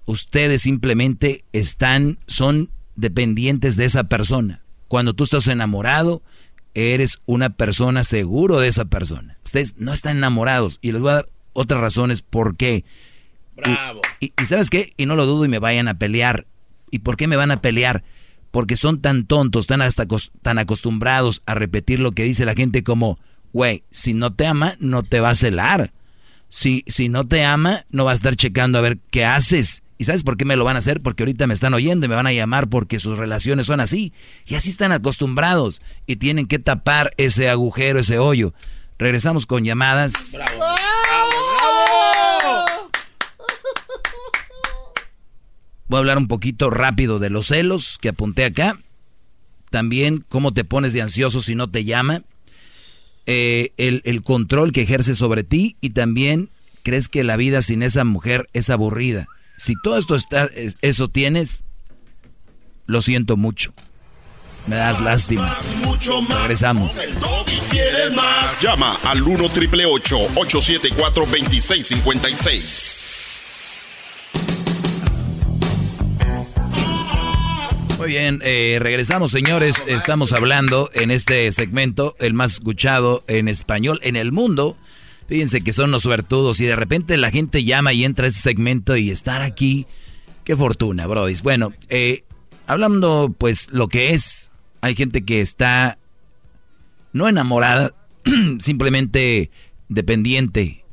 Ustedes 0.05 0.63
simplemente 0.63 1.45
están, 1.53 2.19
son 2.27 2.71
dependientes 2.97 3.77
de 3.77 3.85
esa 3.85 4.05
persona. 4.05 4.63
Cuando 4.89 5.15
tú 5.15 5.25
estás 5.25 5.47
enamorado, 5.47 6.23
eres 6.75 7.21
una 7.27 7.51
persona 7.51 8.05
seguro 8.05 8.59
de 8.59 8.69
esa 8.69 8.85
persona. 8.85 9.39
Ustedes 9.45 9.77
no 9.79 9.93
están 9.93 10.19
enamorados. 10.19 10.79
Y 10.83 10.93
les 10.93 11.03
voy 11.03 11.11
a 11.11 11.15
dar 11.15 11.29
otras 11.53 11.81
razones 11.81 12.23
por 12.23 12.57
qué. 12.57 12.85
Bravo. 13.57 14.01
Y, 14.21 14.33
sabes 14.45 14.71
qué? 14.71 14.93
Y 14.97 15.07
no 15.07 15.17
lo 15.17 15.27
dudo 15.27 15.45
y 15.45 15.49
me 15.49 15.59
vayan 15.59 15.89
a 15.89 15.99
pelear. 15.99 16.47
¿Y 16.91 17.01
por 17.01 17.17
qué 17.17 17.27
me 17.27 17.37
van 17.37 17.51
a 17.51 17.61
pelear? 17.63 18.03
Porque 18.53 18.77
son 18.77 19.01
tan 19.01 19.27
tontos, 19.27 19.67
tan, 19.67 19.83
hasta 19.83 20.07
tan 20.43 20.59
acostumbrados 20.59 21.43
a 21.47 21.55
repetir 21.55 21.99
lo 21.99 22.13
que 22.13 22.23
dice 22.23 22.45
la 22.45 22.55
gente 22.55 22.85
como, 22.85 23.19
güey, 23.53 23.83
si 23.91 24.15
no 24.15 24.33
te 24.33 24.47
ama, 24.47 24.77
no 24.79 25.03
te 25.03 25.19
va 25.19 25.31
a 25.31 25.35
celar. 25.35 25.93
Si, 26.49 26.85
si 26.87 27.09
no 27.09 27.27
te 27.27 27.45
ama, 27.45 27.85
no 27.91 28.05
va 28.05 28.13
a 28.13 28.15
estar 28.15 28.37
checando 28.37 28.79
a 28.79 28.83
ver 28.83 28.99
qué 29.11 29.25
haces. 29.25 29.83
¿Y 29.99 30.05
sabes 30.05 30.23
por 30.23 30.37
qué 30.37 30.45
me 30.45 30.57
lo 30.57 30.65
van 30.65 30.77
a 30.77 30.81
hacer? 30.81 31.01
Porque 31.01 31.23
ahorita 31.23 31.47
me 31.47 31.55
están 31.55 31.75
oyendo 31.75 32.07
y 32.07 32.09
me 32.09 32.15
van 32.15 32.27
a 32.27 32.33
llamar 32.33 32.69
porque 32.69 33.01
sus 33.01 33.19
relaciones 33.19 33.67
son 33.67 33.81
así. 33.81 34.13
Y 34.47 34.55
así 34.57 34.69
están 34.69 34.93
acostumbrados 34.93 35.81
y 36.07 36.17
tienen 36.17 36.47
que 36.47 36.59
tapar 36.59 37.13
ese 37.17 37.49
agujero, 37.49 38.01
ese 38.01 38.19
hoyo. 38.19 38.53
Regresamos 38.99 39.47
con 39.47 39.65
llamadas. 39.65 40.39
¡Bravo! 40.39 41.82
Voy 45.93 45.99
a 45.99 45.99
hablar 45.99 46.17
un 46.17 46.27
poquito 46.27 46.71
rápido 46.71 47.19
de 47.19 47.29
los 47.29 47.49
celos 47.49 47.99
que 48.01 48.09
apunté 48.09 48.47
acá. 48.47 48.79
También 49.69 50.25
cómo 50.31 50.55
te 50.55 50.65
pones 50.65 50.95
de 50.95 51.03
ansioso 51.03 51.43
si 51.43 51.55
no 51.55 51.69
te 51.69 51.85
llama. 51.85 52.23
Eh, 53.27 53.73
el, 53.77 54.23
control 54.23 54.73
que 54.73 54.81
ejerce 54.81 55.15
sobre 55.15 55.45
ti 55.45 55.77
y 55.83 55.91
también 55.91 56.49
crees 56.83 57.11
que 57.11 57.25
la 57.25 57.37
vida 57.37 57.61
sin 57.61 57.83
esa 57.83 58.05
mujer 58.05 58.49
es 58.55 58.71
aburrida. 58.71 59.27
Si 59.59 59.75
todo 59.83 59.99
esto 59.99 60.15
está, 60.15 60.49
eso 60.81 61.09
tienes, 61.09 61.63
lo 62.87 63.03
siento 63.03 63.37
mucho. 63.37 63.75
Me 64.69 64.77
das 64.77 64.99
lástima. 64.99 65.59
Regresamos. 66.41 66.91
Llama 68.63 68.99
al 69.05 69.23
1 69.23 69.49
triple 69.51 69.85
874 69.85 71.27
2656. 71.27 73.32
Muy 78.03 78.11
bien, 78.11 78.41
eh, 78.43 78.79
regresamos 78.81 79.31
señores. 79.31 79.85
Estamos 79.87 80.33
hablando 80.33 80.91
en 80.93 81.13
este 81.13 81.53
segmento, 81.53 82.17
el 82.19 82.35
más 82.35 82.55
escuchado 82.55 83.23
en 83.29 83.47
español 83.47 84.01
en 84.03 84.17
el 84.17 84.33
mundo. 84.33 84.77
Fíjense 85.29 85.61
que 85.61 85.73
son 85.73 85.93
los 85.93 86.03
suertudos 86.03 86.61
y 86.61 86.67
de 86.67 86.75
repente 86.75 87.17
la 87.17 87.31
gente 87.31 87.63
llama 87.63 87.93
y 87.93 88.05
entra 88.05 88.25
a 88.25 88.29
ese 88.29 88.41
segmento 88.41 88.97
y 88.97 89.13
estar 89.13 89.41
aquí. 89.41 89.87
Qué 90.43 90.57
fortuna, 90.57 91.07
Brody. 91.07 91.35
Bueno, 91.45 91.75
eh, 91.91 92.25
hablando 92.67 93.33
pues 93.39 93.69
lo 93.71 93.87
que 93.87 94.15
es, 94.15 94.51
hay 94.81 94.97
gente 94.97 95.25
que 95.25 95.41
está 95.41 95.97
no 97.13 97.29
enamorada, 97.29 97.95
simplemente 98.59 99.53
dependiente 99.89 100.85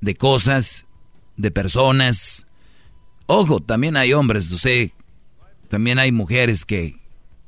de 0.00 0.16
cosas, 0.16 0.88
de 1.36 1.52
personas. 1.52 2.48
Ojo, 3.26 3.60
también 3.60 3.96
hay 3.96 4.12
hombres, 4.12 4.50
no 4.50 4.56
sé, 4.56 4.92
también 5.68 5.98
hay 5.98 6.12
mujeres 6.12 6.64
que, 6.64 6.96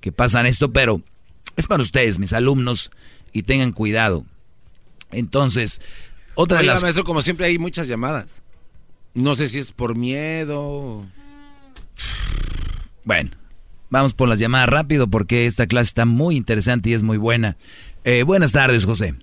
que 0.01 0.13
pasan 0.13 0.47
esto, 0.47 0.73
pero 0.73 1.03
es 1.57 1.67
para 1.67 1.83
ustedes, 1.83 2.19
mis 2.19 2.33
alumnos, 2.33 2.91
y 3.33 3.43
tengan 3.43 3.73
cuidado. 3.73 4.25
Entonces, 5.11 5.81
otra 6.35 6.59
de 6.59 6.65
las... 6.65 6.83
maestro, 6.83 7.05
como 7.05 7.23
siempre 7.23 7.47
hay 7.47 7.59
muchas 7.59 7.89
llamadas. 7.89 8.43
No 9.15 9.35
sé 9.35 9.49
si 9.49 9.59
es 9.59 9.73
por 9.73 9.97
miedo. 9.97 11.05
Bueno, 13.05 13.31
vamos 13.89 14.15
por 14.15 14.29
las 14.29 14.39
llamadas 14.39 14.69
rápido 14.69 15.09
porque 15.09 15.47
esta 15.47 15.67
clase 15.67 15.89
está 15.89 16.05
muy 16.05 16.37
interesante 16.37 16.91
y 16.91 16.95
es 16.95 17.03
muy 17.03 17.19
buena. 17.19 17.57
Eh, 18.05 18.23
buenas 18.23 18.53
tardes, 18.53 18.87
José. 18.87 19.15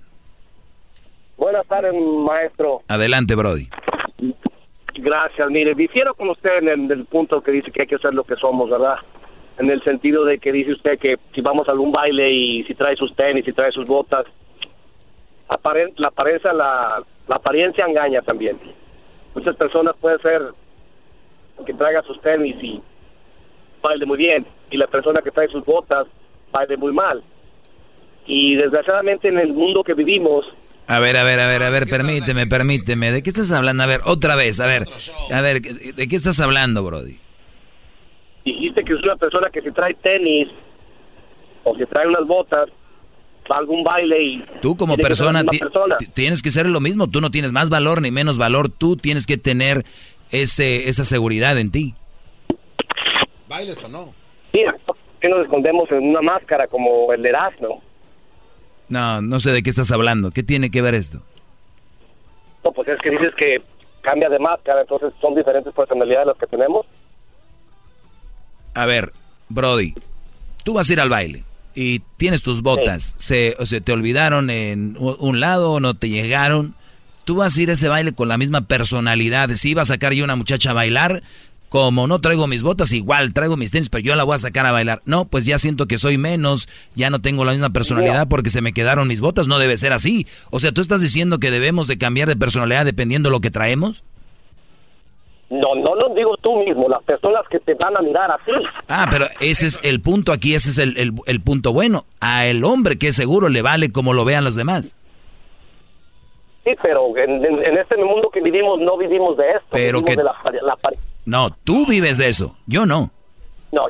Buenas 1.38 1.66
tardes, 1.68 1.94
maestro. 2.26 2.84
Adelante, 2.88 3.36
Brody. 3.36 3.70
Gracias. 5.08 5.50
Mire, 5.50 5.74
difiero 5.74 6.14
con 6.16 6.30
usted 6.32 6.58
en 6.58 6.92
el, 6.92 7.06
punto 7.06 7.40
que 7.40 7.54
dice 7.54 7.72
que 7.72 7.84
hay 7.84 7.88
que 7.88 7.98
ser 7.98 8.14
lo 8.14 8.26
que 8.26 8.36
somos, 8.36 8.70
¿verdad? 8.70 8.98
En 9.58 9.70
el 9.70 9.82
sentido 9.82 10.26
de 10.26 10.38
que 10.38 10.52
dice 10.52 10.74
usted 10.74 11.00
que 11.00 11.16
si 11.34 11.40
vamos 11.40 11.66
a 11.70 11.72
algún 11.72 11.94
baile 11.94 12.30
y 12.30 12.66
si 12.66 12.76
trae 12.76 12.98
sus 12.98 13.16
tenis, 13.16 13.46
si 13.46 13.54
trae 13.54 13.72
sus 13.72 13.88
botas, 13.88 14.26
la 15.96 16.08
apariencia, 16.10 16.52
la, 16.52 17.02
apariencia 17.30 17.86
engaña 17.86 18.22
también. 18.22 18.60
Muchas 19.34 19.56
personas 19.56 19.96
pueden 19.96 20.20
ser 20.20 20.42
que 21.66 21.74
traiga 21.74 22.02
sus 22.02 22.20
tenis 22.20 22.58
y 22.62 22.82
baile 23.82 24.06
muy 24.06 24.18
bien, 24.18 24.46
y 24.70 24.76
la 24.76 24.88
persona 24.88 25.22
que 25.22 25.32
trae 25.32 25.48
sus 25.48 25.64
botas 25.64 26.06
baile 26.52 26.76
muy 26.76 26.92
mal. 26.92 27.24
Y 28.26 28.58
desgraciadamente 28.58 29.30
en 29.30 29.40
el 29.40 29.54
mundo 29.54 29.86
que 29.86 29.94
vivimos, 29.94 30.46
a 30.88 31.00
ver, 31.00 31.18
a 31.18 31.24
ver, 31.24 31.40
a 31.40 31.48
ver, 31.48 31.64
a 31.64 31.70
ver, 31.70 31.88
permíteme, 31.88 32.48
permíteme. 32.48 33.12
¿De 33.12 33.22
qué 33.22 33.30
estás 33.30 33.52
hablando? 33.52 33.84
A 33.84 33.88
ver, 33.88 34.02
otra 34.06 34.36
vez, 34.36 34.60
a 34.60 34.66
ver. 34.66 34.86
A 35.32 35.42
ver, 35.42 35.62
¿de 35.62 36.08
qué 36.08 36.16
estás 36.16 36.40
hablando, 36.40 36.84
Brody? 36.84 37.18
Dijiste 38.46 38.84
que 38.84 38.94
es 38.94 39.04
una 39.04 39.18
persona 39.18 39.50
que 39.52 39.62
si 39.62 39.72
trae 39.72 39.94
tenis 39.96 40.48
o 41.64 41.76
si 41.76 41.86
trae 41.86 42.08
unas 42.08 42.26
botas, 42.26 42.70
va 43.52 43.58
a 43.58 43.60
algún 43.60 43.84
baile 43.84 44.24
y... 44.24 44.46
Tú 44.62 44.78
como 44.78 44.96
persona, 44.96 45.44
tienes 46.14 46.42
que 46.42 46.52
ser 46.52 46.68
lo 46.68 46.80
mismo. 46.80 47.08
Tú 47.08 47.20
no 47.20 47.32
tienes 47.32 47.52
más 47.52 47.70
valor 47.70 48.02
ni 48.02 48.12
menos 48.12 48.38
valor. 48.38 48.70
Tú 48.70 48.96
tienes 48.96 49.28
que 49.28 49.38
tener 49.38 49.86
ese, 50.32 50.88
esa 50.88 51.04
seguridad 51.04 51.58
en 51.58 51.72
ti. 51.72 51.94
¿Bailes 53.50 53.84
o 53.84 53.90
no? 53.90 54.14
Sí, 54.54 54.62
que 55.20 55.30
nos 55.30 55.44
escondemos 55.44 55.92
en 55.92 56.04
una 56.04 56.22
máscara 56.22 56.68
como 56.68 57.12
el 57.12 57.26
Erasmo. 57.26 57.82
No, 58.90 59.22
no 59.22 59.40
sé 59.40 59.52
de 59.52 59.64
qué 59.64 59.70
estás 59.70 59.92
hablando. 59.92 60.32
¿Qué 60.32 60.44
tiene 60.44 60.70
que 60.70 60.82
ver 60.82 60.96
esto? 60.96 61.22
No, 62.64 62.72
pues 62.72 62.88
es 62.88 63.00
que 63.02 63.10
dices 63.10 63.34
que 63.38 63.62
cambia 64.02 64.30
de 64.30 64.40
máscara, 64.40 64.82
entonces 64.82 65.14
son 65.20 65.36
diferentes 65.36 65.74
personalidades 65.74 66.28
las 66.28 66.38
que 66.38 66.48
tenemos. 66.48 66.86
A 68.74 68.86
ver, 68.86 69.12
Brody, 69.50 69.96
tú 70.64 70.74
vas 70.74 70.90
a 70.90 70.94
ir 70.94 71.02
al 71.02 71.10
baile 71.10 71.44
y 71.76 72.00
tienes 72.18 72.42
tus 72.42 72.62
botas. 72.62 73.16
Se, 73.18 73.56
o 73.60 73.66
sea, 73.66 73.82
te 73.82 73.92
olvidaron 73.92 74.50
en 74.50 74.96
un 75.00 75.40
lado 75.40 75.74
o 75.74 75.80
no 75.80 75.96
te 75.96 76.10
llegaron. 76.10 76.76
Tú 77.24 77.36
vas 77.36 77.58
a 77.58 77.62
ir 77.62 77.70
a 77.70 77.74
ese 77.74 77.90
baile 77.90 78.14
con 78.14 78.30
la 78.30 78.38
misma 78.38 78.62
personalidad. 78.62 79.50
Si 79.50 79.72
iba 79.72 79.82
a 79.82 79.86
sacar 79.86 80.14
yo 80.14 80.24
una 80.24 80.36
muchacha 80.36 80.72
a 80.72 80.74
bailar, 80.74 81.24
como 81.70 82.08
no 82.08 82.20
traigo 82.20 82.48
mis 82.48 82.64
botas, 82.64 82.94
igual 82.94 83.34
traigo 83.34 83.58
mis 83.58 83.72
tenis, 83.72 83.90
pero 83.90 84.04
yo 84.04 84.16
la 84.16 84.24
voy 84.24 84.36
a 84.36 84.40
sacar 84.40 84.66
a 84.66 84.72
bailar. 84.72 85.02
No, 85.06 85.26
pues 85.26 85.46
ya 85.46 85.58
siento 85.58 85.86
que 85.86 85.98
soy 85.98 86.18
menos, 86.18 86.68
ya 86.96 87.10
no 87.10 87.20
tengo 87.20 87.46
la 87.46 87.52
misma 87.52 87.72
personalidad 87.72 88.28
porque 88.30 88.50
se 88.50 88.62
me 88.62 88.74
quedaron 88.74 89.08
mis 89.08 89.22
botas, 89.22 89.48
no 89.48 89.60
debe 89.60 89.78
ser 89.78 89.94
así. 89.94 90.28
O 90.50 90.60
sea, 90.60 90.72
¿tú 90.72 90.82
estás 90.82 91.02
diciendo 91.02 91.40
que 91.40 91.52
debemos 91.52 91.88
de 91.88 91.98
cambiar 91.98 92.28
de 92.28 92.36
personalidad 92.36 92.86
dependiendo 92.86 93.30
de 93.30 93.36
lo 93.36 93.42
que 93.42 93.52
traemos? 93.52 94.04
No, 95.50 95.76
no 95.76 95.96
lo 95.96 96.14
digo 96.14 96.36
tú 96.38 96.58
mismo, 96.58 96.90
las 96.90 97.02
personas 97.04 97.44
que 97.50 97.60
te 97.60 97.74
van 97.76 97.96
a 97.96 98.02
mirar 98.02 98.30
así. 98.32 98.52
Ah, 98.90 99.08
pero 99.10 99.28
ese 99.40 99.66
es 99.66 99.80
el 99.82 100.02
punto 100.02 100.34
aquí, 100.34 100.56
ese 100.56 100.70
es 100.70 100.78
el, 100.78 101.14
el, 101.26 101.42
punto 101.42 101.72
bueno. 101.72 102.04
A 102.20 102.48
el 102.48 102.66
hombre 102.66 102.98
que 102.98 103.14
seguro 103.14 103.48
le 103.48 103.62
vale 103.62 103.92
como 103.92 104.14
lo 104.14 104.26
vean 104.26 104.44
los 104.44 104.56
demás. 104.56 104.98
Sí, 106.66 106.72
pero 106.82 107.16
en, 107.18 107.78
este 107.78 107.96
mundo 107.96 108.30
que 108.30 108.42
vivimos 108.42 108.80
no 108.82 108.98
vivimos 108.98 109.38
de 109.38 109.52
esto. 109.52 109.68
Pero 109.72 110.04
que... 110.04 110.18
No, 111.28 111.50
tú 111.66 111.86
vives 111.86 112.18
de 112.18 112.30
eso, 112.30 112.56
yo 112.68 112.86
no. 112.86 113.12
No, 113.74 113.84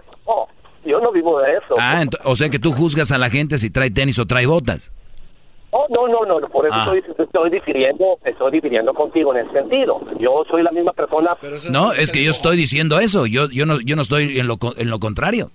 yo 0.84 1.00
no 1.00 1.12
vivo 1.12 1.40
de 1.40 1.52
eso. 1.52 1.76
Ah, 1.78 2.04
o 2.24 2.36
sea 2.36 2.50
que 2.50 2.58
tú 2.58 2.72
juzgas 2.72 3.12
a 3.12 3.20
la 3.20 3.30
gente 3.30 3.60
si 3.60 3.70
trae 3.70 3.92
tenis 3.92 4.18
o 4.18 4.26
trae 4.26 4.48
botas. 4.48 4.92
Oh, 5.70 5.86
no, 5.90 6.08
no, 6.08 6.26
no, 6.26 6.48
por 6.50 6.66
eso 6.66 6.74
ah. 6.76 6.92
estoy, 6.96 7.26
estoy, 7.26 7.50
difiriendo, 7.52 8.18
estoy 8.26 8.52
difiriendo 8.54 8.92
contigo 8.96 9.36
en 9.36 9.46
ese 9.46 9.54
sentido. 9.54 10.02
Yo 10.20 10.46
soy 10.50 10.64
la 10.64 10.72
misma 10.72 10.94
persona. 10.94 11.38
no, 11.70 11.92
es 11.92 12.12
que 12.12 12.24
yo 12.24 12.32
estoy 12.32 12.58
diciendo 12.58 13.00
eso, 13.00 13.28
yo, 13.28 13.48
yo, 13.50 13.68
no, 13.68 13.82
yo 13.82 13.96
no 13.96 14.02
estoy 14.02 14.40
en 14.40 14.48
lo, 14.48 14.58
en 14.76 14.90
lo 14.90 15.00
contrario. 15.00 15.52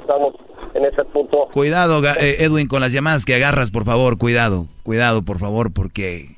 Estamos 0.00 0.34
en 0.74 0.84
ese 0.84 1.04
punto. 1.06 1.48
Cuidado, 1.52 2.04
eh, 2.20 2.36
Edwin, 2.38 2.68
con 2.68 2.82
las 2.82 2.92
llamadas 2.92 3.24
que 3.24 3.34
agarras, 3.34 3.72
por 3.72 3.84
favor, 3.84 4.16
cuidado, 4.16 4.66
cuidado, 4.84 5.22
por 5.22 5.40
favor, 5.40 5.72
porque 5.72 6.33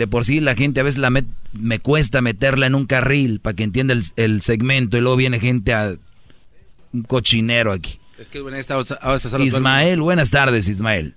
de 0.00 0.08
por 0.08 0.24
sí 0.24 0.40
la 0.40 0.54
gente 0.54 0.80
a 0.80 0.82
veces 0.82 0.98
la 0.98 1.10
me 1.10 1.78
cuesta 1.78 2.22
meterla 2.22 2.66
en 2.66 2.74
un 2.74 2.86
carril 2.86 3.38
para 3.38 3.54
que 3.54 3.64
entienda 3.64 3.92
el, 4.16 4.40
segmento 4.40 4.96
y 4.96 5.02
luego 5.02 5.16
viene 5.16 5.38
gente 5.38 5.74
a 5.74 5.92
un 6.94 7.02
cochinero 7.02 7.70
aquí. 7.70 8.00
Es 8.18 8.30
que 8.30 8.40
Ismael, 9.40 10.00
buenas 10.00 10.30
tardes, 10.30 10.70
Ismael. 10.70 11.14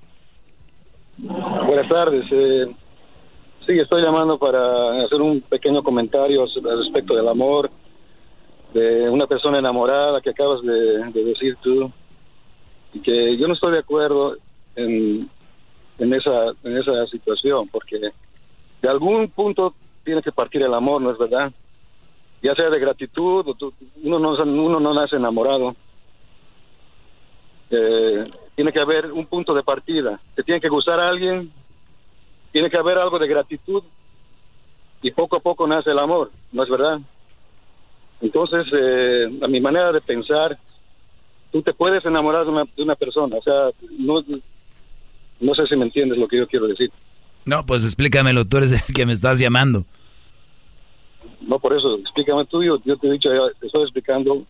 Buenas 1.17 1.87
tardes. 1.87 2.25
Eh, 2.29 2.75
sí, 3.65 3.79
estoy 3.79 4.01
llamando 4.01 4.37
para 4.37 5.05
hacer 5.05 5.21
un 5.21 5.39
pequeño 5.39 5.81
comentario 5.81 6.43
al 6.43 6.79
respecto 6.79 7.15
del 7.15 7.29
amor 7.29 7.71
de 8.73 9.09
una 9.09 9.27
persona 9.27 9.59
enamorada 9.59 10.19
que 10.19 10.31
acabas 10.31 10.61
de, 10.61 11.09
de 11.09 11.23
decir 11.23 11.55
tú 11.61 11.89
y 12.93 12.99
que 12.99 13.37
yo 13.37 13.47
no 13.47 13.53
estoy 13.53 13.71
de 13.71 13.79
acuerdo 13.79 14.35
en, 14.75 15.29
en 15.99 16.13
esa 16.13 16.49
en 16.63 16.77
esa 16.77 17.07
situación 17.07 17.69
porque 17.69 18.11
de 18.83 18.89
algún 18.89 19.29
punto 19.29 19.73
tiene 20.03 20.21
que 20.21 20.33
partir 20.33 20.61
el 20.61 20.73
amor, 20.73 21.01
¿no 21.01 21.11
es 21.11 21.17
verdad? 21.17 21.53
Ya 22.41 22.53
sea 22.53 22.69
de 22.69 22.79
gratitud, 22.79 23.45
uno 24.03 24.19
no, 24.19 24.31
uno 24.43 24.79
no 24.81 24.93
nace 24.93 25.15
enamorado. 25.15 25.73
Eh, 27.69 28.25
tiene 28.55 28.73
que 28.73 28.81
haber 28.81 29.09
un 29.13 29.25
punto 29.25 29.53
de 29.53 29.63
partida. 29.63 30.19
Te 30.35 30.43
tiene 30.43 30.59
que 30.59 30.67
gustar 30.67 30.99
a 30.99 31.07
alguien, 31.07 31.49
tiene 32.51 32.69
que 32.69 32.75
haber 32.75 32.97
algo 32.97 33.17
de 33.17 33.27
gratitud 33.27 33.83
y 35.01 35.11
poco 35.11 35.37
a 35.37 35.39
poco 35.39 35.65
nace 35.65 35.91
el 35.91 35.99
amor, 35.99 36.29
¿no 36.51 36.63
es 36.63 36.69
verdad? 36.69 36.99
Entonces, 38.19 38.67
eh, 38.73 39.39
a 39.41 39.47
mi 39.47 39.61
manera 39.61 39.93
de 39.93 40.01
pensar, 40.01 40.57
tú 41.53 41.61
te 41.61 41.73
puedes 41.73 42.03
enamorar 42.03 42.43
de 42.43 42.51
una, 42.51 42.63
de 42.75 42.83
una 42.83 42.95
persona, 42.95 43.37
o 43.37 43.41
sea, 43.41 43.69
no 43.97 45.55
sé 45.55 45.67
si 45.67 45.75
me 45.77 45.85
entiendes 45.85 46.17
lo 46.17 46.27
que 46.27 46.37
yo 46.37 46.47
quiero 46.47 46.67
decir. 46.67 46.91
No, 47.45 47.65
pues 47.65 47.83
explícamelo, 47.83 48.45
tú 48.45 48.57
eres 48.57 48.71
el 48.71 48.93
que 48.93 49.05
me 49.05 49.13
estás 49.13 49.39
llamando. 49.39 49.85
No, 51.41 51.59
por 51.59 51.73
eso, 51.75 51.95
explícame 51.97 52.45
tú, 52.45 52.63
yo, 52.63 52.77
yo 52.85 52.97
te 52.97 53.07
he 53.07 53.11
dicho, 53.11 53.29
ya 53.29 53.59
te 53.59 53.67
estoy 53.67 53.83
explicando 53.83 54.45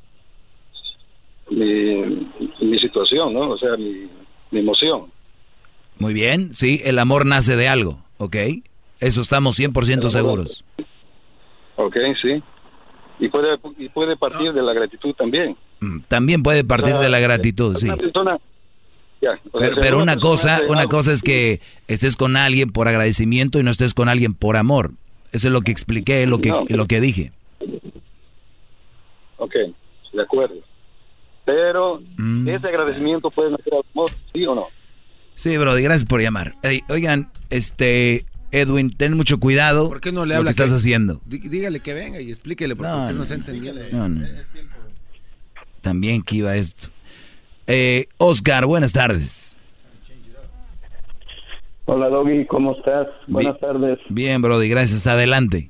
mi, 1.50 2.30
mi 2.62 2.80
situación, 2.80 3.34
¿no? 3.34 3.52
O 3.52 3.58
sea, 3.58 3.76
mi, 3.78 4.08
mi 4.52 4.60
emoción. 4.60 5.12
Muy 6.00 6.14
bien, 6.14 6.54
sí, 6.54 6.82
el 6.84 7.00
amor 7.00 7.26
nace 7.26 7.56
de 7.56 7.68
algo, 7.68 8.00
¿ok? 8.18 8.36
Eso 9.00 9.22
estamos 9.22 9.60
100% 9.60 10.10
seguros. 10.10 10.64
Ok, 11.76 11.96
sí. 12.22 12.42
Y 13.20 13.30
puede, 13.30 13.58
y 13.78 13.90
puede 13.90 14.16
partir 14.18 14.54
de 14.54 14.62
la 14.62 14.74
gratitud 14.74 15.14
también. 15.16 15.56
Mm, 15.80 16.00
También 16.08 16.44
puede 16.44 16.64
partir 16.64 16.96
de 16.96 17.10
la 17.10 17.20
gratitud, 17.20 17.76
sí. 17.78 17.88
Una 17.88 17.98
persona, 17.98 18.38
ya, 19.24 19.40
o 19.52 19.60
sea, 19.60 19.72
Pero, 19.80 20.02
una 20.02 20.18
cosa, 20.18 20.62
una 20.68 20.82
algo- 20.82 20.92
cosa 20.98 21.12
es 21.14 21.22
que 21.24 21.62
estés 21.88 22.16
con 22.18 22.36
alguien 22.36 22.70
por 22.72 22.88
agradecimiento 22.88 23.60
y 23.60 23.64
no 23.64 23.72
estés 23.72 23.94
con 23.94 24.10
alguien 24.10 24.34
por 24.34 24.58
amor. 24.58 24.92
Eso 25.32 25.48
es 25.48 25.54
lo 25.54 25.62
que 25.62 25.72
expliqué, 25.72 26.28
lo 26.28 26.40
que, 26.40 26.50
No. 26.50 26.62
lo 26.70 26.86
que 26.86 27.00
dije. 27.02 27.32
Ok, 29.38 29.54
de 30.14 30.22
acuerdo. 30.22 30.56
Pero 31.46 32.02
Mm. 32.18 32.48
ese 32.48 32.68
agradecimiento 32.68 33.30
puede 33.32 33.52
nacer 33.52 33.74
al 33.74 33.82
amor, 33.94 34.10
¿sí 34.34 34.46
o 34.46 34.56
no? 34.56 34.68
Sí, 35.36 35.58
Brody, 35.58 35.82
gracias 35.82 36.06
por 36.06 36.22
llamar. 36.22 36.56
Oigan, 36.90 37.32
este, 37.50 38.26
Edwin, 38.52 38.96
ten 38.96 39.18
mucho 39.18 39.40
cuidado. 39.40 39.90
¿Por 39.90 40.00
qué 40.00 40.12
no 40.12 40.26
le 40.26 40.36
lo 40.36 40.40
habla? 40.40 40.50
que 40.50 40.52
estás 40.52 40.70
que- 40.70 40.76
haciendo? 40.76 41.22
Dí- 41.26 41.50
Dígale 41.50 41.80
que 41.80 41.94
venga 41.94 42.22
y 42.22 42.30
explíquele 42.32 42.76
por, 42.76 42.86
No, 42.86 43.08
qué 43.08 43.14
no, 43.14 43.20
no. 43.20 43.26
se 43.26 43.38
no. 43.92 44.14
También 45.82 46.22
que 46.22 46.36
iba 46.38 46.56
esto. 46.56 46.90
Eh, 47.68 48.06
Oscar, 48.18 48.66
buenas 48.66 48.94
tardes. 48.94 49.58
Hola 51.86 52.10
Doggy, 52.10 52.46
¿cómo 52.46 52.74
estás? 52.74 53.08
Buenas 53.28 53.60
tardes. 53.60 54.00
Bien, 54.10 54.42
Brody, 54.42 54.70
gracias. 54.70 55.06
Adelante. 55.06 55.70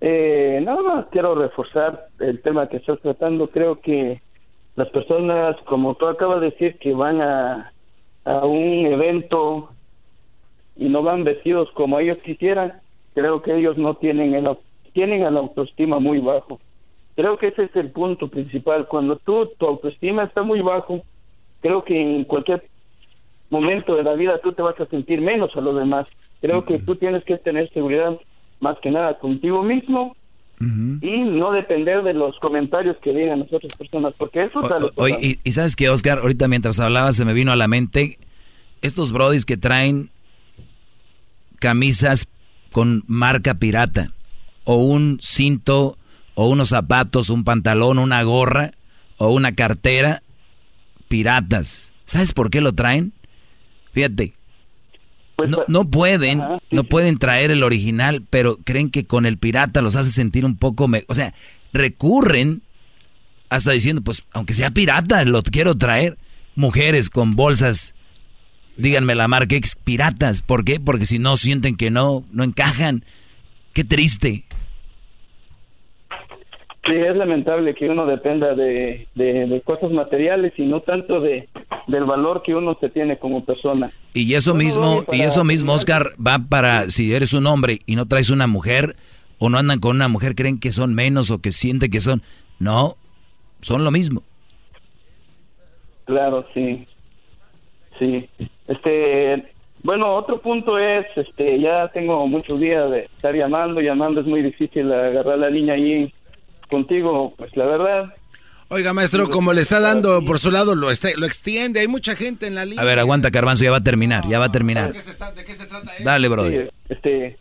Eh, 0.00 0.60
nada 0.62 0.82
más 0.82 1.06
quiero 1.10 1.34
reforzar 1.34 2.08
el 2.20 2.40
tema 2.42 2.68
que 2.68 2.76
estás 2.76 3.00
tratando. 3.00 3.48
Creo 3.48 3.80
que 3.80 4.20
las 4.76 4.88
personas, 4.90 5.56
como 5.64 5.94
tú 5.94 6.06
acabas 6.06 6.40
de 6.40 6.50
decir, 6.50 6.78
que 6.78 6.92
van 6.92 7.20
a, 7.20 7.72
a 8.24 8.44
un 8.44 8.86
evento 8.86 9.70
y 10.76 10.88
no 10.88 11.02
van 11.02 11.24
vestidos 11.24 11.68
como 11.72 11.98
ellos 11.98 12.18
quisieran, 12.18 12.74
creo 13.14 13.42
que 13.42 13.56
ellos 13.56 13.76
no 13.76 13.94
tienen 13.94 14.34
el, 14.34 14.56
tienen 14.92 15.22
el 15.22 15.36
autoestima 15.36 15.98
muy 15.98 16.20
bajo. 16.20 16.60
Creo 17.18 17.36
que 17.36 17.48
ese 17.48 17.64
es 17.64 17.74
el 17.74 17.90
punto 17.90 18.28
principal. 18.28 18.86
Cuando 18.86 19.16
tú, 19.16 19.50
tu 19.58 19.66
autoestima 19.66 20.22
está 20.22 20.44
muy 20.44 20.60
bajo, 20.60 21.02
creo 21.60 21.82
que 21.84 22.00
en 22.00 22.22
cualquier 22.22 22.64
momento 23.50 23.96
de 23.96 24.04
la 24.04 24.14
vida 24.14 24.40
tú 24.40 24.52
te 24.52 24.62
vas 24.62 24.78
a 24.78 24.86
sentir 24.86 25.20
menos 25.20 25.50
a 25.56 25.60
los 25.60 25.76
demás. 25.76 26.06
Creo 26.40 26.64
que 26.64 26.78
tú 26.78 26.94
tienes 26.94 27.24
que 27.24 27.36
tener 27.36 27.68
seguridad 27.72 28.16
más 28.60 28.78
que 28.78 28.92
nada 28.92 29.18
contigo 29.18 29.64
mismo 29.64 30.14
y 30.60 31.18
no 31.24 31.50
depender 31.50 32.04
de 32.04 32.14
los 32.14 32.38
comentarios 32.38 32.96
que 32.98 33.12
digan 33.12 33.40
las 33.40 33.52
otras 33.52 33.74
personas, 33.74 34.14
porque 34.16 34.44
eso 34.44 34.60
Oye, 34.94 35.14
va. 35.14 35.20
y, 35.20 35.40
y 35.42 35.50
sabes 35.50 35.74
que, 35.74 35.88
Oscar, 35.88 36.18
ahorita 36.18 36.46
mientras 36.46 36.78
hablaba 36.78 37.12
se 37.12 37.24
me 37.24 37.32
vino 37.32 37.50
a 37.50 37.56
la 37.56 37.66
mente 37.66 38.16
estos 38.80 39.12
brodis 39.12 39.44
que 39.44 39.56
traen 39.56 40.10
camisas 41.58 42.28
con 42.70 43.02
marca 43.08 43.54
pirata, 43.54 44.12
o 44.62 44.76
un 44.76 45.18
cinto, 45.20 45.97
o 46.40 46.46
unos 46.48 46.68
zapatos, 46.68 47.30
un 47.30 47.42
pantalón, 47.42 47.98
una 47.98 48.22
gorra, 48.22 48.70
o 49.16 49.30
una 49.30 49.56
cartera 49.56 50.22
piratas. 51.08 51.92
¿Sabes 52.04 52.32
por 52.32 52.48
qué 52.48 52.60
lo 52.60 52.72
traen? 52.74 53.12
Fíjate. 53.92 54.34
No, 55.48 55.64
no 55.66 55.90
pueden, 55.90 56.40
no 56.70 56.84
pueden 56.84 57.18
traer 57.18 57.50
el 57.50 57.64
original, 57.64 58.24
pero 58.30 58.56
creen 58.64 58.88
que 58.90 59.04
con 59.04 59.26
el 59.26 59.36
pirata 59.36 59.82
los 59.82 59.96
hace 59.96 60.10
sentir 60.12 60.44
un 60.44 60.56
poco, 60.56 60.86
me- 60.86 61.04
o 61.08 61.14
sea, 61.14 61.34
recurren 61.72 62.62
hasta 63.48 63.72
diciendo, 63.72 64.02
pues, 64.02 64.22
aunque 64.32 64.54
sea 64.54 64.70
pirata, 64.70 65.24
lo 65.24 65.42
quiero 65.42 65.76
traer. 65.76 66.18
Mujeres 66.54 67.10
con 67.10 67.34
bolsas, 67.34 67.94
díganme 68.76 69.14
la 69.16 69.26
marca, 69.26 69.56
ex 69.56 69.74
piratas. 69.74 70.42
¿Por 70.42 70.64
qué? 70.64 70.78
Porque 70.78 71.06
si 71.06 71.18
no 71.18 71.36
sienten 71.36 71.76
que 71.76 71.90
no, 71.90 72.24
no 72.30 72.44
encajan. 72.44 73.04
Qué 73.72 73.82
triste. 73.82 74.44
Sí, 76.88 76.94
es 76.94 77.16
lamentable 77.16 77.74
que 77.74 77.88
uno 77.88 78.06
dependa 78.06 78.54
de, 78.54 79.06
de, 79.14 79.46
de 79.46 79.60
cosas 79.60 79.90
materiales 79.90 80.52
y 80.56 80.62
no 80.62 80.80
tanto 80.80 81.20
de 81.20 81.48
del 81.86 82.04
valor 82.04 82.42
que 82.42 82.54
uno 82.54 82.76
se 82.80 82.88
tiene 82.90 83.18
como 83.18 83.44
persona. 83.44 83.90
Y 84.14 84.34
eso 84.34 84.54
mismo, 84.54 85.04
y 85.10 85.22
eso 85.22 85.42
mismo, 85.44 85.72
Oscar, 85.72 86.10
va 86.24 86.38
para 86.38 86.90
si 86.90 87.14
eres 87.14 87.32
un 87.32 87.46
hombre 87.46 87.80
y 87.86 87.96
no 87.96 88.06
traes 88.06 88.30
una 88.30 88.46
mujer 88.46 88.94
o 89.38 89.48
no 89.48 89.58
andan 89.58 89.80
con 89.80 89.96
una 89.96 90.08
mujer, 90.08 90.34
creen 90.34 90.60
que 90.60 90.72
son 90.72 90.94
menos 90.94 91.30
o 91.30 91.40
que 91.40 91.50
sienten 91.50 91.90
que 91.90 92.00
son. 92.00 92.22
No, 92.58 92.96
son 93.60 93.84
lo 93.84 93.90
mismo. 93.90 94.22
Claro, 96.04 96.46
sí. 96.54 96.86
Sí. 97.98 98.28
Este, 98.66 99.44
bueno, 99.82 100.14
otro 100.14 100.40
punto 100.40 100.78
es, 100.78 101.06
este, 101.16 101.60
ya 101.60 101.88
tengo 101.88 102.26
muchos 102.26 102.58
días 102.60 102.90
de 102.90 103.00
estar 103.04 103.34
llamando, 103.34 103.80
llamando, 103.80 104.20
es 104.20 104.26
muy 104.26 104.42
difícil 104.42 104.92
agarrar 104.92 105.38
la 105.38 105.50
línea 105.50 105.74
ahí 105.74 106.12
contigo, 106.68 107.34
pues 107.36 107.56
la 107.56 107.64
verdad. 107.66 108.14
Oiga, 108.70 108.92
maestro, 108.92 109.28
como 109.30 109.52
le 109.54 109.62
está 109.62 109.80
dando 109.80 110.22
por 110.26 110.38
su 110.38 110.50
lado, 110.50 110.74
lo, 110.74 110.90
este- 110.90 111.16
lo 111.16 111.24
extiende. 111.26 111.80
Hay 111.80 111.88
mucha 111.88 112.14
gente 112.14 112.46
en 112.46 112.54
la 112.54 112.64
línea. 112.66 112.82
A 112.82 112.84
ver, 112.84 112.98
aguanta, 112.98 113.30
Carbanzo, 113.30 113.64
ya 113.64 113.70
va 113.70 113.78
a 113.78 113.82
terminar, 113.84 114.28
ya 114.28 114.38
va 114.38 114.46
a 114.46 114.52
terminar. 114.52 114.92
Dale, 116.04 116.28
brother. 116.28 116.70
Sí, 116.88 116.92
este, 116.94 117.38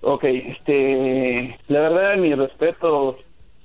ok, 0.00 0.24
este, 0.24 1.58
la 1.68 1.80
verdad, 1.80 2.16
mi 2.16 2.34
respeto 2.34 3.18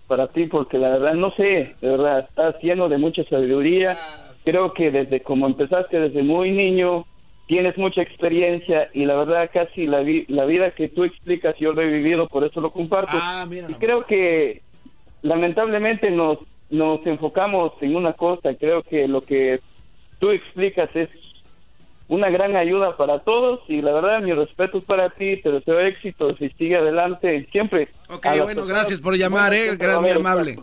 para 0.07 0.27
ti, 0.27 0.47
porque 0.47 0.77
la 0.77 0.89
verdad, 0.89 1.13
no 1.13 1.31
sé, 1.35 1.75
de 1.81 1.87
verdad, 1.89 2.27
estás 2.29 2.55
lleno 2.61 2.89
de 2.89 2.97
mucha 2.97 3.23
sabiduría. 3.29 3.97
Creo 4.43 4.73
que 4.73 4.91
desde 4.91 5.21
como 5.21 5.47
empezaste, 5.47 5.97
desde 5.99 6.21
muy 6.21 6.51
niño, 6.51 7.05
tienes 7.47 7.77
mucha 7.77 8.01
experiencia 8.01 8.89
y 8.93 9.05
la 9.05 9.15
verdad, 9.15 9.49
casi 9.53 9.85
la, 9.87 9.99
vi- 10.01 10.25
la 10.27 10.43
vida 10.45 10.71
que 10.71 10.89
tú 10.89 11.05
explicas, 11.05 11.55
yo 11.59 11.71
lo 11.71 11.81
he 11.81 11.87
vivido, 11.87 12.27
por 12.27 12.43
eso 12.43 12.59
lo 12.59 12.71
comparto. 12.71 13.17
y 13.69 13.73
creo 13.75 14.05
que 14.05 14.61
lamentablemente 15.23 16.11
nos, 16.11 16.37
nos 16.69 17.05
enfocamos 17.07 17.73
en 17.81 17.95
una 17.95 18.13
cosa, 18.13 18.53
creo 18.59 18.83
que 18.83 19.07
lo 19.07 19.25
que 19.25 19.59
tú 20.19 20.29
explicas 20.29 20.89
es 20.95 21.09
una 22.07 22.29
gran 22.29 22.55
ayuda 22.55 22.95
para 22.97 23.19
todos 23.19 23.61
y 23.67 23.81
la 23.81 23.93
verdad 23.93 24.21
mi 24.21 24.33
respeto 24.33 24.77
es 24.77 24.83
para 24.83 25.09
ti, 25.09 25.37
te 25.41 25.49
deseo 25.49 25.79
éxito 25.79 26.35
y 26.39 26.49
sigue 26.51 26.75
adelante 26.77 27.47
siempre. 27.51 27.87
Ok, 28.09 28.27
bueno, 28.43 28.65
gracias 28.65 28.99
por 29.01 29.17
llamar, 29.17 29.53
eh, 29.53 29.71
gra- 29.77 29.99
muy 29.99 30.11
amable. 30.11 30.59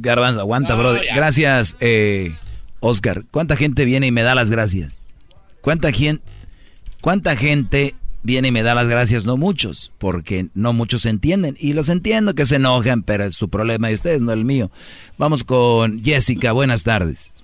Garbanzo, 0.00 0.40
aguanta, 0.40 0.74
brother. 0.74 1.02
Gracias, 1.14 1.76
eh, 1.80 2.32
Oscar. 2.80 3.22
¿Cuánta 3.30 3.56
gente 3.56 3.84
viene 3.84 4.08
y 4.08 4.10
me 4.10 4.22
da 4.22 4.34
las 4.34 4.50
gracias? 4.50 5.14
¿Cuánta, 5.62 5.92
gen- 5.92 6.20
¿Cuánta 7.00 7.36
gente 7.36 7.94
viene 8.22 8.48
y 8.48 8.50
me 8.52 8.62
da 8.62 8.74
las 8.74 8.88
gracias? 8.88 9.26
No 9.26 9.36
muchos, 9.36 9.92
porque 9.98 10.46
no 10.54 10.72
muchos 10.72 11.06
entienden. 11.06 11.56
Y 11.58 11.72
los 11.72 11.88
entiendo 11.88 12.34
que 12.34 12.46
se 12.46 12.56
enojan, 12.56 13.02
pero 13.02 13.24
es 13.24 13.34
su 13.34 13.48
problema 13.48 13.88
de 13.88 13.94
ustedes, 13.94 14.22
no 14.22 14.32
el 14.32 14.44
mío. 14.44 14.70
Vamos 15.18 15.44
con 15.44 16.02
Jessica, 16.02 16.52
buenas 16.52 16.84
tardes. 16.84 17.34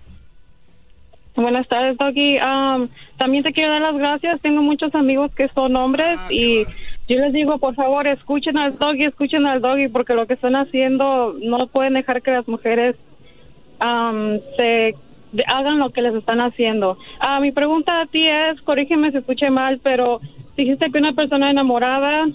Buenas 1.35 1.69
tardes, 1.69 1.97
Doggy. 1.99 2.39
Um, 2.39 2.89
también 3.17 3.45
te 3.45 3.53
quiero 3.53 3.71
dar 3.71 3.83
las 3.83 3.97
gracias. 3.97 4.41
Tengo 4.41 4.63
muchos 4.63 4.93
amigos 4.95 5.33
que 5.35 5.49
son 5.55 5.77
hombres 5.77 6.19
y 6.31 6.65
yo 7.09 7.17
les 7.17 7.33
digo, 7.33 7.59
por 7.59 7.75
favor, 7.75 8.09
escuchen 8.09 8.59
al 8.59 8.77
Doggy, 8.77 9.05
escuchen 9.05 9.47
al 9.47 9.61
Doggy, 9.61 9.89
porque 9.89 10.15
lo 10.15 10.27
que 10.27 10.35
están 10.35 10.57
haciendo 10.57 11.37
no 11.41 11.69
pueden 11.69 11.95
dejar 11.95 12.23
que 12.23 12.33
las 12.33 12.49
mujeres 12.49 12.97
um, 13.81 14.41
se 14.57 14.95
hagan 15.47 15.79
lo 15.79 15.91
que 15.91 16.03
les 16.03 16.15
están 16.15 16.41
haciendo. 16.41 16.99
Ah, 17.21 17.39
mi 17.41 17.53
pregunta 17.53 18.01
a 18.01 18.07
ti 18.07 18.27
es, 18.27 18.61
corrígeme 18.63 19.13
si 19.13 19.19
escuché 19.19 19.49
mal, 19.49 19.81
pero 19.83 20.21
dijiste 20.63 20.91
que 20.91 20.99
una 20.99 21.13
persona 21.13 21.51
enamorada 21.51 22.27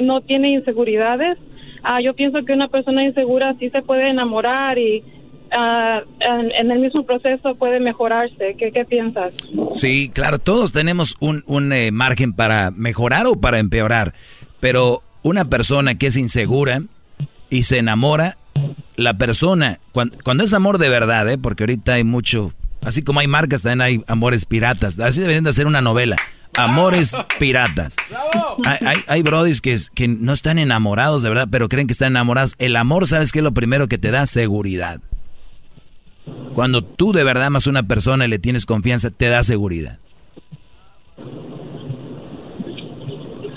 no 0.00 0.20
tiene 0.20 0.52
inseguridades. 0.52 1.38
Ah, 1.82 2.00
yo 2.00 2.14
pienso 2.14 2.44
que 2.44 2.52
una 2.52 2.68
persona 2.68 3.04
insegura 3.04 3.54
sí 3.58 3.70
se 3.70 3.82
puede 3.82 4.10
enamorar 4.10 4.78
y 4.78 5.02
en, 5.52 6.50
en 6.52 6.70
el 6.70 6.78
mismo 6.78 7.04
proceso 7.04 7.54
puede 7.54 7.80
mejorarse. 7.80 8.54
¿Qué, 8.58 8.70
qué 8.72 8.84
piensas? 8.84 9.32
Sí, 9.72 10.10
claro, 10.12 10.38
todos 10.38 10.72
tenemos 10.72 11.16
un, 11.20 11.42
un, 11.46 11.72
eh, 11.72 11.90
margen 11.90 12.32
para 12.32 12.70
mejorar 12.70 13.26
o 13.26 13.40
para 13.40 13.58
empeorar, 13.58 14.14
pero 14.60 15.02
una 15.22 15.46
persona 15.46 15.96
que 15.96 16.06
es 16.06 16.16
insegura 16.16 16.82
y 17.48 17.64
se 17.64 17.78
enamora, 17.78 18.36
la 18.96 19.14
persona, 19.14 19.80
cuando, 19.92 20.16
cuando 20.22 20.44
es 20.44 20.52
amor 20.52 20.78
de 20.78 20.88
verdad, 20.88 21.28
¿eh? 21.28 21.38
porque 21.38 21.64
ahorita 21.64 21.94
hay 21.94 22.04
mucho, 22.04 22.52
así 22.82 23.02
como 23.02 23.20
hay 23.20 23.26
marcas, 23.26 23.62
también 23.62 23.80
hay 23.80 24.04
amores 24.06 24.44
piratas, 24.44 24.98
así 24.98 25.20
deberían 25.20 25.44
de 25.44 25.50
hacer 25.50 25.66
una 25.66 25.80
novela, 25.80 26.16
amores 26.56 27.12
piratas. 27.38 27.96
Hay, 28.64 28.78
hay, 28.86 28.96
hay 29.06 29.22
brodis 29.22 29.60
que, 29.60 29.76
que 29.94 30.08
no 30.08 30.32
están 30.32 30.58
enamorados 30.58 31.22
de 31.22 31.28
verdad, 31.28 31.48
pero 31.50 31.68
creen 31.68 31.86
que 31.86 31.92
están 31.92 32.12
enamorados. 32.12 32.54
El 32.58 32.76
amor, 32.76 33.06
¿sabes 33.06 33.32
qué 33.32 33.38
es 33.40 33.42
lo 33.44 33.52
primero 33.52 33.88
que 33.88 33.98
te 33.98 34.10
da? 34.10 34.26
Seguridad. 34.26 35.00
Cuando 36.54 36.82
tú 36.82 37.12
de 37.12 37.24
verdad 37.24 37.46
amas 37.46 37.66
a 37.66 37.70
una 37.70 37.84
persona 37.84 38.24
y 38.24 38.28
le 38.28 38.38
tienes 38.38 38.66
confianza, 38.66 39.10
te 39.10 39.26
da 39.26 39.42
seguridad. 39.44 39.98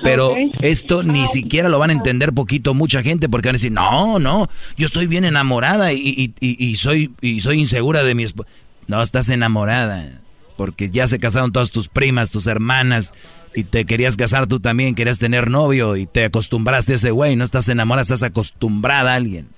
Pero 0.03 0.35
esto 0.61 1.01
ni 1.03 1.27
siquiera 1.27 1.69
lo 1.69 1.79
van 1.79 1.89
a 1.89 1.93
entender 1.93 2.33
poquito 2.33 2.73
mucha 2.73 3.01
gente 3.01 3.29
porque 3.29 3.47
van 3.47 3.53
a 3.55 3.57
decir, 3.57 3.71
no, 3.71 4.19
no, 4.19 4.49
yo 4.75 4.85
estoy 4.85 5.07
bien 5.07 5.23
enamorada 5.23 5.93
y, 5.93 5.99
y- 5.99 6.33
y- 6.41 6.65
y 6.65 6.75
soy, 6.75 7.11
y 7.21 7.39
soy 7.39 7.59
insegura 7.61 8.03
de 8.03 8.13
mi 8.13 8.23
esposo. 8.23 8.49
No, 8.87 9.01
estás 9.01 9.29
enamorada 9.29 10.19
porque 10.55 10.89
ya 10.89 11.07
se 11.07 11.19
casaron 11.19 11.51
todas 11.51 11.71
tus 11.71 11.89
primas, 11.89 12.31
tus 12.31 12.47
hermanas 12.47 13.13
y 13.55 13.63
te 13.63 13.85
querías 13.85 14.17
casar 14.17 14.47
tú 14.47 14.59
también, 14.59 14.95
querías 14.95 15.19
tener 15.19 15.49
novio 15.49 15.95
y 15.95 16.05
te 16.05 16.25
acostumbraste 16.25 16.93
a 16.93 16.95
ese 16.95 17.11
güey, 17.11 17.35
no 17.35 17.43
estás 17.43 17.69
enamorada, 17.69 18.03
estás 18.03 18.23
acostumbrada 18.23 19.13
a 19.13 19.15
alguien. 19.15 19.49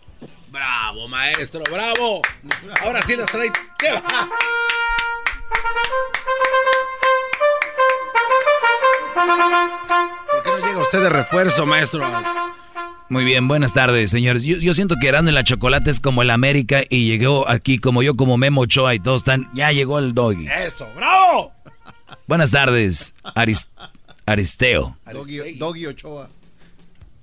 Bravo, 0.52 1.08
maestro, 1.08 1.64
bravo. 1.70 2.22
Ahora 2.82 3.02
sí 3.02 3.18
nos 3.18 3.30
trae. 3.30 3.52
¿Qué 3.78 3.92
va? 3.92 4.30
¿Por 10.46 10.56
qué 10.56 10.62
no 10.62 10.68
llega 10.68 10.80
usted 10.82 11.02
de 11.02 11.10
refuerzo, 11.10 11.66
maestro? 11.66 12.06
Muy 13.10 13.24
bien, 13.24 13.48
buenas 13.48 13.74
tardes, 13.74 14.10
señores. 14.10 14.44
Yo, 14.44 14.58
yo 14.58 14.74
siento 14.74 14.96
que 15.00 15.08
Erasmo 15.08 15.30
y 15.30 15.34
la 15.34 15.44
Chocolate 15.44 15.90
es 15.92 16.00
como 16.00 16.22
el 16.24 16.30
América 16.32 16.84
y 16.90 17.08
llegó 17.08 17.48
aquí 17.48 17.78
como 17.78 18.02
yo, 18.02 18.16
como 18.16 18.38
Memo 18.38 18.62
Ochoa 18.62 18.96
y 18.96 19.00
todos 19.00 19.18
están... 19.22 19.48
Ya 19.54 19.72
llegó 19.72 20.00
el 20.00 20.14
doggy. 20.14 20.48
Eso, 20.48 20.88
bravo. 20.96 21.52
Buenas 22.28 22.50
tardes, 22.52 23.14
Aris- 23.36 23.70
Aristeo. 24.26 24.98
Doggy, 25.12 25.54
Doggy 25.54 25.86
Ochoa. 25.88 26.30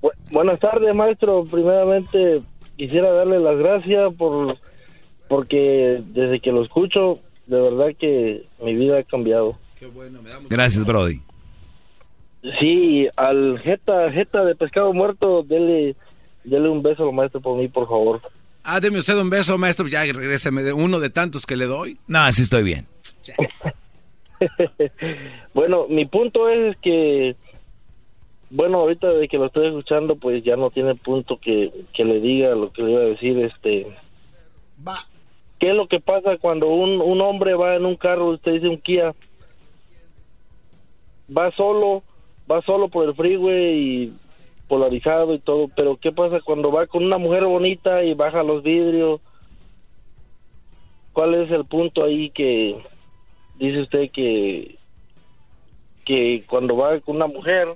Bu- 0.00 0.12
buenas 0.30 0.60
tardes, 0.60 0.94
maestro. 0.94 1.44
Primeramente, 1.50 2.42
quisiera 2.76 3.10
darle 3.12 3.40
las 3.40 3.56
gracias 3.58 4.12
por 4.16 4.56
porque 5.28 6.00
desde 6.08 6.40
que 6.40 6.52
lo 6.52 6.62
escucho, 6.62 7.18
de 7.46 7.60
verdad 7.60 7.86
que 7.98 8.44
mi 8.62 8.74
vida 8.76 8.98
ha 8.98 9.02
cambiado. 9.02 9.58
Gracias, 10.48 10.84
Brody. 10.84 11.20
Sí, 12.58 13.08
al 13.16 13.60
jeta, 13.60 14.10
jeta 14.10 14.44
de 14.44 14.56
pescado 14.56 14.92
muerto, 14.92 15.42
dele, 15.44 15.94
dele 16.42 16.68
un 16.68 16.82
beso 16.82 17.04
al 17.04 17.14
maestro 17.14 17.40
por 17.40 17.56
mí, 17.56 17.68
por 17.68 17.86
favor. 17.86 18.20
Ah, 18.64 18.80
deme 18.80 18.98
usted 18.98 19.16
un 19.16 19.30
beso, 19.30 19.58
maestro. 19.58 19.86
Ya 19.88 20.02
regréseme 20.02 20.62
de 20.62 20.72
uno 20.72 21.00
de 21.00 21.10
tantos 21.10 21.46
que 21.46 21.56
le 21.56 21.66
doy. 21.66 21.98
No, 22.06 22.20
así 22.20 22.42
estoy 22.42 22.62
bien. 22.62 22.86
Bueno, 25.54 25.86
mi 25.88 26.04
punto 26.04 26.48
es 26.48 26.76
que, 26.78 27.36
bueno, 28.50 28.78
ahorita 28.78 29.08
de 29.12 29.28
que 29.28 29.38
lo 29.38 29.46
estoy 29.46 29.68
escuchando, 29.68 30.16
pues 30.16 30.42
ya 30.42 30.56
no 30.56 30.70
tiene 30.70 30.96
punto 30.96 31.38
que, 31.38 31.70
que 31.94 32.04
le 32.04 32.20
diga 32.20 32.56
lo 32.56 32.72
que 32.72 32.82
le 32.82 32.90
iba 32.90 33.00
a 33.02 33.04
decir, 33.04 33.38
este... 33.38 33.86
¿Qué 35.60 35.70
es 35.70 35.76
lo 35.76 35.86
que 35.86 36.00
pasa 36.00 36.38
cuando 36.38 36.66
un, 36.66 37.00
un 37.00 37.20
hombre 37.20 37.54
va 37.54 37.76
en 37.76 37.86
un 37.86 37.94
carro, 37.94 38.30
usted 38.30 38.54
dice 38.54 38.66
un 38.66 38.78
Kia, 38.78 39.14
va 41.36 41.52
solo, 41.52 42.02
va 42.50 42.62
solo 42.62 42.88
por 42.88 43.08
el 43.08 43.14
freeway 43.14 43.78
y 43.78 44.12
polarizado 44.68 45.34
y 45.34 45.38
todo, 45.38 45.68
pero 45.76 45.96
¿qué 45.96 46.12
pasa 46.12 46.40
cuando 46.40 46.72
va 46.72 46.86
con 46.86 47.04
una 47.04 47.18
mujer 47.18 47.44
bonita 47.44 48.02
y 48.04 48.14
baja 48.14 48.42
los 48.42 48.62
vidrios? 48.62 49.20
¿Cuál 51.12 51.34
es 51.34 51.50
el 51.50 51.64
punto 51.66 52.04
ahí 52.04 52.30
que 52.30 52.76
dice 53.58 53.82
usted 53.82 54.10
que 54.10 54.78
que 56.04 56.44
cuando 56.48 56.76
va 56.76 56.98
con 57.00 57.16
una 57.16 57.26
mujer 57.26 57.68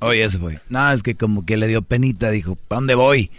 Oye, 0.00 0.22
eso 0.22 0.38
fue. 0.38 0.60
No, 0.68 0.92
es 0.92 1.02
que 1.02 1.16
como 1.16 1.44
que 1.44 1.56
le 1.56 1.66
dio 1.66 1.82
penita, 1.82 2.30
dijo, 2.30 2.56
¿para 2.68 2.78
dónde 2.78 2.94
voy? 2.94 3.30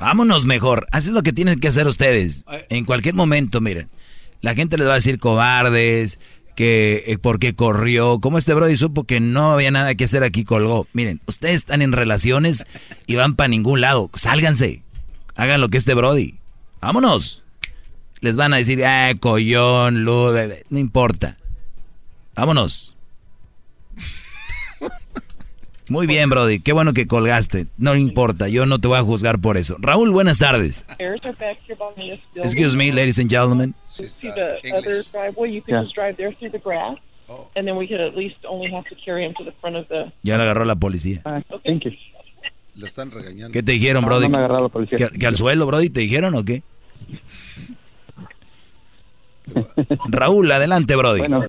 Vámonos 0.00 0.46
mejor. 0.46 0.86
Así 0.92 1.08
es 1.08 1.14
lo 1.14 1.22
que 1.22 1.32
tienen 1.32 1.60
que 1.60 1.68
hacer 1.68 1.86
ustedes. 1.86 2.44
En 2.70 2.84
cualquier 2.84 3.14
momento, 3.14 3.60
miren. 3.60 3.90
La 4.40 4.54
gente 4.54 4.78
les 4.78 4.86
va 4.86 4.92
a 4.92 4.96
decir 4.96 5.18
cobardes, 5.18 6.18
que 6.56 7.04
eh, 7.06 7.18
por 7.18 7.38
qué 7.38 7.54
corrió. 7.54 8.18
Como 8.18 8.38
este 8.38 8.54
Brody 8.54 8.76
supo 8.76 9.04
que 9.04 9.20
no 9.20 9.52
había 9.52 9.70
nada 9.70 9.94
que 9.94 10.04
hacer 10.04 10.24
aquí, 10.24 10.42
colgó. 10.42 10.88
Miren, 10.92 11.20
ustedes 11.26 11.54
están 11.54 11.82
en 11.82 11.92
relaciones 11.92 12.64
y 13.06 13.14
van 13.14 13.36
para 13.36 13.48
ningún 13.48 13.80
lado. 13.80 14.10
Sálganse. 14.14 14.82
Hagan 15.36 15.60
lo 15.60 15.68
que 15.68 15.76
este 15.76 15.94
Brody. 15.94 16.34
Vámonos. 16.80 17.44
Les 18.20 18.34
van 18.34 18.54
a 18.54 18.56
decir, 18.56 18.84
ah, 18.84 19.12
collón, 19.20 20.04
luz, 20.04 20.34
no 20.70 20.78
importa. 20.78 21.36
Vámonos. 22.34 22.95
Muy 25.88 26.06
bien, 26.06 26.28
Brody. 26.28 26.60
Qué 26.60 26.72
bueno 26.72 26.92
que 26.92 27.06
colgaste. 27.06 27.66
No 27.78 27.94
importa, 27.94 28.48
yo 28.48 28.66
no 28.66 28.80
te 28.80 28.88
voy 28.88 28.98
a 28.98 29.02
juzgar 29.02 29.38
por 29.40 29.56
eso. 29.56 29.76
Raúl, 29.78 30.10
buenas 30.10 30.38
tardes. 30.38 30.84
Excuse 32.34 32.76
me, 32.76 32.92
ladies 32.92 33.18
and 33.20 33.30
gentlemen. 33.30 33.74
The. 39.88 40.12
Ya 40.22 40.36
le 40.36 40.42
agarró 40.42 40.64
la 40.64 40.76
policía. 40.76 41.22
Thank 41.22 41.84
you. 41.84 41.92
Lo 42.74 42.86
están 42.86 43.10
regañando. 43.10 43.52
¿Qué 43.52 43.62
te 43.62 43.72
dijeron, 43.72 44.02
No, 44.02 44.08
Brody? 44.08 44.24
no 44.24 44.30
me 44.30 44.36
agarró 44.38 44.58
la 44.64 44.68
policía. 44.68 44.98
¿Que, 44.98 45.18
que 45.18 45.26
al 45.26 45.36
suelo, 45.36 45.66
Brody, 45.66 45.88
te 45.88 46.00
dijeron 46.00 46.34
o 46.34 46.44
qué? 46.44 46.62
Raúl, 50.08 50.50
adelante, 50.50 50.96
Brody. 50.96 51.20
Bueno, 51.20 51.46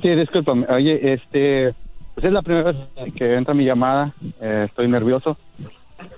sí, 0.00 0.08
discúlpame. 0.14 0.66
Oye, 0.68 1.14
este, 1.14 1.74
pues 2.14 2.26
es 2.26 2.32
la 2.32 2.42
primera 2.42 2.72
vez 2.72 2.76
que 3.16 3.34
entra 3.34 3.54
mi 3.54 3.64
llamada. 3.64 4.12
eh, 4.40 4.66
estoy 4.68 4.88
nervioso, 4.88 5.36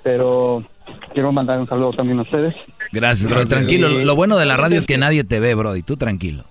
pero 0.02 0.64
quiero 1.12 1.32
mandar 1.32 1.59
un 1.59 1.68
saludo 1.68 1.93
también 1.93 2.18
a 2.18 2.23
ustedes. 2.23 2.55
Gracias, 2.93 3.28
Brody. 3.28 3.48
Tranquilo. 3.48 3.89
Lo 3.89 4.16
bueno 4.16 4.36
de 4.36 4.47
la 4.47 4.56
radio 4.56 4.77
es 4.77 4.86
que 4.86 4.98
nadie 4.98 5.24
te 5.24 5.40
ve, 5.40 5.55
Brody. 5.55 5.82
Tú 5.82 5.97
tranquilo. 5.97 6.44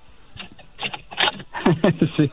sí. 2.17 2.31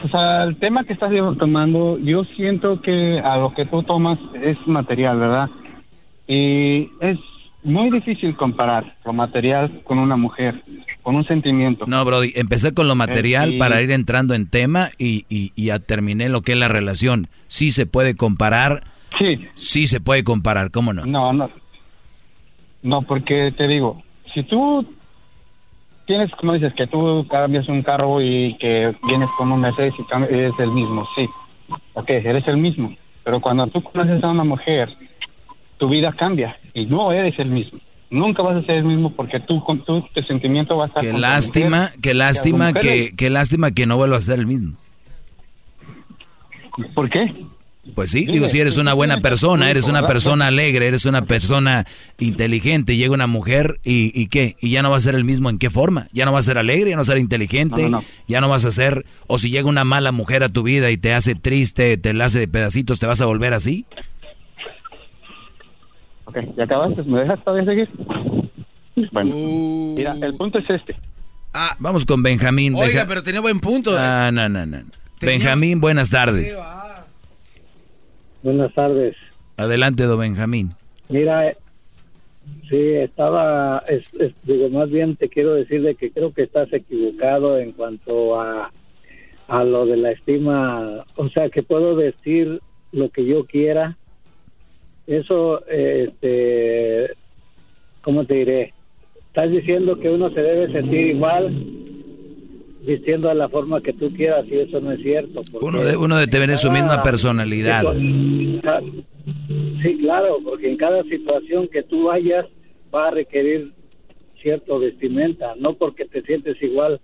Pues 0.00 0.14
al 0.14 0.56
tema 0.56 0.84
que 0.84 0.92
estás 0.92 1.10
tomando, 1.38 1.98
yo 1.98 2.24
siento 2.36 2.80
que 2.80 3.20
a 3.20 3.36
lo 3.36 3.54
que 3.54 3.66
tú 3.66 3.82
tomas 3.82 4.18
es 4.40 4.56
material, 4.66 5.18
¿verdad? 5.18 5.50
Y 6.28 6.88
es 7.00 7.18
muy 7.64 7.90
difícil 7.90 8.36
comparar 8.36 8.96
lo 9.04 9.12
material 9.12 9.82
con 9.84 9.98
una 9.98 10.16
mujer, 10.16 10.62
con 11.06 11.14
un 11.14 11.24
sentimiento. 11.24 11.84
No, 11.86 12.04
Brody, 12.04 12.32
empecé 12.34 12.74
con 12.74 12.88
lo 12.88 12.96
material 12.96 13.50
sí. 13.50 13.58
para 13.58 13.80
ir 13.80 13.92
entrando 13.92 14.34
en 14.34 14.50
tema 14.50 14.88
y, 14.98 15.24
y, 15.28 15.52
y 15.54 15.66
ya 15.66 15.78
terminé 15.78 16.28
lo 16.28 16.42
que 16.42 16.50
es 16.50 16.58
la 16.58 16.66
relación. 16.66 17.28
Sí 17.46 17.70
se 17.70 17.86
puede 17.86 18.16
comparar. 18.16 18.82
Sí. 19.16 19.46
Sí 19.54 19.86
se 19.86 20.00
puede 20.00 20.24
comparar, 20.24 20.72
¿cómo 20.72 20.92
no? 20.92 21.06
No, 21.06 21.32
no. 21.32 21.48
No, 22.82 23.02
porque 23.02 23.52
te 23.52 23.68
digo, 23.68 24.02
si 24.34 24.42
tú 24.42 24.84
tienes, 26.06 26.28
como 26.32 26.54
dices, 26.54 26.74
que 26.74 26.88
tú 26.88 27.24
cambias 27.30 27.68
un 27.68 27.82
carro 27.84 28.20
y 28.20 28.56
que 28.58 28.92
vienes 29.06 29.28
con 29.38 29.52
un 29.52 29.60
Mercedes 29.60 29.94
y 30.00 30.02
cam- 30.12 30.26
eres 30.28 30.54
el 30.58 30.72
mismo, 30.72 31.06
sí. 31.14 31.28
Ok, 31.94 32.10
eres 32.10 32.48
el 32.48 32.56
mismo. 32.56 32.96
Pero 33.22 33.40
cuando 33.40 33.68
tú 33.68 33.80
conoces 33.80 34.24
a 34.24 34.28
una 34.28 34.42
mujer, 34.42 34.88
tu 35.78 35.88
vida 35.88 36.12
cambia 36.14 36.56
y 36.74 36.86
no 36.86 37.12
eres 37.12 37.38
el 37.38 37.50
mismo. 37.50 37.78
Nunca 38.10 38.42
vas 38.42 38.56
a 38.56 38.66
ser 38.66 38.76
el 38.76 38.84
mismo 38.84 39.12
porque 39.14 39.40
tú, 39.40 39.62
con 39.64 39.84
tu, 39.84 40.04
sentimiento 40.28 40.76
va 40.76 40.86
a 40.86 41.00
Qué 41.00 41.12
lástima, 41.12 41.82
mujer. 41.82 42.00
qué 42.00 42.14
lástima 42.14 42.72
que, 42.72 43.14
qué 43.16 43.30
lástima 43.30 43.72
que 43.72 43.86
no 43.86 43.96
vuelva 43.96 44.16
a 44.16 44.20
ser 44.20 44.38
el 44.38 44.46
mismo. 44.46 44.76
¿Por 46.94 47.10
qué? 47.10 47.34
Pues 47.94 48.10
sí, 48.10 48.20
Dime, 48.20 48.32
digo, 48.32 48.48
si 48.48 48.58
eres 48.58 48.78
una 48.78 48.94
buena 48.94 49.20
persona, 49.20 49.70
eres 49.70 49.86
una 49.88 50.06
persona 50.06 50.48
alegre, 50.48 50.88
eres 50.88 51.06
una 51.06 51.22
persona 51.22 51.86
inteligente, 52.18 52.96
llega 52.96 53.14
una 53.14 53.28
mujer 53.28 53.78
y, 53.84 54.10
y 54.20 54.26
qué, 54.26 54.56
y 54.60 54.70
ya 54.70 54.82
no 54.82 54.90
va 54.90 54.96
a 54.96 55.00
ser 55.00 55.14
el 55.14 55.22
mismo, 55.22 55.50
¿en 55.50 55.58
qué 55.58 55.70
forma? 55.70 56.08
Ya 56.12 56.24
no 56.24 56.32
va 56.32 56.40
a 56.40 56.42
ser 56.42 56.58
alegre, 56.58 56.90
ya 56.90 56.96
no 56.96 57.00
va 57.00 57.02
a 57.02 57.04
ser 57.04 57.18
inteligente, 57.18 57.82
No, 57.84 57.88
no, 57.88 57.96
no. 57.98 58.04
ya 58.26 58.40
no 58.40 58.48
vas 58.48 58.64
a 58.64 58.72
ser, 58.72 59.06
o 59.28 59.38
si 59.38 59.50
llega 59.50 59.68
una 59.68 59.84
mala 59.84 60.10
mujer 60.10 60.42
a 60.42 60.48
tu 60.48 60.64
vida 60.64 60.90
y 60.90 60.96
te 60.96 61.14
hace 61.14 61.36
triste, 61.36 61.96
te 61.96 62.12
la 62.12 62.24
hace 62.24 62.40
de 62.40 62.48
pedacitos, 62.48 62.98
¿te 62.98 63.06
vas 63.06 63.20
a 63.20 63.26
volver 63.26 63.54
así? 63.54 63.86
Ok, 66.36 66.56
¿ya 66.56 66.64
acabaste? 66.64 67.02
¿Me 67.04 67.20
dejas 67.20 67.42
todavía 67.44 67.64
seguir? 67.70 67.88
Bueno, 69.12 69.34
mira, 69.96 70.16
el 70.22 70.34
punto 70.34 70.58
es 70.58 70.68
este. 70.70 70.96
Ah, 71.52 71.76
vamos 71.78 72.04
con 72.04 72.22
Benjamín. 72.22 72.74
Oiga, 72.74 72.86
Deja- 72.86 73.06
pero 73.08 73.22
tenía 73.22 73.40
buen 73.40 73.60
punto. 73.60 73.90
Ah, 73.98 74.30
no, 74.32 74.48
no, 74.48 74.66
no. 74.66 74.78
Benjamín, 75.20 75.80
buenas 75.80 76.10
tardes. 76.10 76.58
Buenas 78.42 78.72
tardes. 78.74 79.16
Adelante, 79.56 80.02
don 80.04 80.20
Benjamín. 80.20 80.70
Mira, 81.08 81.48
eh, 81.48 81.56
sí, 82.68 82.76
estaba, 82.76 83.82
es- 83.88 84.12
es- 84.20 84.34
digo, 84.42 84.68
más 84.70 84.90
bien 84.90 85.16
te 85.16 85.28
quiero 85.28 85.54
decir 85.54 85.82
de 85.82 85.94
que 85.94 86.10
creo 86.10 86.32
que 86.32 86.42
estás 86.42 86.70
equivocado 86.72 87.58
en 87.58 87.72
cuanto 87.72 88.38
a, 88.40 88.70
a 89.48 89.64
lo 89.64 89.86
de 89.86 89.96
la 89.96 90.10
estima, 90.12 91.04
o 91.16 91.28
sea, 91.30 91.48
que 91.48 91.62
puedo 91.62 91.96
vestir 91.96 92.60
lo 92.92 93.08
que 93.10 93.24
yo 93.24 93.46
quiera. 93.46 93.96
Eso, 95.06 95.64
este, 95.68 97.12
¿cómo 98.02 98.24
te 98.24 98.34
diré? 98.34 98.74
Estás 99.28 99.50
diciendo 99.50 99.98
que 99.98 100.10
uno 100.10 100.30
se 100.30 100.40
debe 100.40 100.72
sentir 100.72 101.08
igual 101.08 101.54
vistiendo 102.84 103.28
de 103.28 103.34
la 103.34 103.48
forma 103.48 103.80
que 103.80 103.92
tú 103.92 104.12
quieras 104.14 104.46
y 104.48 104.58
eso 104.58 104.80
no 104.80 104.92
es 104.92 105.00
cierto. 105.02 105.42
Uno, 105.60 105.82
de, 105.84 105.96
uno 105.96 106.16
de 106.16 106.26
tener 106.26 106.56
su 106.56 106.70
misma 106.70 107.02
personalidad. 107.02 107.82
Ca- 108.62 108.82
Sí, 109.82 109.98
claro, 109.98 110.38
porque 110.44 110.68
en 110.70 110.76
cada 110.76 111.02
situación 111.04 111.68
que 111.68 111.82
tú 111.82 112.04
vayas 112.04 112.46
va 112.94 113.08
a 113.08 113.10
requerir 113.10 113.72
cierto 114.42 114.78
vestimenta, 114.78 115.54
no 115.58 115.74
porque 115.74 116.04
te 116.06 116.22
sientes 116.22 116.60
igual 116.62 117.00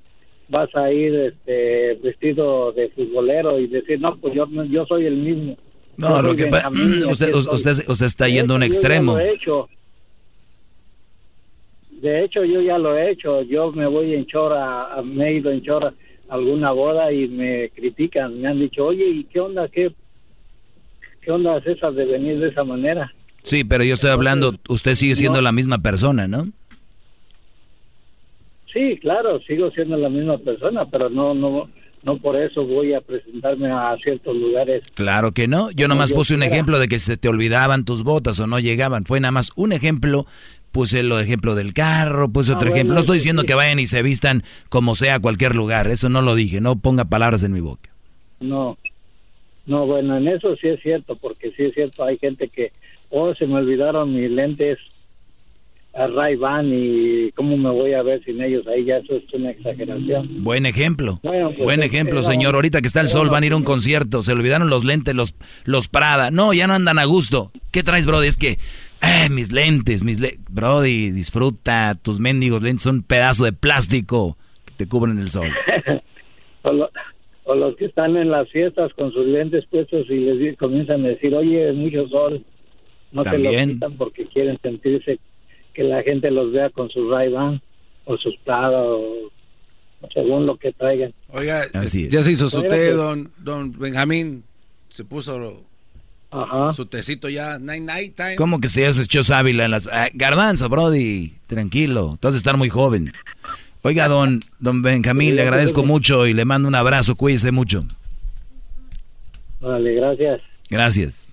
vas 0.49 0.74
a 0.74 0.93
ir 0.93 1.15
este, 1.15 1.95
vestido 2.03 2.73
de 2.73 2.89
futbolero 2.91 3.59
y 3.59 3.66
decir, 3.66 4.01
no, 4.01 4.16
pues 4.16 4.35
yo, 4.35 4.47
yo 4.70 4.87
soy 4.87 5.07
el 5.07 5.16
mismo. 5.16 5.57
No, 5.97 6.23
lo 6.23 6.35
que 6.35 6.47
pa- 6.47 6.69
Benjamín 6.70 7.01
y 7.01 7.05
usted, 7.10 7.35
usted, 7.35 7.89
usted 7.89 8.06
está 8.06 8.28
yendo 8.28 8.55
a 8.55 8.56
un 8.56 8.62
extremo. 8.62 9.12
lo 9.14 9.20
he 9.20 9.35
hecho. 9.35 9.69
De 12.01 12.24
hecho, 12.24 12.44
yo 12.44 12.60
ya 12.60 12.78
lo 12.78 12.97
he 12.97 13.10
hecho. 13.10 13.43
Yo 13.43 13.70
me 13.73 13.86
voy 13.86 14.14
en 14.14 14.27
chora, 14.27 14.89
me 15.05 15.28
he 15.28 15.35
ido 15.35 15.51
en 15.52 15.62
chora 15.62 15.94
a 16.28 16.35
alguna 16.35 16.73
boda 16.73 17.12
y 17.12 17.28
me 17.28 17.69
critican. 17.70 18.40
Me 18.40 18.48
han 18.48 18.59
dicho, 18.59 18.86
oye, 18.86 19.06
¿y 19.06 19.24
qué 19.24 19.39
onda? 19.40 19.69
¿Qué, 19.69 19.93
qué 21.20 21.31
onda 21.31 21.59
es 21.59 21.66
esa 21.66 21.90
de 21.90 22.05
venir 22.05 22.40
de 22.40 22.48
esa 22.48 22.64
manera? 22.64 23.12
Sí, 23.44 23.62
pero 23.64 23.85
yo 23.85 23.94
estoy 23.94 24.10
hablando, 24.10 24.55
usted 24.69 24.94
sigue 24.94 25.14
siendo 25.14 25.40
la 25.40 25.52
misma 25.52 25.78
persona, 25.78 26.27
¿no? 26.28 26.48
Sí, 28.73 28.98
claro, 29.01 29.39
sigo 29.40 29.70
siendo 29.73 29.97
la 29.98 30.09
misma 30.09 30.39
persona, 30.39 30.86
pero 30.86 31.10
no, 31.10 31.35
no, 31.35 31.69
no 32.03 32.19
por 32.19 32.37
eso 32.37 32.65
voy 32.65 32.95
a 32.95 33.01
presentarme 33.01 33.70
a 33.70 33.97
ciertos 34.03 34.37
lugares. 34.37 34.85
Claro 34.95 35.33
que 35.33 35.47
no. 35.49 35.70
Yo 35.70 35.89
nomás 35.89 36.12
puse 36.12 36.35
un 36.35 36.43
ejemplo 36.43 36.79
de 36.79 36.89
que 36.89 36.99
se 36.99 37.16
te 37.16 37.29
olvidaban 37.29 37.85
tus 37.85 38.03
botas 38.03 38.41
o 38.41 38.47
no 38.47 38.59
llegaban. 38.59 39.05
Fue 39.05 39.20
nada 39.20 39.33
más 39.33 39.51
un 39.57 39.73
ejemplo. 39.73 40.27
Puse 40.73 41.01
el 41.01 41.12
ejemplo 41.12 41.55
del 41.55 41.74
carro, 41.74 42.31
puse 42.31 42.53
Ah, 42.53 42.57
otro 42.57 42.69
bueno, 42.69 42.77
ejemplo. 42.77 42.95
No 42.95 43.01
estoy 43.01 43.19
diciendo 43.19 43.43
sí. 43.43 43.49
que 43.49 43.55
vayan 43.55 43.79
y 43.79 43.87
se 43.87 44.03
vistan 44.03 44.43
como 44.70 44.95
sea 44.95 45.16
a 45.16 45.20
cualquier 45.20 45.55
lugar. 45.55 45.87
Eso 45.89 46.09
no 46.09 46.23
lo 46.23 46.35
dije. 46.35 46.61
No 46.62 46.77
ponga 46.79 47.05
palabras 47.05 47.43
en 47.45 47.53
mi 47.53 47.61
boca. 47.61 47.91
No, 48.41 48.79
no, 49.66 49.87
bueno, 49.87 50.16
en 50.16 50.29
eso 50.29 50.57
sí 50.57 50.69
es 50.69 50.81
cierto, 50.81 51.15
porque 51.16 51.53
sí 51.53 51.65
es 51.65 51.74
cierto, 51.74 52.05
hay 52.05 52.19
gente 52.19 52.49
que, 52.49 52.73
oh, 53.11 53.35
se 53.35 53.47
me 53.47 53.55
olvidaron 53.57 54.15
mis 54.16 54.31
lentes 54.31 54.79
a 55.94 56.06
ray 56.06 56.36
ban 56.36 56.70
y 56.73 57.31
cómo 57.32 57.56
me 57.56 57.69
voy 57.70 57.93
a 57.93 58.02
ver 58.02 58.24
sin 58.24 58.43
ellos, 58.43 58.66
ahí 58.66 58.85
ya 58.85 58.97
eso 58.98 59.14
es 59.16 59.24
una 59.35 59.51
exageración. 59.51 60.43
Buen 60.43 60.64
ejemplo. 60.64 61.20
Bueno, 61.23 61.48
pues, 61.51 61.62
Buen 61.64 61.81
es- 61.82 61.86
ejemplo, 61.86 62.20
era- 62.20 62.28
señor. 62.31 62.55
Ahorita 62.55 62.81
que 62.81 62.86
está 62.86 63.01
el 63.01 63.09
sol, 63.09 63.28
van 63.28 63.43
a 63.43 63.47
ir 63.47 63.52
a 63.52 63.56
un 63.56 63.62
concierto. 63.64 64.23
Se 64.23 64.32
olvidaron 64.32 64.70
los 64.70 64.85
lentes, 64.85 65.14
los, 65.14 65.35
los 65.64 65.89
Prada. 65.89 66.31
No, 66.31 66.52
ya 66.55 66.66
no 66.66 66.73
andan 66.74 66.98
a 66.98 67.05
gusto. 67.05 67.51
¿Qué 67.73 67.82
traes, 67.82 68.06
Brody? 68.06 68.27
Es 68.28 68.36
que, 68.39 68.52
eh, 69.02 69.28
mis 69.31 69.52
lentes, 69.52 70.02
mis 70.02 70.19
lentes. 70.19 70.40
Brody, 70.51 71.10
disfruta. 71.10 71.94
Tus 72.01 72.20
mendigos 72.20 72.62
lentes 72.62 72.85
son 72.85 72.97
un 72.97 73.02
pedazo 73.02 73.44
de 73.44 73.52
plástico 73.52 74.39
que 74.64 74.73
te 74.78 74.89
cubren 74.89 75.19
el 75.19 75.31
sol. 75.31 75.48
o, 76.62 76.73
lo- 76.73 76.90
o 77.44 77.55
los 77.55 77.77
que 77.77 77.85
están 77.86 78.16
en 78.16 78.31
las 78.31 78.48
fiestas 78.51 78.93
con 78.94 79.12
sus 79.12 79.27
lentes 79.27 79.66
puestos 79.66 80.06
y 80.09 80.14
les 80.20 80.56
comienzan 80.56 81.05
a 81.05 81.09
decir, 81.09 81.35
oye, 81.35 81.69
es 81.70 81.74
mucho 81.74 82.09
sol, 82.09 82.43
no 83.10 83.24
se 83.24 83.36
los 83.36 83.52
quitan 83.55 83.97
porque 83.98 84.27
quieren 84.27 84.56
sentirse 84.62 85.19
que 85.73 85.82
la 85.82 86.03
gente 86.03 86.31
los 86.31 86.53
vea 86.53 86.70
con 86.70 86.89
sus 86.90 87.11
ray 87.11 87.31
ban 87.31 87.61
o 88.05 88.16
sus 88.19 88.35
Prada 88.44 88.82
o 88.82 89.31
según 90.12 90.47
lo 90.47 90.57
que 90.57 90.73
traigan. 90.73 91.12
Oiga, 91.28 91.65
Así 91.74 92.05
es. 92.07 92.11
ya 92.12 92.23
se 92.23 92.32
hizo 92.32 92.51
su 92.51 92.62
té, 92.62 92.69
pues- 92.69 92.97
don, 92.97 93.31
don 93.39 93.73
Benjamín. 93.78 94.44
Se 94.89 95.05
puso 95.05 95.65
su 96.74 96.86
tecito 96.86 97.28
ya. 97.28 97.59
Night, 97.59 97.82
night 97.82 98.16
time. 98.16 98.36
¿Cómo 98.36 98.61
que 98.61 98.69
se 98.69 98.86
hace 98.86 99.03
echó 99.03 99.23
sábila 99.23 99.65
en 99.65 99.70
las... 99.70 99.86
Ah, 99.86 100.09
garbanzo, 100.12 100.69
Brody, 100.69 101.35
tranquilo. 101.47 102.11
Entonces 102.12 102.39
estar 102.39 102.57
muy 102.57 102.69
joven. 102.69 103.12
Oiga, 103.82 104.09
don, 104.09 104.40
don 104.59 104.82
Benjamín, 104.82 105.36
le 105.36 105.43
agradezco 105.43 105.82
mucho 105.85 106.27
y 106.27 106.35
le 106.35 106.44
mando 106.44 106.69
un 106.69 106.74
abrazo. 106.74 107.16
Cuídese 107.16 107.53
mucho. 107.53 107.85
Vale, 109.61 109.94
gracias. 109.94 110.40
Gracias. 110.69 111.28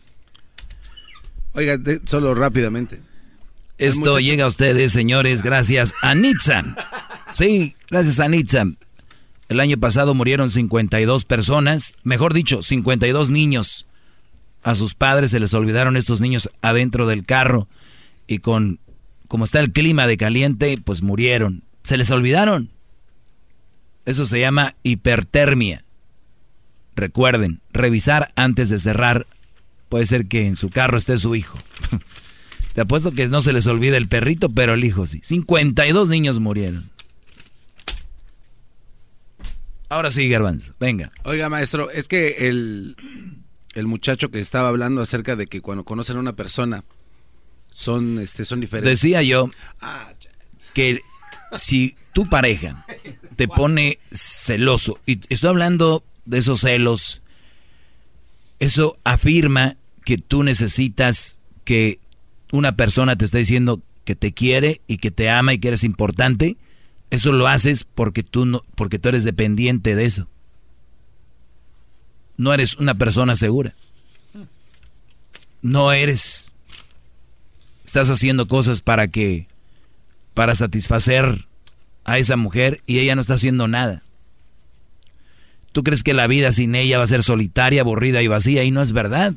Oiga, 1.53 1.77
de- 1.77 1.99
solo 2.05 2.33
rápidamente. 2.35 2.99
Esto 3.79 4.19
llega 4.19 4.43
a 4.43 4.47
ustedes, 4.47 4.91
señores, 4.91 5.41
gracias 5.41 5.95
a 6.01 6.13
Nitza. 6.13 6.75
Sí, 7.33 7.75
gracias 7.89 8.19
a 8.19 8.27
Nitza. 8.27 8.65
El 9.47 9.59
año 9.61 9.77
pasado 9.77 10.13
murieron 10.13 10.49
52 10.49 11.23
personas, 11.23 11.95
mejor 12.03 12.33
dicho, 12.33 12.61
52 12.61 13.29
niños. 13.29 13.85
A 14.63 14.75
sus 14.75 14.95
padres 14.95 15.31
se 15.31 15.39
les 15.39 15.53
olvidaron 15.53 15.95
estos 15.95 16.19
niños 16.19 16.49
adentro 16.61 17.07
del 17.07 17.25
carro 17.25 17.69
y 18.27 18.39
con 18.39 18.79
como 19.29 19.45
está 19.45 19.61
el 19.61 19.71
clima 19.71 20.07
de 20.07 20.17
caliente, 20.17 20.77
pues 20.83 21.01
murieron. 21.01 21.63
Se 21.83 21.95
les 21.97 22.11
olvidaron. 22.11 22.71
Eso 24.05 24.25
se 24.25 24.41
llama 24.41 24.75
hipertermia. 24.83 25.85
Recuerden, 26.95 27.61
revisar 27.71 28.33
antes 28.35 28.69
de 28.69 28.79
cerrar. 28.79 29.25
Puede 29.87 30.05
ser 30.05 30.27
que 30.27 30.47
en 30.47 30.57
su 30.57 30.69
carro 30.69 30.97
esté 30.97 31.17
su 31.17 31.35
hijo. 31.35 31.57
Te 32.79 32.83
apuesto 32.83 33.11
que 33.11 33.27
no 33.27 33.41
se 33.41 33.51
les 33.51 33.67
olvida 33.67 33.97
el 33.97 34.07
perrito, 34.07 34.47
pero 34.47 34.73
el 34.73 34.85
hijo 34.85 35.05
sí. 35.05 35.19
52 35.21 36.07
niños 36.07 36.39
murieron. 36.39 36.89
Ahora 39.89 40.11
sí, 40.11 40.29
Garbanzo, 40.29 40.73
venga. 40.79 41.11
Oiga, 41.25 41.49
maestro, 41.49 41.91
es 41.91 42.07
que 42.07 42.47
el, 42.47 42.95
el 43.75 43.85
muchacho 43.85 44.31
que 44.31 44.39
estaba 44.39 44.69
hablando 44.69 45.01
acerca 45.01 45.35
de 45.35 45.47
que 45.47 45.59
cuando 45.59 45.83
conocen 45.83 46.15
a 46.15 46.19
una 46.21 46.37
persona 46.37 46.85
son, 47.69 48.17
este, 48.17 48.45
son 48.45 48.61
diferentes. 48.61 49.01
Decía 49.01 49.23
yo 49.23 49.49
que 50.73 51.01
si 51.57 51.97
tu 52.13 52.29
pareja 52.29 52.85
te 53.35 53.49
pone 53.49 53.99
celoso, 54.13 55.01
y 55.05 55.19
estoy 55.27 55.49
hablando 55.49 56.05
de 56.23 56.37
esos 56.37 56.61
celos, 56.61 57.21
eso 58.59 58.97
afirma 59.03 59.75
que 60.05 60.17
tú 60.17 60.43
necesitas 60.43 61.41
que 61.65 61.99
una 62.51 62.75
persona 62.75 63.15
te 63.15 63.25
esté 63.25 63.39
diciendo 63.39 63.81
que 64.05 64.15
te 64.15 64.33
quiere 64.33 64.81
y 64.87 64.97
que 64.97 65.11
te 65.11 65.29
ama 65.29 65.53
y 65.53 65.59
que 65.59 65.67
eres 65.67 65.83
importante. 65.83 66.57
Eso 67.11 67.31
lo 67.31 67.47
haces 67.47 67.83
porque 67.83 68.23
tú 68.23 68.45
no, 68.45 68.63
porque 68.75 68.99
tú 68.99 69.09
eres 69.09 69.23
dependiente 69.23 69.95
de 69.95 70.05
eso. 70.05 70.27
No 72.37 72.53
eres 72.53 72.75
una 72.77 72.93
persona 72.95 73.35
segura. 73.35 73.75
No 75.61 75.91
eres. 75.91 76.53
Estás 77.85 78.09
haciendo 78.09 78.47
cosas 78.47 78.81
para 78.81 79.07
que 79.07 79.47
para 80.33 80.55
satisfacer 80.55 81.45
a 82.05 82.17
esa 82.17 82.37
mujer 82.37 82.81
y 82.87 82.99
ella 82.99 83.15
no 83.15 83.21
está 83.21 83.33
haciendo 83.33 83.67
nada. 83.67 84.03
¿Tú 85.71 85.83
crees 85.83 86.01
que 86.01 86.13
la 86.13 86.27
vida 86.27 86.51
sin 86.51 86.75
ella 86.75 86.97
va 86.97 87.03
a 87.03 87.07
ser 87.07 87.23
solitaria, 87.23 87.81
aburrida 87.81 88.21
y 88.21 88.27
vacía? 88.27 88.63
Y 88.63 88.71
no 88.71 88.81
es 88.81 88.91
verdad. 88.91 89.33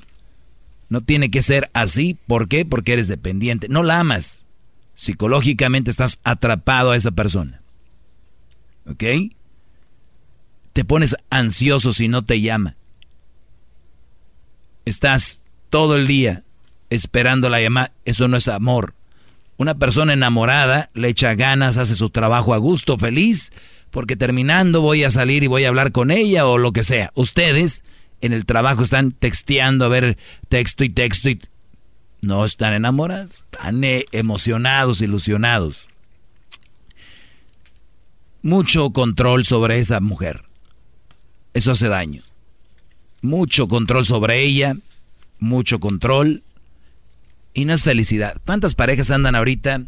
No 0.93 1.01
tiene 1.01 1.31
que 1.31 1.41
ser 1.41 1.71
así. 1.73 2.19
¿Por 2.27 2.49
qué? 2.49 2.67
Porque 2.67 2.93
eres 2.93 3.09
dependiente. 3.09 3.67
No 3.71 3.83
la 3.83 4.01
amas. 4.01 4.45
Psicológicamente 4.95 5.91
estás 5.91 6.21
atrapado 6.23 6.91
a 6.91 6.97
esa 6.97 7.13
persona. 7.13 7.63
¿Ok? 8.87 9.03
Te 10.75 10.85
pones 10.85 11.17
ansioso 11.31 11.95
si 11.95 12.09
no 12.09 12.21
te 12.21 12.43
llama. 12.43 12.77
Estás 14.85 15.41
todo 15.71 15.97
el 15.97 16.07
día 16.07 16.43
esperando 16.91 17.49
la 17.49 17.63
llamada. 17.63 17.93
Eso 18.05 18.29
no 18.29 18.37
es 18.37 18.47
amor. 18.49 18.93
Una 19.57 19.77
persona 19.77 20.13
enamorada 20.13 20.91
le 20.93 21.09
echa 21.09 21.35
ganas, 21.35 21.79
hace 21.79 21.97
su 21.97 22.11
trabajo 22.11 22.53
a 22.53 22.59
gusto, 22.59 22.99
feliz, 22.99 23.51
porque 23.91 24.15
terminando 24.15 24.83
voy 24.83 25.05
a 25.05 25.11
salir 25.11 25.43
y 25.43 25.47
voy 25.47 25.65
a 25.65 25.69
hablar 25.69 25.91
con 25.91 26.11
ella 26.11 26.47
o 26.47 26.59
lo 26.59 26.73
que 26.73 26.85
sea. 26.85 27.13
Ustedes 27.15 27.83
en 28.23 28.33
el 28.33 28.47
trabajo 28.47 28.83
están 28.83 29.13
texteando, 29.13 29.85
a 29.85 29.89
ver, 29.89 30.17
texto 30.49 30.85
y 30.85 30.89
texto 30.89 31.29
y 31.29 31.41
no 32.23 32.45
están 32.45 32.73
enamorados, 32.73 33.45
están 33.53 33.83
eh, 33.83 34.07
emocionados, 34.13 35.03
ilusionados. 35.03 35.89
Mucho 38.43 38.91
control 38.91 39.45
sobre 39.45 39.81
esa 39.81 40.01
mujer. 40.01 40.45
Eso 41.53 41.73
hace 41.73 41.89
daño. 41.89 42.23
Mucho 43.21 43.69
control 43.69 44.07
sobre 44.07 44.43
ella, 44.43 44.77
mucho 45.39 45.81
control. 45.81 46.43
Y 47.55 47.65
no 47.65 47.75
es 47.75 47.83
felicidad. 47.83 48.41
¿Cuántas 48.47 48.75
parejas 48.75 49.11
andan 49.11 49.35
ahorita 49.35 49.83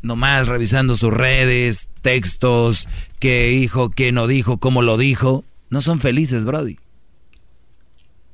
nomás 0.00 0.46
revisando 0.46 0.94
sus 0.94 1.12
redes, 1.12 1.88
textos, 2.02 2.86
qué 3.18 3.52
hijo, 3.52 3.90
qué 3.90 4.12
no 4.12 4.28
dijo, 4.28 4.58
cómo 4.58 4.80
lo 4.80 4.96
dijo? 4.96 5.44
No 5.70 5.80
son 5.80 5.98
felices, 5.98 6.44
Brody. 6.44 6.78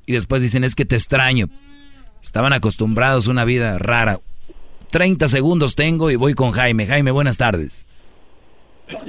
Y 0.07 0.13
después 0.13 0.43
dicen, 0.43 0.65
es 0.65 0.75
que 0.75 0.85
te 0.85 0.97
extraño. 0.97 1.47
Estaban 2.23 2.53
acostumbrados 2.53 3.29
a 3.29 3.31
una 3.31 3.45
vida 3.45 3.79
rara. 3.79 4.19
30 4.91 5.29
segundos 5.29 5.75
tengo 5.75 6.11
y 6.11 6.17
voy 6.17 6.35
con 6.35 6.53
Jaime. 6.53 6.87
Jaime, 6.87 7.11
buenas 7.11 7.37
tardes. 7.37 7.87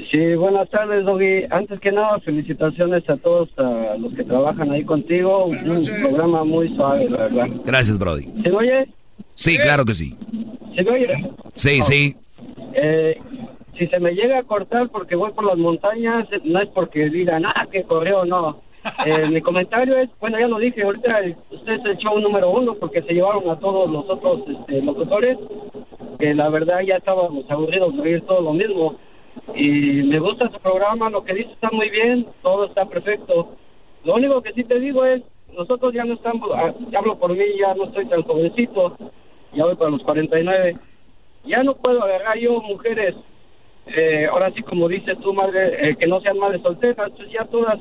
Sí, 0.10 0.36
buenas 0.36 0.70
tardes, 0.70 1.06
Doggy. 1.06 1.44
Antes 1.52 1.80
que 1.80 1.92
nada, 1.92 2.20
felicitaciones 2.20 3.08
a 3.10 3.18
todos 3.18 3.50
los 4.00 4.14
que 4.14 4.24
trabajan 4.24 4.72
ahí 4.72 4.84
contigo. 4.84 5.46
Un 5.46 5.86
programa 6.02 6.44
muy 6.44 6.74
suave, 6.76 7.10
la 7.10 7.24
verdad. 7.24 7.50
Gracias, 7.66 8.00
Brody. 8.00 8.24
¿Se 8.42 8.50
me 8.50 8.56
oye? 8.56 8.88
Sí, 9.36 9.58
claro 9.58 9.86
que 9.86 9.94
sí. 9.94 10.18
¿Se 10.76 10.84
me 10.84 10.92
oye? 10.92 11.30
Sí, 11.54 11.82
sí. 11.82 12.16
Eh, 12.74 13.18
si 13.78 13.88
se 13.88 14.00
me 14.00 14.14
llega 14.14 14.40
a 14.40 14.44
cortar 14.44 14.90
porque 14.90 15.16
voy 15.16 15.32
por 15.34 15.46
las 15.46 15.58
montañas, 15.58 16.28
no 16.44 16.62
es 16.62 16.70
porque 16.70 17.10
digan, 17.10 17.46
ah, 17.46 17.68
que 17.72 17.84
correo, 17.84 18.26
no. 18.26 18.62
Eh, 19.06 19.28
mi 19.32 19.42
comentario 19.42 19.98
es, 19.98 20.10
bueno, 20.20 20.40
ya 20.40 20.48
lo 20.48 20.60
dije, 20.60 20.84
ahorita 20.84 21.22
usted 21.50 21.74
es 21.74 21.86
el 21.86 21.98
show 21.98 22.20
número 22.20 22.52
uno 22.52 22.76
porque 22.76 23.02
se 23.02 23.14
llevaron 23.14 23.50
a 23.50 23.58
todos 23.60 23.90
los 23.90 24.08
otros 24.08 24.42
este, 24.48 24.82
locutores, 24.84 25.38
que 26.20 26.34
la 26.36 26.50
verdad 26.50 26.82
ya 26.82 26.98
estábamos 26.98 27.50
aburridos 27.50 27.96
de 27.96 28.02
oír 28.02 28.22
todo 28.22 28.42
lo 28.42 28.54
mismo. 28.54 28.96
Y 29.56 30.04
me 30.04 30.20
gusta 30.20 30.50
su 30.50 30.60
programa, 30.60 31.10
lo 31.10 31.24
que 31.24 31.34
dice 31.34 31.52
está 31.52 31.70
muy 31.72 31.90
bien, 31.90 32.28
todo 32.42 32.66
está 32.66 32.86
perfecto. 32.86 33.56
Lo 34.04 34.16
único 34.16 34.42
que 34.42 34.54
sí 34.54 34.64
te 34.64 34.80
digo 34.80 35.04
es, 35.04 35.24
nosotros 35.56 35.94
ya 35.94 36.04
no 36.04 36.14
estamos, 36.14 36.50
ah, 36.54 36.74
hablo 36.96 37.18
por 37.18 37.32
mí, 37.32 37.46
ya 37.60 37.74
no 37.74 37.86
estoy 37.86 38.06
tan 38.06 38.22
jovencito, 38.22 38.98
ya 39.54 39.66
voy 39.66 39.76
para 39.76 39.92
los 39.92 40.04
49. 40.04 40.78
Ya 41.46 41.64
no 41.64 41.76
puedo 41.76 42.04
agarrar 42.04 42.38
yo 42.38 42.62
mujeres, 42.62 43.16
eh, 43.88 44.28
ahora 44.32 44.52
sí 44.52 44.62
como 44.62 44.88
dices 44.88 45.18
tú, 45.20 45.34
madre, 45.34 45.90
eh, 45.90 45.96
que 45.96 46.08
no 46.08 46.22
sean 46.22 46.38
madres 46.38 46.62
solteras, 46.62 47.12
pues 47.18 47.32
ya 47.32 47.46
todas 47.46 47.80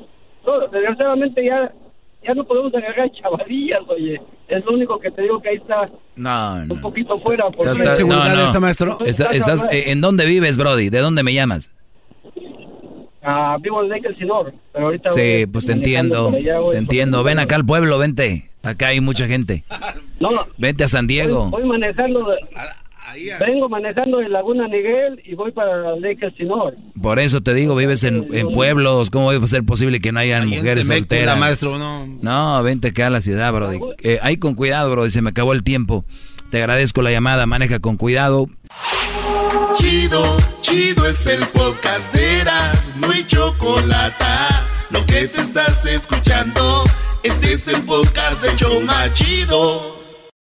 desgraciadamente 0.71 1.45
ya 1.45 1.71
ya 2.25 2.33
no 2.33 2.43
podemos 2.43 2.73
agarrar 2.73 3.11
chavalillas, 3.11 3.81
oye. 3.87 4.19
Es 4.47 4.65
lo 4.65 4.73
único 4.73 4.99
que 4.99 5.11
te 5.11 5.21
digo 5.21 5.39
que 5.41 5.49
ahí 5.49 5.55
está 5.57 5.85
un 6.69 6.81
poquito 6.81 7.17
fuera. 7.17 7.49
Por 7.49 7.67
¿Estás 7.67 7.97
seguridad 7.97 8.53
de 8.53 8.59
maestro? 8.59 8.97
estás, 9.05 9.65
eh, 9.71 9.91
¿En 9.91 10.01
dónde 10.01 10.25
vives, 10.25 10.57
Brody? 10.57 10.89
¿De 10.89 10.99
dónde 10.99 11.23
me 11.23 11.33
llamas? 11.33 11.71
Ah, 13.27 13.57
vivo 13.59 13.81
en 13.81 13.89
Lake 13.89 14.07
Elsinore, 14.07 14.53
pero 14.71 14.85
ahorita... 14.85 15.09
Sí, 15.09 15.47
pues 15.51 15.65
te 15.65 15.71
entiendo, 15.71 16.31
te 16.71 16.77
entiendo. 16.77 17.23
Ven 17.23 17.39
acá 17.39 17.55
al 17.55 17.65
pueblo, 17.65 17.97
vente. 17.97 18.49
Acá 18.61 18.87
hay 18.87 19.01
mucha 19.01 19.27
gente. 19.27 19.63
No, 20.19 20.29
Vente 20.57 20.83
a 20.83 20.87
San 20.87 21.07
Diego. 21.07 21.49
Voy, 21.49 21.63
manejando... 21.63 22.29
De... 22.29 22.37
Vengo 23.39 23.69
manejando 23.69 24.21
en 24.21 24.31
Laguna 24.31 24.67
Miguel 24.67 25.21
y 25.25 25.35
voy 25.35 25.51
para 25.51 25.95
Lake 25.97 26.25
Elsinore. 26.25 26.75
Por 27.01 27.19
eso 27.19 27.41
te 27.41 27.53
digo, 27.53 27.75
vives 27.75 28.03
en, 28.03 28.27
pueblos. 28.53 29.09
¿Cómo 29.09 29.27
va 29.27 29.43
a 29.43 29.47
ser 29.47 29.63
posible 29.63 29.99
que 29.99 30.11
no 30.11 30.19
hayan 30.19 30.47
mujeres 30.47 30.87
solteras? 30.87 31.37
maestro, 31.37 31.77
no. 31.77 32.05
no, 32.21 32.63
vente 32.63 32.89
acá 32.89 33.07
a 33.07 33.09
la 33.09 33.21
ciudad, 33.21 33.53
bro. 33.53 33.71
Eh, 34.01 34.19
ahí 34.21 34.37
con 34.37 34.55
cuidado, 34.55 34.91
bro. 34.91 35.09
Se 35.09 35.21
me 35.21 35.29
acabó 35.29 35.53
el 35.53 35.63
tiempo. 35.63 36.05
Te 36.49 36.57
agradezco 36.57 37.01
la 37.01 37.11
llamada. 37.11 37.45
Maneja 37.45 37.79
con 37.79 37.97
cuidado. 37.97 38.47
Chido, 39.77 40.37
chido 40.61 41.07
es 41.07 41.25
el 41.27 41.45
podcast 41.47 42.13
de 42.13 42.41
Eras. 42.41 42.93
No 42.97 43.11
hay 43.11 43.25
chocolate. 43.25 44.25
Lo 44.91 45.05
que 45.05 45.27
te 45.27 45.41
estás 45.41 45.85
escuchando, 45.85 46.83
este 47.23 47.53
es 47.53 47.67
el 47.67 47.81
podcast 47.83 48.41
de 48.41 48.55
Choma 48.55 49.11
Chido. 49.13 49.94